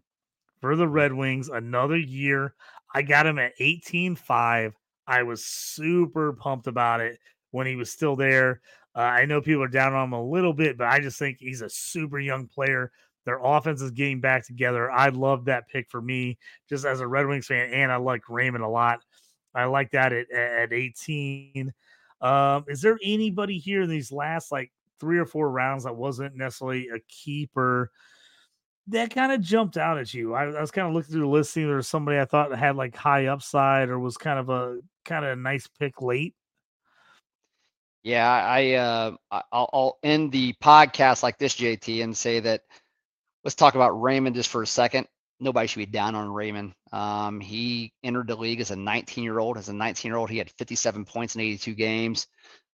for 0.61 0.75
the 0.75 0.87
Red 0.87 1.13
Wings, 1.13 1.49
another 1.49 1.97
year. 1.97 2.55
I 2.93 3.01
got 3.01 3.27
him 3.27 3.39
at 3.39 3.57
18-5. 3.59 4.73
I 5.07 5.23
was 5.23 5.45
super 5.45 6.33
pumped 6.33 6.67
about 6.67 7.01
it 7.01 7.19
when 7.51 7.67
he 7.67 7.75
was 7.75 7.91
still 7.91 8.15
there. 8.15 8.61
Uh, 8.95 8.99
I 9.01 9.25
know 9.25 9.41
people 9.41 9.63
are 9.63 9.67
down 9.67 9.93
on 9.93 10.05
him 10.05 10.13
a 10.13 10.23
little 10.23 10.53
bit, 10.53 10.77
but 10.77 10.87
I 10.87 10.99
just 10.99 11.19
think 11.19 11.37
he's 11.39 11.61
a 11.61 11.69
super 11.69 12.19
young 12.19 12.47
player. 12.47 12.91
Their 13.25 13.39
offense 13.43 13.81
is 13.81 13.91
getting 13.91 14.21
back 14.21 14.45
together. 14.45 14.91
I 14.91 15.09
love 15.09 15.45
that 15.45 15.67
pick 15.67 15.89
for 15.89 16.01
me, 16.01 16.37
just 16.69 16.85
as 16.85 16.99
a 16.99 17.07
Red 17.07 17.27
Wings 17.27 17.47
fan, 17.47 17.71
and 17.73 17.91
I 17.91 17.97
like 17.97 18.29
Raymond 18.29 18.63
a 18.63 18.69
lot. 18.69 18.99
I 19.53 19.65
like 19.65 19.91
that 19.91 20.13
at, 20.13 20.31
at 20.31 20.73
18. 20.73 21.73
Um, 22.21 22.65
is 22.67 22.81
there 22.81 22.99
anybody 23.03 23.57
here 23.57 23.83
in 23.83 23.89
these 23.89 24.11
last 24.11 24.51
like 24.51 24.71
three 24.99 25.17
or 25.17 25.25
four 25.25 25.49
rounds 25.49 25.83
that 25.83 25.95
wasn't 25.95 26.35
necessarily 26.35 26.89
a 26.89 26.99
keeper? 27.07 27.91
that 28.87 29.13
kind 29.13 29.31
of 29.31 29.41
jumped 29.41 29.77
out 29.77 29.97
at 29.97 30.13
you. 30.13 30.33
I, 30.33 30.43
I 30.43 30.61
was 30.61 30.71
kind 30.71 30.87
of 30.87 30.93
looking 30.93 31.11
through 31.11 31.21
the 31.21 31.27
list, 31.27 31.53
seeing 31.53 31.67
there 31.67 31.77
was 31.77 31.87
somebody 31.87 32.19
I 32.19 32.25
thought 32.25 32.55
had 32.55 32.75
like 32.75 32.95
high 32.95 33.27
upside 33.27 33.89
or 33.89 33.99
was 33.99 34.17
kind 34.17 34.39
of 34.39 34.49
a 34.49 34.79
kind 35.03 35.25
of 35.25 35.37
a 35.37 35.41
nice 35.41 35.67
pick 35.67 36.01
late. 36.01 36.35
Yeah, 38.03 38.31
I 38.31 38.73
uh, 38.73 39.15
I'll, 39.51 39.69
I'll 39.73 39.99
end 40.03 40.31
the 40.31 40.53
podcast 40.61 41.23
like 41.23 41.39
this, 41.39 41.55
JT, 41.55 42.03
and 42.03 42.15
say 42.15 42.39
that 42.41 42.61
let's 43.45 43.55
talk 43.55 43.75
about 43.75 44.01
Raymond 44.01 44.35
just 44.35 44.49
for 44.49 44.63
a 44.63 44.67
second. 44.67 45.07
Nobody 45.39 45.67
should 45.67 45.79
be 45.79 45.85
down 45.85 46.15
on 46.15 46.29
Raymond. 46.29 46.73
Um, 46.91 47.39
he 47.39 47.93
entered 48.03 48.27
the 48.27 48.35
league 48.35 48.59
as 48.59 48.71
a 48.71 48.75
19 48.75 49.23
year 49.23 49.37
old. 49.37 49.57
As 49.57 49.69
a 49.69 49.73
19 49.73 50.09
year 50.09 50.17
old, 50.17 50.29
he 50.29 50.39
had 50.39 50.49
57 50.51 51.05
points 51.05 51.35
in 51.35 51.41
82 51.41 51.75
games. 51.75 52.27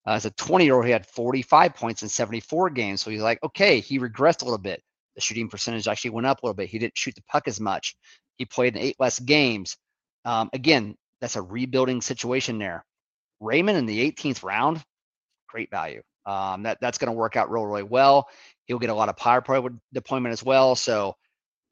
Uh, 0.06 0.12
as 0.12 0.24
a 0.24 0.30
20 0.30 0.64
year 0.64 0.74
old, 0.74 0.86
he 0.86 0.90
had 0.90 1.06
45 1.06 1.74
points 1.74 2.02
in 2.02 2.08
74 2.08 2.70
games. 2.70 3.02
So 3.02 3.10
he's 3.10 3.20
like, 3.20 3.38
okay, 3.44 3.80
he 3.80 3.98
regressed 3.98 4.42
a 4.42 4.44
little 4.46 4.58
bit. 4.58 4.82
The 5.14 5.20
shooting 5.20 5.48
percentage 5.48 5.86
actually 5.86 6.10
went 6.10 6.26
up 6.26 6.42
a 6.42 6.46
little 6.46 6.54
bit. 6.54 6.70
He 6.70 6.78
didn't 6.78 6.96
shoot 6.96 7.14
the 7.14 7.22
puck 7.28 7.46
as 7.46 7.60
much. 7.60 7.94
He 8.38 8.46
played 8.46 8.74
in 8.74 8.82
eight 8.82 8.96
less 8.98 9.18
games. 9.18 9.76
Um, 10.24 10.48
again, 10.54 10.96
that's 11.20 11.36
a 11.36 11.42
rebuilding 11.42 12.00
situation 12.00 12.58
there. 12.58 12.84
Raymond 13.40 13.76
in 13.76 13.86
the 13.86 14.10
18th 14.10 14.42
round, 14.42 14.82
great 15.48 15.70
value. 15.70 16.02
Um, 16.26 16.62
that 16.64 16.78
that's 16.80 16.98
going 16.98 17.08
to 17.08 17.12
work 17.18 17.36
out 17.36 17.50
really 17.50 17.66
really 17.66 17.82
well. 17.82 18.28
He'll 18.66 18.78
get 18.78 18.90
a 18.90 18.94
lot 18.94 19.08
of 19.08 19.16
power 19.16 19.42
deployment 19.92 20.32
as 20.32 20.42
well. 20.42 20.74
So 20.74 21.16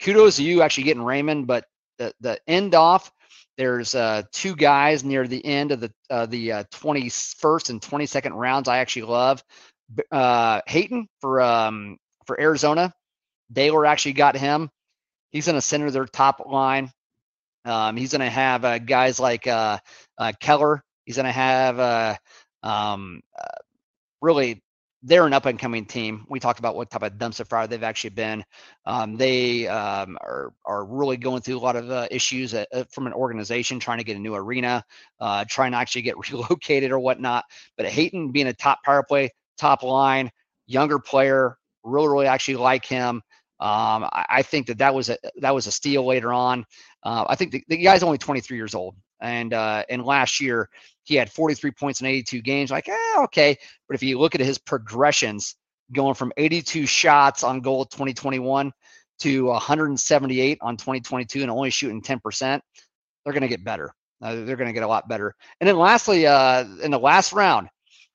kudos 0.03 0.37
to 0.37 0.43
you 0.43 0.63
actually 0.63 0.85
getting 0.85 1.03
Raymond. 1.03 1.47
But 1.47 1.65
the 1.99 2.13
the 2.21 2.39
end 2.49 2.75
off, 2.75 3.11
there's 3.57 3.95
uh, 3.95 4.23
two 4.33 4.57
guys 4.57 5.05
near 5.05 5.27
the 5.27 5.45
end 5.45 5.73
of 5.73 5.81
the 5.81 5.93
uh, 6.09 6.27
the 6.27 6.53
uh, 6.53 6.65
21st 6.73 7.71
and 7.71 7.81
22nd 7.81 8.33
rounds. 8.35 8.69
I 8.69 8.79
actually 8.79 9.03
love 9.03 9.43
uh, 10.11 10.61
Hayton 10.67 11.09
for 11.21 11.41
um, 11.41 11.99
for 12.27 12.41
Arizona. 12.41 12.93
Baylor 13.53 13.87
actually 13.87 14.13
got 14.13 14.37
him. 14.37 14.71
He's 15.31 15.47
going 15.47 15.57
to 15.57 15.61
center 15.61 15.91
their 15.91 16.07
top 16.07 16.43
line. 16.47 16.91
Um, 17.65 17.97
he's 17.97 18.13
going 18.13 18.21
to 18.21 18.31
have 18.31 18.65
uh, 18.65 18.79
guys 18.79 19.21
like 19.21 19.47
uh, 19.47 19.79
uh, 20.19 20.33
Keller. 20.41 20.83
He's 21.05 21.17
going 21.17 21.27
to 21.27 21.33
have 21.33 21.79
uh, 21.79 22.17
um, 22.63 23.21
uh, 23.39 23.59
really 24.21 24.63
they're 25.03 25.27
an 25.27 25.33
up 25.33 25.47
and 25.47 25.59
coming 25.59 25.87
team. 25.87 26.27
We 26.29 26.41
talked 26.41 26.59
about 26.59 26.77
what 26.77 26.91
type 26.91 27.03
of 27.03 27.15
dumpster 27.15 27.47
fire 27.47 27.67
they've 27.67 27.83
actually 27.83 28.11
been. 28.11 28.45
Um, 28.85 29.17
they 29.17 29.67
um, 29.67 30.19
are 30.21 30.53
are 30.67 30.85
really 30.85 31.17
going 31.17 31.41
through 31.41 31.57
a 31.57 31.61
lot 31.61 31.77
of 31.77 31.91
uh, 31.91 32.07
issues 32.11 32.53
uh, 32.55 32.65
uh 32.73 32.85
from 32.91 33.07
an 33.07 33.13
organization 33.15 33.81
trying 33.81 33.99
to 33.99 34.05
get 34.05 34.17
a 34.17 34.21
new 34.21 34.35
arena, 34.35 34.85
uh, 35.21 35.45
trying 35.49 35.73
to 35.73 35.79
actually 35.79 36.03
get 36.03 36.19
relocated 36.31 36.93
or 36.93 36.99
whatnot. 36.99 37.45
But 37.77 37.87
Hayton 37.87 38.31
being 38.31 38.49
a 38.49 38.53
top 38.53 38.83
power 38.85 39.03
play, 39.03 39.31
top 39.59 39.83
line, 39.83 40.31
younger 40.67 40.99
player, 40.99 41.57
really 41.83 42.09
really 42.09 42.27
actually 42.27 42.57
like 42.57 42.85
him. 42.85 43.23
Um, 43.61 44.05
I, 44.05 44.25
I, 44.31 44.43
think 44.43 44.69
that 44.69 44.79
that 44.79 44.95
was 44.95 45.11
a 45.11 45.19
that 45.41 45.55
was 45.55 45.67
a 45.67 45.73
steal 45.73 46.07
later 46.07 46.33
on. 46.33 46.65
Uh, 47.03 47.27
I 47.29 47.37
think 47.37 47.53
the, 47.53 47.63
the 47.69 47.77
guy's 47.77 48.03
only 48.03 48.17
23 48.17 48.57
years 48.57 48.75
old, 48.75 48.97
and 49.21 49.53
uh, 49.53 49.85
and 49.89 50.05
last 50.05 50.41
year 50.41 50.69
he 51.05 51.15
had 51.17 51.31
43 51.31 51.73
points 51.73 52.01
in 52.01 52.07
82 52.07 52.43
games. 52.43 52.71
Like, 52.71 52.89
eh, 52.89 53.17
okay. 53.25 53.59
But 53.89 53.95
if 53.95 54.03
you 54.03 54.19
look 54.19 54.35
at 54.35 54.41
his 54.41 54.59
progressions, 54.59 55.57
going 55.93 56.15
from 56.15 56.33
82 56.37 56.87
shots 56.87 57.43
on 57.43 57.61
goal 57.61 57.85
2021 57.85 58.73
to 59.21 59.45
178 59.47 60.59
on 60.61 60.77
2022 60.77 61.43
and 61.43 61.51
only 61.51 61.71
shooting 61.71 62.01
10%, 62.01 62.61
they're 63.25 63.33
going 63.33 63.43
to 63.43 63.49
get 63.49 63.65
better. 63.65 63.93
Uh, 64.23 64.37
they're 64.37 64.57
going 64.57 64.69
to 64.69 64.73
get 64.73 64.83
a 64.83 64.89
lot 64.89 65.09
better. 65.09 65.35
And 65.61 65.69
then 65.69 65.77
lastly, 65.77 66.27
uh, 66.27 66.65
in 66.83 66.91
the 66.91 66.99
last 66.99 67.33
round, 67.33 67.69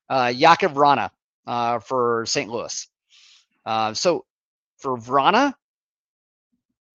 uh, 0.10 0.28
Jakub 0.28 0.74
Vrana 0.74 1.10
uh, 1.48 1.80
for 1.80 2.26
St. 2.28 2.50
Louis. 2.50 2.88
Uh, 3.66 3.94
so 3.94 4.26
for 4.78 4.98
Vrana, 4.98 5.54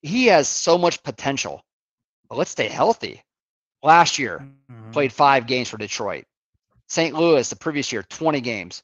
he 0.03 0.27
has 0.27 0.49
so 0.49 0.79
much 0.79 1.03
potential. 1.03 1.63
But 2.29 2.39
let's 2.39 2.53
stay 2.53 2.69
healthy 2.69 3.23
last 3.83 4.19
year 4.19 4.47
mm-hmm. 4.71 4.91
played 4.91 5.13
five 5.13 5.47
games 5.47 5.69
for 5.69 5.77
Detroit. 5.77 6.25
St. 6.89 7.15
Louis 7.15 7.49
the 7.49 7.57
previous 7.57 7.93
year 7.93 8.03
20 8.03 8.41
games. 8.41 8.83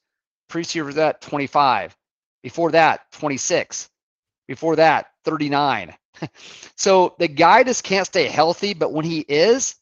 Previous 0.49 0.75
year 0.75 0.85
was 0.85 0.95
that 0.95 1.21
25. 1.21 1.97
Before 2.43 2.71
that 2.73 3.01
26. 3.13 3.89
Before 4.47 4.77
that 4.77 5.07
39. 5.25 5.95
so 6.77 7.15
the 7.19 7.29
guy 7.29 7.65
just 7.65 7.83
can't 7.83 8.07
stay 8.07 8.27
healthy, 8.27 8.75
but 8.75 8.93
when 8.93 9.05
he 9.05 9.21
is, 9.21 9.75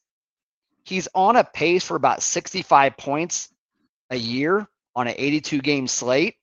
he's 0.85 1.09
on 1.15 1.37
a 1.37 1.45
pace 1.45 1.85
for 1.85 1.97
about 1.97 2.23
65 2.23 2.97
points 2.97 3.49
a 4.11 4.17
year 4.17 4.67
on 4.97 5.07
an 5.07 5.15
82 5.17 5.61
game 5.61 5.87
slate. 5.87 6.37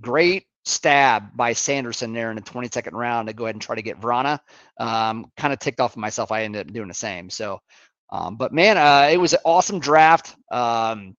Great 0.00 0.44
stab 0.64 1.36
by 1.36 1.52
Sanderson 1.52 2.12
there 2.12 2.30
in 2.30 2.36
the 2.36 2.42
22nd 2.42 2.92
round 2.92 3.28
to 3.28 3.34
go 3.34 3.44
ahead 3.44 3.54
and 3.54 3.62
try 3.62 3.76
to 3.76 3.82
get 3.82 4.00
Vrana. 4.00 4.40
Um, 4.78 5.30
kind 5.36 5.52
of 5.52 5.58
ticked 5.60 5.80
off 5.80 5.96
myself. 5.96 6.32
I 6.32 6.42
ended 6.42 6.66
up 6.66 6.72
doing 6.72 6.88
the 6.88 6.94
same. 6.94 7.30
So 7.30 7.60
um, 8.10 8.36
but 8.36 8.52
man, 8.52 8.76
uh, 8.76 9.08
it 9.10 9.16
was 9.18 9.32
an 9.32 9.40
awesome 9.44 9.80
draft. 9.80 10.36
Um, 10.50 11.16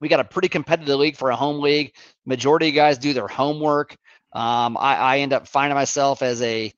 we 0.00 0.08
got 0.08 0.20
a 0.20 0.24
pretty 0.24 0.48
competitive 0.48 0.98
league 0.98 1.16
for 1.16 1.30
a 1.30 1.36
home 1.36 1.60
league. 1.60 1.94
Majority 2.26 2.68
of 2.68 2.74
guys 2.74 2.98
do 2.98 3.12
their 3.12 3.28
homework. 3.28 3.96
Um, 4.32 4.76
I, 4.76 4.96
I 4.96 5.18
end 5.18 5.32
up 5.32 5.48
finding 5.48 5.74
myself 5.74 6.22
as 6.22 6.42
a 6.42 6.72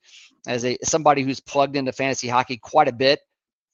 as 0.47 0.63
a 0.63 0.77
somebody 0.83 1.23
who's 1.23 1.41
plugged 1.41 1.75
into 1.75 1.91
fantasy 1.91 2.27
hockey 2.27 2.57
quite 2.57 2.87
a 2.87 2.93
bit. 2.93 3.19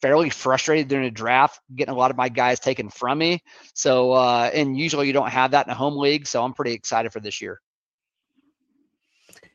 Fairly 0.01 0.29
frustrated 0.29 0.88
during 0.88 1.05
the 1.05 1.11
draft, 1.11 1.59
getting 1.75 1.93
a 1.93 1.97
lot 1.97 2.11
of 2.11 2.17
my 2.17 2.29
guys 2.29 2.59
taken 2.59 2.89
from 2.89 3.17
me. 3.17 3.41
So, 3.73 4.11
uh, 4.11 4.51
and 4.53 4.77
usually 4.77 5.07
you 5.07 5.13
don't 5.13 5.29
have 5.29 5.51
that 5.51 5.65
in 5.67 5.71
a 5.71 5.75
home 5.75 5.97
league. 5.97 6.27
So 6.27 6.43
I'm 6.43 6.53
pretty 6.53 6.73
excited 6.73 7.13
for 7.13 7.19
this 7.19 7.41
year. 7.41 7.61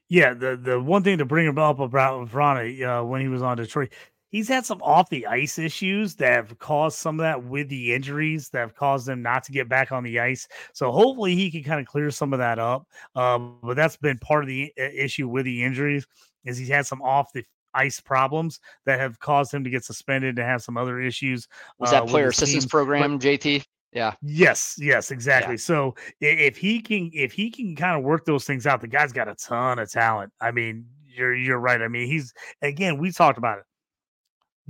Yeah, 0.09 0.35
the 0.35 0.57
the 0.57 0.81
one 0.81 1.05
thing 1.05 1.19
to 1.19 1.25
bring 1.25 1.47
up 1.57 1.79
about 1.79 2.29
Vrana 2.29 3.01
uh, 3.01 3.05
when 3.05 3.21
he 3.21 3.29
was 3.29 3.43
on 3.43 3.59
Detroit, 3.59 3.91
he's 4.31 4.49
had 4.49 4.65
some 4.65 4.81
off 4.83 5.11
the 5.11 5.27
ice 5.27 5.59
issues 5.59 6.15
that 6.17 6.33
have 6.33 6.59
caused 6.59 6.99
some 6.99 7.21
of 7.21 7.25
that 7.25 7.45
with 7.45 7.69
the 7.69 7.93
injuries 7.93 8.49
that 8.51 8.61
have 8.61 8.75
caused 8.75 9.09
him 9.09 9.23
not 9.23 9.45
to 9.45 9.53
get 9.53 9.69
back 9.69 9.93
on 9.93 10.03
the 10.03 10.19
ice. 10.19 10.49
So 10.73 10.91
hopefully 10.91 11.35
he 11.35 11.51
can 11.51 11.63
kind 11.63 11.81
of 11.81 11.87
clear 11.87 12.11
some 12.11 12.33
of 12.33 12.39
that 12.39 12.59
up. 12.59 12.87
Um, 13.15 13.59
but 13.63 13.77
that's 13.77 13.97
been 13.97 14.19
part 14.19 14.45
of 14.45 14.49
the 14.49 14.73
uh, 14.79 14.85
issue 14.95 15.29
with 15.29 15.45
the 15.45 15.63
injuries 15.63 16.07
is 16.45 16.57
he's 16.57 16.69
had 16.69 16.87
some 16.87 17.03
off 17.03 17.33
the 17.33 17.45
ice 17.75 18.01
problems 18.01 18.59
that 18.87 18.99
have 18.99 19.19
caused 19.21 19.53
him 19.53 19.63
to 19.65 19.71
get 19.71 19.85
suspended 19.85 20.39
and 20.39 20.49
have 20.49 20.63
some 20.63 20.77
other 20.77 21.01
issues. 21.01 21.47
Was 21.79 21.91
that 21.91 22.05
uh, 22.05 22.07
player 22.07 22.29
assistance 22.29 22.65
team. 22.65 22.71
program, 22.71 23.19
but, 23.19 23.27
JT? 23.27 23.65
Yeah. 23.93 24.15
Yes. 24.23 24.77
Yes. 24.79 25.11
Exactly. 25.11 25.55
Yeah. 25.55 25.59
So 25.59 25.95
if 26.21 26.57
he 26.57 26.81
can, 26.81 27.11
if 27.13 27.33
he 27.33 27.51
can 27.51 27.75
kind 27.75 27.99
of 27.99 28.05
work 28.05 28.25
those 28.25 28.45
things 28.45 28.67
out, 28.67 28.81
the 28.81 28.89
guy's 28.89 29.13
got 29.13 29.29
a 29.29 29.35
ton 29.35 29.81
of 29.81 29.91
talent. 29.91 30.33
I 30.41 30.53
mean, 30.53 30.87
you're 31.07 31.35
you're 31.35 31.59
right. 31.59 31.83
I 31.83 31.89
mean, 31.89 32.07
he's 32.07 32.33
again, 32.63 32.99
we 32.99 33.11
talked 33.11 33.37
about 33.37 33.59
it 33.59 33.65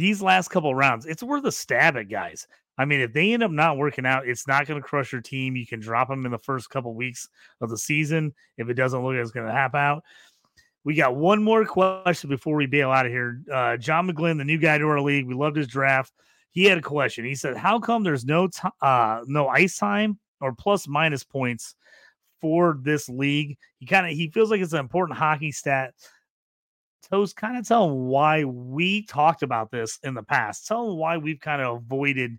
these 0.00 0.22
last 0.22 0.48
couple 0.48 0.74
rounds, 0.74 1.04
it's 1.04 1.22
worth 1.22 1.44
a 1.44 1.52
stab 1.52 1.96
at 1.96 2.08
guys. 2.08 2.48
I 2.78 2.86
mean, 2.86 3.00
if 3.00 3.12
they 3.12 3.34
end 3.34 3.42
up 3.42 3.50
not 3.50 3.76
working 3.76 4.06
out, 4.06 4.26
it's 4.26 4.48
not 4.48 4.66
going 4.66 4.80
to 4.80 4.86
crush 4.86 5.12
your 5.12 5.20
team. 5.20 5.54
You 5.56 5.66
can 5.66 5.80
drop 5.80 6.08
them 6.08 6.24
in 6.24 6.32
the 6.32 6.38
first 6.38 6.70
couple 6.70 6.94
weeks 6.94 7.28
of 7.60 7.68
the 7.68 7.76
season 7.76 8.32
if 8.56 8.70
it 8.70 8.74
doesn't 8.74 8.98
look 9.02 9.12
like 9.12 9.20
it's 9.20 9.30
going 9.30 9.46
to 9.46 9.52
happen 9.52 9.78
out. 9.78 10.02
We 10.82 10.94
got 10.94 11.14
one 11.14 11.42
more 11.42 11.66
question 11.66 12.30
before 12.30 12.56
we 12.56 12.64
bail 12.64 12.90
out 12.90 13.04
of 13.04 13.12
here. 13.12 13.42
Uh, 13.52 13.76
John 13.76 14.08
McGlynn, 14.08 14.38
the 14.38 14.44
new 14.44 14.56
guy 14.56 14.78
to 14.78 14.88
our 14.88 15.02
league, 15.02 15.26
we 15.26 15.34
loved 15.34 15.56
his 15.56 15.66
draft. 15.66 16.14
He 16.52 16.64
had 16.64 16.78
a 16.78 16.82
question. 16.82 17.26
He 17.26 17.34
said, 17.34 17.58
"How 17.58 17.78
come 17.78 18.02
there's 18.02 18.24
no 18.24 18.48
t- 18.48 18.68
uh, 18.80 19.20
no 19.26 19.48
ice 19.48 19.76
time 19.76 20.18
or 20.40 20.54
plus 20.54 20.88
minus 20.88 21.22
points 21.22 21.74
for 22.40 22.78
this 22.80 23.10
league?" 23.10 23.58
He 23.78 23.84
kind 23.84 24.06
of 24.06 24.12
he 24.12 24.30
feels 24.30 24.50
like 24.50 24.62
it's 24.62 24.72
an 24.72 24.80
important 24.80 25.18
hockey 25.18 25.52
stat 25.52 25.92
Toast, 27.08 27.36
kind 27.36 27.56
of 27.56 27.66
tell 27.66 27.88
them 27.88 28.06
why 28.06 28.44
we 28.44 29.02
talked 29.02 29.42
about 29.42 29.70
this 29.70 29.98
in 30.02 30.14
the 30.14 30.22
past. 30.22 30.66
Tell 30.66 30.88
them 30.88 30.96
why 30.96 31.16
we've 31.16 31.40
kind 31.40 31.62
of 31.62 31.76
avoided 31.76 32.38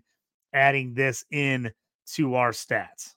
adding 0.52 0.94
this 0.94 1.24
in 1.30 1.72
to 2.14 2.34
our 2.34 2.50
stats. 2.50 3.14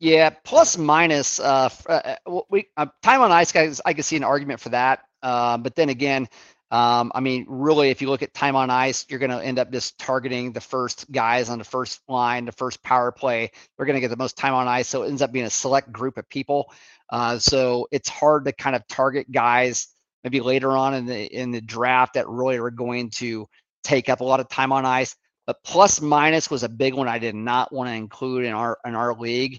Yeah, 0.00 0.30
plus 0.30 0.78
minus. 0.78 1.40
Uh, 1.40 1.68
uh, 1.88 2.14
uh 2.26 2.40
we 2.48 2.66
uh, 2.76 2.86
time 3.02 3.20
on 3.20 3.32
ice, 3.32 3.50
guys. 3.50 3.80
I 3.84 3.92
can 3.92 4.04
see 4.04 4.16
an 4.16 4.24
argument 4.24 4.60
for 4.60 4.68
that. 4.70 5.00
Uh, 5.22 5.58
but 5.58 5.74
then 5.74 5.88
again, 5.88 6.28
um, 6.70 7.10
I 7.14 7.20
mean, 7.20 7.46
really, 7.48 7.88
if 7.88 8.02
you 8.02 8.10
look 8.10 8.22
at 8.22 8.34
time 8.34 8.54
on 8.54 8.70
ice, 8.70 9.06
you're 9.08 9.18
going 9.18 9.30
to 9.30 9.42
end 9.42 9.58
up 9.58 9.72
just 9.72 9.98
targeting 9.98 10.52
the 10.52 10.60
first 10.60 11.10
guys 11.10 11.48
on 11.48 11.58
the 11.58 11.64
first 11.64 12.00
line, 12.08 12.44
the 12.44 12.52
first 12.52 12.82
power 12.82 13.10
play. 13.10 13.50
They're 13.76 13.86
going 13.86 13.96
to 13.96 14.00
get 14.00 14.10
the 14.10 14.16
most 14.16 14.36
time 14.36 14.54
on 14.54 14.68
ice, 14.68 14.86
so 14.86 15.02
it 15.02 15.08
ends 15.08 15.22
up 15.22 15.32
being 15.32 15.46
a 15.46 15.50
select 15.50 15.90
group 15.90 16.18
of 16.18 16.28
people. 16.28 16.70
Uh, 17.10 17.38
so 17.38 17.88
it's 17.90 18.08
hard 18.08 18.44
to 18.44 18.52
kind 18.52 18.76
of 18.76 18.86
target 18.86 19.32
guys 19.32 19.88
maybe 20.28 20.40
later 20.42 20.76
on 20.76 20.92
in 20.92 21.06
the 21.06 21.24
in 21.34 21.50
the 21.50 21.60
draft 21.62 22.12
that 22.12 22.28
really 22.28 22.58
are 22.58 22.70
going 22.70 23.08
to 23.08 23.46
take 23.82 24.10
up 24.10 24.20
a 24.20 24.24
lot 24.24 24.40
of 24.40 24.48
time 24.50 24.72
on 24.72 24.84
ice. 24.84 25.16
But 25.46 25.56
plus 25.64 26.02
minus 26.02 26.50
was 26.50 26.64
a 26.64 26.68
big 26.68 26.92
one 26.92 27.08
I 27.08 27.18
did 27.18 27.34
not 27.34 27.72
want 27.72 27.88
to 27.88 27.94
include 27.94 28.44
in 28.44 28.52
our 28.52 28.76
in 28.84 28.94
our 28.94 29.14
league 29.14 29.58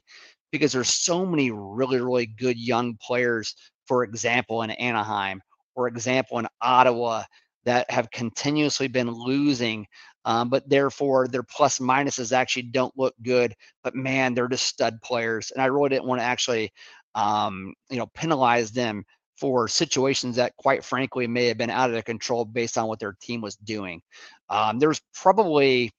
because 0.52 0.72
there's 0.72 0.94
so 0.94 1.26
many 1.26 1.50
really 1.50 2.00
really 2.00 2.28
good 2.28 2.56
young 2.60 2.98
players. 3.02 3.56
For 3.88 4.04
example, 4.04 4.62
in 4.62 4.70
Anaheim, 4.70 5.42
or 5.74 5.88
example 5.88 6.38
in 6.38 6.48
Ottawa, 6.62 7.24
that 7.66 7.90
have 7.90 8.12
continuously 8.12 8.88
been 8.88 9.10
losing. 9.10 9.88
Um, 10.26 10.50
but 10.50 10.70
therefore, 10.70 11.28
their 11.28 11.42
plus 11.42 11.80
minuses 11.80 12.32
actually 12.32 12.64
don't 12.64 12.96
look 12.96 13.16
good. 13.24 13.56
But 13.84 13.96
man, 13.96 14.36
they're 14.36 14.48
just 14.48 14.68
stud 14.68 15.02
players, 15.02 15.50
and 15.50 15.64
I 15.64 15.66
really 15.66 15.90
didn't 15.90 16.06
want 16.06 16.22
to 16.22 16.26
actually, 16.26 16.72
um, 17.16 17.74
you 17.90 17.98
know, 17.98 18.06
penalize 18.14 18.70
them 18.70 19.04
for 19.40 19.68
situations 19.68 20.36
that, 20.36 20.56
quite 20.58 20.84
frankly, 20.84 21.28
may 21.28 21.48
have 21.48 21.58
been 21.58 21.70
out 21.70 21.94
of 21.94 22.06
control 22.06 22.46
based 22.46 22.78
on 22.78 22.88
what 22.88 23.00
their 23.00 23.16
team 23.22 23.42
was 23.42 23.56
doing. 23.56 24.02
Um, 24.50 24.80
there's 24.80 25.02
probably, 25.14 25.92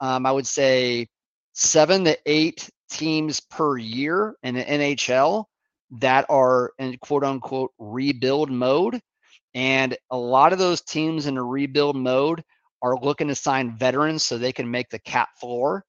um, 0.00 0.24
I 0.24 0.32
would 0.32 0.46
say, 0.46 1.08
seven 1.52 2.04
to 2.04 2.18
eight 2.26 2.70
teams 2.90 3.40
per 3.40 3.76
year 3.76 4.34
in 4.42 4.54
the 4.54 4.64
NHL 4.64 5.44
that 5.98 6.26
are 6.28 6.72
in 6.78 6.96
quote 6.98 7.24
unquote 7.24 7.72
rebuild 7.78 8.50
mode. 8.50 9.00
And 9.54 9.96
a 10.10 10.16
lot 10.16 10.52
of 10.52 10.58
those 10.58 10.80
teams 10.80 11.26
in 11.26 11.36
a 11.36 11.42
rebuild 11.42 11.96
mode 11.96 12.42
are 12.82 12.96
looking 12.96 13.28
to 13.28 13.34
sign 13.34 13.76
veterans 13.76 14.24
so 14.24 14.38
they 14.38 14.52
can 14.52 14.70
make 14.70 14.88
the 14.88 15.00
cap 15.00 15.30
floor. 15.38 15.84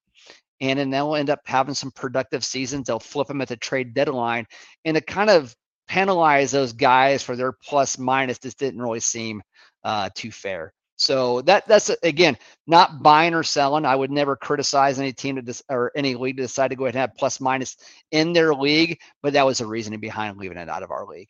And 0.59 0.77
then 0.77 0.89
they'll 0.89 1.15
end 1.15 1.29
up 1.29 1.39
having 1.45 1.73
some 1.73 1.91
productive 1.91 2.43
seasons. 2.43 2.87
They'll 2.87 2.99
flip 2.99 3.27
them 3.27 3.41
at 3.41 3.47
the 3.47 3.57
trade 3.57 3.93
deadline. 3.93 4.45
And 4.85 4.97
it 4.97 5.07
kind 5.07 5.29
of 5.29 5.55
penalize 5.87 6.51
those 6.51 6.73
guys 6.73 7.23
for 7.23 7.35
their 7.35 7.51
plus 7.51 7.97
minus 7.97 8.39
just 8.39 8.59
didn't 8.59 8.81
really 8.81 8.99
seem 8.99 9.41
uh, 9.83 10.09
too 10.15 10.31
fair. 10.31 10.73
So 11.01 11.41
that 11.41 11.67
that's 11.67 11.89
again 12.03 12.37
not 12.67 13.01
buying 13.01 13.33
or 13.33 13.41
selling. 13.41 13.85
I 13.85 13.95
would 13.95 14.11
never 14.11 14.35
criticize 14.35 14.99
any 14.99 15.11
team 15.11 15.35
to 15.35 15.41
dis, 15.41 15.63
or 15.67 15.91
any 15.95 16.13
league 16.13 16.37
to 16.37 16.43
decide 16.43 16.67
to 16.67 16.75
go 16.75 16.85
ahead 16.85 16.93
and 16.93 17.01
have 17.01 17.15
plus 17.17 17.41
minus 17.41 17.75
in 18.11 18.33
their 18.33 18.53
league, 18.53 18.99
but 19.23 19.33
that 19.33 19.45
was 19.45 19.57
the 19.57 19.65
reasoning 19.65 19.99
behind 19.99 20.37
leaving 20.37 20.57
it 20.57 20.69
out 20.69 20.83
of 20.83 20.91
our 20.91 21.07
league. 21.07 21.29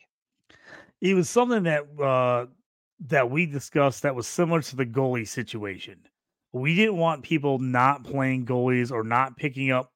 It 1.00 1.14
was 1.14 1.30
something 1.30 1.62
that 1.62 1.84
uh, 1.98 2.46
that 3.08 3.30
we 3.30 3.46
discussed 3.46 4.02
that 4.02 4.14
was 4.14 4.26
similar 4.26 4.60
to 4.60 4.76
the 4.76 4.84
goalie 4.84 5.26
situation. 5.26 5.98
We 6.52 6.76
didn't 6.76 6.98
want 6.98 7.22
people 7.22 7.58
not 7.58 8.04
playing 8.04 8.44
goalies 8.44 8.92
or 8.92 9.02
not 9.02 9.38
picking 9.38 9.70
up 9.70 9.90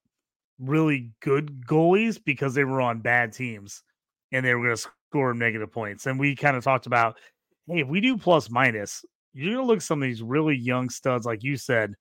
really 0.59 1.13
good 1.21 1.67
goalies 1.67 2.19
because 2.25 2.55
they 2.55 2.65
were 2.65 2.81
on 2.81 3.01
bad 3.01 3.35
teams 3.35 3.83
and 4.33 4.45
they 4.45 4.55
were 4.55 4.65
going 4.65 4.77
to 4.77 4.89
score 5.11 5.35
negative 5.35 5.73
points. 5.73 6.07
And 6.07 6.19
we 6.19 6.35
kind 6.37 6.57
of 6.57 6.65
talked 6.65 6.87
about, 6.87 7.17
hey, 7.67 7.81
if 7.81 7.89
we 7.89 8.01
do 8.01 8.17
plus 8.17 8.51
minus, 8.51 9.05
you're 9.33 9.53
going 9.55 9.65
to 9.65 9.67
look 9.67 9.79
at 9.79 9.83
some 9.83 10.03
of 10.03 10.09
these 10.09 10.23
really 10.23 10.57
young 10.57 10.89
studs, 10.89 11.27
like 11.27 11.43
you 11.43 11.57
said, 11.57 11.95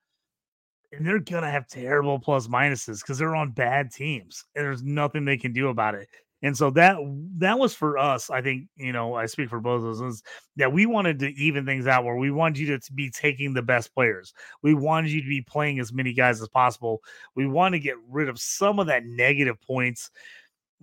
and 0.91 1.05
they're 1.05 1.19
going 1.19 1.43
to 1.43 1.49
have 1.49 1.67
terrible 1.67 2.19
plus 2.19 2.47
minuses 2.47 3.01
because 3.01 3.17
they're 3.17 3.35
on 3.35 3.51
bad 3.51 3.91
teams 3.91 4.45
and 4.55 4.65
there's 4.65 4.83
nothing 4.83 5.25
they 5.25 5.37
can 5.37 5.51
do 5.51 5.69
about 5.69 5.95
it. 5.95 6.07
And 6.41 6.55
so 6.55 6.69
that 6.71 6.97
that 7.37 7.57
was 7.57 7.73
for 7.73 7.97
us. 7.97 8.29
I 8.29 8.41
think 8.41 8.67
you 8.75 8.91
know 8.91 9.15
I 9.15 9.25
speak 9.25 9.49
for 9.49 9.59
both 9.59 9.83
of 9.83 10.05
us. 10.05 10.21
That 10.57 10.71
we 10.71 10.85
wanted 10.85 11.17
to 11.19 11.29
even 11.33 11.65
things 11.65 11.87
out 11.87 12.03
where 12.03 12.17
we 12.17 12.29
wanted 12.29 12.59
you 12.59 12.77
to 12.77 12.93
be 12.93 13.09
taking 13.09 13.53
the 13.53 13.63
best 13.63 13.93
players. 13.95 14.31
We 14.61 14.75
wanted 14.75 15.11
you 15.11 15.21
to 15.21 15.27
be 15.27 15.41
playing 15.41 15.79
as 15.79 15.91
many 15.91 16.13
guys 16.13 16.41
as 16.41 16.49
possible. 16.49 17.01
We 17.35 17.47
want 17.47 17.73
to 17.73 17.79
get 17.79 17.95
rid 18.07 18.29
of 18.29 18.39
some 18.39 18.79
of 18.79 18.85
that 18.87 19.05
negative 19.05 19.59
points 19.61 20.11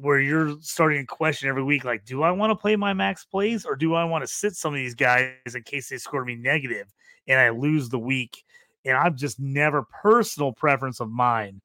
where 0.02 0.18
you're 0.18 0.56
starting 0.60 1.00
to 1.00 1.06
question 1.06 1.48
every 1.48 1.62
week, 1.62 1.84
like, 1.84 2.04
do 2.04 2.22
I 2.22 2.32
want 2.32 2.50
to 2.50 2.56
play 2.56 2.74
my 2.74 2.92
max 2.92 3.24
plays 3.24 3.64
or 3.64 3.76
do 3.76 3.94
I 3.94 4.02
want 4.04 4.22
to 4.22 4.28
sit 4.28 4.54
some 4.54 4.74
of 4.74 4.78
these 4.78 4.96
guys 4.96 5.32
in 5.54 5.62
case 5.62 5.88
they 5.88 5.98
score 5.98 6.24
me 6.24 6.34
negative 6.34 6.92
and 7.28 7.38
I 7.38 7.50
lose 7.50 7.88
the 7.88 8.00
week? 8.00 8.42
And 8.84 8.96
I've 8.96 9.14
just 9.14 9.38
never 9.38 9.86
personal 10.02 10.52
preference 10.52 11.00
of 11.00 11.08
mine. 11.08 11.60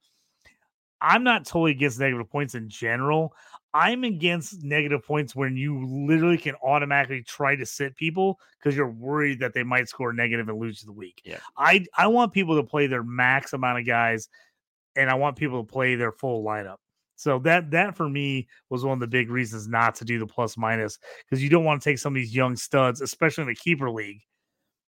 I'm 1.02 1.24
not 1.24 1.46
totally 1.46 1.72
against 1.72 2.00
negative 2.00 2.30
points 2.30 2.54
in 2.54 2.70
general. 2.70 3.34
I'm 3.74 4.04
against 4.04 4.64
negative 4.64 5.04
points 5.04 5.36
when 5.36 5.58
you 5.58 5.86
literally 6.08 6.38
can 6.38 6.56
automatically 6.64 7.24
try 7.24 7.56
to 7.56 7.66
sit 7.66 7.96
people 7.96 8.40
because 8.60 8.76
you're 8.76 8.90
worried 8.90 9.40
that 9.40 9.54
they 9.54 9.64
might 9.64 9.90
score 9.90 10.14
negative 10.14 10.48
and 10.48 10.60
lose 10.60 10.82
the 10.82 10.92
week. 10.92 11.22
Yeah. 11.26 11.40
I 11.58 11.86
I 11.96 12.08
want 12.08 12.34
people 12.34 12.56
to 12.56 12.64
play 12.64 12.88
their 12.88 13.04
max 13.04 13.54
amount 13.54 13.80
of 13.80 13.86
guys 13.86 14.30
and 14.96 15.10
I 15.10 15.16
want 15.16 15.38
people 15.38 15.64
to 15.64 15.72
play 15.72 15.96
their 15.96 16.12
full 16.12 16.44
lineup. 16.44 16.78
So 17.18 17.40
that 17.40 17.72
that 17.72 17.98
for 17.98 18.08
me 18.08 18.48
was 18.70 18.86
one 18.86 18.94
of 18.94 19.00
the 19.00 19.08
big 19.08 19.30
reasons 19.30 19.68
not 19.68 19.96
to 19.96 20.06
do 20.06 20.20
the 20.20 20.28
plus 20.28 20.56
minus 20.56 21.00
because 21.26 21.44
you 21.44 21.50
don't 21.50 21.66
want 21.66 21.82
to 21.82 21.90
take 21.90 21.98
some 21.98 22.14
of 22.14 22.16
these 22.16 22.34
young 22.34 22.56
studs, 22.56 23.02
especially 23.02 23.42
in 23.42 23.48
the 23.50 23.56
keeper 23.56 23.90
league, 23.90 24.22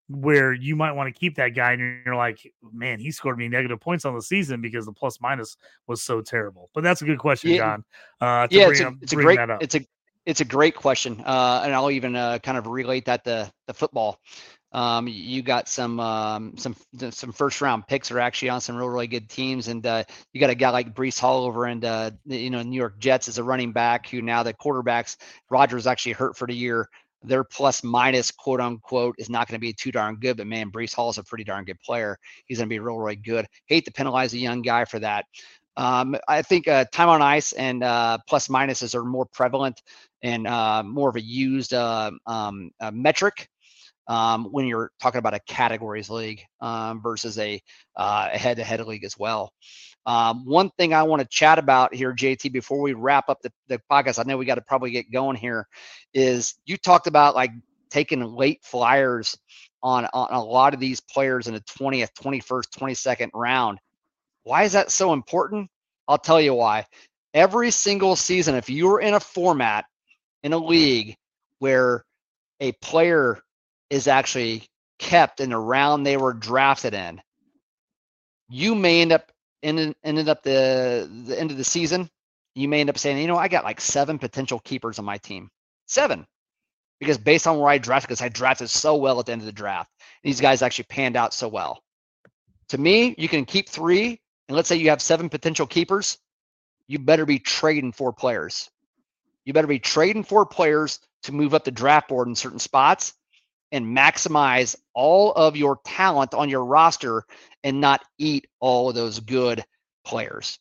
where 0.08 0.52
you 0.52 0.74
might 0.74 0.92
want 0.92 1.12
to 1.12 1.18
keep 1.18 1.36
that 1.36 1.50
guy 1.50 1.72
and 1.72 2.00
you're 2.04 2.16
like, 2.16 2.52
man, 2.72 2.98
he 2.98 3.12
scored 3.12 3.38
me 3.38 3.48
negative 3.48 3.80
points 3.80 4.04
on 4.04 4.14
the 4.14 4.20
season 4.20 4.60
because 4.60 4.86
the 4.86 4.92
plus 4.92 5.20
minus 5.20 5.56
was 5.86 6.02
so 6.02 6.20
terrible. 6.20 6.68
But 6.74 6.82
that's 6.82 7.00
a 7.00 7.04
good 7.04 7.18
question, 7.18 7.50
yeah, 7.50 7.58
John. 7.58 7.84
Uh, 8.20 8.48
yeah, 8.50 8.70
it's 8.70 8.80
a, 8.80 8.88
up, 8.88 8.94
it's 9.00 9.12
a 9.12 9.16
great 9.16 9.38
it's 9.60 9.76
a 9.76 9.86
it's 10.26 10.40
a 10.40 10.44
great 10.44 10.74
question, 10.74 11.22
uh, 11.24 11.62
and 11.64 11.72
I'll 11.72 11.92
even 11.92 12.16
uh, 12.16 12.40
kind 12.40 12.58
of 12.58 12.66
relate 12.66 13.04
that 13.04 13.24
to 13.24 13.52
the 13.68 13.74
football. 13.74 14.18
Um, 14.72 15.08
you 15.08 15.42
got 15.42 15.68
some 15.68 16.00
um, 16.00 16.56
some 16.58 16.76
some 17.10 17.32
first 17.32 17.60
round 17.60 17.86
picks 17.86 18.10
are 18.10 18.18
actually 18.18 18.50
on 18.50 18.60
some 18.60 18.76
real 18.76 18.88
really 18.88 19.06
good 19.06 19.28
teams, 19.28 19.68
and 19.68 19.86
uh, 19.86 20.04
you 20.32 20.40
got 20.40 20.50
a 20.50 20.54
guy 20.54 20.70
like 20.70 20.94
Breece 20.94 21.18
Hall 21.18 21.44
over 21.44 21.64
and 21.66 21.84
uh, 21.84 22.10
you 22.26 22.50
know 22.50 22.62
New 22.62 22.76
York 22.76 22.98
Jets 22.98 23.28
as 23.28 23.38
a 23.38 23.44
running 23.44 23.72
back 23.72 24.08
who 24.08 24.20
now 24.20 24.42
the 24.42 24.52
quarterbacks 24.52 25.16
Rodgers 25.50 25.86
actually 25.86 26.12
hurt 26.12 26.36
for 26.36 26.46
the 26.46 26.54
year. 26.54 26.88
Their 27.22 27.44
plus 27.44 27.82
minus 27.82 28.30
quote 28.30 28.60
unquote 28.60 29.16
is 29.18 29.30
not 29.30 29.48
going 29.48 29.54
to 29.56 29.60
be 29.60 29.72
too 29.72 29.90
darn 29.92 30.16
good, 30.16 30.36
but 30.36 30.46
man, 30.46 30.70
Breece 30.70 30.94
Hall 30.94 31.10
is 31.10 31.18
a 31.18 31.24
pretty 31.24 31.44
darn 31.44 31.64
good 31.64 31.80
player. 31.80 32.18
He's 32.46 32.58
going 32.58 32.68
to 32.68 32.72
be 32.72 32.78
real 32.78 32.98
really 32.98 33.16
good. 33.16 33.46
Hate 33.66 33.84
to 33.86 33.92
penalize 33.92 34.34
a 34.34 34.38
young 34.38 34.62
guy 34.62 34.84
for 34.84 34.98
that. 34.98 35.24
Um, 35.76 36.16
I 36.26 36.42
think 36.42 36.68
uh, 36.68 36.86
time 36.92 37.08
on 37.08 37.22
ice 37.22 37.52
and 37.52 37.82
uh, 37.82 38.18
plus 38.28 38.48
minuses 38.48 38.94
are 38.94 39.04
more 39.04 39.26
prevalent 39.26 39.82
and 40.22 40.46
uh, 40.46 40.82
more 40.82 41.10
of 41.10 41.16
a 41.16 41.22
used 41.22 41.74
uh, 41.74 42.10
um, 42.26 42.70
metric 42.92 43.48
um, 44.08 44.46
when 44.46 44.66
you're 44.66 44.90
talking 45.00 45.18
about 45.18 45.34
a 45.34 45.40
categories 45.40 46.10
league 46.10 46.42
um, 46.60 47.02
versus 47.02 47.38
a, 47.38 47.60
uh, 47.96 48.28
head-to-head 48.30 48.84
league 48.86 49.04
as 49.04 49.18
well. 49.18 49.52
Um, 50.06 50.44
one 50.46 50.70
thing 50.78 50.94
I 50.94 51.02
want 51.02 51.20
to 51.22 51.28
chat 51.28 51.58
about 51.58 51.92
here, 51.92 52.14
JT, 52.14 52.52
before 52.52 52.80
we 52.80 52.92
wrap 52.92 53.28
up 53.28 53.42
the, 53.42 53.52
the 53.66 53.80
podcast, 53.90 54.20
I 54.20 54.22
know 54.22 54.36
we 54.36 54.44
got 54.44 54.54
to 54.54 54.60
probably 54.60 54.92
get 54.92 55.10
going 55.10 55.36
here, 55.36 55.66
is 56.14 56.54
you 56.64 56.76
talked 56.76 57.08
about 57.08 57.34
like 57.34 57.50
taking 57.90 58.22
late 58.22 58.60
flyers 58.62 59.36
on, 59.82 60.06
on 60.12 60.32
a 60.32 60.42
lot 60.42 60.74
of 60.74 60.80
these 60.80 61.00
players 61.00 61.48
in 61.48 61.54
the 61.54 61.60
20th, 61.60 62.12
21st, 62.20 62.68
22nd 62.78 63.30
round. 63.34 63.78
Why 64.44 64.62
is 64.62 64.72
that 64.72 64.92
so 64.92 65.12
important? 65.12 65.68
I'll 66.06 66.18
tell 66.18 66.40
you 66.40 66.54
why. 66.54 66.86
Every 67.34 67.72
single 67.72 68.14
season, 68.14 68.54
if 68.54 68.70
you're 68.70 69.00
in 69.00 69.14
a 69.14 69.20
format 69.20 69.86
in 70.44 70.52
a 70.52 70.58
league 70.58 71.16
where 71.58 72.04
a 72.60 72.72
player 72.72 73.40
is 73.90 74.08
actually 74.08 74.68
kept 74.98 75.40
in 75.40 75.50
the 75.50 75.58
round 75.58 76.06
they 76.06 76.16
were 76.16 76.32
drafted 76.32 76.94
in, 76.94 77.20
you 78.48 78.74
may 78.74 79.02
end 79.02 79.12
up 79.12 79.32
ended, 79.62 79.94
ended 80.04 80.28
up 80.28 80.42
the, 80.42 81.08
the 81.26 81.38
end 81.38 81.50
of 81.50 81.56
the 81.56 81.64
season. 81.64 82.08
You 82.54 82.68
may 82.68 82.80
end 82.80 82.90
up 82.90 82.98
saying, 82.98 83.18
you 83.18 83.26
know, 83.26 83.36
I 83.36 83.48
got 83.48 83.64
like 83.64 83.80
seven 83.80 84.18
potential 84.18 84.60
keepers 84.60 84.98
on 84.98 85.04
my 85.04 85.18
team. 85.18 85.50
Seven. 85.86 86.26
Because 86.98 87.18
based 87.18 87.46
on 87.46 87.58
where 87.58 87.68
I 87.68 87.78
drafted, 87.78 88.08
because 88.08 88.22
I 88.22 88.30
drafted 88.30 88.70
so 88.70 88.96
well 88.96 89.20
at 89.20 89.26
the 89.26 89.32
end 89.32 89.42
of 89.42 89.46
the 89.46 89.52
draft, 89.52 89.90
these 90.22 90.40
guys 90.40 90.62
actually 90.62 90.84
panned 90.84 91.16
out 91.16 91.34
so 91.34 91.48
well. 91.48 91.82
To 92.68 92.78
me, 92.78 93.14
you 93.18 93.28
can 93.28 93.44
keep 93.44 93.68
three, 93.68 94.18
and 94.48 94.56
let's 94.56 94.68
say 94.68 94.76
you 94.76 94.88
have 94.90 95.02
seven 95.02 95.28
potential 95.28 95.66
keepers, 95.66 96.18
you 96.88 96.98
better 96.98 97.26
be 97.26 97.38
trading 97.38 97.92
four 97.92 98.12
players. 98.12 98.70
You 99.44 99.52
better 99.52 99.66
be 99.66 99.78
trading 99.78 100.24
four 100.24 100.46
players 100.46 100.98
to 101.24 101.32
move 101.32 101.52
up 101.52 101.64
the 101.64 101.70
draft 101.70 102.08
board 102.08 102.28
in 102.28 102.34
certain 102.34 102.58
spots 102.58 103.12
and 103.72 103.96
maximize 103.96 104.76
all 104.94 105.32
of 105.32 105.56
your 105.56 105.78
talent 105.84 106.34
on 106.34 106.48
your 106.48 106.64
roster 106.64 107.24
and 107.64 107.80
not 107.80 108.04
eat 108.18 108.46
all 108.60 108.88
of 108.88 108.94
those 108.94 109.20
good 109.20 109.64
players. 110.04 110.58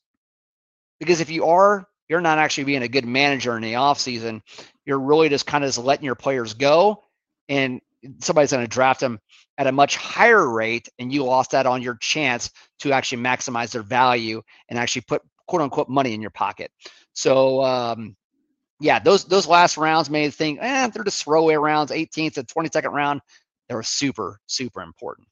Because 0.99 1.21
if 1.21 1.29
you 1.29 1.45
are, 1.45 1.87
you're 2.09 2.21
not 2.21 2.37
actually 2.37 2.65
being 2.65 2.83
a 2.83 2.87
good 2.87 3.05
manager 3.05 3.55
in 3.55 3.63
the 3.63 3.73
offseason. 3.73 4.41
You're 4.85 4.99
really 4.99 5.29
just 5.29 5.45
kind 5.45 5.63
of 5.63 5.69
just 5.69 5.79
letting 5.79 6.05
your 6.05 6.15
players 6.15 6.53
go 6.53 7.03
and 7.49 7.81
somebody's 8.19 8.51
going 8.51 8.63
to 8.63 8.67
draft 8.67 8.99
them 8.99 9.19
at 9.57 9.67
a 9.67 9.71
much 9.71 9.95
higher 9.95 10.47
rate 10.47 10.89
and 10.99 11.11
you 11.11 11.23
lost 11.23 11.51
that 11.51 11.65
on 11.65 11.81
your 11.81 11.95
chance 11.95 12.51
to 12.79 12.91
actually 12.91 13.21
maximize 13.23 13.71
their 13.71 13.81
value 13.81 14.41
and 14.69 14.77
actually 14.77 15.01
put 15.01 15.21
quote 15.47 15.61
unquote 15.61 15.89
money 15.89 16.13
in 16.13 16.21
your 16.21 16.31
pocket. 16.31 16.71
So 17.13 17.63
um, 17.63 18.15
yeah, 18.79 18.99
those 18.99 19.25
those 19.25 19.47
last 19.47 19.77
rounds 19.77 20.09
made 20.09 20.33
think, 20.33 20.59
eh, 20.61 20.87
they're 20.87 21.03
just 21.03 21.23
throwaway 21.23 21.55
rounds, 21.55 21.91
18th 21.91 22.33
to 22.33 22.43
22nd 22.43 22.91
round. 22.91 23.21
They 23.69 23.75
were 23.75 23.83
super, 23.83 24.39
super 24.47 24.81
important. 24.81 25.27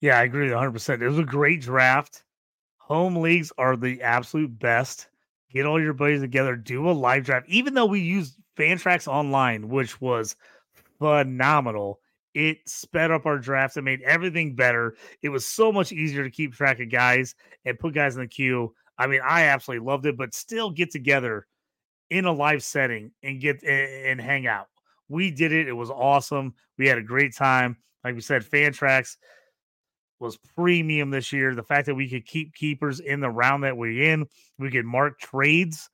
Yeah, 0.00 0.18
I 0.18 0.24
agree 0.24 0.48
100%. 0.48 1.00
It 1.00 1.08
was 1.08 1.18
a 1.18 1.24
great 1.24 1.62
draft. 1.62 2.24
Home 2.78 3.16
leagues 3.16 3.50
are 3.56 3.76
the 3.76 4.02
absolute 4.02 4.58
best. 4.58 5.08
Get 5.50 5.64
all 5.64 5.80
your 5.80 5.94
buddies 5.94 6.20
together, 6.20 6.56
do 6.56 6.90
a 6.90 6.92
live 6.92 7.24
draft. 7.24 7.48
Even 7.48 7.74
though 7.74 7.86
we 7.86 8.00
used 8.00 8.36
Fantrax 8.58 9.08
Online, 9.08 9.68
which 9.68 10.00
was 10.00 10.36
phenomenal, 10.98 12.00
it 12.34 12.58
sped 12.68 13.10
up 13.10 13.24
our 13.24 13.38
drafts 13.38 13.76
and 13.76 13.84
made 13.84 14.02
everything 14.02 14.54
better. 14.54 14.96
It 15.22 15.30
was 15.30 15.46
so 15.46 15.72
much 15.72 15.92
easier 15.92 16.24
to 16.24 16.30
keep 16.30 16.52
track 16.52 16.80
of 16.80 16.90
guys 16.90 17.34
and 17.64 17.78
put 17.78 17.94
guys 17.94 18.16
in 18.16 18.22
the 18.22 18.28
queue. 18.28 18.74
I 18.98 19.06
mean, 19.06 19.20
I 19.24 19.44
absolutely 19.44 19.86
loved 19.86 20.06
it, 20.06 20.16
but 20.16 20.34
still 20.34 20.70
get 20.70 20.90
together 20.90 21.46
in 22.10 22.24
a 22.26 22.32
live 22.32 22.62
setting 22.62 23.10
and 23.22 23.40
get 23.40 23.62
and 23.64 24.20
hang 24.20 24.46
out. 24.46 24.68
We 25.08 25.30
did 25.30 25.52
it. 25.52 25.68
It 25.68 25.72
was 25.72 25.90
awesome. 25.90 26.54
We 26.78 26.88
had 26.88 26.98
a 26.98 27.02
great 27.02 27.34
time. 27.34 27.76
Like 28.04 28.14
we 28.14 28.20
said, 28.20 28.44
Fantrax 28.44 29.16
was 30.20 30.38
premium 30.56 31.10
this 31.10 31.32
year. 31.32 31.54
The 31.54 31.62
fact 31.62 31.86
that 31.86 31.94
we 31.94 32.08
could 32.08 32.26
keep 32.26 32.54
keepers 32.54 33.00
in 33.00 33.20
the 33.20 33.30
round 33.30 33.64
that 33.64 33.76
we're 33.76 34.12
in, 34.12 34.26
we 34.58 34.70
could 34.70 34.86
mark 34.86 35.18
trades 35.18 35.90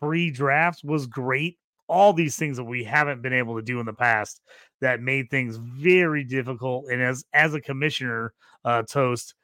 pre 0.00 0.30
drafts 0.30 0.84
was 0.84 1.06
great. 1.06 1.58
All 1.88 2.12
these 2.12 2.36
things 2.36 2.56
that 2.56 2.64
we 2.64 2.84
haven't 2.84 3.22
been 3.22 3.32
able 3.32 3.56
to 3.56 3.62
do 3.62 3.80
in 3.80 3.86
the 3.86 3.92
past 3.92 4.40
that 4.80 5.00
made 5.00 5.30
things 5.30 5.56
very 5.56 6.24
difficult. 6.24 6.86
And 6.90 7.00
as 7.00 7.24
as 7.32 7.54
a 7.54 7.60
commissioner, 7.60 8.34
uh, 8.64 8.82
Toast 8.82 9.34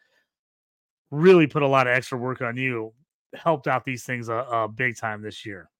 really 1.13 1.47
put 1.47 1.63
a 1.63 1.69
lot 1.69 1.87
of 1.87 1.93
extra 1.93 2.19
work 2.19 2.41
on 2.41 2.57
you, 2.57 2.93
helped 3.35 3.69
out 3.69 3.85
these 3.85 4.03
things 4.03 4.29
a, 4.29 4.35
uh 4.35 4.67
big 4.67 4.97
time 4.97 5.23
this 5.23 5.47
year. 5.47 5.71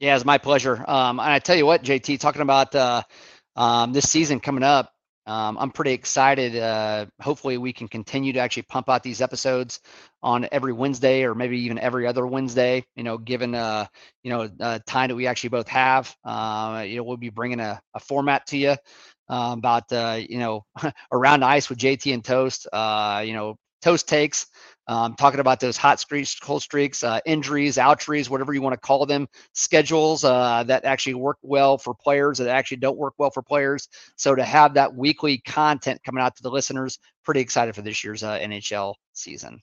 Yeah, 0.00 0.14
it's 0.14 0.24
my 0.24 0.38
pleasure. 0.38 0.82
Um, 0.88 1.18
and 1.18 1.28
I 1.28 1.40
tell 1.40 1.56
you 1.56 1.66
what, 1.66 1.82
JT, 1.82 2.20
talking 2.20 2.42
about 2.42 2.74
uh, 2.74 3.02
um, 3.56 3.92
this 3.92 4.08
season 4.08 4.38
coming 4.38 4.62
up, 4.62 4.92
um, 5.26 5.58
I'm 5.58 5.70
pretty 5.70 5.92
excited. 5.92 6.56
Uh, 6.56 7.06
hopefully, 7.20 7.58
we 7.58 7.72
can 7.72 7.86
continue 7.86 8.32
to 8.32 8.38
actually 8.38 8.62
pump 8.62 8.88
out 8.88 9.02
these 9.02 9.20
episodes 9.20 9.80
on 10.22 10.48
every 10.52 10.72
Wednesday 10.72 11.24
or 11.24 11.34
maybe 11.34 11.58
even 11.58 11.78
every 11.78 12.06
other 12.06 12.26
Wednesday. 12.26 12.82
You 12.96 13.02
know, 13.02 13.18
given 13.18 13.54
uh, 13.54 13.86
you 14.22 14.30
know 14.30 14.48
uh, 14.58 14.78
time 14.86 15.08
that 15.08 15.16
we 15.16 15.26
actually 15.26 15.50
both 15.50 15.68
have, 15.68 16.16
uh, 16.24 16.82
you 16.86 16.96
know, 16.96 17.02
we'll 17.02 17.18
be 17.18 17.28
bringing 17.28 17.60
a, 17.60 17.78
a 17.92 18.00
format 18.00 18.46
to 18.46 18.56
you 18.56 18.76
uh, 19.28 19.54
about 19.58 19.92
uh, 19.92 20.18
you 20.26 20.38
know 20.38 20.64
around 21.12 21.44
ice 21.44 21.68
with 21.68 21.78
JT 21.78 22.14
and 22.14 22.24
Toast. 22.24 22.66
Uh, 22.72 23.22
you 23.26 23.34
know, 23.34 23.58
Toast 23.82 24.08
takes 24.08 24.46
um, 24.88 25.14
talking 25.14 25.40
about 25.40 25.60
those 25.60 25.76
hot 25.76 26.00
streaks, 26.00 26.38
cold 26.38 26.62
streaks, 26.62 27.02
uh, 27.04 27.20
injuries, 27.26 27.78
outries, 27.78 28.30
whatever 28.30 28.54
you 28.54 28.62
want 28.62 28.72
to 28.72 28.80
call 28.80 29.04
them, 29.06 29.28
schedules 29.52 30.24
uh, 30.24 30.64
that 30.64 30.84
actually 30.84 31.14
work 31.14 31.36
well 31.42 31.76
for 31.76 31.94
players 31.94 32.38
that 32.38 32.48
actually 32.48 32.78
don't 32.78 32.96
work 32.96 33.14
well 33.18 33.30
for 33.30 33.42
players. 33.42 33.88
So 34.16 34.34
to 34.34 34.42
have 34.42 34.74
that 34.74 34.94
weekly 34.94 35.38
content 35.38 36.02
coming 36.04 36.22
out 36.22 36.36
to 36.36 36.42
the 36.42 36.50
listeners, 36.50 36.98
pretty 37.24 37.40
excited 37.40 37.74
for 37.74 37.82
this 37.82 38.02
year's 38.02 38.22
uh, 38.22 38.38
NHL 38.38 38.94
season. 39.12 39.60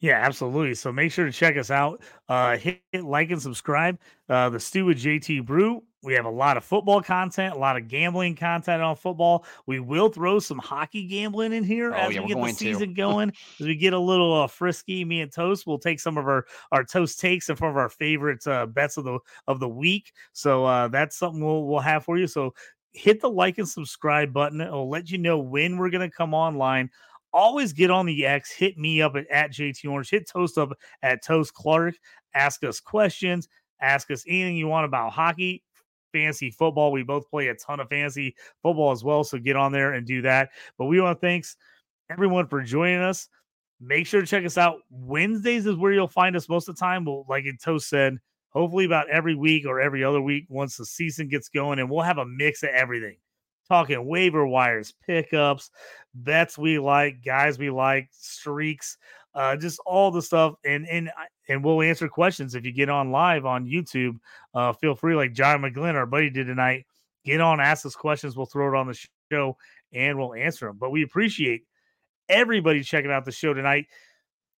Yeah, 0.00 0.18
absolutely. 0.18 0.74
So 0.74 0.92
make 0.92 1.10
sure 1.12 1.24
to 1.24 1.32
check 1.32 1.56
us 1.56 1.70
out. 1.70 2.02
Uh, 2.28 2.56
hit, 2.56 2.82
hit 2.92 3.04
like 3.04 3.30
and 3.30 3.40
subscribe. 3.40 3.98
Uh, 4.28 4.50
the 4.50 4.60
Stew 4.60 4.84
with 4.86 4.98
JT 4.98 5.44
Brew. 5.46 5.82
We 6.02 6.14
have 6.14 6.24
a 6.24 6.30
lot 6.30 6.56
of 6.56 6.64
football 6.64 7.02
content, 7.02 7.54
a 7.54 7.58
lot 7.58 7.76
of 7.76 7.86
gambling 7.88 8.34
content 8.34 8.80
on 8.82 8.96
football. 8.96 9.44
We 9.66 9.80
will 9.80 10.08
throw 10.08 10.38
some 10.38 10.58
hockey 10.58 11.06
gambling 11.06 11.52
in 11.52 11.62
here 11.62 11.94
Oh, 11.94 12.08
as 12.08 12.14
yeah, 12.14 12.20
we 12.20 12.26
get 12.26 12.40
the 12.40 12.40
going 12.40 12.56
to. 12.56 12.56
season 12.56 12.94
going. 12.96 13.32
as 13.60 13.66
we 13.66 13.76
get 13.76 13.92
a 13.92 13.98
little 13.98 14.32
uh, 14.42 14.46
frisky, 14.46 15.04
me 15.04 15.20
and 15.20 15.30
Toast, 15.30 15.66
we'll 15.66 15.78
take 15.78 16.00
some 16.00 16.16
of 16.16 16.26
our 16.26 16.46
our 16.72 16.84
Toast 16.84 17.20
takes 17.20 17.48
and 17.50 17.58
some 17.58 17.68
of 17.68 17.76
our 17.76 17.90
favorite 17.90 18.46
uh, 18.46 18.64
bets 18.66 18.96
of 18.96 19.04
the 19.04 19.18
of 19.46 19.60
the 19.60 19.68
week. 19.68 20.12
So 20.32 20.64
uh, 20.64 20.88
that's 20.88 21.18
something 21.18 21.44
we'll 21.44 21.66
we'll 21.66 21.80
have 21.80 22.04
for 22.04 22.16
you. 22.16 22.26
So 22.26 22.54
hit 22.92 23.20
the 23.20 23.30
like 23.30 23.58
and 23.58 23.68
subscribe 23.68 24.32
button. 24.32 24.60
It'll 24.62 24.88
let 24.88 25.10
you 25.10 25.18
know 25.18 25.38
when 25.38 25.76
we're 25.76 25.90
gonna 25.90 26.10
come 26.10 26.32
online 26.32 26.90
always 27.32 27.72
get 27.72 27.90
on 27.90 28.06
the 28.06 28.26
X, 28.26 28.52
hit 28.52 28.78
me 28.78 29.02
up 29.02 29.16
at, 29.16 29.26
at 29.30 29.52
JT 29.52 29.88
Orange, 29.90 30.10
hit 30.10 30.28
Toast 30.28 30.58
up 30.58 30.70
at 31.02 31.24
Toast 31.24 31.54
Clark, 31.54 31.94
ask 32.34 32.64
us 32.64 32.80
questions, 32.80 33.48
ask 33.80 34.10
us 34.10 34.24
anything 34.26 34.56
you 34.56 34.68
want 34.68 34.86
about 34.86 35.12
hockey, 35.12 35.62
fantasy 36.12 36.50
football. 36.50 36.92
We 36.92 37.02
both 37.02 37.28
play 37.30 37.48
a 37.48 37.54
ton 37.54 37.80
of 37.80 37.88
fantasy 37.88 38.34
football 38.62 38.90
as 38.90 39.04
well. 39.04 39.24
So 39.24 39.38
get 39.38 39.56
on 39.56 39.72
there 39.72 39.92
and 39.92 40.06
do 40.06 40.22
that. 40.22 40.50
But 40.78 40.86
we 40.86 41.00
want 41.00 41.20
to 41.20 41.26
thanks 41.26 41.56
everyone 42.10 42.48
for 42.48 42.62
joining 42.62 43.00
us. 43.00 43.28
Make 43.80 44.06
sure 44.06 44.20
to 44.20 44.26
check 44.26 44.44
us 44.44 44.58
out. 44.58 44.80
Wednesdays 44.90 45.66
is 45.66 45.76
where 45.76 45.92
you'll 45.92 46.08
find 46.08 46.36
us 46.36 46.48
most 46.48 46.68
of 46.68 46.76
the 46.76 46.80
time. 46.80 47.04
Well, 47.04 47.24
like 47.28 47.46
Toast 47.62 47.88
said, 47.88 48.18
hopefully 48.50 48.84
about 48.84 49.08
every 49.08 49.34
week 49.34 49.64
or 49.66 49.80
every 49.80 50.04
other 50.04 50.20
week 50.20 50.44
once 50.48 50.76
the 50.76 50.84
season 50.84 51.28
gets 51.28 51.48
going, 51.48 51.78
and 51.78 51.88
we'll 51.88 52.02
have 52.02 52.18
a 52.18 52.26
mix 52.26 52.62
of 52.62 52.70
everything 52.70 53.16
talking 53.70 54.04
waiver 54.06 54.46
wires, 54.46 54.92
pickups, 55.06 55.70
bets 56.12 56.58
we 56.58 56.78
like, 56.78 57.22
guys 57.24 57.58
we 57.58 57.70
like, 57.70 58.08
streaks, 58.10 58.98
uh, 59.34 59.56
just 59.56 59.80
all 59.86 60.10
the 60.10 60.20
stuff. 60.20 60.54
And 60.64 60.86
and 60.88 61.10
and 61.48 61.64
we'll 61.64 61.82
answer 61.82 62.08
questions 62.08 62.54
if 62.54 62.64
you 62.64 62.72
get 62.72 62.88
on 62.90 63.12
live 63.12 63.46
on 63.46 63.66
YouTube. 63.66 64.16
Uh, 64.52 64.72
feel 64.72 64.96
free, 64.96 65.14
like 65.14 65.32
John 65.32 65.62
McGlynn, 65.62 65.94
our 65.94 66.06
buddy, 66.06 66.30
did 66.30 66.48
tonight. 66.48 66.84
Get 67.24 67.40
on, 67.40 67.60
ask 67.60 67.86
us 67.86 67.94
questions. 67.94 68.36
We'll 68.36 68.46
throw 68.46 68.74
it 68.74 68.78
on 68.78 68.88
the 68.88 68.98
show 69.30 69.56
and 69.92 70.18
we'll 70.18 70.34
answer 70.34 70.66
them. 70.66 70.78
But 70.78 70.90
we 70.90 71.02
appreciate 71.02 71.62
everybody 72.28 72.82
checking 72.82 73.10
out 73.10 73.24
the 73.24 73.32
show 73.32 73.54
tonight. 73.54 73.86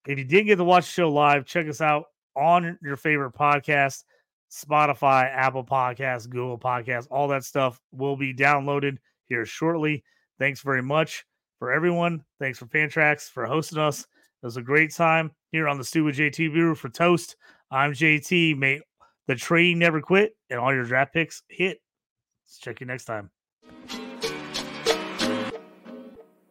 If 0.06 0.18
you 0.18 0.24
didn't 0.24 0.46
get 0.46 0.56
to 0.56 0.64
watch 0.64 0.84
the 0.84 0.92
show 0.92 1.10
live, 1.10 1.46
check 1.46 1.68
us 1.68 1.80
out 1.80 2.04
on 2.36 2.78
your 2.82 2.96
favorite 2.96 3.32
podcast. 3.32 4.04
Spotify, 4.50 5.30
Apple 5.32 5.64
Podcasts, 5.64 6.28
Google 6.28 6.58
Podcasts, 6.58 7.06
all 7.10 7.28
that 7.28 7.44
stuff 7.44 7.80
will 7.92 8.16
be 8.16 8.34
downloaded 8.34 8.96
here 9.26 9.46
shortly. 9.46 10.02
Thanks 10.38 10.60
very 10.60 10.82
much 10.82 11.24
for 11.58 11.72
everyone. 11.72 12.24
Thanks 12.40 12.58
for 12.58 12.66
Fantrax 12.66 13.30
for 13.30 13.46
hosting 13.46 13.78
us. 13.78 14.00
It 14.00 14.46
was 14.46 14.56
a 14.56 14.62
great 14.62 14.92
time 14.94 15.30
here 15.52 15.68
on 15.68 15.78
the 15.78 15.84
Stew 15.84 16.04
with 16.04 16.16
JT 16.16 16.52
Brew 16.52 16.74
for 16.74 16.88
Toast. 16.88 17.36
I'm 17.70 17.92
JT. 17.92 18.56
May 18.56 18.80
the 19.26 19.36
trading 19.36 19.78
never 19.78 20.00
quit 20.00 20.34
and 20.48 20.58
all 20.58 20.74
your 20.74 20.84
draft 20.84 21.12
picks 21.12 21.42
hit. 21.48 21.78
Let's 22.46 22.58
check 22.58 22.80
you 22.80 22.86
next 22.86 23.04
time. 23.04 23.30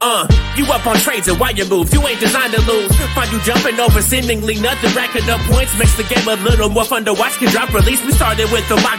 Uh, 0.01 0.23
you 0.55 0.63
up 0.71 0.87
on 0.87 0.95
trades 0.95 1.27
and 1.27 1.37
why 1.37 1.49
you 1.49 1.67
move? 1.67 1.91
You 1.91 1.99
ain't 2.07 2.21
designed 2.21 2.53
to 2.53 2.61
lose. 2.63 2.87
Find 3.11 3.29
you 3.35 3.39
jumping 3.43 3.77
over 3.81 4.01
seemingly 4.01 4.55
nothing, 4.55 4.95
racking 4.95 5.29
up 5.29 5.41
points 5.51 5.77
makes 5.77 5.91
the 5.99 6.07
game 6.07 6.23
a 6.23 6.39
little 6.39 6.69
more 6.69 6.85
fun 6.85 7.03
to 7.03 7.11
watch. 7.11 7.35
Can 7.35 7.51
drop 7.51 7.67
release. 7.73 7.99
We 8.05 8.13
started 8.13 8.49
with 8.49 8.63
the 8.69 8.77
mock 8.79 8.95